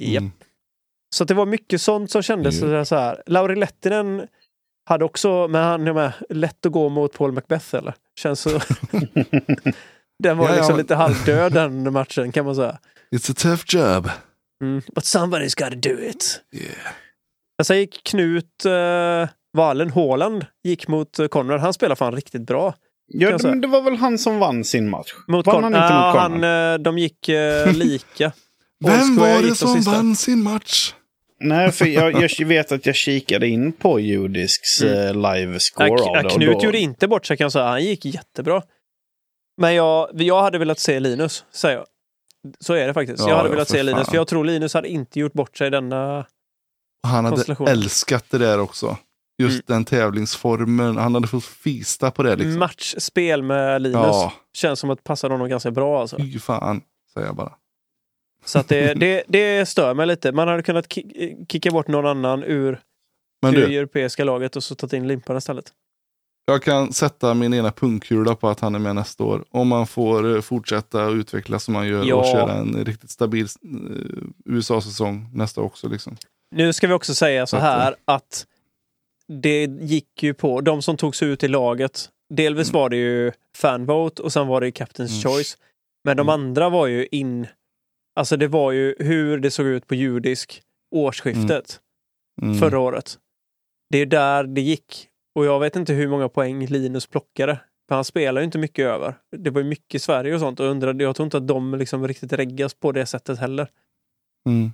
japp. 0.00 0.20
Mm. 0.20 0.32
Så 1.16 1.24
det 1.24 1.34
var 1.34 1.46
mycket 1.46 1.80
sånt 1.80 2.10
som 2.10 2.22
kändes 2.22 2.60
Ja. 2.60 2.84
så 2.84 2.96
här. 2.96 3.22
Lauri 3.26 3.56
Lettinen 3.56 4.26
hade 4.90 5.04
också, 5.04 5.48
men 5.48 5.64
han 5.64 5.86
är 5.88 5.92
med, 5.92 6.12
lätt 6.28 6.66
att 6.66 6.72
gå 6.72 6.88
mot 6.88 7.12
Paul 7.12 7.32
Macbeth 7.32 7.74
eller? 7.74 7.94
Känns 8.20 8.40
så. 8.40 8.50
den 10.22 10.38
var 10.38 10.44
Ja, 10.44 10.50
ja, 10.50 10.56
liksom 10.56 10.66
men- 10.68 10.76
lite 10.76 10.94
halvdöd 10.94 11.52
den 11.52 11.92
matchen 11.92 12.32
kan 12.32 12.44
man 12.44 12.54
säga. 12.56 12.78
It's 13.16 13.30
a 13.30 13.34
tough 13.36 13.62
job. 13.66 14.10
Mm. 14.62 14.82
But 14.94 15.04
somebody's 15.04 15.64
gotta 15.64 15.76
do 15.94 16.00
it. 16.00 16.40
Yeah. 16.52 16.74
Men 17.58 17.64
sen 17.64 17.78
gick 17.78 18.04
Knut 18.04 18.66
uh, 18.66 19.28
Wallen, 19.56 19.90
Håland, 19.90 20.46
gick 20.64 20.88
mot 20.88 21.20
uh, 21.20 21.26
Konrad. 21.26 21.60
Han 21.60 21.72
spelar 21.72 21.94
fan 21.96 22.14
riktigt 22.14 22.42
bra. 22.46 22.74
Ja, 23.06 23.38
men 23.42 23.60
det 23.60 23.66
var 23.68 23.82
väl 23.82 23.96
han 23.96 24.18
som 24.18 24.38
vann 24.38 24.64
sin 24.64 24.90
match? 24.90 25.12
Mot 25.28 25.46
vann 25.46 25.62
han 25.62 25.72
inte 25.74 25.78
Ja, 25.84 26.06
mot 26.12 26.20
han, 26.20 26.32
Konrad? 26.32 26.74
eh, 26.74 26.78
De 26.78 26.98
gick 26.98 27.28
eh, 27.28 27.72
lika. 27.72 28.32
Vem 28.84 29.16
var 29.16 29.42
det 29.42 29.54
som 29.54 29.74
sista. 29.74 29.90
vann 29.90 30.16
sin 30.16 30.42
match? 30.42 30.94
Nej, 31.40 31.72
för 31.72 31.86
jag, 31.86 32.22
jag 32.22 32.46
vet 32.46 32.72
att 32.72 32.86
jag 32.86 32.94
kikade 32.94 33.48
in 33.48 33.72
på 33.72 34.00
Judisks 34.00 34.82
Mm. 34.82 34.94
mm. 34.98 35.16
live 35.34 35.60
score 35.60 35.88
Nej, 35.88 36.16
av 36.18 36.22
det. 36.22 36.30
Knut 36.30 36.58
då- 36.60 36.64
gjorde 36.64 36.78
inte 36.78 37.08
bort 37.08 37.26
sig 37.26 37.36
kan 37.36 37.44
jag 37.44 37.52
säga. 37.52 37.64
Han 37.64 37.84
gick 37.84 38.04
jättebra. 38.04 38.62
Men 39.60 39.74
jag, 39.74 40.08
jag 40.12 40.42
hade 40.42 40.58
velat 40.58 40.78
se 40.78 41.00
Linus, 41.00 41.44
säger 41.52 41.76
jag. 41.76 41.86
Så 42.60 42.74
är 42.74 42.86
det 42.86 42.94
faktiskt. 42.94 43.18
Ja, 43.20 43.28
jag 43.28 43.36
hade 43.36 43.48
ja, 43.48 43.52
velat 43.52 43.68
se 43.68 43.82
Linus, 43.82 43.98
fan. 43.98 44.10
för 44.10 44.16
jag 44.16 44.26
tror 44.26 44.44
Linus 44.44 44.74
hade 44.74 44.88
inte 44.88 45.20
gjort 45.20 45.32
bort 45.32 45.56
sig 45.56 45.70
denna... 45.70 46.26
Han 47.06 47.24
hade 47.24 47.70
älskat 47.70 48.24
det 48.30 48.38
där 48.38 48.60
också. 48.60 48.96
Just 49.38 49.52
Mm. 49.54 49.62
den 49.66 49.84
tävlingsformen. 49.84 50.96
Han 50.96 51.14
hade 51.14 51.26
fått 51.28 51.44
fista 51.44 52.10
på 52.10 52.22
det 52.22 52.36
liksom. 52.36 52.58
Matchspel 52.58 53.42
med 53.42 53.82
Linus 53.82 53.94
Ja, 53.96 54.32
känns 54.52 54.80
som 54.80 54.90
att 54.90 55.04
passa 55.04 55.28
honom 55.28 55.48
ganska 55.48 55.70
bra. 55.70 56.00
Alltså. 56.00 56.16
fy 56.18 56.38
fan. 56.38 56.80
Säger 57.14 57.26
jag 57.26 57.36
bara. 57.36 57.52
Så 58.44 58.58
att 58.58 58.68
det, 58.68 58.94
det, 59.00 59.22
det 59.28 59.66
stör 59.68 59.94
mig 59.94 60.06
lite. 60.06 60.32
Man 60.32 60.48
hade 60.48 60.62
kunnat 60.62 60.88
ki- 60.88 61.46
kicka 61.48 61.70
bort 61.70 61.88
någon 61.88 62.06
annan 62.06 62.42
ur, 62.44 62.80
Men 63.42 63.54
ur 63.54 63.60
det 63.60 63.66
du, 63.66 63.76
europeiska 63.78 64.24
laget 64.24 64.56
och 64.56 64.64
så 64.64 64.74
tagit 64.74 64.92
in 64.92 65.08
Limpan 65.08 65.36
istället. 65.36 65.72
jag 66.46 66.62
kan 66.62 66.92
sätta 66.92 67.34
min 67.34 67.54
ena 67.54 67.70
pungkula 67.72 68.34
på 68.34 68.48
att 68.48 68.60
han 68.60 68.74
är 68.74 68.78
med 68.78 68.94
nästa 68.94 69.24
år. 69.24 69.44
Om 69.50 69.68
man 69.68 69.86
får 69.86 70.34
eh, 70.36 70.40
fortsätta 70.40 71.04
utvecklas 71.08 71.64
som 71.64 71.74
man 71.74 71.86
gör 71.88 72.04
Ja. 72.04 72.14
och 72.16 72.24
köra 72.26 72.52
en 72.52 72.84
riktigt 72.84 73.10
stabil 73.10 73.44
eh, 73.44 74.22
USA-säsong 74.44 75.30
nästa 75.32 75.60
också. 75.60 75.88
Liksom. 75.88 76.16
Nu 76.50 76.72
ska 76.72 76.86
vi 76.86 76.92
också 76.94 77.14
säga 77.14 77.46
så 77.46 77.56
här 77.56 77.94
att 78.04 78.46
det 79.28 79.64
gick 79.66 80.22
ju 80.22 80.34
på, 80.34 80.60
de 80.60 80.82
som 80.82 80.96
togs 80.96 81.22
ut 81.22 81.44
i 81.44 81.48
laget, 81.48 82.08
delvis 82.34 82.72
var 82.72 82.88
det 82.90 82.96
ju 82.96 83.32
fanvote 83.56 84.22
och 84.22 84.32
sen 84.32 84.46
var 84.46 84.60
det 84.60 84.66
ju 84.66 84.72
Captain's 84.72 85.22
Mm. 85.24 85.32
choice. 85.34 85.58
Men 86.04 86.16
de 86.16 86.28
Mm. 86.28 86.32
andra 86.40 86.68
var 86.68 86.86
ju 86.86 87.06
in, 87.10 87.46
alltså 88.16 88.36
det 88.36 88.48
var 88.48 88.72
ju 88.72 88.94
hur 88.98 89.38
det 89.38 89.50
såg 89.50 89.66
ut 89.66 89.86
på 89.86 89.94
judisk 89.94 90.62
årsskiftet 90.94 91.80
Mm. 92.42 92.58
förra 92.58 92.78
året. 92.78 93.18
Det 93.90 93.98
är 93.98 94.06
där 94.06 94.44
det 94.44 94.60
gick. 94.60 95.08
Och 95.34 95.44
jag 95.46 95.60
vet 95.60 95.76
inte 95.76 95.92
hur 95.92 96.08
många 96.08 96.28
poäng 96.28 96.66
Linus 96.66 97.06
plockade. 97.06 97.60
För 97.88 97.94
han 97.94 98.04
spelar 98.04 98.40
ju 98.40 98.44
inte 98.44 98.58
mycket 98.58 98.86
över. 98.86 99.14
Det 99.36 99.50
var 99.50 99.60
ju 99.60 99.66
mycket 99.68 100.02
Sverige 100.02 100.34
och 100.34 100.40
sånt 100.40 100.60
och 100.60 100.66
undrade, 100.66 101.04
jag 101.04 101.16
tror 101.16 101.24
inte 101.26 101.36
att 101.36 101.48
de 101.48 101.74
liksom 101.74 102.08
riktigt 102.08 102.32
reggas 102.32 102.74
på 102.74 102.92
det 102.92 103.06
sättet 103.06 103.38
heller. 103.38 103.68
Mm. 104.48 104.72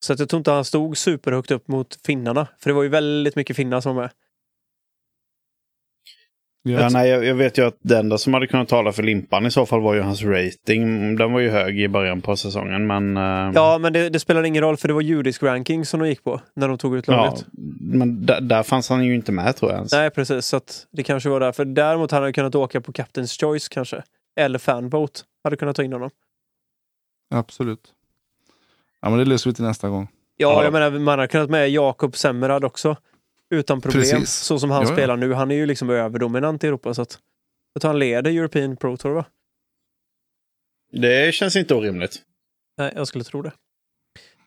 Så 0.00 0.12
att 0.12 0.18
jag 0.18 0.28
tror 0.28 0.38
inte 0.38 0.50
han 0.50 0.64
stod 0.64 0.96
superhögt 0.96 1.50
upp 1.50 1.68
mot 1.68 1.98
finnarna. 2.06 2.46
För 2.58 2.70
det 2.70 2.74
var 2.74 2.82
ju 2.82 2.88
väldigt 2.88 3.36
mycket 3.36 3.56
finnar 3.56 3.80
som 3.80 3.96
var 3.96 4.02
med. 4.02 4.10
Ja, 6.68 6.88
nej, 6.88 7.10
jag, 7.10 7.24
jag 7.24 7.34
vet 7.34 7.58
ju 7.58 7.66
att 7.66 7.76
det 7.82 7.98
enda 7.98 8.18
som 8.18 8.34
hade 8.34 8.46
kunnat 8.46 8.68
tala 8.68 8.92
för 8.92 9.02
Limpan 9.02 9.46
i 9.46 9.50
så 9.50 9.66
fall 9.66 9.80
var 9.80 9.94
ju 9.94 10.00
hans 10.00 10.22
rating. 10.22 11.16
Den 11.16 11.32
var 11.32 11.40
ju 11.40 11.50
hög 11.50 11.80
i 11.80 11.88
början 11.88 12.20
på 12.20 12.36
säsongen, 12.36 12.86
men... 12.86 13.16
eh, 13.16 13.52
Ja, 13.54 13.78
men 13.78 13.92
det, 13.92 14.08
det 14.08 14.20
spelar 14.20 14.42
ingen 14.42 14.62
roll 14.62 14.76
för 14.76 14.88
det 14.88 14.94
var 14.94 15.00
judisk 15.00 15.42
ranking 15.42 15.84
som 15.84 16.00
de 16.00 16.08
gick 16.08 16.24
på 16.24 16.40
när 16.54 16.68
de 16.68 16.78
tog 16.78 16.96
ut 16.96 17.08
ja, 17.08 17.16
laget. 17.16 17.46
men 17.80 18.26
där, 18.26 18.62
fanns 18.62 18.88
han 18.88 19.04
ju 19.04 19.14
inte 19.14 19.32
med 19.32 19.56
tror 19.56 19.70
jag 19.70 19.76
ens. 19.78 19.92
Nej, 19.92 20.10
precis. 20.10 20.46
Så 20.46 20.56
att 20.56 20.86
det 20.92 21.02
kanske 21.02 21.28
var 21.28 21.40
därför. 21.40 21.64
Däremot 21.64 22.10
hade 22.10 22.26
han 22.26 22.32
kunnat 22.32 22.54
åka 22.54 22.80
på 22.80 22.92
Captain's 22.92 23.40
Choice 23.40 23.68
kanske. 23.68 24.02
Eller 24.40 24.58
Fanvote. 24.58 25.20
Hade 25.44 25.56
kunnat 25.56 25.76
ta 25.76 25.82
in 25.82 25.92
honom. 25.92 26.10
Absolut. 27.34 27.92
Ja, 29.06 29.10
men 29.10 29.18
det 29.18 29.24
löser 29.24 29.50
vi 29.50 29.54
till 29.54 29.64
nästa 29.64 29.88
gång. 29.88 30.08
Ja, 30.36 30.52
Ja. 30.52 30.64
jag 30.64 30.72
menar 30.72 30.90
man 30.90 31.18
hade 31.18 31.28
kunnat 31.28 31.50
med 31.50 31.70
Jakob 31.70 32.16
Semmerad 32.16 32.64
också. 32.64 32.96
Utan 33.50 33.80
problem. 33.80 34.02
Precis. 34.02 34.30
Så 34.34 34.58
som 34.58 34.70
han 34.70 34.82
Ja, 34.82 34.88
ja. 34.88 34.94
spelar 34.94 35.16
nu. 35.16 35.32
Han 35.32 35.50
är 35.50 35.54
ju 35.54 35.66
liksom 35.66 35.90
överdominant 35.90 36.64
i 36.64 36.66
Europa. 36.66 36.94
Så 36.94 37.02
att 37.02 37.18
tror 37.80 37.88
han 37.90 37.98
leder 37.98 38.30
European 38.30 38.76
Pro 38.76 38.96
Tour 38.96 39.14
va? 39.14 39.24
Det 40.92 41.34
känns 41.34 41.56
inte 41.56 41.74
orimligt. 41.74 42.18
Nej, 42.78 42.92
jag 42.96 43.08
skulle 43.08 43.24
tro 43.24 43.42
det. 43.42 43.52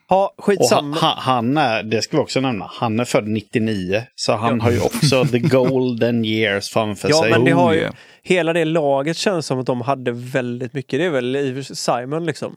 Ja, 0.10 0.34
Och 0.38 0.44
skitsamma. 0.44 0.96
han, 0.98 1.18
han 1.18 1.58
är, 1.58 1.84
det 1.84 2.02
ska 2.02 2.18
vi 2.18 2.24
också 2.24 2.40
nämna, 2.42 2.66
han 2.72 3.00
är 3.00 3.06
född 3.06 3.28
99. 3.28 4.04
Så 4.16 4.34
han 4.34 4.58
Ja. 4.58 4.64
har 4.64 4.72
ju 4.72 4.80
också 4.82 5.26
the 5.32 5.40
golden 5.40 6.26
years 6.26 6.70
framför 6.70 7.10
Ja, 7.10 7.22
sig. 7.22 7.32
men 7.32 7.44
det 7.46 7.52
har 7.52 7.70
Oh, 7.72 7.76
ju, 7.76 7.80
yeah. 7.82 7.94
hela 8.24 8.54
det 8.54 8.66
laget 8.66 9.18
känns 9.18 9.46
som 9.46 9.60
att 9.60 9.66
de 9.66 9.82
hade 9.82 10.12
väldigt 10.12 10.74
mycket. 10.74 11.00
Det 11.00 11.06
är 11.06 11.10
väl 11.10 11.36
i 11.36 11.52
och 11.52 11.56
för 11.56 11.62
sig 11.62 11.76
Simon 11.76 12.26
liksom. 12.26 12.56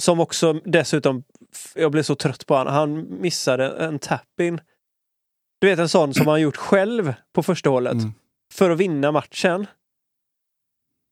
Som 0.00 0.20
också 0.20 0.52
dessutom, 0.52 1.24
jag 1.74 1.92
blev 1.92 2.02
så 2.02 2.14
trött 2.14 2.46
på 2.46 2.54
honom. 2.54 2.72
Han 2.72 3.20
missade 3.20 3.70
en 3.70 3.98
tap-in. 3.98 4.60
Du 5.58 5.66
vet 5.66 5.78
en 5.78 5.88
sån 5.88 6.14
som 6.14 6.26
han 6.26 6.40
gjort 6.40 6.56
själv 6.56 7.14
på 7.32 7.42
första 7.42 7.70
hålet. 7.70 7.92
Mm. 7.92 8.12
För 8.52 8.70
att 8.70 8.78
vinna 8.78 9.12
matchen. 9.12 9.66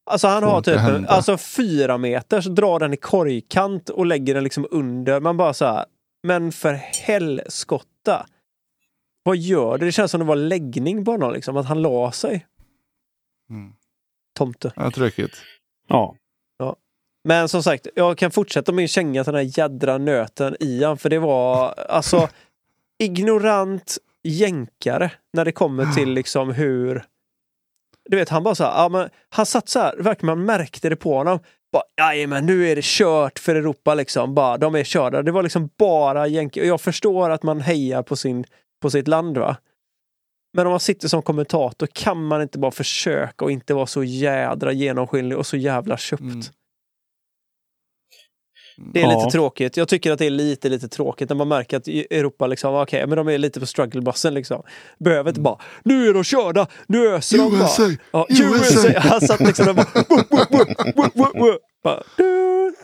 Alltså 0.06 0.28
han 0.28 0.43
Får 0.43 0.48
har 0.51 0.62
typ 0.62 0.78
en, 0.78 1.06
alltså 1.06 1.39
fyra 1.39 1.98
meter 1.98 2.40
så 2.40 2.48
drar 2.48 2.78
den 2.78 2.94
i 2.94 2.97
korgkant 2.97 3.89
och 3.89 4.06
lägger 4.06 4.35
den 4.35 4.44
liksom 4.44 4.66
under. 4.70 5.20
Man 5.20 5.36
bara 5.36 5.55
så 5.55 5.65
här, 5.65 5.85
men 6.23 6.52
för 6.52 6.73
helskotta. 6.73 8.27
Vad 9.23 9.36
gör 9.36 9.78
det? 9.78 9.85
Det 9.85 9.93
känns 9.93 10.10
som 10.10 10.20
det 10.20 10.27
var 10.27 10.36
läggning 10.36 11.05
på 11.05 11.10
honom 11.10 11.32
liksom. 11.32 11.56
Att 11.56 11.66
han 11.66 11.82
la 11.82 12.12
sig. 12.12 12.47
Mm. 13.51 13.73
Tomte. 14.35 14.73
Ja, 14.77 14.90
tråkigt. 14.90 15.43
Ja. 15.89 16.16
Men 17.29 17.49
som 17.49 17.63
sagt, 17.63 17.87
jag 17.95 18.19
kan 18.19 18.31
fortsätta 18.31 18.73
min 18.73 18.89
känga 18.89 19.25
till 19.25 19.33
den 19.33 19.47
här 19.47 19.59
jädra 19.59 19.99
nöten 19.99 20.57
Ian. 20.61 20.99
För 20.99 21.09
det 21.09 21.19
var 21.19 21.75
alltså 21.89 22.29
ignorant 22.99 23.99
jänkare 24.23 25.11
när 25.33 25.45
det 25.45 25.53
kommer 25.53 25.95
till 25.95 26.13
liksom 26.13 26.53
hur... 26.53 27.05
Du 28.05 28.17
vet, 28.17 28.29
han 28.29 28.43
bara 28.43 28.55
så 28.55 28.65
här, 28.65 28.83
ja, 28.83 28.89
men 28.89 29.09
han 29.29 29.47
satt 29.47 29.69
så 29.69 29.79
här, 29.79 29.97
verkligen 29.97 30.39
man 30.39 30.45
märkte 30.45 30.89
det 30.89 30.97
på 30.97 31.17
honom. 31.17 31.39
Bara, 31.73 32.27
men 32.27 32.47
nu 32.47 32.69
är 32.69 32.77
det 32.77 32.85
kört 32.85 33.39
för 33.39 33.55
Europa 33.55 33.95
liksom. 33.95 34.35
Bara, 34.35 34.59
de 34.59 34.75
är 34.75 34.85
körda. 34.85 35.23
Det 35.23 35.33
var 35.33 35.43
liksom 35.43 35.71
bara 35.79 36.27
jänkare. 36.27 36.63
Och 36.63 36.69
jag 36.69 36.81
förstår 36.81 37.31
att 37.31 37.43
man 37.43 37.61
hejar 37.61 38.03
på, 38.03 38.17
sin, 38.17 38.45
på 38.83 38.91
sitt 38.91 39.09
land 39.09 39.39
va. 39.39 39.57
Men 40.53 40.67
om 40.67 40.71
man 40.71 40.81
sitter 40.81 41.09
som 41.09 41.23
kommentator 41.23 41.87
kan 41.87 42.25
man 42.25 42.43
inte 42.43 42.59
bara 42.59 42.71
försöka 42.71 43.45
och 43.45 43.51
inte 43.51 43.75
vara 43.75 43.87
så 43.87 44.05
jädra 44.05 44.73
genomskinlig 44.73 45.39
och 45.39 45.47
så 45.47 45.57
jävla 45.57 45.97
köpt. 45.97 46.21
Mm. 46.21 46.43
Det 48.81 49.01
är 49.01 49.05
Ja. 49.05 49.19
lite 49.19 49.31
tråkigt. 49.33 49.77
Jag 49.77 49.89
tycker 49.89 50.13
att 50.13 50.19
det 50.19 50.27
är 50.27 50.31
lite, 50.31 50.69
lite 50.69 50.89
tråkigt 50.89 51.29
när 51.29 51.37
man 51.37 51.49
märker 51.49 51.77
att 51.77 51.89
Europa 51.89 52.47
liksom, 52.47 52.75
okej, 52.75 53.07
men 53.07 53.17
de 53.17 53.29
är 53.29 53.39
lite 53.39 53.61
på 53.61 53.67
strugglebussen 53.67 54.35
liksom. 54.35 54.63
Behöver 54.99 55.31
inte 55.31 55.41
bara, 55.41 55.59
nu 55.85 56.09
är 56.09 56.15
de 56.15 56.25
körda, 56.25 56.67
nu 56.87 57.09
öser 57.09 57.39
de 57.39 57.51
bara. 57.51 57.61
USA! 57.61 57.89
Ja, 58.13 58.27
USA. 58.31 58.45
USA! 58.89 58.99
Han 59.09 59.21
satt 59.21 59.41
liksom 59.41 59.67
där 59.67 59.73
bara, 59.75 59.87
wup, 60.09 61.17
wup, 61.17 61.35
wup, 61.43 61.61
bara 61.85 62.03
du. 62.17 62.75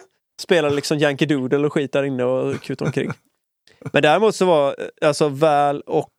Spelar 0.43 0.71
liksom 0.71 0.99
Yankee 0.99 1.27
Doodle 1.27 1.67
och 1.67 1.73
skit 1.73 1.93
där 1.93 2.03
inne 2.03 2.25
och 2.25 2.63
kutar 2.63 2.87
omkring. 2.87 3.11
Men 3.93 4.03
däremot 4.03 4.35
så 4.35 4.45
var 4.45 4.77
alltså 5.01 5.29
Val 5.29 5.81
och 5.81 6.11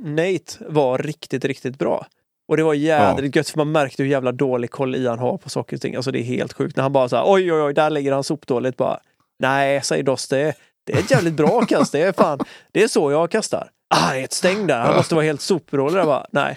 Nate 0.00 0.52
var 0.68 0.98
riktigt, 0.98 1.44
riktigt 1.44 1.78
bra. 1.78 2.06
Och 2.48 2.56
det 2.56 2.62
var 2.62 2.74
jädrigt 2.74 3.36
gött 3.36 3.48
för 3.48 3.58
man 3.58 3.72
märkte 3.72 4.02
hur 4.02 4.10
jävla 4.10 4.32
dålig 4.32 4.70
koll 4.70 4.94
Ian 4.96 5.18
har 5.18 5.36
på 5.38 5.50
saker 5.50 5.76
och 5.76 5.80
ting. 5.80 5.94
Alltså 5.96 6.10
det 6.10 6.18
är 6.18 6.22
helt 6.22 6.52
sjukt. 6.52 6.76
När 6.76 6.82
han 6.82 6.92
bara 6.92 7.08
så 7.08 7.16
här, 7.16 7.24
oj 7.26 7.52
oj 7.52 7.62
oj, 7.62 7.74
där 7.74 7.90
ligger 7.90 8.12
han 8.12 8.24
sopdåligt 8.24 8.76
bara. 8.76 8.98
Nej, 9.38 9.82
säger 9.84 10.02
Doss, 10.02 10.28
det 10.28 10.38
är, 10.40 10.54
det 10.86 10.92
är 10.92 10.98
ett 10.98 11.10
jävligt 11.10 11.34
bra 11.34 11.66
kast. 11.66 11.92
Det 11.92 12.00
är 12.00 12.12
fan, 12.12 12.38
det 12.72 12.82
är 12.82 12.88
så 12.88 13.10
jag 13.10 13.30
kastar. 13.30 13.68
Ah, 13.94 14.14
ett 14.14 14.32
stäng 14.32 14.66
där. 14.66 14.80
Han 14.80 14.96
måste 14.96 15.14
vara 15.14 15.24
helt 15.24 15.40
sopdålig 15.40 15.96
där 15.96 16.04
bara. 16.04 16.26
Nej. 16.32 16.54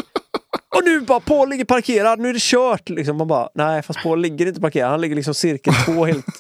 Och 0.78 0.84
nu 0.84 1.02
bara 1.02 1.20
Paul 1.20 1.50
ligger 1.50 1.66
parkerad, 1.66 2.20
nu 2.20 2.30
är 2.30 2.34
det 2.34 2.42
kört. 2.42 2.90
Liksom. 2.90 3.18
Man 3.18 3.28
bara, 3.28 3.50
nej 3.56 3.82
fast 3.82 4.04
Paul 4.04 4.22
ligger 4.22 4.46
inte 4.46 4.62
parkerad. 4.62 4.92
Han 4.92 5.02
ligger 5.02 5.16
liksom 5.16 5.34
cirkel 5.34 5.74
två 5.86 6.06
helt... 6.06 6.26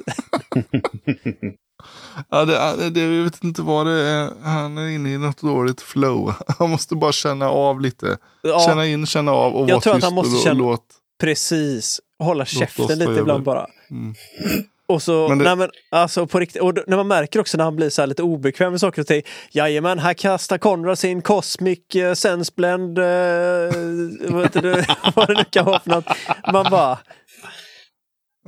Ja, 2.29 2.45
det, 2.45 2.89
det, 2.89 2.99
jag 3.15 3.23
vet 3.23 3.43
inte 3.43 3.61
vad 3.61 3.85
det 3.85 3.91
är. 4.01 4.29
Han 4.43 4.77
är 4.77 4.87
inne 4.87 5.09
i 5.13 5.17
något 5.17 5.41
dåligt 5.41 5.81
flow. 5.81 6.33
Han 6.59 6.69
måste 6.69 6.95
bara 6.95 7.11
känna 7.11 7.49
av 7.49 7.81
lite. 7.81 8.17
Ja, 8.41 8.59
Känna 8.59 8.85
in, 8.85 9.05
känna 9.05 9.31
av 9.31 9.53
och 9.55 9.69
Jag 9.69 9.73
vara 9.75 9.81
tror 9.81 9.93
att 9.93 9.97
tyst 9.97 10.05
han 10.05 10.13
måste 10.13 10.35
och, 10.35 10.41
känna- 10.43 10.63
och 10.63 10.69
låt. 10.71 10.85
precis. 11.21 12.01
Hålla 12.23 12.45
käften 12.45 12.99
lite 12.99 13.11
ibland 13.11 13.43
bara. 13.43 13.67
Mm. 13.91 14.15
Och 14.89 15.01
så, 15.03 15.27
Men 15.29 15.37
det- 15.37 15.43
nej 15.43 15.55
men, 15.55 15.69
alltså 15.91 16.27
på 16.27 16.39
riktigt, 16.39 16.61
och 16.61 16.73
då- 16.73 16.83
när 16.87 16.97
man 16.97 17.07
märker 17.07 17.39
också 17.39 17.57
när 17.57 17.63
han 17.63 17.75
blir 17.75 17.89
så 17.89 18.01
här 18.01 18.07
lite 18.07 18.23
obekväm 18.23 18.71
med 18.71 18.79
saker 18.79 19.01
och 19.01 19.07
ting. 19.07 19.21
Jajamän, 19.51 19.99
här 19.99 20.13
kastar 20.13 20.57
Konrad 20.57 20.99
sin 20.99 21.21
Cosmic 21.21 21.79
uh, 21.95 22.13
Senseblend, 22.13 22.99
uh, 22.99 23.05
vad, 24.33 24.51
det, 24.53 24.87
vad 25.15 25.27
det 25.27 25.33
nu 25.33 25.43
kan 25.49 25.65
vara 25.65 25.79
för 25.79 25.89
något. 25.89 26.05
Man 26.53 26.65
bara, 26.71 26.97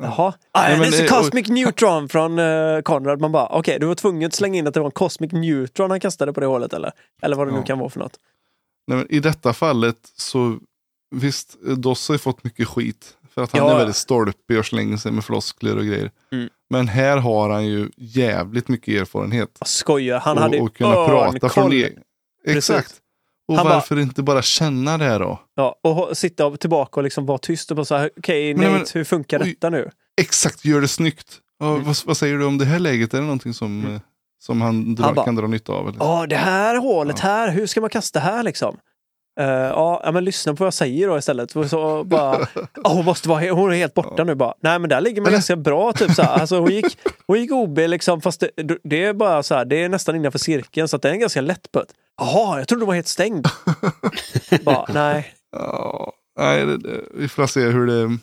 jaha. 0.02 0.34
Ah, 0.52 0.62
Nej, 0.62 0.80
men 0.80 0.92
det 0.92 0.98
är 0.98 1.02
det- 1.02 1.08
Cosmic 1.08 1.48
Neutron 1.48 2.10
från 2.10 2.40
uh, 2.40 2.82
Konrad. 2.82 3.22
Man 3.22 3.32
bara, 3.32 3.48
okej, 3.48 3.78
du 3.80 3.86
var 3.86 3.96
tvungen 3.96 4.28
att 4.28 4.34
slänga 4.34 4.58
in 4.60 4.68
att 4.68 4.74
det 4.74 4.80
var 4.80 4.88
en 4.88 4.92
Cosmic 4.92 5.32
Neutron 5.32 5.90
han 5.90 6.00
kastade 6.00 6.34
på 6.34 6.40
det 6.40 6.46
hållet 6.46 6.74
eller? 6.74 6.92
Eller 7.22 7.36
vad 7.36 7.48
det 7.48 7.52
nu 7.52 7.60
Ja. 7.60 7.64
kan 7.66 7.80
vara 7.80 7.90
för 7.90 8.00
något. 8.00 8.14
Nej, 8.88 8.98
men 8.98 9.08
I 9.12 9.20
detta 9.20 9.54
fallet 9.54 9.98
så 10.18 10.58
visst, 11.16 11.58
Doss 11.78 12.08
har 12.08 12.16
ju 12.16 12.20
fått 12.20 12.44
mycket 12.44 12.68
skit. 12.68 13.16
För 13.34 13.44
att 13.44 13.52
han 13.52 13.62
Ja, 13.68 13.74
är 13.74 13.78
väldigt 13.78 13.96
stolpig 13.96 14.60
och 14.60 14.66
slänger 14.66 14.98
sig 14.98 15.12
med 15.12 15.24
floskler 15.26 15.78
och 15.78 15.86
grejer. 15.86 16.12
Mm. 16.32 16.50
Men 16.70 16.88
här 16.88 17.18
har 17.18 17.50
han 17.50 17.66
ju 17.66 17.90
jävligt 17.98 18.68
mycket 18.68 19.02
erfarenhet. 19.02 19.50
Jag 19.60 19.68
skojar, 19.68 20.20
han 20.20 20.38
och, 20.38 20.44
hade 20.44 20.60
och 20.60 20.76
kunna 20.76 20.94
prata 20.94 21.50
från 21.50 21.70
det. 21.70 21.94
Exakt. 22.48 22.96
Och 23.48 23.56
Han 23.58 23.66
varför 23.68 24.00
inte 24.00 24.24
bara 24.24 24.42
känna 24.42 24.98
det 24.98 25.06
här 25.06 25.20
då? 25.20 25.40
Ja, 25.56 25.80
och 25.84 26.18
sitta 26.18 26.58
tillbaka 26.58 27.00
och 27.00 27.04
liksom 27.04 27.26
vara 27.26 27.38
tyst 27.38 27.72
och 27.72 27.78
bara 27.78 27.86
så 27.86 27.96
här, 27.96 28.10
okej 28.18 28.54
Men- 28.56 28.72
Nate, 28.74 28.92
hur 28.98 29.04
funkar 29.04 29.40
detta 29.40 29.70
nu? 29.70 29.90
Exakt, 30.22 30.66
gör 30.66 30.82
det 30.82 30.88
snyggt. 30.88 31.38
Ja, 31.60 31.74
Mm. 31.74 31.84
vad, 31.84 31.98
vad 32.06 32.18
säger 32.18 32.38
du 32.38 32.46
om 32.46 32.58
det 32.58 32.66
här 32.66 32.80
läget? 32.80 33.14
Är 33.14 33.18
det 33.18 33.24
någonting 33.24 33.54
som, 33.54 33.86
eh, 33.96 34.02
som 34.40 34.62
han, 34.62 34.96
drar, 34.96 35.06
Han 35.06 35.16
bara, 35.16 35.26
kan 35.26 35.36
dra 35.36 35.48
nytta 35.48 35.72
av? 35.74 35.96
Ja, 36.00 36.26
det 36.30 36.36
här 36.36 36.76
hålet 36.78 37.16
Ja. 37.20 37.28
här, 37.30 37.52
hur 37.52 37.68
ska 37.68 37.82
man 37.82 37.90
kasta 37.90 38.20
här 38.20 38.44
liksom? 38.44 38.78
Eh, 39.40 39.46
ja, 39.50 40.02
ja, 40.04 40.12
men 40.12 40.24
lyssna 40.26 40.54
på 40.54 40.58
vad 40.64 40.66
jag 40.68 40.74
säger 40.74 41.08
då 41.08 41.18
istället. 41.18 41.52
Så 41.70 42.04
bara, 42.04 42.40
ja, 42.84 42.90
hon, 42.94 43.06
måste 43.06 43.30
vara, 43.30 43.52
hon 43.52 43.72
är 43.72 43.76
helt 43.76 43.94
borta 43.94 44.24
nu 44.24 44.36
bara. 44.36 44.54
Nej 44.62 44.80
men 44.80 44.90
där 44.90 45.02
ligger 45.02 45.22
man 45.22 45.28
Eller- 45.28 45.36
ganska 45.38 45.56
bra. 45.56 45.94
Typ, 45.94 46.12
så 46.12 46.22
här. 46.22 46.40
Alltså, 46.40 46.60
hon, 46.60 46.72
gick, 46.72 46.98
hon 47.28 47.40
gick 47.42 47.52
OB 47.52 47.78
liksom, 47.78 48.22
fast 48.22 48.40
det, 48.40 48.78
det 48.84 49.04
är 49.04 49.14
bara 49.14 49.44
så 49.44 49.56
här, 49.56 49.66
det 49.66 49.84
är 49.84 49.90
nästan 49.90 50.16
innanför 50.16 50.40
cirkeln 50.40 50.88
så 50.88 50.96
att 50.96 51.02
det 51.02 51.10
är 51.10 51.14
en 51.14 51.20
ganska 51.20 51.42
lätt 51.42 51.72
putt. 51.72 51.88
Jaha, 52.22 52.58
jag 52.60 52.68
trodde 52.68 52.82
du 52.82 52.86
var 52.88 52.94
helt 52.94 53.08
stängd. 53.08 53.48
bara, 54.64 54.86
nej. 54.94 55.28
Ja, 55.52 56.14
nej, 56.40 56.66
det, 56.66 56.78
det, 56.78 57.02
vi 57.14 57.28
får 57.28 57.48
se 57.48 57.62
hur 57.62 57.88
det... 57.88 58.18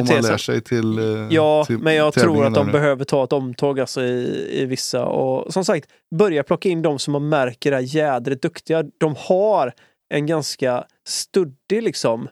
Om 0.00 0.06
man 0.06 0.22
lär 0.22 0.36
sig. 0.36 0.60
till 0.60 0.98
eh, 0.98 1.26
Ja, 1.30 1.64
till 1.64 1.78
men 1.78 1.94
jag 1.94 2.12
tror 2.14 2.46
att 2.46 2.54
de 2.54 2.66
nu. 2.66 2.72
behöver 2.72 3.04
ta 3.04 3.24
ett 3.24 3.32
omtåg 3.32 3.80
alltså, 3.80 4.02
i, 4.02 4.48
i 4.62 4.64
vissa. 4.64 5.04
Och 5.04 5.52
som 5.52 5.64
sagt, 5.64 5.88
börja 6.18 6.42
plocka 6.42 6.68
in 6.68 6.82
de 6.82 6.98
som 6.98 7.12
man 7.12 7.28
märker 7.28 7.72
är 7.72 7.80
jädrigt 7.80 8.42
duktiga. 8.42 8.82
De 8.98 9.14
har 9.18 9.72
en 10.10 10.26
ganska 10.26 10.84
studdig 11.06 11.82
liksom, 11.82 12.28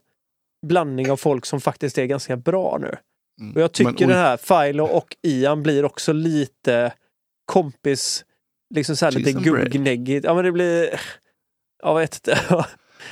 blandning 0.66 1.10
av 1.10 1.16
folk 1.16 1.46
som 1.46 1.60
faktiskt 1.60 1.98
är 1.98 2.04
ganska 2.04 2.36
bra 2.36 2.78
nu. 2.80 2.96
Mm. 3.40 3.54
Och 3.54 3.60
jag 3.60 3.72
tycker 3.72 3.92
Men, 3.92 3.94
oj, 4.00 4.06
den 4.06 4.16
här 4.16 4.36
Philo 4.36 4.84
och 4.84 5.16
Ian 5.22 5.62
blir 5.62 5.84
också 5.84 6.12
lite 6.12 6.92
kompis, 7.44 8.24
liksom 8.74 8.96
så 8.96 9.04
här 9.04 9.12
Cheese 9.12 9.26
lite 9.26 9.40
guggneggigt. 9.40 10.24
Ja 10.24 10.34
men 10.34 10.44
det 10.44 10.52
blir, 10.52 11.00
jag 11.82 11.94
vet 11.94 12.14
inte. 12.14 12.40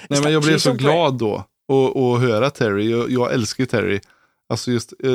Nej, 0.08 0.22
men 0.22 0.32
jag 0.32 0.42
blev 0.42 0.58
så 0.58 0.72
glad 0.72 1.18
då 1.18 1.34
att 1.72 1.96
att 1.96 2.20
höra 2.20 2.50
Terry. 2.50 2.90
Jag, 2.90 3.10
jag 3.10 3.32
älskar 3.32 3.64
Terry. 3.64 4.00
Alltså 4.48 4.70
just, 4.70 4.92
eh, 5.04 5.10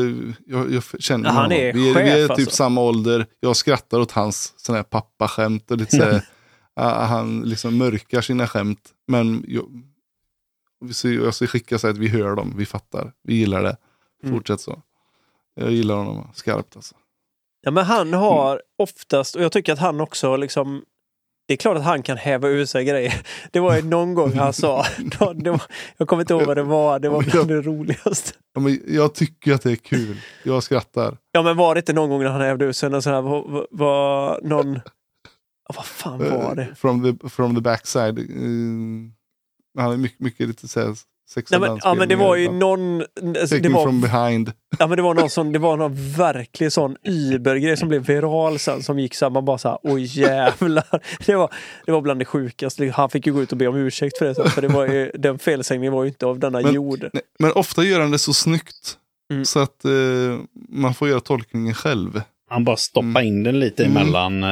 jag, 0.45 0.73
jag 0.73 0.83
känner 0.99 1.29
Ja, 1.29 1.35
honom. 1.35 1.49
vi, 1.49 1.89
är, 1.89 1.93
chef, 1.93 2.05
vi 2.05 2.09
är 2.09 2.27
typ 2.27 2.31
alltså. 2.31 2.51
samma 2.51 2.81
ålder. 2.81 3.25
Jag 3.39 3.55
skrattar 3.55 3.99
åt 3.99 4.11
hans 4.11 4.53
sån 4.57 4.75
här 4.75 4.83
pappaskämt 4.83 5.71
och 5.71 5.77
lite 5.77 5.97
så 5.97 6.03
här, 6.03 6.25
han 6.83 7.41
liksom 7.41 7.77
mörkar 7.77 8.21
sina 8.21 8.47
skämt. 8.47 8.93
Men 9.07 9.45
jag, 9.47 9.65
jag 11.03 11.33
ska 11.33 11.47
skicka 11.47 11.79
så 11.79 11.87
att 11.87 11.97
vi 11.97 12.07
hör 12.07 12.35
dem, 12.35 12.53
vi 12.57 12.65
fattar, 12.65 13.13
vi 13.23 13.33
gillar 13.33 13.63
det. 13.63 13.77
Mm. 14.23 14.35
Fortsätt 14.35 14.61
så. 14.61 14.81
Jag 15.55 15.71
gillar 15.71 15.95
honom 15.95 16.27
skarpt 16.33 16.75
alltså. 16.75 16.95
Ja, 17.61 17.71
men 17.71 17.85
han 17.85 18.13
har 18.13 18.61
oftast, 18.77 19.35
och 19.35 19.43
jag 19.43 19.51
tycker 19.51 19.73
att 19.73 19.79
han 19.79 20.01
också 20.01 20.35
liksom 20.35 20.83
det 21.51 21.55
är 21.55 21.57
klart 21.57 21.77
att 21.77 21.83
han 21.83 22.03
kan 22.03 22.17
häva 22.17 22.47
ur 22.47 22.65
sig 22.65 22.85
grejer. 22.85 23.21
Det 23.51 23.59
var 23.59 23.75
ju 23.75 23.81
någon 23.81 24.13
gång 24.13 24.33
han 24.33 24.53
sa, 24.53 24.85
var, 25.19 25.61
jag 25.97 26.07
kommer 26.07 26.21
inte 26.21 26.33
ihåg 26.33 26.45
vad 26.45 26.57
det 26.57 26.63
var, 26.63 26.99
det 26.99 27.09
var 27.09 27.21
bland 27.21 27.47
det 27.47 27.61
roligaste. 27.61 28.31
Ja, 28.53 28.61
men 28.61 28.81
jag 28.87 29.13
tycker 29.13 29.53
att 29.53 29.61
det 29.61 29.71
är 29.71 29.75
kul. 29.75 30.17
Jag 30.43 30.63
skrattar. 30.63 31.17
Ja 31.31 31.41
men 31.41 31.57
var 31.57 31.75
det 31.75 31.79
inte 31.79 31.93
någon 31.93 32.09
gång 32.09 32.23
när 32.23 32.29
han 32.29 32.41
hävde 32.41 32.65
ur 32.65 32.71
sig 32.71 32.89
någon 32.89 33.01
sån 33.01 33.13
här, 33.13 33.21
var, 33.21 33.67
var 33.71 34.39
någon... 34.43 34.79
Ja, 35.71 35.75
vad 35.77 35.85
fan 35.85 36.19
var 36.19 36.55
det? 36.55 36.61
Eh, 36.61 36.75
From 36.75 37.03
the, 37.19 37.29
from 37.29 37.55
the 37.55 37.61
backside. 37.61 38.19
Eh, 38.19 38.25
han 39.77 39.91
är 39.93 39.97
mycket, 39.97 40.19
mycket 40.19 40.47
lite 40.47 40.67
såhär 40.67 40.95
Nej, 41.51 41.59
men, 41.59 41.79
ja 41.83 41.93
men 41.93 42.09
det 42.09 42.15
var 42.15 42.35
ju 42.35 42.51
någon... 42.51 43.01
Alltså, 43.39 43.57
det 43.57 43.69
var, 43.69 43.83
from 43.83 44.01
behind. 44.01 44.51
ja, 44.79 44.87
men 44.87 44.95
det 44.95 45.01
var 45.01 45.13
någon 45.13 45.29
sån, 45.29 45.51
det 45.51 45.59
var 45.59 45.77
någon 45.77 46.11
verklig 46.17 46.71
sån 46.71 46.95
übergrej 47.03 47.77
som 47.77 47.89
blev 47.89 48.05
viral 48.05 48.59
sen 48.59 48.83
som 48.83 48.99
gick 48.99 49.15
så 49.15 49.25
här, 49.25 49.29
man 49.29 49.45
bara 49.45 49.57
såhär, 49.57 49.77
oj 49.83 50.19
jävlar. 50.19 51.01
Det 51.25 51.35
var, 51.35 51.53
det 51.85 51.91
var 51.91 52.01
bland 52.01 52.19
det 52.19 52.25
sjukaste. 52.25 52.89
Han 52.95 53.09
fick 53.09 53.27
ju 53.27 53.33
gå 53.33 53.41
ut 53.41 53.51
och 53.51 53.57
be 53.57 53.67
om 53.67 53.75
ursäkt 53.75 54.17
för 54.17 54.25
det. 54.25 54.35
sen, 54.35 54.49
För 54.49 54.61
det 54.61 54.67
var 54.67 54.87
ju, 54.87 55.11
den 55.19 55.39
felsägningen 55.39 55.93
var 55.93 56.03
ju 56.03 56.09
inte 56.09 56.25
av 56.25 56.39
denna 56.39 56.61
Men- 56.61 56.73
jord. 56.73 57.09
Nej, 57.13 57.23
men 57.39 57.51
ofta 57.51 57.83
gör 57.83 57.99
han 57.99 58.11
det 58.11 58.19
så 58.19 58.33
snyggt. 58.33 58.97
Mm. 59.31 59.45
Så 59.45 59.59
att 59.59 59.85
eh, 59.85 59.91
man 60.69 60.93
får 60.93 61.09
göra 61.09 61.19
tolkningen 61.19 61.73
själv. 61.73 62.21
Han 62.51 62.63
bara 62.63 62.77
stoppar 62.77 63.07
Mm. 63.21 63.25
in 63.27 63.43
den 63.43 63.59
lite 63.59 63.85
Mm. 63.85 63.97
emellan. 63.97 64.43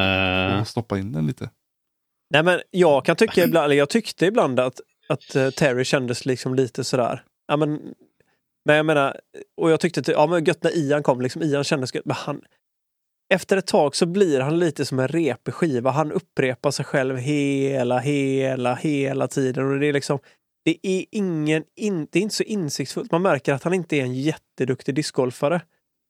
eh, 0.58 0.64
stoppa 0.64 0.98
in 0.98 1.12
den 1.12 1.26
lite. 1.26 1.50
Nej 2.34 2.42
men 2.42 2.60
jag 2.70 3.04
kan 3.04 3.16
tycka 3.16 3.44
ibland, 3.44 3.64
eller 3.64 3.76
jag 3.76 3.88
tyckte 3.88 4.26
ibland 4.26 4.60
att, 4.60 4.80
att 5.08 5.36
eh, 5.36 5.50
Terry 5.50 5.84
kändes 5.84 6.26
liksom 6.26 6.54
lite 6.54 6.84
sådär. 6.84 7.24
Ja, 7.48 7.56
men, 7.56 7.80
men 8.64 8.76
jag 8.76 8.86
menar, 8.86 9.20
och 9.56 9.70
jag 9.70 9.80
tyckte 9.80 10.00
att 10.00 10.08
ja, 10.08 10.26
men 10.26 10.44
gött 10.44 10.62
när 10.62 10.76
Ian 10.78 11.02
kom, 11.02 11.20
liksom, 11.20 11.42
Ian 11.42 11.64
kändes 11.64 11.94
gött. 11.94 12.04
Men 12.04 12.16
han, 12.16 12.40
efter 13.34 13.56
ett 13.56 13.66
tag 13.66 13.96
så 13.96 14.06
blir 14.06 14.40
han 14.40 14.58
lite 14.58 14.84
som 14.84 14.98
en 14.98 15.08
repig 15.08 15.54
skiva. 15.54 15.90
Han 15.90 16.12
upprepar 16.12 16.70
sig 16.70 16.84
själv 16.84 17.16
hela, 17.16 17.98
hela, 17.98 18.74
hela 18.74 19.28
tiden. 19.28 19.72
Och 19.72 19.78
det 19.78 19.86
är 19.86 19.92
liksom, 19.92 20.18
det 20.64 20.78
är 20.82 21.04
ingen, 21.10 21.64
in, 21.76 22.06
det 22.12 22.18
är 22.18 22.22
inte 22.22 22.34
så 22.34 22.42
insiktsfullt. 22.42 23.12
Man 23.12 23.22
märker 23.22 23.52
att 23.54 23.62
han 23.62 23.74
inte 23.74 23.96
är 23.96 24.02
en 24.02 24.14
jätteduktig 24.14 24.94
discgolfare 24.94 25.60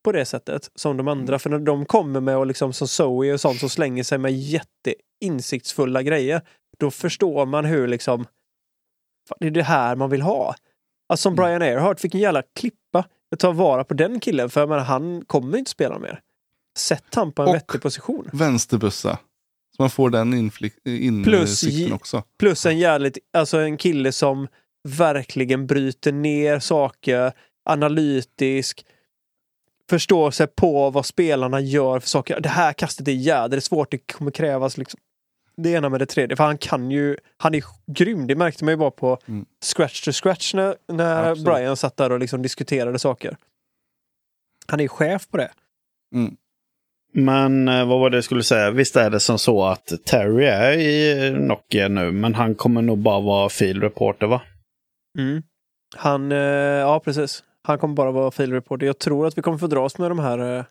på 0.05 0.12
det 0.12 0.24
sättet 0.24 0.70
som 0.74 0.97
de 0.97 1.09
andra. 1.09 1.39
För 1.39 1.51
när 1.51 1.59
de 1.59 1.85
kommer 1.86 2.20
med 2.20 2.36
och 2.36 2.47
liksom 2.47 2.72
som 2.72 2.89
Zoe 2.89 3.32
och 3.32 3.40
sånt 3.40 3.60
som 3.60 3.68
slänger 3.68 4.02
sig 4.05 4.18
med 4.18 4.32
jätteinsiktsfulla 4.32 6.02
grejer. 6.02 6.43
Då 6.78 6.90
förstår 6.90 7.47
man 7.47 7.64
hur 7.64 7.89
liksom 7.89 8.27
det 9.40 9.47
är 9.47 9.51
det 9.51 9.62
här 9.62 9.97
man 9.97 10.10
vill 10.10 10.22
ha. 10.22 10.55
Alltså 11.09 11.22
som 11.22 11.35
Brian 11.36 11.62
Earhart 11.62 12.01
fick 12.01 12.14
en 12.14 12.20
jävla 12.20 12.43
klippa. 12.60 13.05
Jag 13.28 13.39
tar 13.39 13.52
vara 13.52 13.85
på 13.85 13.94
den 13.94 14.20
killen 14.20 14.51
för 14.51 14.60
jag 14.60 14.68
menar, 14.68 14.82
han 14.85 15.24
kommer 15.24 15.59
inte 15.59 15.70
spela 15.70 15.98
mer. 15.98 16.20
Sätt 16.78 17.14
han 17.14 17.32
på 17.32 17.43
en 17.43 17.48
Och- 17.48 17.55
vettig 17.55 17.82
position. 17.82 18.31
Vänsterbössa. 18.32 19.18
Så 19.77 19.82
man 19.82 19.90
får 19.90 20.10
den 20.10 20.35
inflik- 20.35 20.86
in 20.86 21.24
Plus 21.24 21.64
också. 21.93 22.22
Plus 22.39 22.66
en 22.66 22.78
jävligt, 22.78 23.18
alltså 23.32 23.59
en 23.59 23.77
kille 23.77 24.12
som 24.12 24.48
verkligen 24.89 25.66
bryter 25.66 26.12
ner 26.12 26.59
saker, 26.59 27.32
analytisk, 27.64 28.86
förstår 29.90 30.30
sig 30.30 30.46
på 30.46 30.90
vad 30.90 31.06
spelarna 31.06 31.60
gör 31.60 32.00
för 32.00 32.08
saker. 32.08 32.40
Det 32.40 32.48
här 32.48 32.72
kastet 32.72 33.08
är 33.08 33.12
jädrigt 33.12 33.64
svårt, 33.66 33.90
det 33.90 33.98
kommer 33.98 34.30
krävas 34.30 34.78
liksom 34.78 35.00
det 35.56 35.70
ena 35.70 35.88
med 35.88 36.00
det 36.00 36.06
tredje. 36.06 36.36
För 36.36 36.44
han 36.44 36.58
kan 36.58 36.90
ju, 36.90 37.16
han 37.36 37.54
är 37.54 37.64
grym, 37.86 38.26
det 38.26 38.34
märkte 38.34 38.64
man 38.64 38.72
ju 38.72 38.76
bara 38.78 38.90
på 38.90 39.18
Mm. 39.28 39.44
scratch 39.64 40.04
to 40.04 40.12
scratch 40.12 40.54
när, 40.54 40.76
när 40.92 41.30
Absolut. 41.30 41.44
Brian 41.44 41.76
satt 41.76 41.96
där 41.96 42.12
och 42.12 42.18
liksom 42.18 42.42
diskuterade 42.42 42.98
saker. 42.98 43.36
Han 44.66 44.80
är 44.80 44.88
chef 44.88 45.28
på 45.28 45.36
det. 45.36 45.50
Mm. 46.14 46.36
Men 47.12 47.68
eh, 47.68 47.88
vad 47.88 48.00
var 48.00 48.10
det 48.10 48.16
jag 48.16 48.24
skulle 48.24 48.42
säga? 48.42 48.70
Visst 48.70 48.96
är 48.96 49.10
det 49.10 49.20
som 49.20 49.38
så 49.38 49.64
att 49.64 49.92
Terry 50.04 50.44
är 50.44 50.72
i 50.72 51.30
Nokia 51.30 51.88
nu, 51.88 52.12
men 52.12 52.34
han 52.34 52.54
kommer 52.54 52.82
nog 52.82 52.98
bara 52.98 53.20
vara 53.20 53.48
field 53.48 53.82
reporter 53.82 54.26
va? 54.26 54.42
Mm. 55.18 55.42
Han, 55.96 56.32
eh, 56.32 56.38
ja 56.38 57.00
precis. 57.00 57.44
Han 57.62 57.78
kommer 57.78 57.94
bara 57.94 58.10
vara 58.10 58.30
field 58.30 58.52
reporter. 58.52 58.86
Jag 58.86 58.98
tror 58.98 59.26
att 59.26 59.38
vi 59.38 59.42
kommer 59.42 59.58
få 59.58 59.66
dras 59.66 59.98
med 59.98 60.10
de 60.10 60.18
här, 60.18 60.58
eh, 60.58 60.64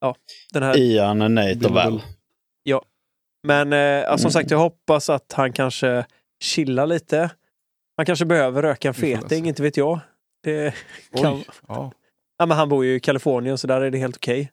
ja, 0.00 0.14
den 0.52 0.62
här 0.62 0.76
Ian, 0.78 1.18
Nate 1.34 1.66
och 1.66 1.70
Val. 1.74 1.92
Bill. 1.92 2.02
Men 3.46 3.72
eh, 3.72 4.10
alltså, 4.10 4.22
som 4.22 4.26
Mm. 4.28 4.32
sagt, 4.32 4.50
jag 4.50 4.58
hoppas 4.58 5.10
att 5.10 5.32
han 5.32 5.52
kanske 5.52 6.06
chillar 6.42 6.86
lite. 6.86 7.30
Han 7.96 8.06
kanske 8.06 8.24
behöver 8.24 8.62
röka 8.62 8.88
en 8.88 8.94
feting, 8.94 9.46
inte 9.48 9.62
vet 9.62 9.76
jag. 9.76 10.00
Det 10.42 10.74
kan... 11.22 11.34
Oj, 11.34 11.44
ja, 11.68 11.92
ja, 12.38 12.46
men 12.46 12.56
han 12.56 12.68
bor 12.68 12.84
ju 12.84 12.94
i 12.94 13.00
Kalifornien 13.00 13.58
så 13.58 13.66
där 13.66 13.80
är 13.80 13.90
det 13.90 13.98
helt 13.98 14.16
okej. 14.16 14.52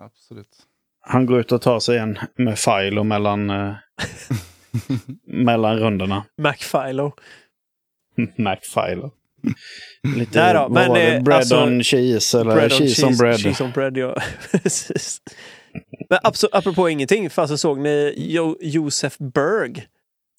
absolut. 0.00 0.56
Han 1.00 1.26
går 1.26 1.40
ut 1.40 1.52
och 1.52 1.62
tar 1.62 1.80
sig 1.80 1.98
en 1.98 2.18
med 2.36 2.56
Philo 2.64 3.04
mellan, 3.04 3.50
eh, 3.50 3.74
mellan 5.26 5.78
rundorna. 5.78 6.24
Mac 8.36 8.56
Philo. 8.74 9.10
Lite, 10.16 10.40
Nej 10.44 10.54
då, 10.54 10.68
men, 10.68 10.92
det? 10.94 11.14
eh, 11.16 11.22
Bread 11.22 11.38
alltså, 11.38 11.62
on 11.64 11.82
cheese 11.82 12.40
eller 12.40 12.54
Bread 12.54 12.72
on 12.72 12.78
cheese, 12.78 13.06
on 13.06 13.16
bread. 13.16 13.40
Cheese 13.40 13.64
on 13.64 13.70
bread, 13.70 13.96
ja. 13.96 14.16
Precis. 14.50 15.18
Men 16.10 16.18
abso- 16.18 16.48
apropå 16.52 16.88
ingenting, 16.88 17.30
för 17.30 17.42
alltså 17.42 17.58
såg 17.58 17.78
ni 17.78 18.14
jo- 18.16 18.58
Josef 18.60 19.18
Berg 19.18 19.86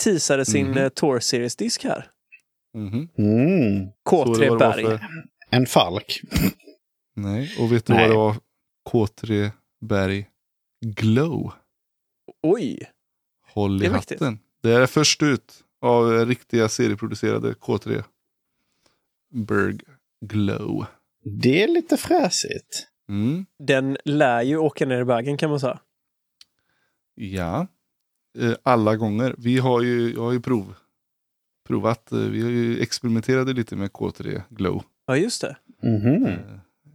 teasade 0.03 0.45
sin 0.45 0.67
Mhm. 0.67 0.77
eh, 0.77 0.89
Tour 0.89 1.19
Series-disk 1.19 1.83
här? 1.83 2.07
Mhm. 2.77 3.07
Mm. 3.17 3.85
Det 3.85 3.91
K3 4.09 4.25
vad 4.25 4.39
det 4.39 4.49
var 4.49 4.59
Berg. 4.59 4.83
för- 4.83 4.99
En 5.49 5.65
falk. 5.65 6.21
Nej, 7.15 7.55
och 7.59 7.73
vet 7.73 7.85
du 7.85 7.93
Nej. 7.93 8.01
vad 8.01 8.11
det 8.11 8.15
var? 8.17 8.35
K3 8.91 9.51
Berg 9.85 10.25
Glow. 10.85 11.51
Oj! 12.43 12.79
Håll 13.53 13.79
Det 13.79 13.85
i 13.85 13.89
mäktigt. 13.89 14.21
hatten. 14.21 14.39
Det 14.63 14.71
är 14.71 14.85
först 14.87 15.23
ut 15.23 15.53
av 15.81 16.25
riktiga 16.25 16.69
serieproducerade 16.69 17.53
K3 17.53 18.03
Berg 19.29 19.79
Glow. 20.25 20.85
Det 21.23 21.63
är 21.63 21.67
lite 21.67 21.97
fräsigt. 21.97 22.87
Mm. 23.09 23.45
Den 23.59 23.97
lär 24.05 24.41
ju 24.41 24.57
åka 24.57 24.85
ner 24.85 25.01
i 25.01 25.05
bagen 25.05 25.37
kan 25.37 25.49
man 25.49 25.59
säga. 25.59 25.79
Ja, 27.15 27.67
eh, 28.39 28.53
alla 28.63 28.95
gånger. 28.95 29.35
Vi 29.37 29.57
har 29.59 29.81
ju, 29.81 30.13
jag 30.13 30.21
har 30.21 30.31
ju 30.31 30.39
prov, 30.41 30.73
provat, 31.67 32.11
eh, 32.11 32.19
vi 32.19 32.41
har 32.41 32.49
ju 32.49 32.79
experimenterade 32.81 33.53
lite 33.53 33.75
med 33.75 33.91
K3 33.91 34.41
Glow 34.49 34.83
Ja, 35.07 35.17
just 35.17 35.41
det. 35.41 35.57
Mhm. 35.83 36.25
eh, 36.25 36.37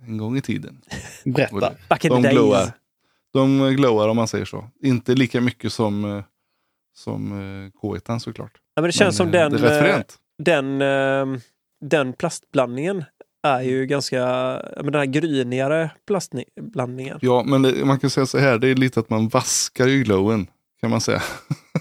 en 0.06 0.16
gång 0.18 0.36
i 0.36 0.40
tiden. 0.42 0.80
Berätta. 1.24 1.72
Back 1.88 2.04
in 2.04 2.10
De 2.10 2.16
the 2.16 2.22
days. 2.22 2.32
glowar. 2.34 2.72
De 3.32 3.74
glowar 3.76 4.08
om 4.08 4.16
man 4.16 4.28
säger 4.28 4.44
så. 4.44 4.70
Inte 4.82 5.14
lika 5.14 5.40
mycket 5.40 5.72
som, 5.72 6.22
som 6.94 7.32
eh, 7.32 7.70
K1 7.80 8.18
såklart. 8.18 8.52
Ja, 8.74 8.82
men 8.82 8.88
det 8.88 8.92
känns 8.92 9.18
Men, 9.18 9.26
som 9.26 9.30
den, 9.30 9.52
Det 9.52 9.58
är 9.58 9.62
rätt 9.62 9.82
fränt. 9.92 10.18
den, 10.38 10.82
den 11.90 12.12
plastblandningen 12.12 13.04
är 13.42 13.60
ju 13.60 13.86
ganska, 13.86 14.16
ja, 14.16 14.62
men 14.76 14.92
den 14.92 14.94
här 14.94 15.06
grynigare 15.06 15.90
plastblandningen. 16.06 17.18
Ja, 17.22 17.42
men 17.46 17.62
det, 17.62 17.84
man 17.84 17.98
kan 17.98 18.10
säga 18.10 18.26
så 18.26 18.38
här, 18.38 18.58
det 18.58 18.68
är 18.68 18.74
lite 18.74 19.00
att 19.00 19.10
man 19.10 19.28
vaskar 19.28 19.86
ju 19.86 20.02
glowen. 20.02 20.46
Kan 20.80 20.90
man 20.90 21.00
säga. 21.00 21.22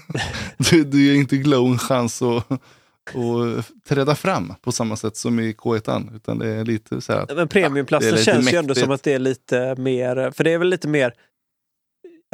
du, 0.70 0.84
du 0.84 1.06
ger 1.06 1.14
inte 1.14 1.36
glow 1.36 1.66
en 1.66 1.78
chans 1.78 2.22
att, 2.22 2.52
att 2.52 3.84
träda 3.88 4.14
fram 4.14 4.54
på 4.60 4.72
samma 4.72 4.96
sätt 4.96 5.16
som 5.16 5.40
i 5.40 5.52
K1. 5.52 6.16
Utan 6.16 6.38
det 6.38 6.48
är 6.48 6.64
lite 6.64 7.00
så 7.00 7.12
här 7.12 7.26
Men 7.34 7.48
premiumplasten 7.48 8.10
det 8.10 8.16
är 8.16 8.18
lite 8.18 8.32
känns 8.32 8.52
ju 8.52 8.56
ändå 8.56 8.68
mäktigt. 8.68 8.84
som 8.84 8.94
att 8.94 9.02
det 9.02 9.12
är 9.12 9.18
lite 9.18 9.74
mer, 9.78 10.30
för 10.30 10.44
det 10.44 10.52
är 10.52 10.58
väl 10.58 10.68
lite 10.68 10.88
mer, 10.88 11.14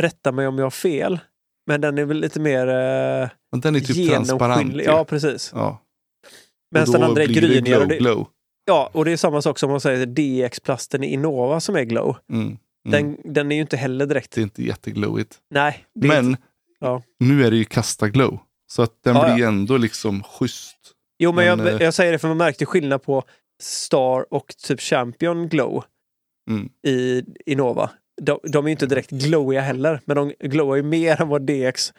rätta 0.02 0.32
mig 0.32 0.46
om 0.46 0.58
jag 0.58 0.64
har 0.64 0.70
fel, 0.70 1.18
men 1.66 1.80
den 1.80 1.98
är 1.98 2.04
väl 2.04 2.20
lite 2.20 2.40
mer 2.40 2.66
eh, 2.66 3.28
den 3.60 3.76
är 3.76 3.80
typ 3.80 4.10
transparent. 4.10 4.74
Ja, 4.84 5.04
precis. 5.04 5.50
Ja. 5.54 5.82
Medan 6.70 6.90
den 6.92 7.02
andra 7.02 7.22
är 7.22 7.26
blir 7.26 7.40
det 7.40 7.48
grynigare. 7.48 7.62
Glow, 7.78 7.82
och 7.82 7.88
det- 7.88 7.98
glow. 7.98 8.26
Ja, 8.64 8.90
och 8.92 9.04
det 9.04 9.12
är 9.12 9.16
samma 9.16 9.42
sak 9.42 9.58
som 9.58 9.70
man 9.70 9.80
säger 9.80 10.06
DX-plasten 10.06 11.04
i 11.04 11.06
Innova 11.12 11.60
som 11.60 11.76
är 11.76 11.82
glow. 11.84 12.16
Mm. 12.32 12.42
Mm. 12.46 12.58
Den, 12.84 13.32
den 13.34 13.52
är 13.52 13.56
ju 13.56 13.62
inte 13.62 13.76
heller 13.76 14.06
direkt, 14.06 14.30
Det 14.34 14.40
är 14.40 14.42
inte 14.42 14.62
jätteglowigt. 14.62 15.38
nej. 15.50 15.84
Men 15.94 16.26
inte, 16.28 16.42
ja. 16.80 17.02
nu 17.20 17.44
är 17.46 17.50
det 17.50 17.56
ju 17.56 17.64
kasta 17.64 18.08
glow. 18.08 18.38
Så 18.72 18.82
att 18.82 19.02
den 19.04 19.16
Ja, 19.16 19.34
blir 19.34 19.46
ändå 19.46 19.76
liksom 19.76 20.22
schysst. 20.22 20.76
Jo, 21.18 21.32
men, 21.32 21.58
Men, 21.58 21.66
jag, 21.66 21.74
eh, 21.76 21.82
jag 21.84 21.94
säger 21.94 22.12
det 22.12 22.18
för 22.18 22.28
man 22.28 22.36
märkte 22.36 22.66
skillnad 22.66 23.02
på 23.02 23.22
Star 23.62 24.34
och 24.34 24.54
typ 24.66 24.80
Champion 24.80 25.48
Glow 25.48 25.84
Mm. 26.50 26.68
i 26.86 27.22
Innova. 27.46 27.90
De, 28.20 28.38
de 28.42 28.64
är 28.64 28.68
ju 28.68 28.72
inte 28.72 28.86
direkt 28.86 29.10
glowiga 29.10 29.60
heller, 29.60 30.00
men 30.04 30.16
de 30.16 30.32
glowar 30.40 30.76
ju 30.76 30.82
mer 30.82 31.22
än 31.22 31.28
vad 31.28 31.42
DX 31.42 31.92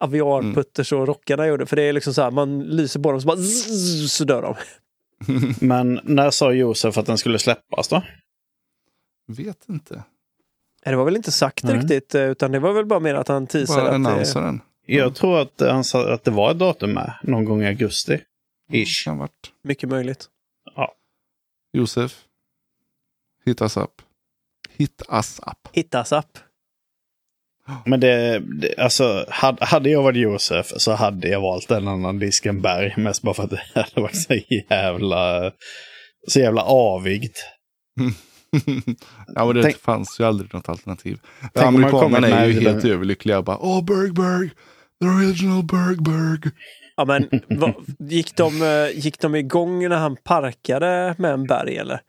Aviarputters 0.00 0.92
och 0.92 1.06
rockarna 1.06 1.46
gjorde. 1.46 1.66
För 1.66 1.76
det 1.76 1.82
är 1.82 1.92
liksom 1.92 2.14
så 2.14 2.22
här, 2.22 2.30
man 2.30 2.62
lyser 2.62 3.00
på 3.00 3.10
dem 3.10 3.20
så 3.20 3.26
bara 3.26 3.36
zzz, 3.36 4.12
så 4.12 4.24
dör 4.24 4.42
de. 4.42 4.54
Men 5.66 6.00
när 6.04 6.30
sa 6.30 6.52
Josef 6.52 6.98
att 6.98 7.06
den 7.06 7.18
skulle 7.18 7.38
släppas 7.38 7.88
då? 7.88 8.02
Vet 9.28 9.68
inte. 9.68 10.04
Det 10.84 10.96
var 10.96 11.04
väl 11.04 11.16
inte 11.16 11.32
sagt 11.32 11.64
Nej. 11.64 11.76
riktigt, 11.76 12.14
eh, 12.14 12.22
utan 12.22 12.52
det 12.52 12.58
var 12.58 12.72
väl 12.72 12.86
bara 12.86 13.00
mer 13.00 13.14
att 13.14 13.28
han 13.28 13.46
teasade 13.46 13.98
Bara 13.98 14.16
att 14.18 14.34
det, 14.34 14.40
den. 14.40 14.60
Jag 14.86 15.14
tror 15.14 15.40
att 15.40 15.60
han 15.60 15.84
sa 15.84 16.12
att 16.12 16.24
det 16.24 16.30
var 16.30 16.50
ett 16.50 16.58
datum 16.58 16.92
med. 16.92 17.14
Någon 17.22 17.44
gång 17.44 17.62
i 17.62 17.66
augusti. 17.66 18.20
Ish. 18.72 19.08
Mycket 19.64 19.88
möjligt. 19.88 20.28
Josef. 21.72 22.24
Hit 24.82 25.02
us 25.12 25.40
up. 25.46 25.68
Hit 25.72 25.94
us 25.94 26.12
up. 26.12 26.38
Men 27.86 28.00
det, 28.00 28.38
det 28.60 28.78
alltså, 28.78 29.26
hade, 29.60 29.90
jag 29.90 30.02
varit 30.02 30.16
Josef 30.22 30.66
så 30.76 30.92
hade 30.92 31.28
jag 31.28 31.40
valt 31.40 31.70
en 31.70 31.88
annan 31.88 32.18
disk 32.18 32.46
än 32.46 32.62
Berg. 32.62 32.94
Mest 32.96 33.22
bara 33.22 33.34
för 33.34 33.42
att 33.42 33.50
det 33.50 33.62
hade 33.74 34.00
varit 34.00 34.22
så 34.22 34.34
jävla, 34.70 35.52
så 36.28 36.40
jävla 36.40 36.62
avigt. 36.62 37.44
ja, 39.34 39.44
men 39.46 39.54
det 39.56 39.62
Tänk- 39.62 39.76
fanns 39.76 40.20
ju 40.20 40.24
aldrig 40.24 40.54
något 40.54 40.68
alternativ. 40.68 41.18
Amerikanerna 41.54 42.28
är 42.28 42.46
ju 42.46 42.54
med 42.54 42.62
helt 42.62 42.82
den- 42.82 42.90
överlyckliga. 42.92 43.42
Bara, 43.42 43.58
Åh, 43.58 43.84
Bergberg! 43.84 44.50
The 45.00 45.06
original 45.08 45.62
Bergberg! 45.64 46.52
Ja, 46.96 47.04
men 47.04 47.28
vad, 47.48 47.74
gick, 47.98 48.36
de, 48.36 48.62
eh, 48.62 48.98
gick 49.04 49.20
de 49.20 49.34
igång 49.34 49.88
när 49.88 49.96
han 49.96 50.16
parkade 50.24 51.14
med 51.18 51.32
en 51.32 51.44
berg 51.46 51.76
eller? 51.76 52.00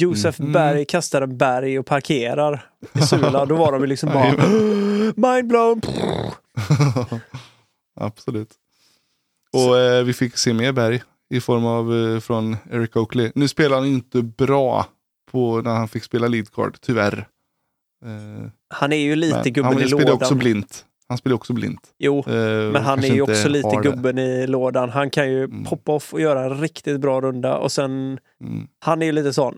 Josef 0.00 0.40
Mm. 0.40 0.52
Berg 0.52 0.84
kastar 0.84 1.22
en 1.22 1.36
berg 1.36 1.78
och 1.78 1.86
parkerar 1.86 2.66
i 2.94 3.00
Sula. 3.00 3.46
Då 3.46 3.56
var 3.56 3.72
de 3.72 3.84
liksom 3.84 4.08
bara 4.08 4.32
mind 5.36 5.48
blown. 5.48 5.80
Absolut. 8.00 8.50
Och 9.52 9.78
eh, 9.78 10.04
vi 10.04 10.12
fick 10.12 10.36
se 10.36 10.52
mer 10.52 10.72
berg 10.72 11.02
i 11.30 11.40
form 11.40 11.64
av 11.66 11.94
eh, 12.14 12.20
från 12.20 12.56
Eric 12.72 12.96
Oakley. 12.96 13.32
Nu 13.34 13.48
spelar 13.48 13.76
han 13.76 13.86
inte 13.86 14.22
bra 14.22 14.86
på 15.32 15.60
när 15.60 15.70
han 15.74 15.88
fick 15.88 16.04
spela 16.04 16.28
lead 16.28 16.52
card, 16.52 16.76
tyvärr. 16.80 17.18
Eh, 18.04 18.48
Han 18.68 18.92
är 18.92 18.96
ju 18.96 19.16
lite 19.16 19.40
men 19.44 19.52
gubben 19.52 19.72
han 19.72 19.82
i 19.82 19.86
spelar 19.88 20.12
också 20.12 20.24
lådan. 20.24 20.38
blint. 20.38 20.84
Han 21.08 21.18
spelar 21.18 21.34
också 21.36 21.52
blint. 21.52 21.80
Jo, 21.98 22.18
Eh, 22.18 22.72
men 22.72 22.82
han 22.82 23.04
är 23.04 23.08
ju 23.14 23.22
också 23.22 23.48
lite 23.48 23.68
har 23.68 23.82
det. 23.82 23.90
gubben 23.90 24.18
i 24.18 24.46
lådan. 24.46 24.90
Han 24.90 25.10
kan 25.10 25.30
ju 25.30 25.44
Mm. 25.44 25.64
poppa 25.64 25.92
off 25.92 26.12
och 26.14 26.20
göra 26.20 26.44
en 26.44 26.60
riktigt 26.60 27.00
bra 27.00 27.20
runda 27.20 27.56
och 27.58 27.72
sen 27.72 28.18
Mm. 28.40 28.68
han 28.78 29.02
är 29.02 29.06
ju 29.06 29.12
lite 29.12 29.32
sån. 29.32 29.56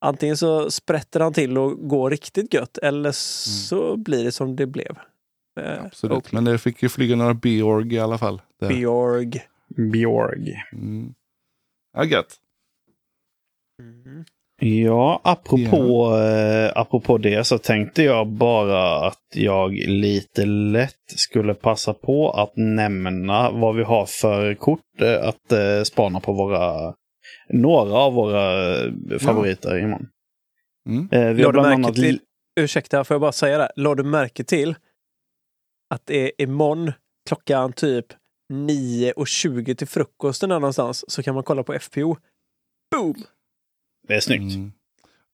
Antingen 0.00 0.36
så 0.36 0.70
sprätter 0.70 1.20
han 1.20 1.32
till 1.32 1.58
och 1.58 1.88
går 1.88 2.10
riktigt 2.10 2.54
gött 2.54 2.78
eller 2.78 3.12
så 3.12 3.96
blir 3.96 4.24
det 4.24 4.32
som 4.32 4.56
det 4.56 4.66
blev. 4.66 4.98
Eh, 5.60 5.84
Absolut. 5.84 6.16
Oakley. 6.16 6.42
Men 6.42 6.44
det 6.44 6.58
fick 6.58 6.82
ju 6.82 6.88
flyga 6.88 7.16
några 7.16 7.34
B-org 7.34 7.94
i 7.94 7.98
alla 7.98 8.18
fall. 8.18 8.42
Där. 8.60 8.68
Bjorg. 8.68 9.40
Bjorg. 9.92 10.54
Mm. 10.72 11.14
Ja, 11.96 12.04
gött. 12.04 12.36
Mm. 13.82 14.24
Ja, 14.60 15.20
apropå, 15.24 16.16
eh, 16.16 16.72
apropå 16.74 17.18
det 17.18 17.44
så 17.44 17.58
tänkte 17.58 18.02
jag 18.02 18.26
bara 18.26 19.06
att 19.06 19.22
jag 19.34 19.72
lite 19.72 20.46
lätt 20.46 20.94
skulle 21.16 21.54
passa 21.54 21.94
på 21.94 22.30
att 22.30 22.52
nämna 22.56 23.50
vad 23.50 23.76
vi 23.76 23.82
har 23.82 24.06
för 24.06 24.54
kort 24.54 25.00
eh, 25.00 25.28
att 25.28 25.52
eh, 25.52 25.82
spana 25.84 26.20
på 26.20 26.32
våra, 26.32 26.94
några 27.48 27.94
av 27.94 28.12
våra 28.12 28.76
eh, 28.84 29.18
favoriter 29.18 29.78
imorgon. 29.78 30.08
Mm. 30.88 31.08
Eh, 31.12 31.34
vi 31.34 31.42
har 31.42 31.52
bland 31.52 31.68
märke 31.68 31.74
annat... 31.74 31.94
till, 31.94 32.20
ursäkta, 32.60 33.04
får 33.04 33.14
jag 33.14 33.20
bara 33.20 33.32
säga 33.32 33.58
det? 33.58 33.72
Lade 33.76 34.02
du 34.02 34.08
märke 34.08 34.44
till 34.44 34.74
att 35.94 36.06
det 36.06 36.24
är 36.24 36.42
imorgon 36.42 36.92
klockan 37.28 37.72
typ 37.72 38.06
9.20 38.52 39.74
till 39.74 39.88
frukosten 39.88 40.48
där 40.48 40.60
någonstans 40.60 41.10
så 41.10 41.22
kan 41.22 41.34
man 41.34 41.44
kolla 41.44 41.62
på 41.62 41.78
FPO. 41.78 42.16
Boom! 42.90 43.14
Det 44.08 44.14
är 44.14 44.20
snyggt. 44.20 44.54
Mm. 44.54 44.72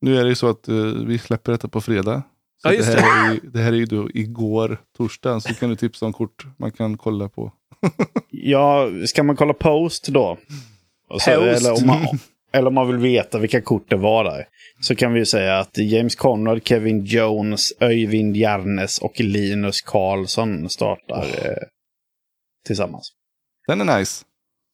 Nu 0.01 0.17
är 0.17 0.23
det 0.23 0.29
ju 0.29 0.35
så 0.35 0.49
att 0.49 0.69
eh, 0.69 0.75
vi 1.07 1.19
släpper 1.19 1.53
detta 1.53 1.69
på 1.69 1.81
fredag. 1.81 2.23
Så 2.63 2.69
Ja, 2.69 2.73
just 2.73 2.93
det, 2.93 3.01
här 3.01 3.29
är 3.29 3.35
ju, 3.35 3.41
det 3.41 3.59
här 3.59 3.73
är 3.73 3.77
ju 3.77 3.87
då 3.87 4.11
igår, 4.15 4.79
torsdag, 4.97 5.41
så 5.41 5.55
kan 5.55 5.71
du 5.71 5.77
tipsa 5.77 6.07
om 6.07 6.13
kort 6.13 6.47
man 6.59 6.73
kan 6.73 6.99
kolla 6.99 7.29
på. 7.29 7.53
Ja, 8.31 8.91
ska 9.07 9.23
man 9.23 9.37
kolla 9.37 9.55
post 9.55 10.09
då? 10.09 10.39
Så, 11.09 11.15
Post. 11.15 11.29
Eller, 11.29 11.73
om 11.73 11.87
man, 11.87 12.19
eller 12.53 12.67
om 12.69 12.75
man 12.75 12.87
vill 12.87 12.97
veta 12.97 13.39
vilka 13.39 13.61
kort 13.61 13.91
det 13.91 13.97
var 13.97 14.25
där. 14.25 14.49
Så 14.81 14.95
kan 14.97 15.13
vi 15.13 15.19
ju 15.19 15.27
säga 15.27 15.59
att 15.59 15.79
James 15.79 16.15
Conrad, 16.17 16.61
Kevin 16.67 17.05
Jones, 17.05 17.61
Öyvind 17.81 18.37
Järnes 18.37 18.99
och 18.99 19.21
Linus 19.21 19.83
Karlsson 19.83 20.69
startar 20.71 21.23
eh, 21.23 21.57
tillsammans. 22.67 23.13
Den 23.67 23.81
är 23.81 23.99
nice. 23.99 24.25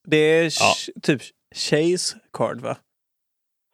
Det 0.09 0.16
är 0.16 0.44
Ja. 0.61 0.74
typ 1.02 1.23
Chase 1.55 2.16
card 2.32 2.61
va? 2.61 2.77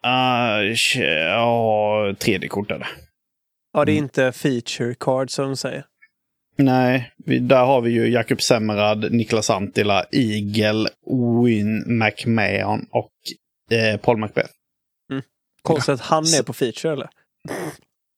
Uh, 0.07 0.75
ja, 1.03 2.15
tredje 2.19 2.49
kort 2.49 2.71
är 2.71 2.79
det. 2.79 2.87
Ja, 3.73 3.85
det 3.85 3.93
är 3.93 3.95
Mm. 3.95 4.05
inte 4.05 4.33
feature 4.33 4.95
card 5.01 5.31
som 5.31 5.45
de 5.45 5.57
säger. 5.57 5.85
Nej, 6.57 7.13
vi, 7.17 7.39
där 7.39 7.65
har 7.65 7.81
vi 7.81 7.91
ju 7.91 8.09
Jakob 8.09 8.43
Semmerad, 8.43 9.13
Niklas 9.13 9.51
Antila, 9.51 10.05
Igel, 10.11 10.89
Win 11.45 11.99
McMahon 11.99 12.87
och 12.91 13.13
eh, 13.77 14.01
Paul 14.01 14.17
Macbeth. 14.17 14.53
Konstigt 15.63 15.93
att 15.95 16.01
han 16.01 16.25
är 16.25 16.43
på 16.43 16.53
feature 16.53 16.93
eller? 16.93 17.09
Mm. 17.51 17.71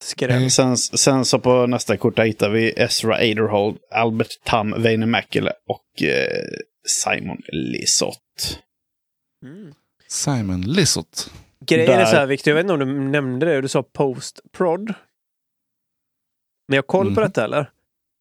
Skräll. 0.05 0.51
Sen, 0.51 0.77
sen 0.77 1.25
så 1.25 1.39
på 1.39 1.67
nästa 1.67 1.97
kort 1.97 2.17
där 2.17 2.25
hittar 2.25 2.51
vi 2.51 2.73
Ezra 2.77 3.15
Aderhold, 3.15 3.79
Albert 3.91 4.29
Tam, 4.45 4.83
Väinö 4.83 5.07
Mäkelä 5.07 5.53
och 5.69 6.03
eh, 6.03 6.43
Simon 6.87 7.43
Lisotte. 7.49 8.19
Mm. 9.45 9.75
Simon 10.09 10.61
Lissot. 10.61 11.31
Grejen 11.61 12.01
är 12.01 12.05
så 12.05 12.17
här 12.17 12.27
Victor, 12.27 12.51
jag 12.51 12.55
vet 12.55 12.65
inte 12.65 12.73
om 12.73 12.79
du 12.81 13.11
nämnde 13.11 13.47
det, 13.47 13.61
du 13.61 13.69
sa 13.69 13.83
post-prod. 13.83 14.87
Men 16.69 16.77
jag 16.77 16.83
har 16.83 16.87
koll 16.87 17.07
på 17.07 17.21
Mhm. 17.21 17.29
detta 17.29 17.45
eller? 17.45 17.71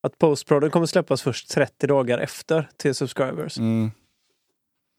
Att 0.08 0.18
post-prodden 0.18 0.70
kommer 0.70 0.86
släppas 0.86 1.22
först 1.22 1.50
30 1.50 1.88
dagar 1.88 2.20
efter 2.20 2.70
till 2.78 2.96
subscribers. 2.96 3.58
Mm. 3.58 3.92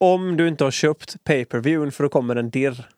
Om 0.00 0.36
du 0.36 0.48
inte 0.48 0.64
har 0.64 0.70
köpt 0.70 1.24
pay-per-viewen 1.24 1.92
för 1.92 2.04
då 2.04 2.10
kommer 2.10 2.36
en 2.36 2.50
dirr. 2.50 2.88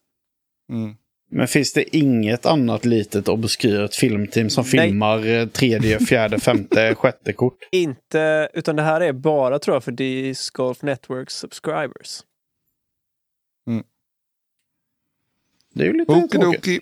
Mm. 0.73 0.97
Men 1.31 1.49
finns 1.49 1.73
det 1.73 1.97
inget 1.97 2.47
annat 2.47 2.85
litet 2.85 3.29
obskyrt 3.29 3.95
filmteam 3.95 4.51
som 4.51 4.65
Nej. 4.73 4.89
filmar 4.89 5.27
eh, 5.27 5.47
tredje, 5.47 5.99
fjärde, 5.99 6.41
femte, 6.41 6.95
sjätte 6.99 7.33
kort? 7.33 7.59
Inte, 7.73 8.49
utan 8.55 8.77
det 8.77 8.83
här 8.83 9.01
är 9.01 9.13
bara 9.13 9.59
tror 9.59 9.75
jag 9.75 9.85
för 9.85 9.93
Disc 9.93 10.51
Golf 10.51 10.83
Network 10.83 11.31
subscribers. 11.31 12.23
Det 15.75 15.83
är 15.83 15.87
ju 15.87 15.93
lite 15.93 16.13
tråkigt. 16.13 16.35
Okidoki. 16.35 16.81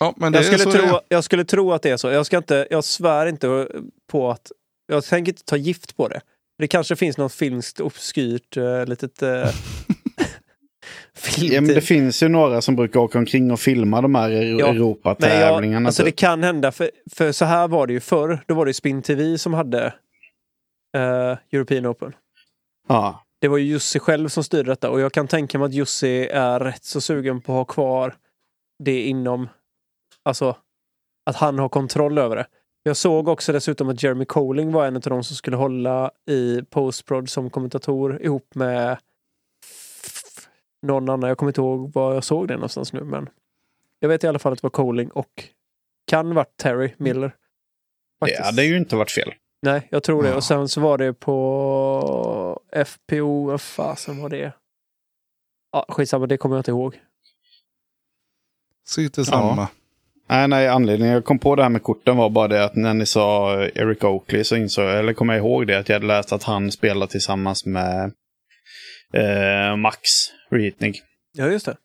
Ja, 0.00 0.14
men 0.16 0.32
det 0.32 0.38
Jag 0.38 0.54
är 0.54 0.58
skulle, 0.58 0.72
tro, 0.72 1.00
jag 1.08 1.24
skulle 1.24 1.44
tro 1.44 1.72
att 1.72 1.82
det 1.82 1.90
är 1.90 1.96
så. 1.96 2.10
Jag, 2.10 2.26
ska 2.26 2.36
inte, 2.36 2.66
jag 2.70 2.84
svär 2.84 3.26
inte 3.26 3.68
på 4.10 4.30
att... 4.30 4.52
Jag 4.86 5.04
tänker 5.04 5.32
inte 5.32 5.44
ta 5.44 5.56
gift 5.56 5.96
på 5.96 6.08
det. 6.08 6.20
Det 6.58 6.68
kanske 6.68 6.96
finns 6.96 7.18
något 7.18 7.32
filmskt 7.32 7.80
obskyrt 7.80 8.56
uh, 8.56 8.86
litet... 8.86 9.22
Uh, 9.22 9.48
Ja, 11.36 11.60
men 11.60 11.74
det 11.74 11.80
finns 11.80 12.22
ju 12.22 12.28
några 12.28 12.62
som 12.62 12.76
brukar 12.76 13.00
åka 13.00 13.18
omkring 13.18 13.50
och 13.50 13.60
filma 13.60 14.00
de 14.00 14.14
här 14.14 14.30
Ja, 14.30 14.68
Europatävlingarna. 14.68 15.80
jag, 15.80 15.86
alltså 15.86 16.02
det 16.02 16.10
typ. 16.10 16.18
kan 16.18 16.42
hända, 16.42 16.72
för, 16.72 16.90
för 17.10 17.32
så 17.32 17.44
här 17.44 17.68
var 17.68 17.86
det 17.86 17.92
ju 17.92 18.00
förr. 18.00 18.44
Då 18.46 18.54
var 18.54 18.66
det 18.66 18.74
Spin 18.74 19.02
TV 19.02 19.38
som 19.38 19.54
hade 19.54 19.86
eh, 20.96 21.38
European 21.52 21.86
Open. 21.86 22.12
ja. 22.88 23.26
Det 23.40 23.48
var 23.48 23.58
ju 23.58 23.64
Jussi 23.64 23.98
själv 23.98 24.28
som 24.28 24.44
styrde 24.44 24.70
detta 24.70 24.90
och 24.90 25.00
jag 25.00 25.12
kan 25.12 25.28
tänka 25.28 25.58
mig 25.58 25.66
att 25.66 25.72
Jussi 25.72 26.28
är 26.32 26.60
rätt 26.60 26.84
så 26.84 27.00
sugen 27.00 27.40
på 27.40 27.52
att 27.52 27.56
ha 27.56 27.64
kvar 27.64 28.14
det 28.84 29.00
inom, 29.02 29.48
alltså 30.22 30.56
att 31.26 31.36
han 31.36 31.58
har 31.58 31.68
kontroll 31.68 32.18
över 32.18 32.36
det. 32.36 32.46
Jag 32.82 32.96
såg 32.96 33.28
också 33.28 33.52
dessutom 33.52 33.88
att 33.88 34.02
Jeremy 34.02 34.24
Colling 34.24 34.72
var 34.72 34.86
en 34.86 34.96
av 34.96 35.02
de 35.02 35.24
som 35.24 35.36
skulle 35.36 35.56
hålla 35.56 36.10
i 36.26 36.62
Postprod 36.62 37.30
som 37.30 37.50
kommentator 37.50 38.22
ihop 38.22 38.54
med 38.54 38.98
någon 40.82 41.08
annan. 41.08 41.28
Jag 41.28 41.38
kommer 41.38 41.50
inte 41.50 41.60
ihåg 41.60 41.92
var 41.92 42.14
jag 42.14 42.24
såg 42.24 42.48
det 42.48 42.54
någonstans 42.54 42.92
nu 42.92 43.04
men 43.04 43.28
jag 43.98 44.08
vet 44.08 44.24
i 44.24 44.26
alla 44.26 44.38
fall 44.38 44.52
att 44.52 44.58
det 44.58 44.62
var 44.62 44.70
Colling 44.70 45.10
och 45.10 45.48
kan 46.06 46.34
varit 46.34 46.56
Terry 46.56 46.94
Miller. 46.96 47.28
Det 47.28 47.34
Faktiskt. 48.20 48.44
hade 48.44 48.64
ju 48.64 48.76
inte 48.76 48.96
varit 48.96 49.10
fel. 49.10 49.34
Nej, 49.62 49.88
jag 49.90 50.02
tror 50.02 50.22
det. 50.22 50.28
Ja. 50.28 50.36
Och 50.36 50.44
sen 50.44 50.68
så 50.68 50.80
var 50.80 50.98
det 50.98 51.12
på 51.12 52.60
FPO, 52.86 53.46
vad 53.46 53.60
fasen 53.60 54.22
var 54.22 54.28
det? 54.28 54.52
Ja, 55.72 55.86
skitsamma, 55.88 56.26
det 56.26 56.36
kommer 56.36 56.56
jag 56.56 56.60
inte 56.60 56.70
ihåg. 56.70 57.00
Sitter 58.86 59.24
samma. 59.24 59.68
Nej, 60.32 60.48
nej, 60.48 60.68
anledningen 60.68 61.14
jag 61.14 61.24
kom 61.24 61.38
på 61.38 61.56
det 61.56 61.62
här 61.62 61.70
med 61.70 61.82
korten 61.82 62.16
var 62.16 62.30
bara 62.30 62.48
det 62.48 62.64
att 62.64 62.76
när 62.76 62.94
ni 62.94 63.06
sa 63.06 63.54
Eric 63.62 64.04
Oakley 64.04 64.44
så 64.44 64.56
insåg 64.56 64.84
jag, 64.84 64.98
eller 64.98 65.12
kom 65.12 65.28
jag 65.28 65.38
ihåg 65.38 65.66
det, 65.66 65.78
att 65.78 65.88
jag 65.88 65.96
hade 65.96 66.06
läst 66.06 66.32
att 66.32 66.42
han 66.42 66.72
spelar 66.72 67.06
tillsammans 67.06 67.66
med 67.66 68.12
eh, 69.14 69.76
Max 69.76 70.00
Reitnig. 70.50 71.00
Ja, 71.32 71.46
just 71.46 71.66
det. 71.66 71.76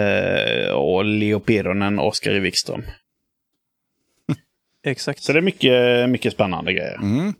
Eh, 0.00 0.72
och 0.72 1.04
Leo 1.04 1.40
Pironen 1.40 1.98
och 1.98 2.06
Oskar 2.06 2.32
Wikström. 2.32 2.82
Exakt. 4.84 5.22
Så 5.22 5.32
det 5.32 5.38
är 5.38 5.42
mycket, 5.42 6.10
mycket 6.10 6.32
spännande 6.32 6.72
grejer. 6.72 6.96
Mm. 6.96 7.34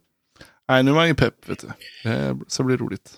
Nej, 0.68 0.82
nu 0.82 0.90
är 0.90 0.94
man 0.94 1.08
ju 1.08 1.14
pepp, 1.14 1.48
vet 1.48 1.58
du. 1.58 1.68
Det 2.02 2.08
här 2.08 2.36
ska 2.48 2.62
bli 2.62 2.76
roligt. 2.76 3.10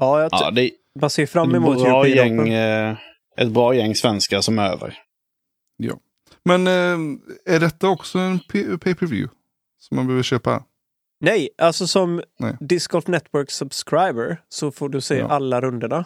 Ja, 0.00 0.20
jag 0.20 0.28
Ja, 0.32 0.50
det 0.50 0.70
man 1.00 1.10
ser 1.10 1.26
fram 1.26 1.50
ett 1.50 1.56
emot 1.56 1.82
bra, 1.82 2.04
European 2.04 2.46
gäng, 2.46 2.48
eh, 2.48 2.96
ett 3.36 3.50
bra 3.50 3.74
gäng 3.74 3.94
svenskar 3.94 4.40
som 4.40 4.58
är 4.58 4.70
över. 4.70 4.98
Men 6.44 6.66
eh, 6.66 6.98
är 7.54 7.60
detta 7.60 7.88
också 7.88 8.18
en 8.18 8.38
pay-per-view? 8.38 9.34
Som 9.78 9.96
man 9.96 10.06
behöver 10.06 10.22
köpa? 10.22 10.64
Nej, 11.20 11.48
alltså 11.58 11.86
som 11.86 12.22
Nej. 12.38 12.56
Disc 12.60 12.86
Golf 12.86 13.06
Network 13.06 13.50
subscriber 13.50 14.42
så 14.48 14.70
får 14.70 14.88
du 14.88 15.00
se 15.00 15.16
Ja. 15.18 15.28
alla 15.28 15.60
rundorna. 15.60 16.04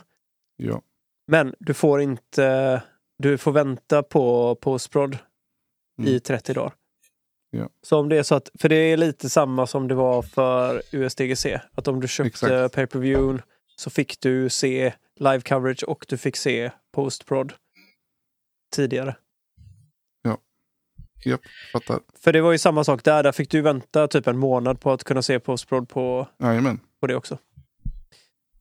Ja. 0.56 0.82
Men 1.26 1.54
du 1.58 1.74
får 1.74 2.00
inte, 2.00 2.82
du 3.18 3.38
får 3.38 3.52
vänta 3.52 4.02
på 4.02 4.54
Postprod 4.54 5.14
i 6.02 6.08
Mm. 6.08 6.20
30 6.20 6.52
dagar. 6.54 6.74
Ja. 7.50 7.68
Så 7.82 7.98
om 7.98 8.08
det 8.08 8.16
är 8.16 8.22
så 8.22 8.34
att, 8.34 8.50
för 8.60 8.68
det 8.68 8.76
är 8.76 8.96
lite 8.96 9.30
samma 9.30 9.66
som 9.66 9.88
det 9.88 9.94
var 9.94 10.22
för 10.22 10.82
USDGC. 10.92 11.60
Att 11.74 11.88
om 11.88 12.00
du 12.00 12.08
köpte 12.08 12.68
pay 12.72 12.86
per 12.86 12.98
view 12.98 13.42
så 13.76 13.90
fick 13.90 14.20
du 14.20 14.48
se 14.50 14.92
live 15.20 15.40
coverage 15.40 15.84
och 15.84 16.06
du 16.08 16.16
fick 16.18 16.36
se 16.36 16.70
post-prod 16.94 17.52
tidigare. 18.74 19.16
Japp, 21.26 21.40
fattar. 21.72 22.00
För 22.20 22.32
det 22.32 22.40
var 22.40 22.52
ju 22.52 22.58
samma 22.58 22.84
sak 22.84 23.04
där. 23.04 23.22
Där 23.22 23.32
fick 23.32 23.50
du 23.50 23.60
vänta 23.60 24.08
typ 24.08 24.26
en 24.26 24.38
månad 24.38 24.80
på 24.80 24.92
att 24.92 25.04
kunna 25.04 25.22
se 25.22 25.40
post-prod 25.40 25.88
på, 25.88 26.28
Jajamän. 26.42 26.80
på 27.00 27.06
det 27.06 27.14
också. 27.16 27.38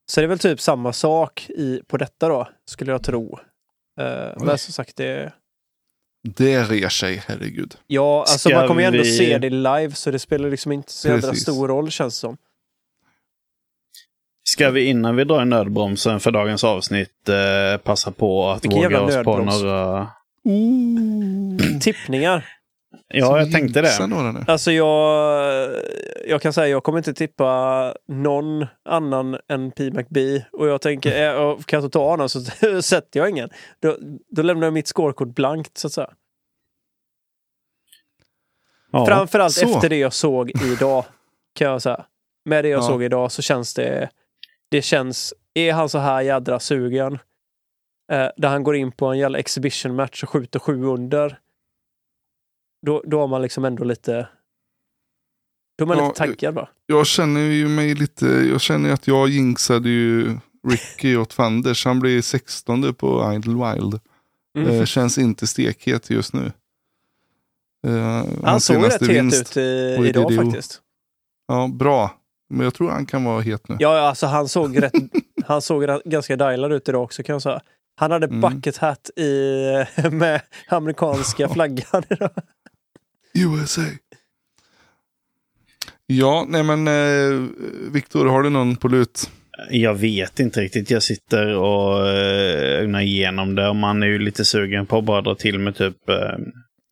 Så 0.06 0.22
det 0.22 0.26
är 0.26 0.30
väl 0.30 0.40
typ 0.40 0.62
samma 0.62 0.94
sak 0.94 1.50
i, 1.50 1.82
på 1.88 1.98
detta 1.98 2.28
då, 2.30 2.48
skulle 2.66 2.92
jag 2.92 3.04
tro. 3.04 3.40
Eh, 4.00 4.44
men 4.46 4.58
som 4.58 4.74
sagt, 4.74 4.96
det... 4.96 5.34
Det 6.28 6.64
rer 6.64 6.90
sig, 6.90 7.24
herregud. 7.28 7.76
Ja, 7.88 8.20
alltså 8.20 8.50
Ska 8.50 8.60
man 8.60 8.68
kommer 8.68 8.82
ju 8.82 8.88
ändå 8.88 9.00
vi- 9.04 9.18
se 9.18 9.38
det 9.38 9.50
live 9.50 9.92
så 9.92 10.12
det 10.12 10.20
spelar 10.20 10.50
liksom 10.50 10.72
inte 10.72 10.92
så 10.92 11.08
jävla 11.08 11.34
stor 11.34 11.68
roll 11.68 11.92
känns 11.92 12.14
det 12.14 12.20
som. 12.20 12.38
Ska 14.50 14.70
vi 14.70 14.86
innan 14.86 15.16
vi 15.16 15.24
drar 15.24 15.42
i 15.42 15.46
nödbromsen 15.46 16.20
för 16.20 16.32
dagens 16.32 16.64
avsnitt 16.64 17.30
eh, 17.30 17.78
passa 17.84 18.12
på 18.12 18.50
att 18.50 18.64
Vilken 18.66 18.82
våga 18.84 19.02
oss 19.02 19.14
på 19.14 19.38
nödbroms. 19.38 19.62
Tippningar. 21.82 22.46
Ja, 23.08 23.40
jag 23.40 23.52
tänkte 23.52 23.82
det. 23.82 23.88
Alltså 24.48 24.72
jag, 24.72 25.70
jag 26.28 26.42
kan 26.42 26.54
säga 26.54 26.68
jag 26.68 26.84
kommer 26.84 26.98
inte 26.98 27.14
tippa 27.14 27.96
någon 28.08 28.66
annan 28.86 29.38
än 29.50 29.72
P. 29.72 29.92
McBee. 29.92 30.46
Och 30.52 30.68
jag 30.68 30.82
tänker, 30.82 31.24
eh, 31.24 31.58
kan 31.58 31.78
jag 31.78 31.86
inte 31.86 31.94
ta 31.94 32.10
honom 32.10 32.30
så 32.30 32.42
sätter 32.82 33.20
jag 33.20 33.30
ingen. 33.30 33.50
Då, 33.82 33.98
då 34.30 34.42
lämnar 34.42 34.68
jag 34.68 34.74
mitt 34.74 34.88
scorekort 34.88 35.36
blankt 35.36 35.78
så 35.78 35.88
att 35.88 35.94
säga. 35.94 36.10
Ja. 38.92 39.06
Framförallt 39.06 39.54
så. 39.54 39.76
efter 39.76 39.90
det 39.90 39.98
jag 39.98 40.14
såg 40.14 40.52
idag. 40.74 41.06
Kan 41.56 41.68
jag 41.72 41.82
säga. 41.82 42.06
Med 42.46 42.64
det 42.66 42.70
jag 42.70 42.80
Ja. 42.80 42.88
såg 42.88 43.04
idag 43.04 43.32
så 43.32 43.42
känns 43.42 43.74
det... 43.74 44.10
Det 44.70 44.82
känns... 44.82 45.34
Är 45.54 45.74
han 45.74 45.90
så 45.90 45.98
här 45.98 46.22
jädra 46.22 46.60
sugen? 46.60 47.20
Eh, 48.14 48.30
där 48.38 48.50
han 48.50 48.64
går 48.64 48.76
in 48.76 48.92
på 48.92 49.06
en 49.06 49.18
jävla 49.18 49.40
exhibition 49.40 49.96
match 49.96 50.24
och 50.24 50.30
skjuter 50.30 50.60
sju 50.60 50.84
under. 50.84 51.40
Då, 52.86 53.04
då 53.06 53.20
har 53.20 53.28
man 53.28 53.42
liksom 53.42 53.66
ändå 53.66 53.84
lite... 53.84 54.28
Då 55.78 55.86
är 55.86 55.88
man 55.88 55.98
Ja, 55.98 56.08
lite 56.08 56.18
taggad 56.18 56.54
va? 56.54 56.70
Jag 56.86 57.08
känner 57.08 57.42
ju 57.42 57.68
mig 57.68 57.96
lite, 57.96 58.26
jag 58.26 58.62
känner 58.62 58.94
att 58.94 59.08
jag 59.08 59.30
jinxade 59.30 59.90
ju 59.90 60.38
Ricky 60.68 61.16
åt 61.16 61.34
fanders. 61.34 61.86
Han 61.86 62.00
blir 62.00 62.22
16 62.22 62.94
på 62.94 63.34
Idle 63.36 63.54
Wild. 63.54 64.00
Mm. 64.58 64.70
Eh, 64.70 64.86
känns 64.86 65.18
inte 65.18 65.48
stekhet 65.48 66.10
just 66.10 66.34
nu. 66.34 66.52
Eh, 67.88 68.26
han 68.44 68.62
såg 68.62 68.84
rätt 68.84 69.08
het 69.08 69.34
ut 69.34 69.58
i, 69.58 69.98
idag 70.10 70.32
DDO. 70.32 70.44
faktiskt. 70.44 70.82
Ja, 71.48 71.68
bra. 71.74 72.12
Men 72.50 72.64
jag 72.64 72.74
tror 72.74 72.90
han 72.90 73.06
kan 73.06 73.24
vara 73.24 73.42
het 73.42 73.70
nu. 73.70 73.76
Ja, 73.80 74.00
alltså 74.00 74.26
han 74.28 74.48
såg, 74.48 74.82
rätt, 74.84 74.94
han 75.46 75.62
såg 75.62 76.02
ganska 76.06 76.36
dialad 76.36 76.74
ut 76.74 76.90
idag 76.90 77.04
också 77.04 77.24
kan 77.24 77.34
jag 77.34 77.42
säga. 77.42 77.62
Han 77.96 78.12
hade 78.12 78.26
Mm. 78.26 78.42
bucket 78.42 78.78
hat 78.78 79.10
i, 79.16 79.86
med 80.12 80.42
amerikanska 80.68 81.50
flaggan. 81.50 82.04
USA. 83.36 83.82
Ja, 86.06 86.46
nej 86.48 86.64
men 86.64 86.88
eh, 86.88 87.48
Viktor, 87.92 88.26
har 88.26 88.44
du 88.44 88.50
någon 88.50 88.76
på 88.76 88.88
lut? 88.88 89.32
Jag 89.70 89.94
vet 89.94 90.40
inte 90.40 90.62
riktigt. 90.62 90.90
Jag 90.92 91.04
sitter 91.04 91.48
och 91.56 92.08
eh, 92.08 92.80
ögnar 92.82 93.02
igenom 93.02 93.56
det. 93.56 93.70
Och 93.70 93.76
man 93.76 94.04
är 94.04 94.08
ju 94.08 94.20
lite 94.20 94.46
sugen 94.46 94.86
på 94.86 94.98
att 94.98 95.04
bara 95.04 95.22
dra 95.22 95.36
till 95.36 95.60
med 95.60 95.76
typ... 95.76 96.10
Eh, 96.10 96.16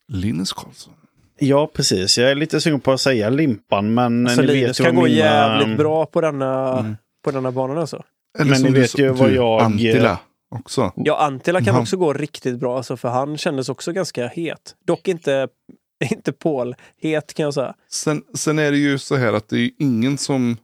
Linus 0.08 0.54
Karlsson. 0.54 0.94
ja, 1.40 1.72
precis. 1.74 2.18
Jag 2.18 2.32
är 2.32 2.36
lite 2.36 2.62
sugen 2.62 2.80
på 2.80 2.92
att 2.92 3.02
säga 3.02 3.30
Limpan, 3.30 3.94
men 3.94 4.28
Alltså 4.28 4.42
ni 4.42 4.48
vet 4.48 4.56
Linus 4.56 4.80
ju 4.80 4.84
kan 4.84 4.96
gå 4.96 5.02
mina- 5.04 5.16
jävligt 5.16 5.78
bra 5.78 6.06
på 6.06 6.22
denna, 6.22 6.80
Mm. 6.80 6.96
på 7.24 7.32
denna 7.32 7.52
banan 7.52 7.78
alltså. 7.78 8.04
Eller 8.40 8.52
Men 8.52 8.62
ni 8.62 8.70
du 8.72 8.80
vet 8.82 9.00
ju 9.00 9.10
vad 9.10 9.32
jag- 9.32 9.62
Antila 9.62 10.20
också. 10.52 10.92
Ja, 10.96 11.18
Antila 11.18 11.62
kan 11.62 11.74
Han- 11.74 11.82
också 11.82 11.98
gå 11.98 12.14
riktigt 12.14 12.60
bra 12.60 12.78
alltså, 12.78 12.98
för 12.98 13.10
han 13.10 13.38
kändes 13.38 13.70
också 13.70 13.92
ganska 13.92 14.28
het. 14.28 14.76
Dock 14.86 15.08
inte, 15.08 15.48
inte 16.12 16.32
Paul 16.32 16.76
het 16.98 17.34
kan 17.34 17.44
jag 17.44 17.54
säga. 17.54 17.76
Sen, 17.92 18.24
sen 18.34 18.60
är 18.60 18.72
det 18.72 18.78
ju 18.78 18.98
så 18.98 19.16
här 19.16 19.34
att 19.34 19.50
det 19.50 19.58
är 19.58 19.72
ingen 19.80 20.18
som 20.18 20.58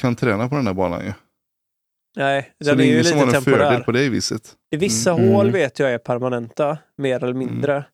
kan 0.00 0.16
träna 0.16 0.48
på 0.48 0.54
den 0.54 0.66
här 0.66 0.74
banan 0.74 1.04
ju. 1.04 1.12
Nej, 2.16 2.52
Så 2.60 2.68
den 2.68 2.76
det 2.78 2.82
är 2.82 2.84
är 2.84 2.88
ju 2.88 2.92
ingen 2.92 3.04
som 3.04 3.18
har 3.18 3.26
lite 3.26 3.38
en 3.38 3.42
fördel 3.44 3.58
temporär. 3.60 3.84
på 3.84 3.92
det 3.92 4.08
viset. 4.08 4.54
I 4.70 4.76
vissa 4.76 5.12
Mm. 5.12 5.28
hål 5.28 5.40
Mm. 5.48 5.52
vet 5.52 5.78
jag 5.78 5.92
är 5.92 5.98
permanenta, 5.98 6.78
mer 6.96 7.24
eller 7.24 7.34
mindre. 7.34 7.84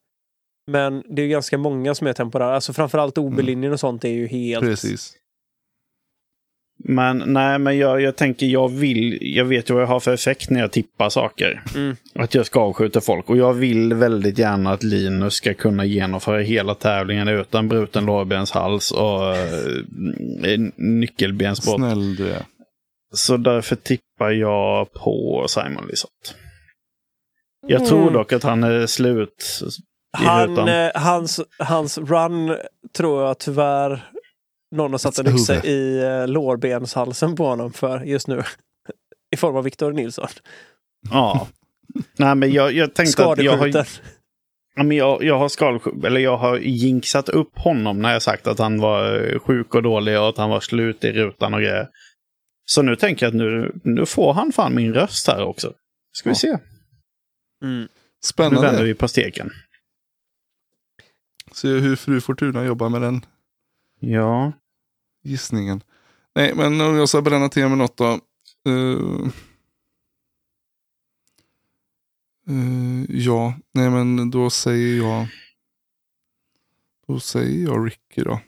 Men 0.70 1.02
det 1.08 1.22
är 1.22 1.24
ju 1.26 1.30
ganska 1.30 1.58
många 1.58 1.94
som 1.94 2.06
är 2.06 2.12
temporära. 2.12 2.54
Alltså 2.54 2.72
framförallt 2.72 3.18
OB-linjen 3.18 3.72
och 3.72 3.80
sånt 3.80 4.04
är 4.04 4.08
ju 4.08 4.26
helt... 4.26 4.64
Precis. 4.64 5.12
Men 6.84 7.22
nej, 7.26 7.58
men 7.58 7.78
jag, 7.78 8.00
jag 8.00 8.16
tänker 8.16 8.46
jag 8.46 8.68
vill, 8.68 9.18
jag 9.20 9.44
vet 9.44 9.70
ju 9.70 9.74
vad 9.74 9.82
jag 9.82 9.86
har 9.86 10.00
för 10.00 10.14
effekt 10.14 10.50
när 10.50 10.60
jag 10.60 10.72
tippar 10.72 11.08
saker. 11.08 11.62
Mm. 11.74 11.96
Att 12.14 12.34
jag 12.34 12.46
ska 12.46 12.60
avskjuta 12.60 13.00
folk. 13.00 13.30
Och 13.30 13.36
jag 13.36 13.54
vill 13.54 13.94
väldigt 13.94 14.38
gärna 14.38 14.72
att 14.72 14.82
Linus 14.82 15.34
ska 15.34 15.54
kunna 15.54 15.84
genomföra 15.84 16.40
hela 16.40 16.74
tävlingen 16.74 17.28
utan 17.28 17.68
bruten 17.68 18.06
lårbenshals 18.06 18.90
och 18.90 19.36
äh, 19.36 20.58
nyckelbensbrott. 20.76 21.76
Snäll 21.76 22.16
du 22.16 22.28
är. 22.30 22.42
Så 23.14 23.36
därför 23.36 23.76
tippar 23.76 24.30
jag 24.30 24.92
på 24.92 25.46
Simon 25.48 25.86
Lisotte. 25.90 26.30
Jag 27.66 27.86
tror 27.86 28.02
Mm. 28.02 28.12
dock 28.12 28.32
att 28.32 28.42
han 28.42 28.64
är 28.64 28.86
slut 28.86 29.62
Han, 30.12 30.68
eh, 30.68 30.90
hans, 30.94 31.40
hans 31.58 31.98
run 31.98 32.56
tror 32.96 33.22
jag 33.24 33.38
tyvärr 33.38 34.10
någon 34.70 34.90
har 34.90 34.98
satt 34.98 35.18
en 35.18 35.26
yxa 35.26 35.64
i 35.64 35.98
eh, 36.04 36.28
lårbenshalsen 36.28 37.36
på 37.36 37.46
honom 37.46 37.72
för 37.72 38.00
just 38.00 38.28
nu. 38.28 38.42
I 39.34 39.36
form 39.36 39.56
av 39.56 39.64
Victor 39.64 39.92
Nilsson. 39.92 40.28
Ja. 41.10 41.48
Nej, 42.16 42.34
men 42.34 42.52
jag, 42.52 42.72
jag 42.72 42.94
tänkte 42.94 43.26
att 43.26 43.42
jag 43.42 43.56
har. 43.56 43.86
Ja, 44.76 44.82
men 44.82 44.96
jag, 44.96 45.22
jag 45.24 45.38
har 45.38 45.48
skalsjuk, 45.48 46.04
eller 46.04 46.20
jag 46.20 46.36
har 46.36 46.58
jinxat 46.58 47.28
upp 47.28 47.58
honom 47.58 48.02
när 48.02 48.12
jag 48.12 48.22
sagt 48.22 48.46
att 48.46 48.58
han 48.58 48.80
var 48.80 49.26
eh, 49.32 49.38
sjuk 49.38 49.74
och 49.74 49.82
dålig 49.82 50.18
och 50.20 50.28
att 50.28 50.36
han 50.36 50.50
var 50.50 50.60
slut 50.60 51.04
i 51.04 51.12
rutan 51.12 51.54
och 51.54 51.60
grejer. 51.60 51.88
Så 52.64 52.82
nu 52.82 52.96
tänker 52.96 53.26
jag 53.26 53.30
att 53.30 53.36
nu, 53.36 53.72
nu 53.84 54.06
får 54.06 54.32
han 54.32 54.52
fan 54.52 54.74
min 54.74 54.94
röst 54.94 55.26
här 55.28 55.42
också. 55.44 55.72
Ska 56.12 56.28
vi 56.28 56.32
Ja. 56.32 56.38
se. 56.38 56.48
Mm. 56.48 57.80
Nu 57.80 57.88
Spännande. 58.24 58.60
vänder 58.62 58.84
vi 58.84 58.94
på 58.94 59.08
steken. 59.08 59.50
Se 61.52 61.68
hur 61.68 61.96
fru 61.96 62.20
Fortuna 62.20 62.64
jobbar 62.64 62.88
med 62.88 63.02
den 63.02 63.24
Ja. 63.98 64.52
gissningen. 65.22 65.82
Nej, 66.34 66.54
men 66.54 66.80
om 66.80 66.96
jag 66.96 67.08
ska 67.08 67.22
bränna 67.22 67.48
till 67.48 67.68
med 67.68 67.78
något 67.78 67.96
då. 67.96 68.20
Eh, 68.66 69.28
eh, 72.48 73.04
ja, 73.08 73.54
nej 73.72 73.90
men 73.90 74.30
då 74.30 74.50
säger 74.50 74.96
jag. 74.96 75.26
Då 77.06 77.20
säger 77.20 77.64
jag 77.64 77.86
Ricky 77.86 78.22
då. 78.22 78.40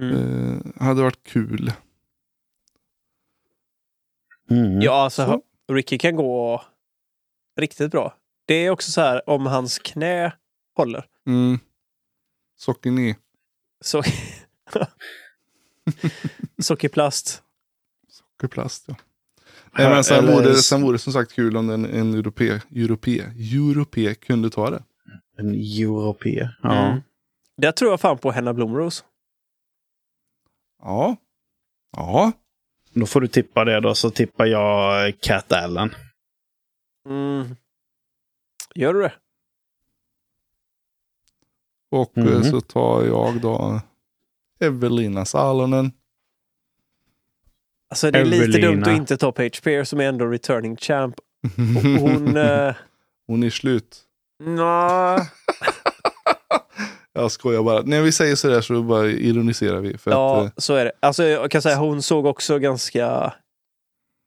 Mm. 0.00 0.16
Eh, 0.16 0.82
hade 0.82 1.02
varit 1.02 1.22
kul. 1.22 1.72
Mm. 4.50 4.80
Ja, 4.80 5.04
alltså 5.04 5.26
Så. 5.26 5.42
Ricky 5.74 5.98
kan 5.98 6.16
gå 6.16 6.62
riktigt 7.56 7.90
bra. 7.90 8.16
Det 8.44 8.54
är 8.54 8.70
också 8.70 8.90
så 8.90 9.00
här 9.00 9.30
om 9.30 9.46
hans 9.46 9.78
knä 9.78 10.32
håller. 10.74 11.06
Mm. 11.26 11.58
Socken 12.56 12.98
i. 12.98 13.16
Så... 13.80 14.02
Sockerplast. 16.62 17.42
Sockerplast 18.08 18.84
ja. 18.88 18.94
Nej, 19.78 19.90
men 19.90 20.04
sen, 20.04 20.18
Eller- 20.18 20.32
vore, 20.32 20.44
det- 20.44 20.62
sen 20.62 20.82
vore 20.82 20.94
det 20.94 20.98
som 20.98 21.12
sagt 21.12 21.32
kul 21.32 21.56
om 21.56 21.70
en, 21.70 21.84
en 21.84 22.14
europe, 22.14 22.60
europe, 22.70 23.10
europe 23.38 24.14
kunde 24.14 24.50
ta 24.50 24.70
det. 24.70 24.82
En 25.38 25.54
europé. 25.54 26.48
Ja. 26.62 26.86
Mm. 26.88 27.02
Där 27.56 27.72
tror 27.72 27.90
jag 27.90 28.00
fan 28.00 28.18
på 28.18 28.30
Henna 28.30 28.54
Blomros. 28.54 29.04
Ja. 30.82 31.16
Ja. 31.96 32.32
Då 32.92 33.06
får 33.06 33.20
du 33.20 33.28
tippa 33.28 33.64
det 33.64 33.80
då, 33.80 33.94
så 33.94 34.10
tippar 34.10 34.46
jag 34.46 35.20
Cat 35.20 35.52
Allen. 35.52 35.94
Mm. 37.08 37.56
Gör 38.74 38.94
du 38.94 39.00
det? 39.02 39.12
Och 41.90 42.18
eh, 42.18 42.42
så 42.42 42.60
tar 42.60 43.02
jag 43.04 43.40
då 43.40 43.80
Evelina 44.60 45.24
Salonen. 45.24 45.92
Alltså 47.90 48.10
det 48.10 48.18
är 48.18 48.24
lite 48.24 48.44
Evelina. 48.44 48.66
dumt 48.70 48.82
att 48.82 48.96
inte 48.98 49.16
ta 49.16 49.32
Page 49.32 49.62
Pierce 49.62 49.88
som 49.88 50.00
är 50.00 50.04
ändå 50.08 50.26
returning 50.26 50.76
champ. 50.76 51.14
Och 51.76 51.82
Hon... 52.00 52.36
eh, 52.36 52.74
Hon 53.26 53.42
är 53.42 53.50
slut. 53.50 54.02
Nå. 54.44 55.18
Jag 57.12 57.32
skojar 57.32 57.62
bara. 57.62 57.82
När 57.82 58.02
vi 58.02 58.12
säger 58.12 58.34
sådär 58.36 58.60
så 58.60 58.82
bara 58.82 59.06
ironiserar 59.06 59.80
vi. 59.80 59.98
För 59.98 60.10
Ja, 60.10 60.40
att, 60.40 60.44
eh, 60.46 60.52
så 60.56 60.74
är 60.74 60.84
det. 60.84 60.92
Alltså 61.00 61.24
jag 61.24 61.50
kan 61.50 61.62
säga 61.62 61.76
hon 61.76 62.02
såg 62.02 62.26
också 62.26 62.58
ganska 62.58 63.34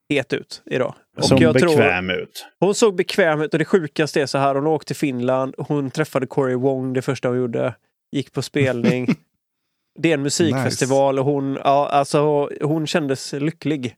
het 0.09 0.33
ut 0.33 0.61
idag. 0.65 0.95
Och 1.17 1.25
Som 1.25 1.37
jag 1.37 1.59
tror, 1.59 1.69
bekväm 1.75 2.09
ut. 2.09 2.45
hon 2.59 2.75
såg 2.75 2.95
bekväm 2.95 3.41
ut 3.41 3.53
och 3.53 3.59
det 3.59 3.65
sjukaste 3.65 4.21
är 4.21 4.25
så 4.25 4.37
här, 4.37 4.55
hon 4.55 4.67
åkte 4.67 4.87
till 4.87 4.95
Finland, 4.95 5.55
hon 5.57 5.91
träffade 5.91 6.27
Corey 6.27 6.55
Wong 6.55 6.93
det 6.93 7.01
första 7.01 7.27
hon 7.27 7.37
gjorde. 7.37 7.75
gick 8.11 8.33
på 8.33 8.41
spelning. 8.41 9.07
det 9.99 10.09
är 10.09 10.13
en 10.13 10.21
musikfestival 10.21 11.19
och 11.19 11.25
hon, 11.25 11.53
ja, 11.63 11.89
alltså, 11.89 12.49
hon 12.61 12.87
kändes 12.87 13.33
lycklig. 13.33 13.95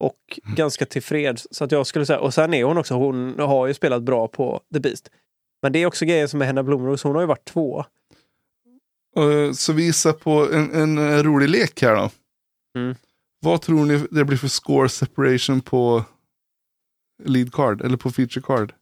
Och 0.00 0.38
Mm. 0.44 0.54
ganska 0.56 0.86
tillfreds. 0.86 1.46
Så 1.50 1.64
att 1.64 1.72
jag 1.72 1.86
skulle 1.86 2.06
säga, 2.06 2.20
och 2.20 2.34
sen 2.34 2.54
är 2.54 2.64
hon 2.64 2.78
också, 2.78 2.94
hon 2.94 3.38
har 3.38 3.66
ju 3.66 3.74
spelat 3.74 4.02
bra 4.02 4.28
på 4.28 4.60
The 4.74 4.80
Beast. 4.80 5.10
Men 5.62 5.72
det 5.72 5.78
är 5.78 5.86
också 5.86 6.04
grejen 6.04 6.28
som 6.28 6.42
är 6.42 6.46
Henna 6.46 6.62
Blomros, 6.62 7.02
hon 7.02 7.14
har 7.14 7.22
ju 7.22 7.26
varit 7.26 7.44
två. 7.44 7.84
Eh, 9.16 9.52
Så 9.52 9.72
vi 9.72 9.84
gissar 9.84 10.12
på 10.12 10.52
en, 10.52 10.74
en 10.98 11.22
rolig 11.22 11.48
lek 11.48 11.82
här 11.82 11.96
då. 11.96 12.10
Mm. 12.80 12.94
Vad 13.40 13.62
tror 13.62 13.84
ni 13.86 14.06
det 14.10 14.24
blir 14.24 14.36
för 14.38 14.48
score 14.48 14.88
separation 14.88 15.60
på 15.60 16.04
lead 17.24 17.52
card 17.52 17.82
eller 17.82 17.96
på 17.96 18.10
feature 18.10 18.42
card? 18.42 18.72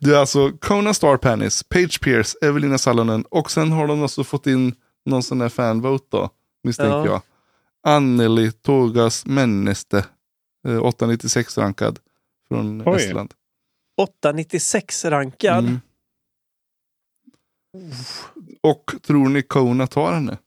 Det 0.00 0.10
är 0.10 0.18
alltså 0.18 0.52
Kona 0.60 0.94
Star 0.94 1.16
Panis, 1.16 1.62
Page 1.62 2.00
Pierce, 2.02 2.36
Evelina 2.42 2.78
Salonen 2.78 3.24
och 3.30 3.50
sen 3.50 3.72
har 3.72 3.86
de 3.86 4.02
också 4.02 4.24
fått 4.24 4.46
in 4.46 4.74
någon 5.06 5.22
sån 5.22 5.38
där 5.38 5.48
fanvote 5.48 6.06
då, 6.10 6.30
misstänker 6.62 6.96
Ja. 6.98 7.06
jag. 7.06 7.22
Anneli 7.82 8.52
Togas 8.52 9.26
Menneste, 9.26 10.06
eh, 10.68 10.78
896 10.82 11.58
rankad 11.58 11.98
från 12.48 12.82
Oj. 12.88 12.96
Estland. 12.96 13.34
896 14.02 15.04
rankad. 15.04 15.64
Mm. 15.64 15.80
Och 18.62 18.92
tror 19.02 19.28
ni 19.28 19.42
Kona 19.42 19.86
tar 19.86 20.12
henne? 20.12 20.38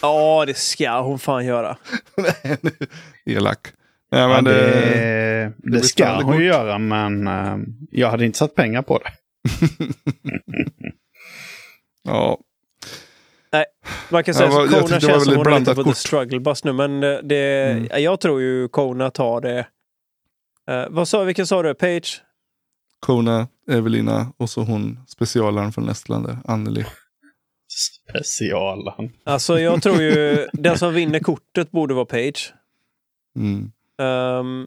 Ja, 0.00 0.44
det 0.46 0.54
ska 0.54 1.00
hon 1.00 1.18
fan 1.18 1.46
göra. 1.46 1.76
Nej, 2.16 2.58
Elak. 3.26 3.68
Nej, 4.14 4.22
Ja, 4.22 4.28
men 4.28 4.44
det, 4.44 5.52
det, 5.56 5.70
det, 5.70 5.82
ska 5.82 6.22
hon 6.22 6.38
ju 6.38 6.44
göra, 6.44 6.78
men 6.78 7.26
eh, 7.26 7.56
jag 7.90 8.10
hade 8.10 8.24
inte 8.24 8.38
satt 8.38 8.54
pengar 8.54 8.82
på 8.82 8.98
det. 8.98 9.10
ja, 12.04 12.38
Man 14.08 14.24
kan 14.24 14.34
säga 14.34 14.48
Ja, 14.50 14.64
att 14.64 14.70
Kona 14.70 15.00
känns 15.00 15.02
som 15.02 15.12
hon 15.12 15.38
lite 15.38 15.42
blandat 15.50 15.76
på 15.76 15.84
the 15.84 15.94
struggle 15.94 16.40
bus 16.40 16.64
nu. 16.64 16.72
Men 16.72 17.02
eh, 17.02 17.18
det, 17.22 17.70
Mm. 17.70 18.02
jag 18.02 18.20
tror 18.20 18.40
ju 18.40 18.68
Kona 18.68 19.10
tar 19.10 19.40
det. 19.40 19.66
Eh, 20.70 20.86
vad 20.90 21.08
sa, 21.08 21.22
vilken 21.22 21.46
sa 21.46 21.62
du? 21.62 21.74
Page? 21.74 22.22
Kona, 23.00 23.48
Evelina 23.70 24.32
och 24.36 24.50
så 24.50 24.62
hon 24.62 24.98
specialaren 25.08 25.72
från 25.72 25.88
Estland 25.88 26.26
där, 26.26 26.38
Anneli. 26.44 26.84
Specialen. 27.68 29.12
Alltså 29.24 29.58
jag 29.60 29.82
tror 29.82 30.02
ju 30.02 30.46
den 30.52 30.78
som 30.78 30.94
vinner 30.94 31.18
kortet 31.18 31.70
borde 31.70 31.94
vara 31.94 32.04
Page. 32.04 32.52
Mm. 33.36 33.72
Um, 34.02 34.66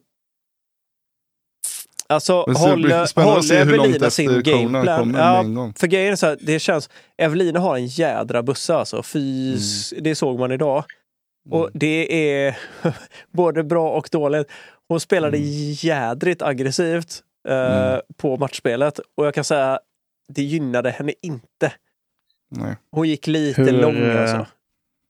alltså 2.09 2.43
Men 2.47 2.55
så 2.55 2.67
det 2.69 2.75
blir 2.75 2.89
håller, 2.89 3.05
spännande 3.05 3.37
att 3.39 3.45
se 3.45 3.53
håller 3.59 3.71
hur 3.71 3.77
långt 3.77 3.87
Evelina 3.89 4.09
sin 4.09 4.43
gameplan? 4.43 5.13
Ja, 5.17 5.73
för 5.77 5.87
grejen 5.87 6.11
är 6.11 6.15
så 6.15 6.25
här, 6.25 6.37
det 6.41 6.59
känns... 6.59 6.89
Evelina 7.17 7.59
har 7.59 7.75
en 7.77 7.85
jädra 7.87 8.43
bussa 8.43 8.77
alltså. 8.77 9.03
Fy, 9.03 9.47
Mm. 9.49 10.03
Det 10.03 10.15
såg 10.15 10.39
man 10.39 10.51
idag. 10.51 10.83
Och 11.49 11.69
det 11.73 12.31
är 12.31 12.57
både 13.31 13.63
bra 13.63 13.89
och 13.97 14.09
dåligt. 14.11 14.51
Hon 14.87 14.99
spelade 14.99 15.37
Mm. 15.37 15.49
jädrigt 15.73 16.41
aggressivt 16.41 17.23
eh, 17.47 17.87
Mm. 17.87 18.01
på 18.17 18.37
matchspelet. 18.37 18.99
Och 19.15 19.25
jag 19.25 19.33
kan 19.33 19.43
säga, 19.43 19.79
det 20.29 20.41
gynnade 20.43 20.91
henne 20.91 21.13
inte. 21.21 21.73
Nej. 22.51 22.75
Hon 22.91 23.07
gick 23.09 23.27
lite 23.27 23.61
Hur, 23.61 23.71
lång 23.71 23.95
eh, 23.95 24.21
alltså. 24.21 24.45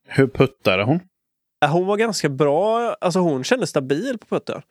Hur 0.07 0.27
puttade 0.27 0.83
hon? 0.83 0.99
Ja, 1.59 1.67
Hon 1.67 1.85
var 1.87 1.97
ganska 1.97 2.29
bra, 2.29 2.93
alltså 3.01 3.19
hon 3.19 3.43
kändes 3.43 3.69
stabil 3.69 4.17
på 4.17 4.25
putten. 4.27 4.61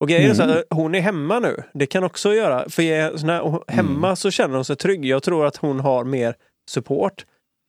Och 0.00 0.08
grejen 0.08 0.30
är 0.30 0.34
så 0.34 0.42
Mm. 0.42 0.54
här, 0.54 0.64
hon 0.70 0.94
är 0.94 1.00
hemma 1.00 1.38
nu. 1.40 1.62
Det 1.74 1.86
kan 1.86 2.04
också 2.04 2.34
göra, 2.34 2.68
för 2.68 3.26
när 3.26 3.40
hon, 3.40 3.62
hemma 3.68 4.06
Mm. 4.06 4.16
så 4.16 4.30
känner 4.30 4.54
hon 4.54 4.64
sig 4.64 4.76
trygg. 4.76 5.04
Jag 5.04 5.22
tror 5.22 5.46
att 5.46 5.56
hon 5.56 5.80
har 5.80 6.04
mer 6.04 6.36
support 6.70 7.26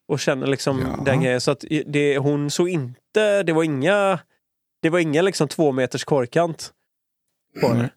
och 0.07 0.19
känner 0.19 0.47
liksom 0.47 0.79
Ja. 0.97 1.03
den 1.05 1.21
grejen. 1.21 1.41
Så 1.41 1.51
att 1.51 1.65
det, 1.85 2.17
hon 2.17 2.49
såg 2.51 2.69
inte, 2.69 3.43
det 3.43 3.53
var 3.53 3.63
inga, 3.63 4.19
det 4.81 4.89
var 4.89 4.99
inga 4.99 5.21
liksom 5.21 5.47
två 5.47 5.71
meters 5.71 6.03
korkant 6.03 6.73
på 7.61 7.67
henne. 7.67 7.79
Nej. 7.81 7.89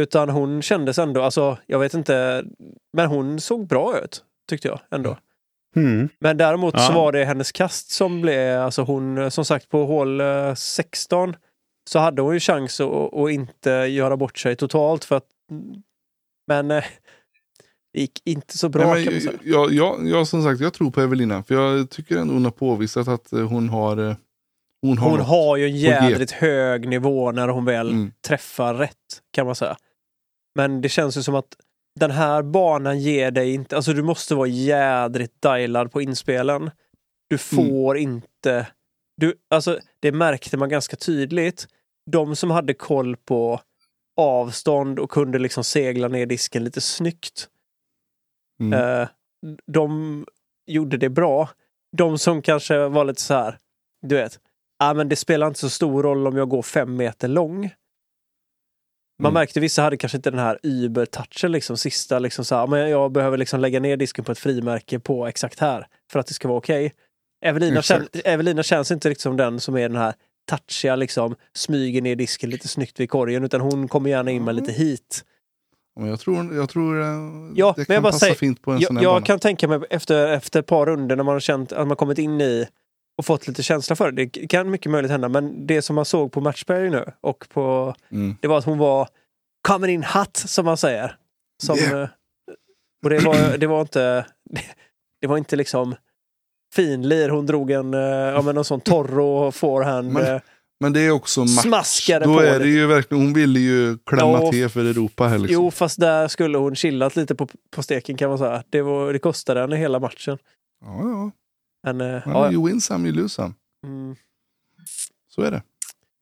Utan 0.00 0.28
hon 0.28 0.62
kändes 0.62 0.98
ändå, 0.98 1.22
alltså 1.22 1.58
jag 1.66 1.78
vet 1.78 1.94
inte, 1.94 2.44
men 2.92 3.06
hon 3.08 3.40
såg 3.40 3.66
bra 3.66 3.98
ut 4.04 4.24
tyckte 4.48 4.68
jag 4.68 4.80
ändå. 4.90 5.18
Mm. 5.76 6.08
Men 6.18 6.36
däremot 6.36 6.80
så 6.80 6.92
Ja. 6.92 6.94
var 6.94 7.12
det 7.12 7.24
hennes 7.24 7.52
kast 7.52 7.90
som 7.90 8.20
blev, 8.20 8.60
alltså 8.60 8.82
hon, 8.82 9.30
som 9.30 9.44
sagt 9.44 9.68
på 9.68 9.84
hål 9.86 10.20
eh, 10.20 10.54
16 10.54 11.36
så 11.90 11.98
hade 11.98 12.22
hon 12.22 12.34
ju 12.34 12.40
chans 12.40 12.80
att, 12.80 13.14
att 13.14 13.30
inte 13.30 13.70
göra 13.70 14.16
bort 14.16 14.38
sig 14.38 14.56
totalt 14.56 15.04
för 15.04 15.16
att 15.16 15.26
men 16.46 16.70
eh, 16.70 16.84
det 17.92 18.00
gick 18.00 18.20
inte 18.24 18.58
så 18.58 18.68
bra 18.68 18.94
Nej, 18.94 19.04
kan 19.04 19.12
man 19.12 19.22
säga. 19.22 19.38
jag, 19.44 19.72
jag, 19.72 20.08
jag, 20.08 20.28
som 20.28 20.42
sagt, 20.42 20.60
jag 20.60 20.72
tror 20.74 20.90
på 20.90 21.00
Evelina. 21.00 21.42
För 21.42 21.54
jag 21.54 21.90
tycker 21.90 22.16
ändå 22.16 22.34
hon 22.34 22.44
har 22.44 22.52
påvisat 22.52 23.08
att 23.08 23.32
eh, 23.32 23.48
hon 23.48 23.68
har... 23.68 24.08
eh, 24.10 24.16
Hon 24.82 24.98
har, 24.98 25.10
Hon 25.10 25.20
har 25.20 25.56
ju 25.56 25.64
en 25.66 25.76
jädrigt 25.76 26.30
hög 26.32 26.88
nivå 26.88 27.32
när 27.32 27.48
hon 27.48 27.64
väl 27.64 27.88
Mm. 27.90 28.12
träffar 28.26 28.74
rätt 28.74 29.22
kan 29.32 29.46
man 29.46 29.54
säga. 29.54 29.76
Men 30.54 30.80
det 30.80 30.88
känns 30.88 31.16
ju 31.16 31.22
som 31.22 31.34
att 31.34 31.56
den 31.96 32.10
här 32.10 32.42
banan 32.42 33.00
ger 33.00 33.30
dig 33.30 33.54
inte, 33.54 33.76
alltså 33.76 33.92
du 33.92 34.02
måste 34.02 34.34
vara 34.34 34.48
jädrigt 34.48 35.42
dialad 35.42 35.92
på 35.92 36.02
inspelen. 36.02 36.70
Du 37.28 37.38
får 37.38 37.98
inte, 37.98 38.66
du, 39.16 39.34
alltså 39.50 39.78
det 40.00 40.12
märkte 40.12 40.56
man 40.56 40.68
ganska 40.68 40.96
tydligt. 40.96 41.68
De 42.10 42.36
som 42.36 42.50
hade 42.50 42.74
koll 42.74 43.16
på 43.16 43.60
avstånd 44.16 44.98
och 44.98 45.10
kunde 45.10 45.38
liksom 45.38 45.64
segla 45.64 46.08
ner 46.08 46.26
disken 46.26 46.64
lite 46.64 46.80
snyggt. 46.80 47.48
Mm. 48.60 48.72
Eh, 48.72 49.08
de 49.66 50.26
gjorde 50.66 50.96
det 50.96 51.08
bra. 51.08 51.48
De 51.96 52.18
som 52.18 52.42
kanske 52.42 52.88
var 52.88 53.04
lite 53.04 53.22
så 53.22 53.34
här, 53.34 53.58
du 54.02 54.14
vet, 54.14 54.38
ah, 54.78 54.94
men 54.94 55.08
det 55.08 55.16
spelar 55.16 55.46
inte 55.46 55.60
så 55.60 55.70
stor 55.70 56.02
roll 56.02 56.26
om 56.26 56.36
jag 56.36 56.48
går 56.48 56.62
fem 56.62 56.96
meter 56.96 57.28
lång. 57.28 57.70
Man 59.18 59.30
Mm. 59.30 59.40
märkte 59.40 59.60
vissa 59.60 59.82
hade 59.82 59.96
kanske 59.96 60.16
inte 60.18 60.30
den 60.30 60.40
här 60.40 60.58
Uber-touchen, 60.62 61.48
liksom 61.52 61.76
sista, 61.76 62.18
liksom 62.18 62.44
så 62.44 62.54
här, 62.54 62.66
men 62.66 62.90
jag 62.90 63.12
behöver 63.12 63.38
liksom 63.38 63.60
lägga 63.60 63.80
ner 63.80 63.96
disken 63.96 64.24
på 64.24 64.32
ett 64.32 64.38
frimärke 64.38 64.98
på 64.98 65.26
exakt 65.26 65.58
här 65.60 65.86
för 66.12 66.18
att 66.20 66.26
det 66.26 66.34
ska 66.34 66.48
vara 66.48 66.58
okej. 66.58 66.92
Evelina, 67.44 67.82
kän. 67.82 68.08
Evelina 68.24 68.62
känns 68.62 68.90
inte 68.90 69.08
riktigt 69.10 69.22
som 69.22 69.36
den 69.36 69.60
som 69.60 69.76
är 69.76 69.88
den 69.88 69.96
här 69.98 70.14
touchiga, 70.50 70.96
liksom 70.96 71.34
smyger 71.54 72.02
ner 72.02 72.16
disken 72.16 72.50
lite 72.50 72.68
snyggt 72.68 73.00
vid 73.00 73.10
korgen, 73.10 73.44
utan 73.44 73.60
hon 73.60 73.88
kommer 73.88 74.10
gärna 74.10 74.30
in 74.30 74.44
med 74.44 74.54
lite 74.54 74.72
hit. 74.72 75.24
Men 76.00 76.08
jag 76.08 76.20
tror, 76.20 76.54
jag 76.54 76.68
tror 76.68 77.00
eh, 77.00 77.06
Ja, 77.06 77.12
det 77.14 77.54
men 77.54 77.74
jag 77.76 77.86
kan 77.86 78.02
bara 78.02 78.12
passa 78.12 78.18
säger- 78.18 78.34
fint 78.34 78.62
på 78.62 78.70
en 78.72 78.80
sån 78.80 78.96
Jag, 78.96 79.00
här 79.00 79.02
jag 79.02 79.14
bana. 79.14 79.26
kan 79.26 79.38
tänka 79.38 79.68
mig 79.68 79.80
efter, 79.90 80.28
efter 80.28 80.60
ett 80.60 80.66
par 80.66 80.86
runder 80.86 81.16
när 81.16 81.24
man 81.24 81.32
har 81.34 81.40
känt 81.40 81.72
att 81.72 81.86
man 81.88 81.96
kommit 81.96 82.18
in 82.18 82.40
i 82.40 82.66
och 83.18 83.26
fått 83.26 83.48
lite 83.48 83.62
känsla 83.62 83.96
för 83.96 84.12
det. 84.12 84.26
Det 84.26 84.46
kan 84.46 84.70
mycket 84.70 84.90
möjligt 84.92 85.10
hända, 85.10 85.28
men 85.28 85.66
det 85.66 85.82
som 85.82 85.96
man 85.96 86.04
såg 86.04 86.32
på 86.32 86.40
Matchberry 86.40 86.90
nu 86.90 87.04
och 87.20 87.46
på 87.48 87.94
Mm. 88.10 88.36
det 88.40 88.48
var 88.48 88.58
att 88.58 88.64
hon 88.64 88.78
var 88.78 89.08
coming 89.68 89.90
in 89.94 90.04
hot 90.04 90.36
som 90.36 90.64
man 90.64 90.76
säger. 90.76 91.16
Som, 91.62 91.76
Yeah. 91.78 92.08
Och 93.04 93.10
det 93.10 93.18
var, 93.18 93.56
det 93.58 93.66
var 93.66 93.80
inte 93.80 94.00
det, 94.50 94.60
det 95.20 95.26
var 95.26 95.38
inte 95.38 95.56
liksom 95.56 95.94
finlir. 96.74 97.28
Hon 97.28 97.46
drog 97.46 97.70
en, 97.70 97.94
eh, 97.94 98.00
ja, 98.00 98.42
men 98.42 98.54
någon 98.54 98.64
sån 98.64 98.80
torro 98.80 99.50
forehand. 99.52 100.12
Men- 100.12 100.34
eh, 100.34 100.40
Men 100.80 100.92
det 100.92 101.00
är 101.00 101.10
också 101.10 101.40
match. 101.40 101.50
Smaskade 101.62 102.24
Då 102.24 102.34
på 102.34 102.40
är 102.42 102.58
det 102.58 102.68
ju 102.68 102.86
verkligen, 102.86 103.24
hon 103.24 103.32
ville 103.32 103.58
ju 103.60 103.98
klämma 104.06 104.32
Ja, 104.42 104.50
till 104.50 104.68
för 104.68 104.84
Europa 104.84 105.28
här 105.28 105.38
liksom. 105.38 105.54
Jo, 105.64 105.70
fast 105.70 106.00
där 106.00 106.28
skulle 106.28 106.58
hon 106.58 106.74
chillat 106.76 107.16
lite 107.16 107.34
på, 107.34 107.48
på 107.70 107.82
steken 107.82 108.16
kan 108.16 108.28
man 108.28 108.38
säga. 108.38 108.62
Det, 108.70 108.82
var, 108.82 109.12
det 109.12 109.18
kostade 109.18 109.60
henne 109.60 109.76
hela 109.76 110.00
matchen. 110.00 110.38
Ja, 110.84 111.00
ja. 111.02 111.30
Men, 111.86 112.00
eh, 112.00 112.22
Men 112.26 112.36
ja, 112.36 112.52
You 112.52 112.66
win 112.66 112.80
some, 112.80 113.08
you 113.08 113.16
lose 113.16 113.34
some. 113.34 113.54
mm. 113.84 114.16
Så 115.28 115.42
är 115.42 115.50
det. 115.50 115.62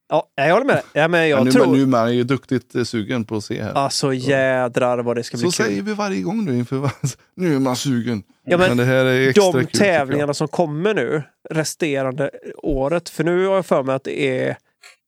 ja, 0.09 0.29
jag 0.35 0.53
håller 0.53 0.67
med 0.67 0.75
dig. 0.77 0.83
Ja, 0.93 1.09
men 1.09 1.29
jag 1.29 1.37
men 1.37 1.45
nu, 1.45 1.51
tror... 1.53 1.67
men 1.67 1.75
nu 1.77 1.83
är 1.83 1.87
man 1.87 2.17
ju 2.17 2.25
duktigt 2.25 2.75
eh, 2.75 2.85
sugen 2.85 3.25
på 3.25 3.37
att 3.37 3.45
se 3.45 3.63
här. 3.63 3.73
Alltså 3.73 4.13
jädrar 4.15 4.99
vad 5.03 5.17
det 5.17 5.23
ska 5.25 5.37
bli 5.37 5.51
Så 5.51 5.63
kul. 5.63 5.67
säger 5.67 5.83
vi 5.83 5.95
varje 5.95 6.23
gång 6.23 6.45
nu 6.45 6.59
inför 6.59 6.91
Nu 7.35 7.55
är 7.55 7.59
man 7.61 7.77
sugen. 7.77 8.23
Ja, 8.45 8.59
men 8.59 8.77
det 8.77 8.85
här 8.85 9.05
är 9.05 9.29
extra 9.29 9.45
De 9.53 9.53
kul. 9.53 9.67
tävlingarna 9.81 10.35
som 10.35 10.49
kommer 10.49 10.95
nu, 10.95 11.23
resterande 11.51 12.31
året, 12.57 13.09
för 13.09 13.25
nu 13.25 13.47
har 13.47 13.55
jag 13.55 13.67
för 13.67 13.83
mig 13.83 13.95
att 13.95 14.05
det 14.05 14.39
är, 14.41 14.57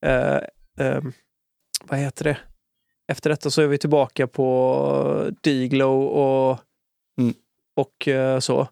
eh, 0.06 0.40
ehm, 0.86 1.12
vad 1.84 1.98
heter 1.98 2.24
det? 2.24 2.38
Efter 3.12 3.30
detta 3.30 3.50
så 3.50 3.62
är 3.62 3.66
vi 3.66 3.78
tillbaka 3.78 4.26
på 4.26 5.30
Diglow 5.42 6.04
och, 6.06 6.58
Mm. 7.20 7.34
och 7.76 8.08
eh, 8.08 8.38
så. 8.40 8.68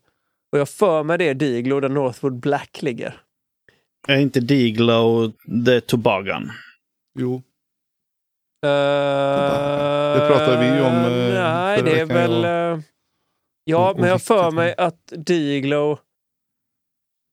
Och 0.54 0.60
jag 0.60 0.68
för 0.68 1.02
mig 1.02 1.18
det 1.18 1.28
är 1.28 1.34
Diglow 1.34 1.80
där 1.80 1.88
Northwood 1.88 2.40
Black 2.40 2.82
ligger. 2.82 3.20
Är 4.08 4.16
inte 4.16 4.40
Diglow 4.40 5.32
the 5.66 5.80
Toboggan? 5.80 6.50
Jo. 7.18 7.42
det 10.14 10.26
pratade 10.28 10.58
vi 10.60 10.66
ju 10.76 10.82
om, 10.82 10.94
eh, 10.94 11.34
Nej, 11.34 11.82
det 11.82 12.00
är 12.00 12.06
väl... 12.06 12.44
eh, 12.44 12.84
ja, 13.64 13.90
och 13.90 14.00
men 14.00 14.08
jag 14.08 14.22
för 14.22 14.50
mig 14.50 14.74
att 14.78 15.12
Diglow... 15.16 15.98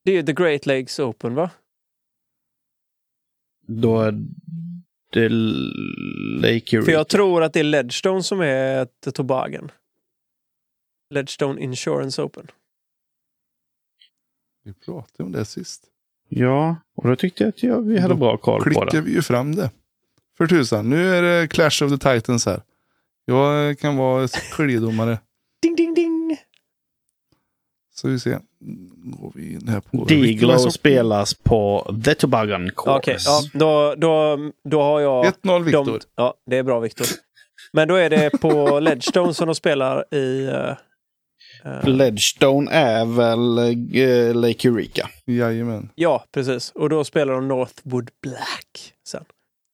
Det 0.06 0.18
är 0.18 0.23
The 0.23 0.34
Great 0.34 0.65
Lakes 0.65 0.99
Open, 0.99 1.35
va? 1.35 1.49
Då 3.68 3.99
är 3.99 4.11
det 5.11 5.30
Lake 5.30 6.76
Eureka. 6.76 6.81
För 6.81 6.91
jag 6.91 7.07
tror 7.07 7.43
att 7.43 7.53
det 7.53 7.60
är 7.60 7.64
Ledgestone 7.64 8.23
som 8.23 8.41
är 8.41 8.85
Toboggan. 9.11 9.72
Ledgestone 11.14 11.61
Insurance 11.61 12.22
Open. 12.22 12.48
Vi 14.63 14.73
pratade 14.73 15.23
om 15.23 15.31
det 15.31 15.45
sist. 15.45 15.83
Ja, 16.29 16.75
och 16.95 17.07
då 17.07 17.15
tyckte 17.15 17.43
jag 17.43 17.49
att 17.49 17.63
ja, 17.63 17.79
vi 17.79 17.99
hade 17.99 18.13
Då 18.13 18.17
bra 18.17 18.38
koll 18.38 18.59
på 18.59 18.63
Klickar 18.63 18.85
det. 18.91 19.01
vi 19.01 19.11
ju 19.11 19.21
fram 19.21 19.55
det. 19.55 19.69
För 20.38 20.47
tusan, 20.47 20.89
nu 20.89 21.15
är 21.15 21.21
det 21.21 21.47
Clash 21.47 21.83
of 21.85 21.99
the 21.99 22.13
Titans 22.13 22.45
här. 22.45 22.61
Jag 23.25 23.79
kan 23.79 23.97
vara 23.97 24.27
skiljedomare. 24.27 25.19
Ding, 25.61 25.75
ding, 25.75 25.93
ding! 25.93 26.38
Så 27.93 28.07
vi 28.07 28.19
ser. 28.19 28.39
Går 29.19 29.31
vi 29.35 29.53
in 29.53 29.67
här 29.67 29.79
på... 29.81 30.05
Diglo 30.05 30.57
spelas 30.71 31.33
på 31.33 31.95
The 32.05 32.15
Toboggan 32.15 32.69
Course. 32.75 32.91
Okej, 32.97 33.17
ja, 33.25 33.41
då, 33.53 33.95
då, 33.97 34.38
då 34.69 34.81
har 34.81 34.99
jag... 35.01 35.25
1-0 35.25 35.63
Viktor. 35.63 35.85
de- 35.85 35.99
Ja, 36.15 36.33
det 36.45 36.57
är 36.57 36.63
bra 36.63 36.79
Viktor. 36.79 37.07
Men 37.73 37.88
då 37.88 37.95
är 37.95 38.09
det 38.09 38.29
på 38.41 38.79
Ledgestone 38.79 39.33
som 39.33 39.45
de 39.47 39.55
spelar 39.55 40.15
i... 40.15 40.45
eh, 40.45 40.73
Ledgestone 41.83 42.71
är 42.71 43.05
väl 43.05 43.57
eh, 43.57 44.35
Lake 44.35 44.67
Eureka. 44.67 45.09
Jajamän, 45.25 45.89
ja, 45.95 46.25
precis. 46.31 46.71
Och 46.71 46.89
då 46.89 47.03
spelar 47.03 47.33
de 47.33 47.47
Northwood 47.47 48.09
Black 48.21 48.93
sen. 49.07 49.25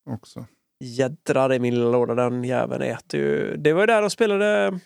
också. 0.09 0.45
Jädrar 0.79 1.53
i 1.53 1.59
min 1.59 1.73
lilla 1.75 1.89
låda, 1.91 2.15
den 2.15 2.43
jäveln 2.43 2.81
äter 2.83 3.19
ju... 3.19 3.57
Det 3.57 3.73
var 3.73 3.81
ju 3.81 3.87
där 3.87 4.01
de 4.01 4.09
spelade 4.09 4.79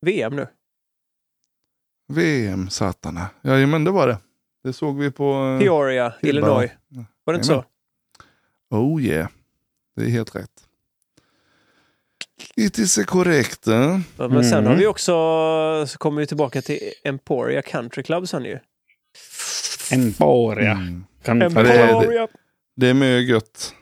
VM 0.00 0.36
nu. 0.36 0.46
VM, 2.12 2.70
satarna. 2.70 3.26
Jajamän, 3.42 3.84
det 3.84 3.90
var 3.90 4.06
det. 4.06 4.18
Det 4.64 4.72
såg 4.72 4.98
vi 4.98 5.10
på... 5.10 5.32
eh, 5.34 5.58
Peoria, 5.58 6.14
Illinois. 6.22 6.70
Var 7.24 7.32
det 7.32 7.36
inte 7.36 7.46
så? 7.46 7.64
Oh 8.70 9.02
yeah. 9.02 9.28
Det 9.96 10.02
är 10.02 10.08
helt 10.08 10.34
rätt. 10.36 10.63
It 12.56 12.78
is 12.78 12.98
korrekt. 13.06 13.66
eh? 13.66 13.98
Ja, 14.18 14.28
Men 14.28 14.44
sen 14.44 14.58
Mm. 14.58 14.70
har 14.70 14.76
vi 14.78 14.86
också, 14.86 15.12
så 15.86 15.98
kommer 15.98 16.20
vi 16.20 16.26
tillbaka 16.26 16.62
till 16.62 16.78
Emporia 17.04 17.62
Country 17.62 18.02
Club 18.02 18.28
sen 18.28 18.44
ju. 18.44 18.58
Emporia. 19.92 20.70
Mm. 20.72 21.04
Kan 21.24 21.38
det 21.38 21.44
är 21.46 21.64
det. 21.64 21.82
Emporia! 21.82 22.28
Det 22.76 22.88
är 22.88 22.94
mycket 22.94 23.28
gött. 23.28 23.74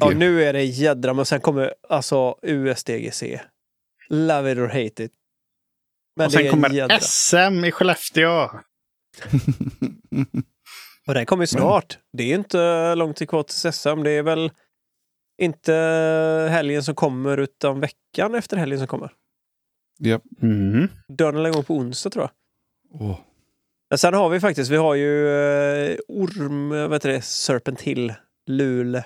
Ja, 0.00 0.10
nu 0.10 0.44
är 0.44 0.52
det 0.52 0.62
jädra, 0.64 1.14
men 1.14 1.24
sen 1.26 1.40
kommer 1.40 1.74
alltså 1.88 2.38
USDGC. 2.42 3.40
Love 4.08 4.52
it 4.52 4.58
or 4.58 4.66
hate 4.66 5.04
it. 5.04 5.12
Men 6.16 6.26
och 6.26 6.32
sen 6.32 6.50
kommer 6.50 6.70
jädra. 6.70 7.00
SM 7.00 7.64
i 7.64 7.72
Skellefteå. 7.72 8.50
Och 11.06 11.14
den 11.14 11.26
kommer 11.26 11.42
ju 11.42 11.46
snart. 11.46 11.98
Det 12.12 12.22
är 12.22 12.26
ju 12.26 12.34
inte 12.34 12.94
långt 12.94 13.16
till 13.16 13.28
kvar 13.28 13.42
till 13.42 13.72
SM. 13.72 14.02
Det 14.02 14.10
är 14.10 14.22
väl 14.22 14.50
inte 15.38 15.72
helgen 16.50 16.82
som 16.82 16.94
kommer 16.94 17.36
utan 17.38 17.80
veckan 17.80 18.34
efter 18.34 18.56
helgen 18.56 18.78
som 18.78 18.88
kommer. 18.88 19.12
Japp. 19.98 20.22
Mm. 20.42 20.88
Dörren 21.08 21.44
är 21.46 21.48
igång 21.48 21.64
på 21.64 21.74
onsdag 21.74 22.10
tror 22.10 22.22
jag. 22.22 22.30
Åh, 23.02 23.18
Men 23.90 23.98
sen 23.98 24.14
har 24.14 24.28
vi 24.28 24.40
faktiskt, 24.40 24.70
vi 24.70 24.76
har 24.76 24.94
ju 24.94 25.28
eh, 25.28 25.96
Orm, 26.08 26.68
vad 26.68 26.92
heter 26.92 27.08
det, 27.08 27.20
Serpent 27.22 27.80
Hill, 27.80 28.14
Luleå. 28.46 29.02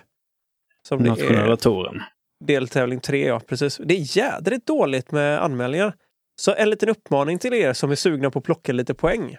Som 0.82 1.02
det 1.02 1.08
Nationella 1.10 1.52
är 1.52 1.56
touren. 1.56 2.02
deltävling 2.44 3.00
tre, 3.00 3.26
ja 3.26 3.40
precis. 3.40 3.80
Det 3.84 3.94
är 3.94 4.16
jädrigt 4.16 4.66
dåligt 4.66 5.10
med 5.10 5.42
anmälningar. 5.44 5.94
Så 6.36 6.54
en 6.54 6.70
liten 6.70 6.88
uppmaning 6.88 7.38
till 7.38 7.54
er 7.54 7.72
som 7.72 7.90
är 7.90 7.94
sugna 7.94 8.30
på 8.30 8.38
att 8.38 8.44
plocka 8.44 8.72
lite 8.72 8.94
poäng. 8.94 9.36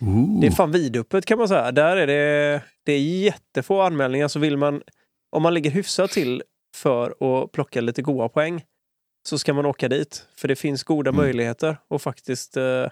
Ooh. 0.00 0.40
Det 0.40 0.46
är 0.46 0.50
fan 0.50 0.72
vidöppet 0.72 1.24
kan 1.26 1.38
man 1.38 1.48
säga. 1.48 1.72
Där 1.72 1.96
är 1.96 2.06
det, 2.06 2.62
det 2.84 2.92
är 2.92 3.00
jättefå 3.00 3.80
anmälningar. 3.80 4.28
Så 4.28 4.38
vill 4.38 4.56
man, 4.56 4.82
om 5.30 5.42
man 5.42 5.54
ligger 5.54 5.70
hyfsat 5.70 6.10
till 6.10 6.42
för 6.74 7.10
att 7.10 7.52
plocka 7.52 7.80
lite 7.80 8.02
goda 8.02 8.28
poäng 8.28 8.64
så 9.28 9.38
ska 9.38 9.54
man 9.54 9.66
åka 9.66 9.88
dit. 9.88 10.26
För 10.36 10.48
det 10.48 10.56
finns 10.56 10.84
goda 10.84 11.10
Mm. 11.10 11.22
möjligheter 11.22 11.76
att 11.90 12.02
faktiskt 12.02 12.56
eh, 12.56 12.86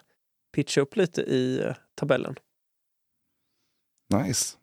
pitcha 0.55 0.81
upp 0.81 0.97
lite 0.97 1.21
i 1.23 1.61
eh, 1.65 1.75
tabellen. 1.95 2.35
Nice. 4.15 4.57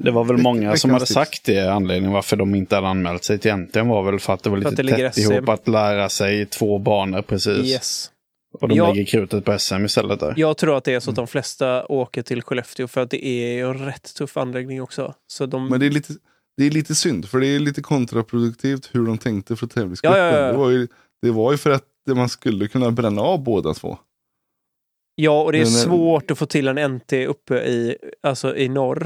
Det 0.00 0.10
var 0.10 0.24
väl 0.24 0.36
många 0.36 0.76
som 0.76 0.90
veckans 0.90 0.92
hade 0.92 0.98
tips. 1.06 1.12
sagt 1.14 1.44
det. 1.44 1.72
Anledningen 1.72 2.12
varför 2.12 2.36
de 2.36 2.54
inte 2.54 2.74
hade 2.74 2.88
anmält 2.88 3.24
sig 3.24 3.38
till 3.38 3.48
egentligen 3.48 3.88
var 3.88 4.02
väl 4.02 4.20
för 4.20 4.32
att 4.32 4.42
det 4.42 4.50
var 4.50 4.60
För 4.60 4.70
lite 4.70 4.82
det 4.82 4.96
tätt 4.96 5.14
SM. 5.14 5.32
ihop 5.32 5.48
att 5.48 5.68
lära 5.68 6.08
sig 6.08 6.46
två 6.46 6.78
banor 6.78 7.22
precis. 7.22 7.66
Yes. 7.72 8.10
Och 8.60 8.68
de 8.68 8.74
Ja. 8.76 8.88
lägger 8.92 9.04
krutet 9.04 9.44
på 9.44 9.58
SM 9.58 9.84
istället 9.84 10.20
där. 10.20 10.34
Jag 10.36 10.56
tror 10.56 10.76
att 10.76 10.84
det 10.84 10.94
är 10.94 11.00
så 11.00 11.10
att 11.10 11.16
de 11.16 11.26
flesta 11.26 11.86
åker 11.86 12.22
till 12.22 12.42
Skellefteå 12.42 12.88
för 12.88 13.00
att 13.00 13.10
det 13.10 13.26
är 13.26 13.64
en 13.66 13.84
rätt 13.84 14.14
tuff 14.14 14.36
anläggning 14.36 14.82
också. 14.82 15.14
Så 15.26 15.46
de, 15.46 15.68
Men 15.68 15.80
det 15.80 15.86
är, 15.86 15.90
lite, 15.90 16.12
det 16.56 16.64
är 16.64 16.70
lite 16.70 16.94
synd, 16.94 17.28
för 17.28 17.40
det 17.40 17.46
är 17.46 17.58
lite 17.58 17.82
kontraproduktivt 17.82 18.90
hur 18.92 19.06
de 19.06 19.18
tänkte 19.18 19.56
för 19.56 19.66
tävlingsgruppen. 19.66 20.18
Ja, 20.18 20.26
ja, 20.32 20.38
ja. 20.38 20.52
Det, 20.52 20.58
var 20.58 20.70
ju, 20.70 20.88
det 21.22 21.30
var 21.30 21.52
ju 21.52 21.58
för 21.58 21.70
att 21.70 21.84
man 22.06 22.28
skulle 22.28 22.68
kunna 22.68 22.90
bränna 22.90 23.22
av 23.22 23.42
båda 23.42 23.74
två. 23.74 23.98
ja, 25.14 25.42
och 25.42 25.52
det 25.52 25.58
är 25.58 25.64
Men, 25.64 25.74
eh, 25.74 25.78
svårt 25.78 26.30
att 26.30 26.38
få 26.38 26.46
till 26.46 26.68
en 26.68 26.92
NT 26.94 27.12
uppe 27.12 27.54
i, 27.54 27.96
alltså 28.22 28.56
i 28.56 28.68
norr. 28.68 29.02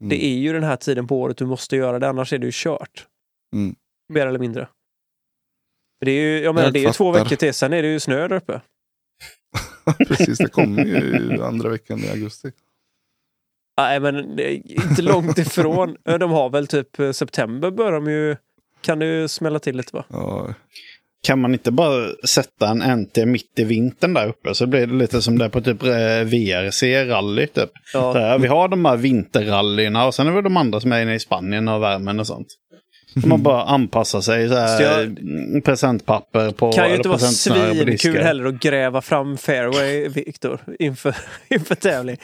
Mm. 0.00 0.08
Det 0.08 0.24
är 0.24 0.38
ju 0.38 0.52
den 0.52 0.64
här 0.64 0.76
tiden 0.76 1.06
på 1.06 1.20
året 1.20 1.36
du 1.36 1.46
måste 1.46 1.76
göra 1.76 1.98
det, 1.98 2.08
annars 2.08 2.32
är 2.32 2.38
det 2.38 2.46
ju 2.46 2.52
kört. 2.54 3.06
Mm. 3.54 3.74
Mer 4.08 4.26
eller 4.26 4.38
mindre. 4.38 4.68
Det 6.00 6.10
är 6.10 6.20
ju, 6.20 6.40
jag 6.40 6.54
menar, 6.54 6.66
Jag 6.66 6.74
det 6.74 6.80
är 6.80 6.86
ju 6.86 6.92
två 6.92 7.10
veckor 7.12 7.36
till, 7.36 7.54
sen 7.54 7.72
är 7.72 7.82
det 7.82 7.88
ju 7.88 8.00
snö 8.00 8.28
där 8.28 8.36
uppe. 8.36 8.60
Precis, 10.08 10.38
det 10.38 10.48
kommer 10.48 10.84
ju 10.84 11.42
andra 11.42 11.68
veckan 11.68 11.98
i 11.98 12.08
augusti. 12.08 12.52
Nej, 13.78 14.00
men 14.00 14.16
är 14.38 14.48
inte 14.90 15.02
långt 15.02 15.38
ifrån. 15.46 15.96
De 16.20 16.30
har 16.30 16.50
väl 16.50 16.66
typ 16.66 16.98
eh, 17.00 17.10
september 17.12 17.70
börjar 17.70 17.92
de 17.92 18.10
ju, 18.10 18.36
kan 18.80 19.00
ju 19.00 19.28
smälla 19.28 19.58
till 19.58 19.76
lite 19.76 19.96
va? 19.96 20.04
Ja, 20.08 20.54
Kan 21.22 21.40
man 21.40 21.52
inte 21.52 21.70
bara 21.70 22.08
sätta 22.28 22.68
en 22.68 22.78
NT 23.00 23.16
mitt 23.26 23.58
i 23.58 23.64
vintern 23.64 24.14
där 24.14 24.28
uppe 24.28 24.54
så 24.54 24.66
blir 24.66 24.86
det 24.86 24.94
lite 24.94 25.22
som 25.22 25.38
det 25.38 25.44
är 25.44 25.48
på 25.48 25.60
typ 25.60 25.82
eh, 25.82 25.88
VRC-rally. 26.24 27.46
Typ. 27.46 27.70
Ja, 27.92 28.12
här, 28.12 28.38
vi 28.38 28.48
har 28.48 28.68
de 28.68 28.84
här 28.84 28.96
vinterrallyna 28.96 30.06
och 30.06 30.14
sen 30.14 30.26
är 30.26 30.32
det 30.32 30.42
de 30.42 30.56
andra 30.56 30.80
som 30.80 30.92
är 30.92 31.02
inne 31.02 31.14
i 31.14 31.20
Spanien 31.20 31.68
och 31.68 31.82
värmen 31.82 32.20
och 32.20 32.26
sånt. 32.26 32.48
Så 33.22 33.28
man 33.28 33.42
bara 33.42 33.62
anpassar 33.62 34.20
sig. 34.20 34.48
Så 34.48 34.54
här, 34.54 34.76
Så 34.76 34.82
jag- 34.82 35.02
mm, 35.02 35.62
presentpapper 35.62 36.50
på... 36.50 36.72
kan 36.72 36.88
ju 36.90 36.96
inte 36.96 37.08
vara 37.08 37.18
svinkul 37.18 38.16
heller 38.22 38.44
att 38.46 38.60
gräva 38.60 39.02
fram 39.02 39.36
fairway, 39.38 40.08
Viktor, 40.08 40.60
inför, 40.78 41.16
inför 41.48 41.74
tävling. 41.74 42.16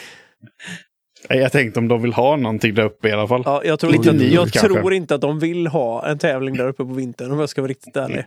Jag 1.28 1.52
tänkte 1.52 1.80
om 1.80 1.88
de 1.88 2.02
vill 2.02 2.12
ha 2.12 2.36
någonting 2.36 2.74
där 2.74 2.84
uppe 2.84 3.08
i 3.08 3.12
alla 3.12 3.28
fall. 3.28 3.42
Ja, 3.44 3.62
jag 3.64 3.80
tror, 3.80 3.90
Lite 3.90 4.10
inte 4.10 4.24
att, 4.24 4.32
jag 4.32 4.48
kanske. 4.48 4.68
tror 4.80 4.94
inte 4.94 5.14
att 5.14 5.20
de 5.20 5.38
vill 5.38 5.66
ha 5.66 6.06
en 6.06 6.18
tävling 6.18 6.56
där 6.56 6.68
uppe 6.68 6.84
på 6.84 6.92
vintern 6.92 7.32
om 7.32 7.38
jag 7.38 7.48
ska 7.48 7.62
vara 7.62 7.70
riktigt 7.70 7.96
ärlig. 7.96 8.24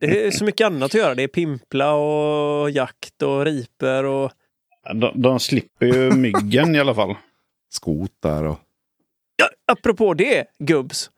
Det 0.00 0.26
är 0.26 0.30
så 0.30 0.44
mycket 0.44 0.66
annat 0.66 0.82
att 0.82 0.94
göra. 0.94 1.14
Det 1.14 1.22
är 1.22 1.28
pimpla 1.28 1.94
och 1.94 2.70
jakt 2.70 3.22
och 3.22 3.44
riper 3.44 4.04
och... 4.04 4.32
De, 4.94 5.22
de 5.22 5.40
slipper 5.40 5.86
ju 5.86 6.10
myggen 6.16 6.74
i 6.74 6.80
alla 6.80 6.94
fall. 6.94 7.14
skotar 7.70 8.44
och... 8.44 8.58
Ja, 9.36 9.48
apropå 9.72 10.14
det, 10.14 10.44
gubbs. 10.58 11.10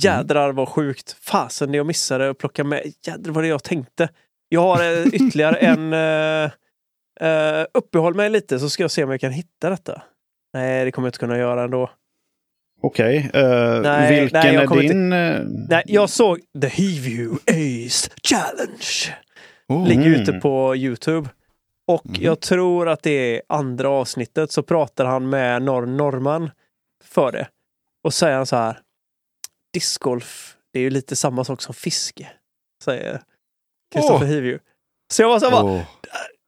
Jädrar 0.00 0.52
vad 0.52 0.68
sjukt. 0.68 1.16
Fasen 1.20 1.70
det 1.72 1.76
jag 1.76 1.86
missade 1.86 2.30
att 2.30 2.38
plocka 2.38 2.64
med. 2.64 2.92
Jädrar 3.06 3.32
vad 3.32 3.44
det 3.44 3.48
jag 3.48 3.62
tänkte. 3.62 4.08
Jag 4.48 4.60
har 4.60 4.82
eh, 4.82 5.06
ytterligare 5.06 5.56
en... 5.56 5.92
Uh, 5.92 6.50
uh, 7.22 7.66
uppehåll 7.74 8.14
mig 8.14 8.30
lite 8.30 8.58
så 8.58 8.70
ska 8.70 8.82
jag 8.82 8.90
se 8.90 9.04
om 9.04 9.10
jag 9.10 9.20
kan 9.20 9.32
hitta 9.32 9.70
detta. 9.70 10.02
Nej, 10.52 10.84
det 10.84 10.92
kommer 10.92 11.06
jag 11.06 11.10
inte 11.10 11.18
kunna 11.18 11.38
göra 11.38 11.64
ändå. 11.64 11.90
Okej, 12.82 13.30
eh, 13.34 13.80
Nej, 13.82 14.20
vilken 14.20 14.40
nej, 14.40 14.54
jag 14.54 14.76
är 14.76 14.80
din... 14.82 15.12
eh, 15.12 15.40
Nej, 15.68 15.82
jag 15.86 16.10
såg 16.10 16.40
The 16.62 16.68
Heview 16.68 17.38
Ace 17.46 18.10
Challenge. 18.28 19.16
Oh, 19.68 19.88
Ligger 19.88 20.06
Mm. 20.06 20.20
ute 20.20 20.32
på 20.32 20.76
Youtube. 20.76 21.28
Och 21.86 22.06
Mm. 22.06 22.22
jag 22.22 22.40
tror 22.40 22.88
att 22.88 23.02
det 23.02 23.10
är 23.36 23.42
andra 23.48 23.88
avsnittet 23.88 24.52
så 24.52 24.62
pratar 24.62 25.04
han 25.04 25.28
med 25.30 25.62
norr 25.62 25.86
norrman 25.86 26.50
för 27.04 27.32
det. 27.32 27.48
Och 28.04 28.14
säger 28.14 28.36
han 28.36 28.46
så 28.46 28.56
här. 28.56 28.78
Discgolf, 29.74 30.56
det 30.72 30.78
är 30.78 30.82
ju 30.82 30.90
lite 30.90 31.16
samma 31.16 31.44
sak 31.44 31.62
som 31.62 31.74
fiske. 31.74 32.28
Säger 32.84 33.22
Kristoffer 33.94 34.24
Åh. 34.26 34.30
Hivju. 34.30 34.58
Så 35.12 35.22
jag 35.22 35.28
var 35.28 35.38
så 35.40 35.44
här, 35.44 35.52
bara, 35.52 35.64
Åh, 35.64 35.82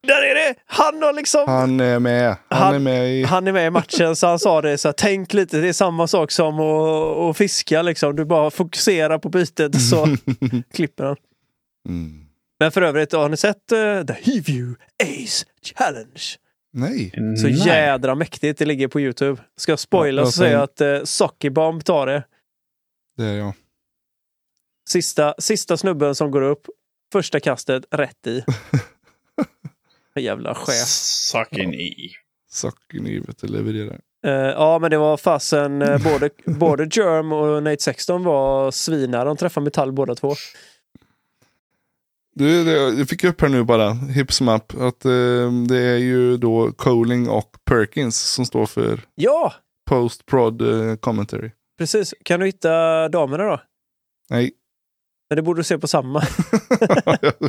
där 0.07 0.23
är 0.23 0.35
det! 0.35 0.55
Han 0.67 1.03
har 1.03 1.13
liksom... 1.13 1.45
han 1.47 1.81
är 1.81 1.99
med. 1.99 2.37
Han, 2.49 2.63
Han- 2.63 2.75
är 2.75 2.79
med 2.79 3.13
i... 3.15 3.23
Han 3.23 3.47
är 3.47 3.53
med 3.53 3.67
i 3.67 3.71
matchen 3.71 4.17
så 4.17 4.27
han 4.27 4.39
sa 4.39 4.63
det 4.63 4.79
så 4.79 4.89
här, 4.89 4.93
tänk 4.93 5.33
lite, 5.33 5.61
det 5.61 5.69
är 5.69 5.73
samma 5.73 6.07
sak 6.07 6.31
som 6.31 6.61
att, 6.61 7.17
att 7.17 7.37
fiska 7.37 7.83
liksom. 7.83 8.17
Du 8.17 8.25
bara 8.25 8.51
fokuserar 8.51 9.19
på 9.19 9.29
bytet 9.29 9.81
så 9.81 10.17
klipper 10.75 11.05
han. 11.05 11.17
Mm. 11.89 12.21
Men 12.61 12.73
för 12.73 12.83
övrigt, 12.83 13.13
har 13.13 13.29
ni 13.29 13.37
sett 13.37 13.73
uh, 13.73 14.05
The 14.07 14.13
Heview 14.13 14.77
Ace 15.03 15.47
Challenge? 15.63 16.23
Nej. 16.73 17.11
Så 17.41 17.47
nej. 17.47 17.67
jädra 17.67 18.15
mäktigt 18.15 18.59
det 18.59 18.65
ligger 18.65 18.89
på 18.89 19.01
Youtube. 19.01 19.43
Ska 19.57 19.73
jag 19.73 19.79
spoila 19.79 20.23
Ja, 20.23 20.27
så 20.27 20.33
säger 20.33 20.53
jag 20.53 20.63
att 20.63 20.81
uh, 20.81 21.05
Sockybomb 21.05 21.85
tar 21.85 22.07
det. 22.07 22.25
Det 23.17 23.25
är 23.25 23.35
jag. 23.35 23.53
Sista, 24.89 25.35
sista 25.39 25.77
snubben 25.77 26.15
som 26.15 26.31
går 26.31 26.43
upp, 26.43 26.67
första 27.13 27.41
kastet 27.41 27.85
rätt 27.91 28.27
i. 28.27 28.45
Jävla 30.21 30.55
chef. 30.55 30.89
Sucking 30.89 31.75
i. 31.75 32.11
Sockernivet 32.51 33.51
levererar. 33.51 34.01
Eh, 34.27 34.33
ja, 34.33 34.79
men 34.79 34.91
det 34.91 34.99
var 34.99 35.17
fasen, 35.17 35.83
uh, 35.83 36.03
både, 36.05 36.31
både 36.45 36.85
Germ 36.85 37.33
och 37.33 37.63
Nate 37.63 37.83
Sexton 37.83 38.25
var 38.25 38.71
svinar. 38.71 39.25
De 39.27 39.37
träffade 39.37 39.65
metall 39.65 39.93
båda 39.93 40.15
två. 40.15 40.35
Du, 42.35 42.65
det, 42.65 42.73
jag 42.73 43.09
fick 43.09 43.25
upp 43.25 43.41
här 43.41 43.49
nu 43.49 43.65
bara, 43.65 43.93
Hipsmap, 43.93 44.75
att 44.75 45.05
eh, 45.05 45.53
det 45.69 45.79
är 45.79 45.97
ju 45.99 46.37
då 46.37 46.73
Coling 46.73 47.29
och 47.29 47.51
Perkins 47.65 48.21
som 48.21 48.47
står 48.47 48.67
för 48.67 49.01
Ja, 49.15 49.55
post-prod 49.87 50.63
eh, 50.63 50.97
commentary. 50.97 51.51
precis. 51.79 52.15
Kan 52.25 52.41
du 52.41 52.47
hitta 52.47 53.09
damerna 53.09 53.45
då? 53.45 53.61
Nej, 54.31 54.53
Men 55.29 55.37
det 55.37 55.43
borde 55.43 55.61
du 55.61 55.65
se 55.65 55.79
på 55.79 55.89
samma. 55.89 56.23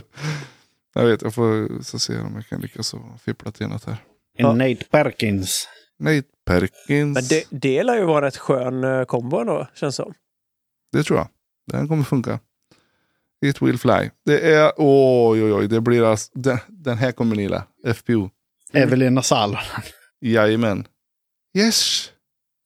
jag 0.96 1.06
vet, 1.06 1.22
jag 1.22 1.34
får 1.34 1.84
så 1.84 2.00
se 2.00 2.20
om 2.20 2.36
jag 2.36 2.48
kan 2.48 2.62
lyckas 2.62 2.94
och 2.94 3.22
fippla 3.22 3.52
till 3.52 3.68
något 3.68 3.86
här. 3.86 3.98
Ja. 4.38 4.54
Nate 4.54 4.86
Perkins. 4.92 5.68
Nej, 6.00 6.24
Perkins. 6.46 7.16
Men 7.16 7.24
det, 7.30 7.44
det 7.50 7.84
lär 7.84 7.96
ju 7.98 8.04
vara 8.06 8.18
en 8.18 8.24
rätt 8.24 8.38
skön 8.38 8.84
eh, 8.84 9.04
kombo 9.04 9.40
ändå, 9.40 9.68
känns 9.76 9.96
som. 9.96 10.14
Det 10.92 11.04
tror 11.04 11.20
jag. 11.20 11.28
Den 11.72 11.88
kommer 11.88 12.04
funka. 12.04 12.40
It 13.46 13.62
will 13.62 13.78
fly. 13.78 14.10
Det 14.26 14.54
är, 14.54 14.72
oj 14.78 15.44
oj 15.44 15.54
oj, 15.54 15.68
det 15.68 15.82
blir 15.82 16.04
alltså, 16.04 16.32
den, 16.34 16.58
den 16.68 16.98
här 16.98 17.12
kommer 17.12 17.36
ni 17.36 17.42
gilla. 17.42 17.64
FPO. 17.96 18.30
Evelina 18.74 19.22
Salo. 19.22 19.58
Jajamän. 20.22 20.88
Yes. 21.58 22.12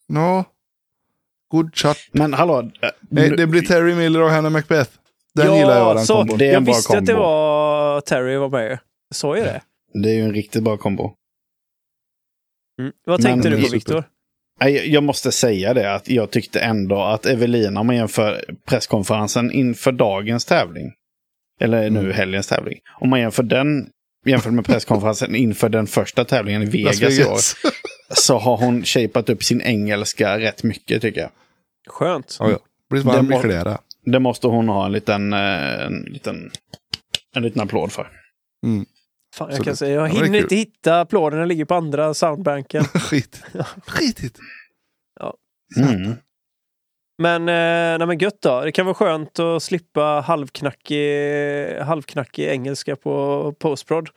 No. 0.08 0.44
Good 1.52 1.76
shot. 1.76 1.98
Men 2.12 2.34
hallå. 2.34 2.60
äh, 2.82 2.90
Nej, 3.00 3.30
det 3.38 3.48
blir 3.48 3.62
Terry 3.62 3.96
Miller 3.96 4.22
och 4.22 4.30
Hannah 4.30 4.52
Macbeth. 4.52 4.92
Den 5.40 5.48
ja, 5.54 5.58
gillar 5.60 5.78
jag, 5.78 5.96
den 5.96 6.06
så, 6.06 6.14
kombon. 6.16 6.38
Det 6.38 6.46
är 6.46 6.48
en 6.48 6.54
Jag 6.54 6.64
bra 6.64 6.74
visste 6.74 6.98
att 6.98 7.06
det 7.06 7.12
kombo. 7.14 7.24
var 7.28 8.02
Terry 8.02 8.38
var 8.38 8.50
med. 8.50 8.80
Så 9.16 9.34
är 9.34 9.44
det. 9.44 9.62
Det 9.94 10.10
är 10.10 10.14
ju 10.16 10.22
en 10.22 10.34
riktigt 10.34 10.64
bra 10.64 10.78
kombo. 10.78 11.14
Mm. 12.80 12.92
Vad 13.06 13.24
Men- 13.24 13.32
tänkte 13.32 13.50
du 13.50 13.62
på. 13.64 13.70
Viktor? 13.72 14.04
Nej, 14.62 14.90
Jag 14.94 15.04
måste 15.04 15.32
säga 15.32 15.74
det 15.74 15.96
att 15.96 16.10
jag 16.10 16.32
tyckte 16.32 16.60
ändå 16.60 17.02
att 17.02 17.26
Evelina, 17.26 17.80
om 17.80 17.88
man 17.88 17.96
jämför 17.96 18.46
presskonferensen 18.66 19.52
inför 19.52 19.92
dagens 19.92 20.46
tävling, 20.46 20.92
eller 21.62 21.90
nu 21.90 22.00
Mm. 22.00 22.12
helgens 22.12 22.48
tävling, 22.48 22.80
om 23.00 23.10
man 23.10 23.20
jämför 23.20 23.44
den 23.44 23.90
jämfört 24.26 24.54
med 24.54 24.66
presskonferensen 24.66 25.36
inför 25.36 25.70
den 25.70 25.88
första 25.88 26.26
tävlingen 26.26 26.64
i 26.64 26.66
Vegas, 26.66 27.02
i 27.20 27.26
år, 27.26 27.38
så 28.16 28.38
har 28.38 28.58
hon 28.58 28.84
shapat 28.84 29.30
upp 29.30 29.44
sin 29.44 29.62
engelska 29.62 30.40
rätt 30.40 30.64
mycket 30.64 31.02
tycker 31.02 31.22
jag. 31.22 31.30
Skönt. 31.88 32.38
ja, 32.40 32.50
ja. 32.52 32.58
Blir 32.90 33.02
varm 33.02 33.34
i 33.34 33.40
kläderna. 33.40 33.80
Det 34.12 34.20
måste 34.20 34.48
hon 34.48 34.70
ha 34.70 34.86
en 34.86 34.92
liten, 34.92 35.34
eh, 35.34 35.86
en 35.86 36.02
liten, 36.02 36.52
en 37.36 37.44
liten 37.44 37.62
applåd 37.62 37.92
för. 37.92 38.12
Mm. 38.66 38.86
Fan, 39.36 39.48
jag, 39.48 39.48
Absolut. 39.48 39.66
kan 39.66 39.76
säga, 39.76 39.94
jag 39.96 40.10
Ja, 40.10 40.24
hinner 40.24 40.40
inte 40.40 40.56
hitta 40.56 41.00
applåden, 41.02 41.40
den 41.40 41.48
ligger 41.48 41.66
på 41.66 41.76
andra 41.76 42.14
soundbanken. 42.14 42.84
Skit. 42.94 43.44
Skitigt. 43.88 44.40
Mm. 45.78 46.14
Men, 47.22 47.42
eh, 47.42 47.98
nej, 47.98 48.08
men 48.08 48.18
gött 48.18 48.42
då. 48.42 48.62
Det 48.62 48.72
kan 48.72 48.86
vara 48.86 48.94
skönt 48.96 49.40
att 49.40 49.64
slippa 49.64 50.02
halvknackig, 50.02 51.80
halvknackig 51.80 52.46
engelska 52.48 52.96
på 52.96 53.54
postprod. 53.60 54.10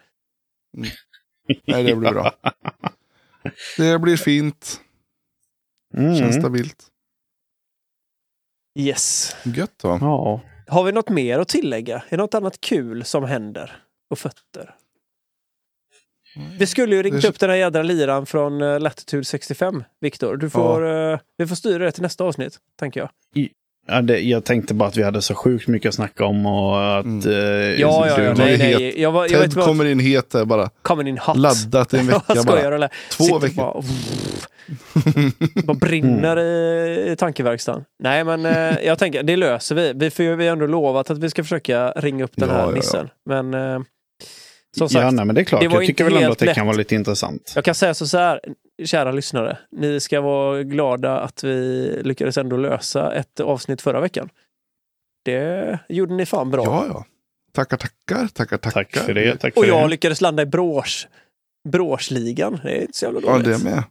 Nej, 1.66 1.85
det 1.85 1.94
blir 1.97 2.10
bra. 2.10 2.32
Det 3.77 3.98
blir 3.98 4.16
fint. 4.16 4.81
Känns 5.97 6.20
Mm. 6.20 6.32
stabilt. 6.32 6.86
Yes. 8.78 9.36
Gött 9.44 9.78
då. 9.82 9.98
Ja. 10.00 10.40
Har 10.66 10.84
vi 10.84 10.92
något 10.92 11.08
mer 11.08 11.38
att 11.38 11.48
tillägga? 11.48 11.96
Är 11.96 12.10
det 12.10 12.16
något 12.16 12.34
annat 12.34 12.60
kul 12.60 13.04
som 13.04 13.24
händer 13.24 13.76
på 14.08 14.16
fötter? 14.16 14.74
Vi 16.58 16.66
skulle 16.66 16.96
ju 16.96 17.02
ringt 17.02 17.22
Det- 17.22 17.28
upp 17.28 17.38
den 17.40 17.50
här 17.50 17.56
jädra 17.56 17.82
liran 17.82 18.26
från 18.26 18.62
uh, 18.62 18.80
Latitude 18.80 19.24
65, 19.24 19.84
Viktor. 20.00 20.36
Du 20.36 20.50
får, 20.50 20.86
eh, 21.12 21.18
vi 21.36 21.46
får 21.46 21.56
styra 21.56 21.84
det 21.84 21.92
till 21.92 22.02
nästa 22.02 22.24
avsnitt, 22.24 22.58
tänker 22.78 23.00
jag. 23.00 23.10
Ja, 23.86 24.02
det, 24.02 24.20
jag 24.20 24.44
tänkte 24.44 24.74
bara 24.74 24.88
att 24.88 24.96
vi 24.96 25.02
hade 25.02 25.22
så 25.22 25.34
sjukt 25.34 25.68
mycket 25.68 25.88
att 25.88 25.94
snacka 25.94 26.24
om 26.24 26.46
och 26.46 26.98
att... 26.98 27.04
Mm. 27.04 27.30
eh, 27.30 27.34
Ja, 27.80 28.06
ja, 28.09 28.22
ja. 28.22 28.34
Nej, 28.36 28.59
nej. 28.59 29.00
Jag, 29.00 29.12
var, 29.12 29.22
jag 29.22 29.40
Ted 29.40 29.52
vad... 29.52 29.64
kommer 29.64 29.84
in 29.84 30.00
het 30.00 30.30
där 30.30 30.44
bara. 30.44 30.70
Coming 30.82 31.09
in 31.09 31.18
hot. 31.18 31.36
Laddat 31.36 31.94
i 31.94 31.98
en 31.98 32.06
vecka 32.06 32.22
Jag 32.34 32.46
bara. 32.46 32.74
eller? 32.74 32.90
Två 33.10 33.24
Sitter 33.24 33.38
veckor. 33.38 33.56
Bara, 33.62 33.82
bara 35.64 35.74
brinner 35.76 36.38
i, 36.38 37.10
i 37.12 37.16
tankeverkstan. 37.16 37.84
Nej, 38.02 38.24
men 38.24 38.46
eh, 38.46 38.74
jag 38.86 38.98
tänker, 38.98 39.22
det 39.22 39.36
löser 39.36 39.74
vi. 39.74 39.92
Vi 39.94 40.24
ju 40.24 40.36
vi 40.36 40.46
har 40.46 40.52
ändå 40.52 40.66
lovat 40.66 41.10
att 41.10 41.18
vi 41.18 41.30
ska 41.30 41.42
försöka 41.42 41.90
ringa 41.90 42.24
upp 42.24 42.32
den 42.36 42.48
Ja, 42.48 42.54
här 42.54 42.62
ja, 42.62 42.68
ja. 42.68 42.74
nissen. 42.74 43.09
Men 43.28 43.54
eh, 43.54 43.80
som 44.78 44.84
ja, 44.84 44.88
sagt, 44.88 45.14
nej, 45.14 45.24
men 45.24 45.34
det 45.34 45.40
är 45.40 45.44
klart. 45.44 45.60
det 45.60 45.68
jag 45.72 45.86
tycker 45.86 46.04
väl 46.04 46.16
ändå 46.16 46.32
att 46.32 46.38
det 46.38 46.44
lätt. 46.46 46.54
kan 46.54 46.66
vara 46.66 46.76
lite 46.76 46.94
intressant. 46.94 47.52
jag 47.54 47.64
kan 47.64 47.74
säga 47.74 47.94
så 47.94 48.18
här, 48.18 48.40
kära 48.84 49.12
lyssnare. 49.12 49.58
Ni 49.70 50.00
ska 50.00 50.20
vara 50.20 50.62
glada 50.62 51.20
att 51.20 51.44
vi 51.44 51.86
lyckades 52.04 52.38
ändå 52.38 52.56
lösa 52.56 53.14
ett 53.14 53.40
avsnitt 53.40 53.82
förra 53.82 54.00
veckan. 54.00 54.28
Det 55.24 55.78
gjorde 55.88 56.14
ni 56.14 56.26
fan 56.26 56.50
bra. 56.50 56.64
Ja, 56.64 56.84
ja. 56.88 57.04
Tackar, 57.52 57.76
tackar, 57.76 58.26
tackar, 58.28 58.56
tackar. 58.56 58.70
Tack 58.84 58.96
för 58.96 59.14
det. 59.14 59.36
Tack 59.36 59.54
för 59.54 59.60
Och 59.60 59.66
jag 59.66 59.84
det. 59.84 59.88
lyckades 59.88 60.20
landa 60.20 60.42
i 60.42 60.46
brås. 60.46 61.06
Bråsligan. 61.68 62.60
Det 62.62 62.70
är 62.78 62.80
inte 62.82 62.98
så 62.98 63.04
jävla 63.04 63.20
Ja, 63.24 63.32
dåligt. 63.32 63.46
det 63.58 63.64
med. 63.64 63.84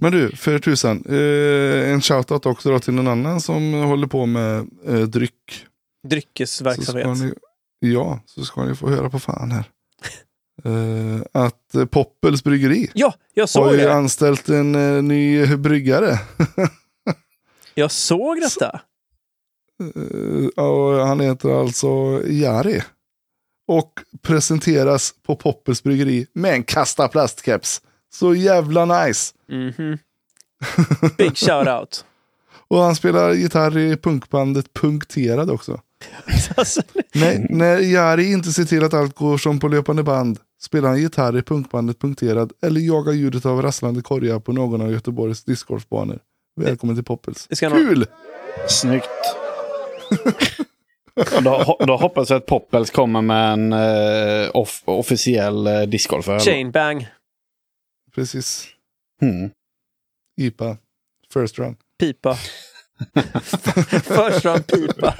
Men 0.00 0.12
du, 0.12 0.36
för 0.36 0.58
tusan. 0.58 1.04
Eh, 1.08 1.90
en 1.92 2.00
shoutout 2.00 2.46
också 2.46 2.70
då 2.70 2.78
till 2.78 2.94
någon 2.94 3.08
annan 3.08 3.40
som 3.40 3.72
håller 3.72 4.06
på 4.06 4.26
med 4.26 4.66
eh, 4.86 4.94
dryck. 5.00 5.32
Så 6.02 6.08
Dryckesverksamhet. 6.08 7.06
ni, 7.06 7.34
ja, 7.92 8.20
så 8.26 8.44
ska 8.44 8.64
ni 8.64 8.74
få 8.74 8.88
höra 8.90 9.10
på 9.10 9.18
fan 9.18 9.50
här. 9.50 9.64
Eh, 10.64 11.42
att 11.42 11.74
eh, 11.74 11.84
Poppels 11.84 12.44
bryggeri 12.44 12.90
Ja, 12.94 13.14
jag 13.34 13.42
har 13.42 13.46
såg 13.46 13.70
ju 13.72 13.76
det. 13.76 13.92
anställt 13.94 14.48
en 14.48 14.74
eh, 14.74 15.02
ny 15.02 15.56
bryggare. 15.56 16.18
Jag 17.74 17.90
såg 17.90 18.40
detta. 18.40 18.80
Eh, 19.80 20.64
och 20.64 21.06
han 21.06 21.20
heter 21.20 21.60
alltså 21.60 21.86
Jari. 22.26 22.82
Och 23.68 23.92
presenteras 24.22 25.14
på 25.26 25.36
Poppels 25.36 25.82
bryggeri 25.82 26.26
med 26.32 26.52
en 26.54 26.62
kasta 26.62 27.08
plastkeps. 27.08 27.82
Så 28.14 28.34
jävla 28.34 28.84
nice. 29.04 29.34
Mhm. 29.48 29.98
Big 31.18 31.32
shout-out. 31.36 32.04
Och 32.70 32.78
han 32.78 32.96
spelar 32.96 33.32
gitarr 33.32 33.78
i 33.78 33.96
punkbandet 33.96 34.72
Punkterad 34.72 35.50
också. 35.50 35.80
Alltså, 36.54 36.82
Nej, 37.14 37.46
när 37.50 37.78
Jari 37.78 38.32
inte 38.32 38.52
ser 38.52 38.64
till 38.64 38.84
att 38.84 38.94
allt 38.94 39.14
går 39.14 39.38
som 39.38 39.60
på 39.60 39.68
löpande 39.68 40.02
band 40.02 40.38
spelar 40.60 40.88
han 40.88 41.00
gitarr 41.00 41.38
i 41.38 41.42
punkbandet 41.42 41.98
Punkterad 41.98 42.52
eller 42.62 42.80
jagar 42.80 43.12
ljudet 43.12 43.46
av 43.46 43.62
rasslande 43.62 44.02
korgar 44.02 44.40
på 44.40 44.52
någon 44.52 44.80
av 44.80 44.92
Göteborgs 44.92 45.44
discgolfbanor. 45.44 46.18
Välkommen 46.60 46.96
till 46.96 47.04
Poppels. 47.04 47.48
Kul! 47.60 48.06
Snyggt. 48.68 49.08
Då, 51.42 51.76
då 51.86 51.96
hoppas 51.96 52.30
jag 52.30 52.36
att 52.36 52.46
Poppels 52.46 52.90
kommer 52.90 53.22
med 53.22 53.52
en 53.52 53.72
eh, 53.72 54.50
off, 54.54 54.82
officiell 54.84 55.66
eh, 55.66 55.82
discgolföl. 55.82 56.40
chain 56.40 56.70
bang. 56.70 57.06
Precis. 58.14 58.66
Mm. 59.22 59.50
IPA. 60.40 60.76
First 61.32 61.58
run. 61.58 61.76
Pipa. 62.00 62.34
First 64.02 64.44
round 64.44 64.66
pipa. 64.66 65.14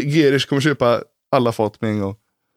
Gerish 0.00 0.46
kommer 0.48 0.62
köpa 0.62 1.02
alla 1.32 1.52
fat 1.52 1.80
med 1.80 1.90
en 1.90 2.00
gång. 2.00 2.16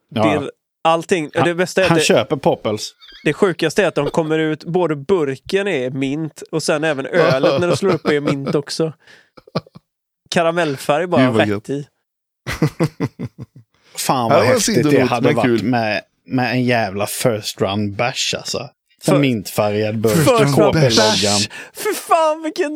Ja. 0.10 0.40
Det, 0.40 0.52
allting. 0.84 1.32
Han, 1.34 1.48
det 1.48 1.56
bästa 1.56 1.82
är 1.82 1.90
han 1.90 1.96
att 1.96 2.02
det, 2.02 2.06
köper 2.06 2.36
Poppels. 2.36 2.96
det 3.24 3.34
sjukaste 3.34 3.84
är 3.84 3.88
att 3.88 3.96
de 3.96 4.10
kommer 4.10 4.40
ut, 4.40 4.64
både 4.64 4.96
burken 4.96 5.68
är 5.68 5.90
mint 5.90 6.42
och 6.52 6.64
sen 6.64 6.84
även 6.84 7.06
ölet 7.06 7.62
när 7.62 7.68
de 7.68 7.78
slår 7.78 7.94
upp 7.94 8.06
är 8.06 8.20
mint 8.20 8.56
också. 8.56 8.94
Karamellfärg 10.30 11.08
bara 11.08 11.38
rätt 11.38 11.48
gött. 11.48 11.70
i. 11.70 11.88
Fan 13.96 14.30
vad 14.32 14.44
häftigt 14.44 14.90
det 14.92 15.02
hade 15.02 15.34
varit 15.34 15.46
kul. 15.46 15.64
med, 15.64 16.02
med 16.26 16.52
en 16.52 16.64
jävla 16.64 17.08
first 17.08 17.62
run 17.62 17.96
bash 17.96 18.36
alltså. 18.38 18.70
För- 19.06 19.20
mintfärgad 19.20 19.98
burk. 19.98 20.14
KP-loggan. 20.56 20.72
Bärs! 20.82 21.50
För 21.74 21.94
fan 21.94 22.44
vilken 22.44 22.76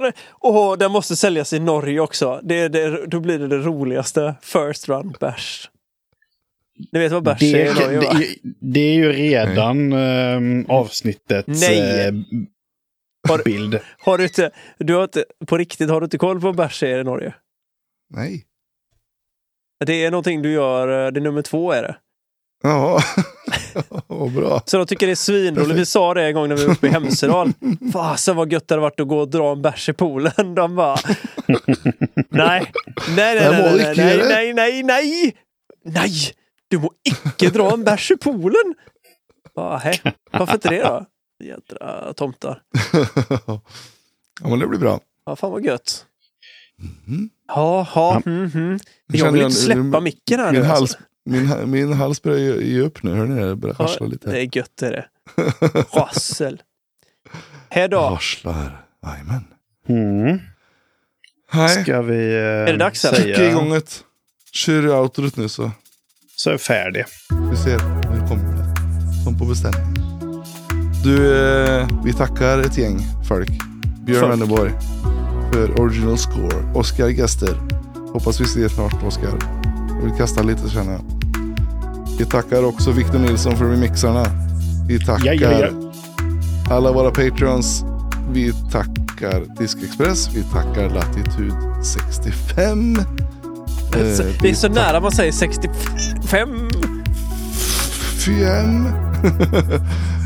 det... 0.00 0.12
Åh, 0.40 0.76
den 0.78 0.92
måste 0.92 1.16
säljas 1.16 1.52
i 1.52 1.58
Norge 1.58 2.00
också. 2.00 2.40
Det, 2.42 2.68
det, 2.68 3.06
då 3.06 3.20
blir 3.20 3.38
det 3.38 3.48
det 3.48 3.58
roligaste. 3.58 4.34
First 4.42 4.88
run 4.88 5.14
bärs. 5.20 5.70
Ni 6.92 6.98
vet 6.98 7.12
vad 7.12 7.22
bärs 7.24 7.40
Det, 7.40 7.62
är 7.62 7.70
i 7.70 7.84
Norge 7.84 7.98
va? 8.00 8.12
det, 8.18 8.26
det 8.60 8.80
är 8.80 8.94
ju 8.94 9.12
redan 9.12 9.92
ehm, 9.92 10.66
avsnittets 10.68 11.48
Nej. 11.68 12.06
eh, 12.06 12.12
Har- 13.28 13.44
bild. 13.44 13.78
Har 13.98 14.18
du 14.18 14.24
inte, 14.24 14.50
du 14.78 14.94
har 14.94 15.02
inte, 15.02 15.24
på 15.46 15.58
riktigt, 15.58 15.90
har 15.90 16.00
du 16.00 16.04
inte 16.04 16.18
koll 16.18 16.40
på 16.40 16.46
vad 16.46 16.56
bärs 16.56 16.82
är 16.82 16.98
i 16.98 17.04
Norge? 17.04 17.34
Nej. 18.10 18.44
Det 19.86 20.04
är 20.04 20.10
någonting 20.10 20.42
du 20.42 20.52
gör, 20.52 21.06
eh, 21.06 21.12
det 21.12 21.20
är 21.20 21.22
nummer 21.22 21.42
två 21.42 21.72
är 21.72 21.82
det. 21.82 21.96
Ja, 22.66 23.02
Vad 24.06 24.32
bra. 24.32 24.62
Så 24.66 24.78
de 24.78 24.86
tycker 24.86 25.06
det 25.06 25.12
är 25.12 25.16
svinroligt. 25.16 25.78
Vi 25.78 25.86
sa 25.86 26.14
det 26.14 26.22
en 26.24 26.34
gång 26.34 26.48
när 26.48 26.56
vi 26.56 26.64
var 26.64 26.72
uppe 26.72 26.86
i 26.86 26.90
Hemsedal. 26.90 27.52
Fasen 27.92 28.36
vad 28.36 28.52
gött 28.52 28.68
det 28.68 28.74
hade 28.74 28.82
varit 28.82 29.00
att 29.00 29.08
gå 29.08 29.18
och 29.18 29.28
dra 29.28 29.52
en 29.52 29.62
bärs 29.62 29.88
i 29.88 29.92
poolen. 29.92 30.54
De 30.54 30.76
bara... 30.76 30.96
Nej, 31.46 31.62
nej, 32.28 32.72
nej, 33.16 33.36
nej, 33.36 33.76
nej, 33.76 33.94
nej, 33.96 34.16
göra. 34.16 34.28
nej, 34.28 34.54
nej, 34.54 34.82
nej, 34.82 35.36
nej! 35.84 36.12
Du 36.68 36.78
må 36.78 36.90
icke 37.04 37.50
dra 37.50 37.72
en 37.72 37.84
bärs 37.84 38.10
i 38.10 38.16
poolen! 38.16 38.74
Bara, 39.54 39.76
hej. 39.76 40.00
Varför 40.32 40.54
inte 40.54 40.68
det 40.68 40.82
då? 40.82 41.06
Jädra 41.44 42.12
tomtar. 42.12 42.62
ja, 44.42 44.48
men 44.48 44.58
det 44.58 44.66
blir 44.66 44.78
bra. 44.78 45.00
Ja, 45.26 45.36
fan 45.36 45.50
vad 45.50 45.64
gött. 45.64 46.06
Mm. 47.06 47.30
Ja, 47.48 47.86
ja. 47.94 48.22
Mm, 48.26 48.50
mm. 48.54 48.78
Jag 49.06 49.32
vill 49.32 49.42
inte 49.42 49.56
släppa 49.56 50.00
micken 50.00 50.40
här 50.40 50.52
Min 50.52 50.60
nu. 50.60 50.66
hals, 50.66 50.80
Alltså. 50.80 50.98
Min, 51.24 51.70
min 51.70 51.92
hals 51.92 52.22
börjar 52.22 52.38
ge 52.38 52.64
ge 52.74 52.80
upp 52.80 53.02
nu. 53.02 53.14
Hör 53.14 53.26
ni 53.26 53.42
det? 53.42 53.56
Börjar 53.56 53.76
harsla 53.76 54.06
lite. 54.06 54.30
det 54.30 54.38
är 54.40 54.56
gött 54.56 54.70
det 54.80 54.86
är 54.86 54.92
det. 54.92 55.06
Rassel. 56.00 56.62
Hej 57.68 57.88
då. 57.88 58.00
Harslar. 58.00 58.86
Jajamän. 59.06 59.44
Mm. 59.88 60.38
Nej, 61.54 61.82
Ska 61.82 62.02
vi 62.02 62.34
eh, 62.34 62.40
Är 62.40 62.66
det 62.66 62.76
dags, 62.76 63.04
eller? 63.04 63.16
kicka 63.18 63.36
säga 63.36 63.50
igång 63.50 63.74
ett. 63.74 64.04
Kör 64.52 64.88
outrot 65.00 65.36
nu 65.36 65.48
så 65.48 65.70
så 66.36 66.50
är 66.50 66.54
jag 66.54 66.60
färdig. 66.60 67.04
vi 67.50 67.56
ser. 67.56 67.78
Nu 68.12 68.28
kommer 68.28 68.52
det. 68.56 68.74
Som 69.24 69.38
på 69.38 69.44
beställning. 69.44 69.94
Du, 71.04 71.36
eh, 71.36 71.88
vi 72.04 72.12
tackar 72.12 72.58
ett 72.58 72.78
gäng 72.78 72.98
folk. 73.28 73.48
Björn. 74.06 74.30
Wennerborg 74.30 74.72
för 75.52 75.80
original 75.80 76.18
score. 76.18 76.72
Oskar 76.74 77.08
Gester. 77.10 77.54
Hoppas 78.12 78.40
vi 78.40 78.44
ser 78.44 78.68
snart 78.68 79.02
Oskar. 79.02 79.63
Jag 80.04 80.10
vill 80.10 80.18
kasta 80.18 80.42
lite 80.42 80.68
känner 80.70 80.92
jag. 80.92 81.00
Vi 82.18 82.24
tackar 82.24 82.64
också 82.64 82.90
Victor 82.90 83.18
Nilsson 83.18 83.56
för 83.56 83.64
remixarna. 83.64 84.24
Vi 84.88 84.98
tackar 85.00 85.32
Ja, 85.32 85.32
ja, 85.34 85.58
ja. 85.60 86.74
alla 86.74 86.92
våra 86.92 87.10
patreons. 87.10 87.84
Vi 88.32 88.52
tackar 88.72 89.58
Diskexpress. 89.58 90.28
Vi 90.34 90.42
tackar 90.42 90.90
Latitude 90.90 91.56
65. 91.82 92.96
Eh, 92.96 93.04
Det 93.92 94.42
vi 94.42 94.50
är 94.50 94.54
så 94.54 94.68
nära 94.68 95.00
man 95.00 95.12
säger 95.12 95.32
65. 95.32 95.72
Fem. 96.28 96.68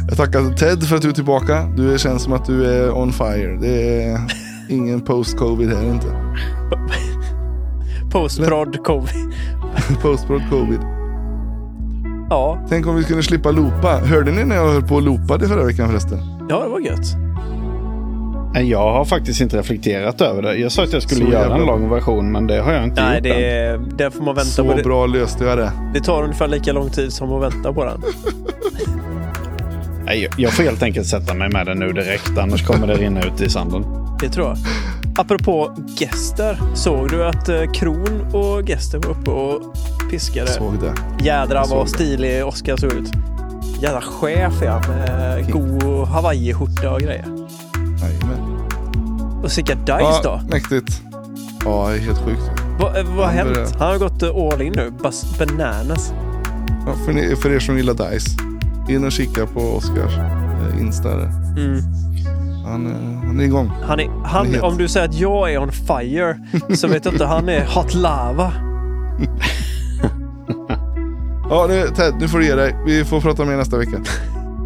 Jag 0.09 0.17
tackar 0.17 0.57
Ted 0.57 0.85
för 0.89 0.97
att 0.97 1.03
du 1.03 1.09
är 1.09 1.13
tillbaka. 1.13 1.67
Du 1.77 1.99
känns 1.99 2.23
som 2.23 2.33
att 2.33 2.45
du 2.47 2.67
är 2.67 2.93
on 2.93 3.13
fire. 3.13 3.59
Det 3.61 4.03
är 4.05 4.21
ingen 4.69 5.01
post-covid 5.01 5.69
här 5.69 5.85
inte. 5.85 6.07
Postprod 8.11 8.85
covid. 8.85 9.35
Post-prod 10.03 10.43
covid. 10.51 10.81
Ja, 12.31 12.67
Tänk 12.69 12.87
om 12.87 12.97
vi 12.97 13.03
skulle 13.05 13.23
slippa 13.23 13.51
loopa. 13.51 13.97
Hörde 14.05 14.31
ni 14.33 14.45
när 14.45 14.57
jag 14.57 14.69
höll 14.73 14.83
på 14.83 14.95
och 14.95 15.03
loopade 15.03 15.49
förra 15.49 15.65
veckan 15.65 15.89
förresten? 15.89 16.19
ja, 16.49 16.63
det 16.63 16.69
var 16.69 16.81
gött. 16.81 17.17
Jag 18.55 18.93
har 18.93 19.05
faktiskt 19.05 19.41
inte 19.41 19.59
reflekterat 19.59 20.21
över 20.21 20.43
det. 20.43 20.55
Jag 20.57 20.73
sa 20.73 20.83
att 20.83 20.93
jag 20.93 21.03
skulle 21.03 21.25
Så 21.25 21.31
göra 21.33 21.41
jävla 21.43 21.57
en 21.57 21.67
lång 21.67 21.91
version, 21.91 22.33
men 22.33 22.47
det 22.47 22.61
har 22.61 22.73
jag 22.73 22.85
inte 22.85 23.03
Nej, 23.03 23.17
gjort 23.17 23.27
än. 23.27 23.33
det, 23.41 23.51
är, 23.51 23.79
där 23.97 24.11
får 24.11 24.25
man 24.25 24.35
vänta 24.35 24.51
Så 24.51 24.65
på 24.65 24.75
det. 24.77 24.83
bra 24.83 25.07
löste 25.07 25.45
jag 25.45 25.59
det. 25.59 25.73
Det 25.95 26.01
tar 26.01 26.23
ungefär 26.23 26.49
lika 26.49 26.73
lång 26.73 26.91
tid 26.91 27.13
som 27.13 27.33
att 27.33 27.43
vänta 27.55 27.73
på 27.73 27.85
den. 27.85 28.01
Nej, 30.05 30.29
jag 30.37 30.53
får 30.53 30.63
helt 30.63 30.83
enkelt 30.83 31.07
sätta 31.07 31.35
mig 31.35 31.49
med 31.53 31.67
den 31.67 31.79
nu 31.79 31.93
direkt, 31.93 32.39
annars 32.39 32.67
kommer 32.67 32.87
det 32.87 32.95
rinna 32.95 33.21
ut 33.23 33.41
i 33.41 33.49
sanden. 33.51 33.85
Det 34.21 34.29
tror 34.29 34.47
jag. 34.47 34.57
Apropå 35.19 35.73
gäster. 35.99 36.61
Såg 36.75 37.11
du 37.11 37.25
att 37.25 37.49
eh, 37.49 37.63
Kron 37.75 38.21
och 38.35 38.69
gäster 38.69 38.99
var 38.99 39.11
uppe 39.11 39.31
och 39.31 39.75
piskade? 40.11 40.47
Såg 40.51 40.75
det. 40.81 41.25
Jädrar 41.25 41.65
såg 41.65 41.79
vad 41.79 41.89
stilig 41.89 42.47
Oscar 42.47 42.77
såg 42.77 42.93
ut. 42.93 43.11
Jävla 43.81 44.01
chef 44.01 44.55
ja, 44.63 44.83
med 44.89 45.45
King. 45.47 45.79
god 45.79 46.09
hawaiiskjorta 46.09 46.91
och 46.91 47.01
grejer. 47.01 47.25
Jajamän. 48.01 48.59
Och 49.45 49.53
Sicka 49.53 49.75
Dice 49.75 49.93
Ja, 50.01 50.21
då? 50.25 50.41
mäktigt. 50.51 51.03
Ja, 51.65 51.89
det 51.89 51.95
är 51.97 52.01
helt 52.01 52.19
sjukt. 52.19 52.43
Vad 52.81 52.97
eh, 52.97 53.05
vad 53.05 53.15
har 53.17 53.25
Han 53.25 53.35
hänt? 53.35 53.55
börjar- 53.55 53.69
Han 53.79 53.89
har 53.89 53.99
gått 53.99 54.23
eh, 54.23 54.29
all 54.53 54.63
in 54.63 54.73
nu. 54.77 54.91
Bas 55.03 55.39
bananas. 55.39 56.13
Ja, 56.87 56.95
för, 57.05 57.13
ni, 57.13 57.37
för 57.37 57.51
er 57.51 57.59
som 57.61 57.77
gillar 57.77 58.11
Dice. 58.11 58.31
In 58.89 59.05
och 59.05 59.13
kika 59.13 59.47
på 59.47 59.61
Oscars 59.61 60.19
eh, 60.19 60.81
Insta. 60.81 61.13
Mm. 61.13 61.83
Han, 62.71 62.87
eh, 62.87 63.27
han 63.27 63.41
är 63.41 63.45
igång. 63.45 63.71
Han 63.83 64.01
är, 64.01 64.07
Han 64.07 64.25
han, 64.25 64.55
är 64.55 64.65
om 64.65 64.79
du 64.79 64.89
säger 64.89 65.09
att 65.09 65.15
jag 65.15 65.53
är 65.53 65.59
on 65.59 65.73
fire 65.73 66.39
så 66.75 66.89
vet 66.89 67.05
jag 67.05 67.15
inte. 67.15 67.25
Han 67.25 67.49
är 67.49 67.67
hot 67.67 67.95
lava. 67.95 68.53
Ja, 71.51 71.67
nu, 71.69 71.89
Ted, 71.97 72.15
nu 72.21 72.29
får 72.29 72.39
du 72.39 72.47
ge 72.47 72.55
dig. 72.55 72.77
Vi 72.87 73.05
får 73.05 73.21
prata 73.21 73.45
mer 73.45 73.57
nästa 73.57 73.79
vecka. 73.79 74.01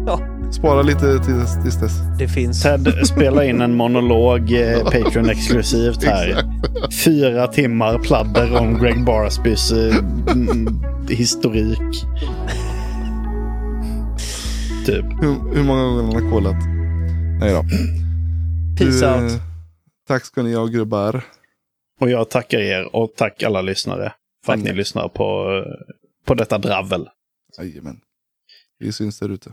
Ja. 0.07 0.19
Spara 0.51 0.81
lite 0.81 1.19
tills, 1.19 1.63
tills 1.63 1.75
dess. 1.75 1.91
Det 2.19 2.27
finns. 2.27 2.63
Ted 2.63 3.07
spelar 3.07 3.43
in 3.43 3.61
en 3.61 3.75
monolog 3.75 4.51
eh, 4.51 4.83
Patreon-exklusivt 4.91 6.03
här. 6.03 6.29
Exakt. 6.29 7.03
Fyra 7.03 7.47
timmar 7.47 7.97
pladder 7.97 8.57
om 8.57 8.79
Greg 8.79 9.05
Barsbys 9.05 9.71
eh, 9.71 9.95
mm, 10.31 10.83
historik. 11.09 12.05
Typ. 14.85 15.05
Hur, 15.21 15.55
hur 15.55 15.63
många 15.63 15.83
gånger 15.83 16.03
han 16.03 16.23
har 16.23 16.31
kollat. 16.31 16.72
Nej 17.39 17.53
då. 17.53 17.63
Peace 18.77 19.05
Du, 19.05 19.11
out. 19.23 19.31
eh, 19.31 19.41
Tack 20.07 20.25
ska 20.25 20.43
ni 20.43 20.53
ha 20.53 20.65
grubbar. 20.65 21.23
Och 21.99 22.09
jag 22.09 22.29
tackar 22.29 22.59
er 22.59 22.95
och 22.95 23.13
tack 23.15 23.43
alla 23.43 23.61
lyssnare 23.61 24.13
för 24.45 24.53
att 24.53 24.59
Tack. 24.59 24.69
ni 24.69 24.73
lyssnar 24.73 25.07
på, 25.07 25.47
på 26.25 26.33
detta 26.33 26.57
dravel. 26.57 27.09
Jajamän. 27.57 27.99
Vi 28.79 28.91
syns 28.93 29.19
där 29.19 29.29
ute. 29.29 29.51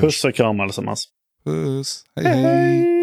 Puss 0.00 0.24
och 0.24 0.34
kram 0.34 0.60
allesammans. 0.60 1.08
Puss. 1.44 2.04
hej. 2.16 2.24
hej. 2.26 2.99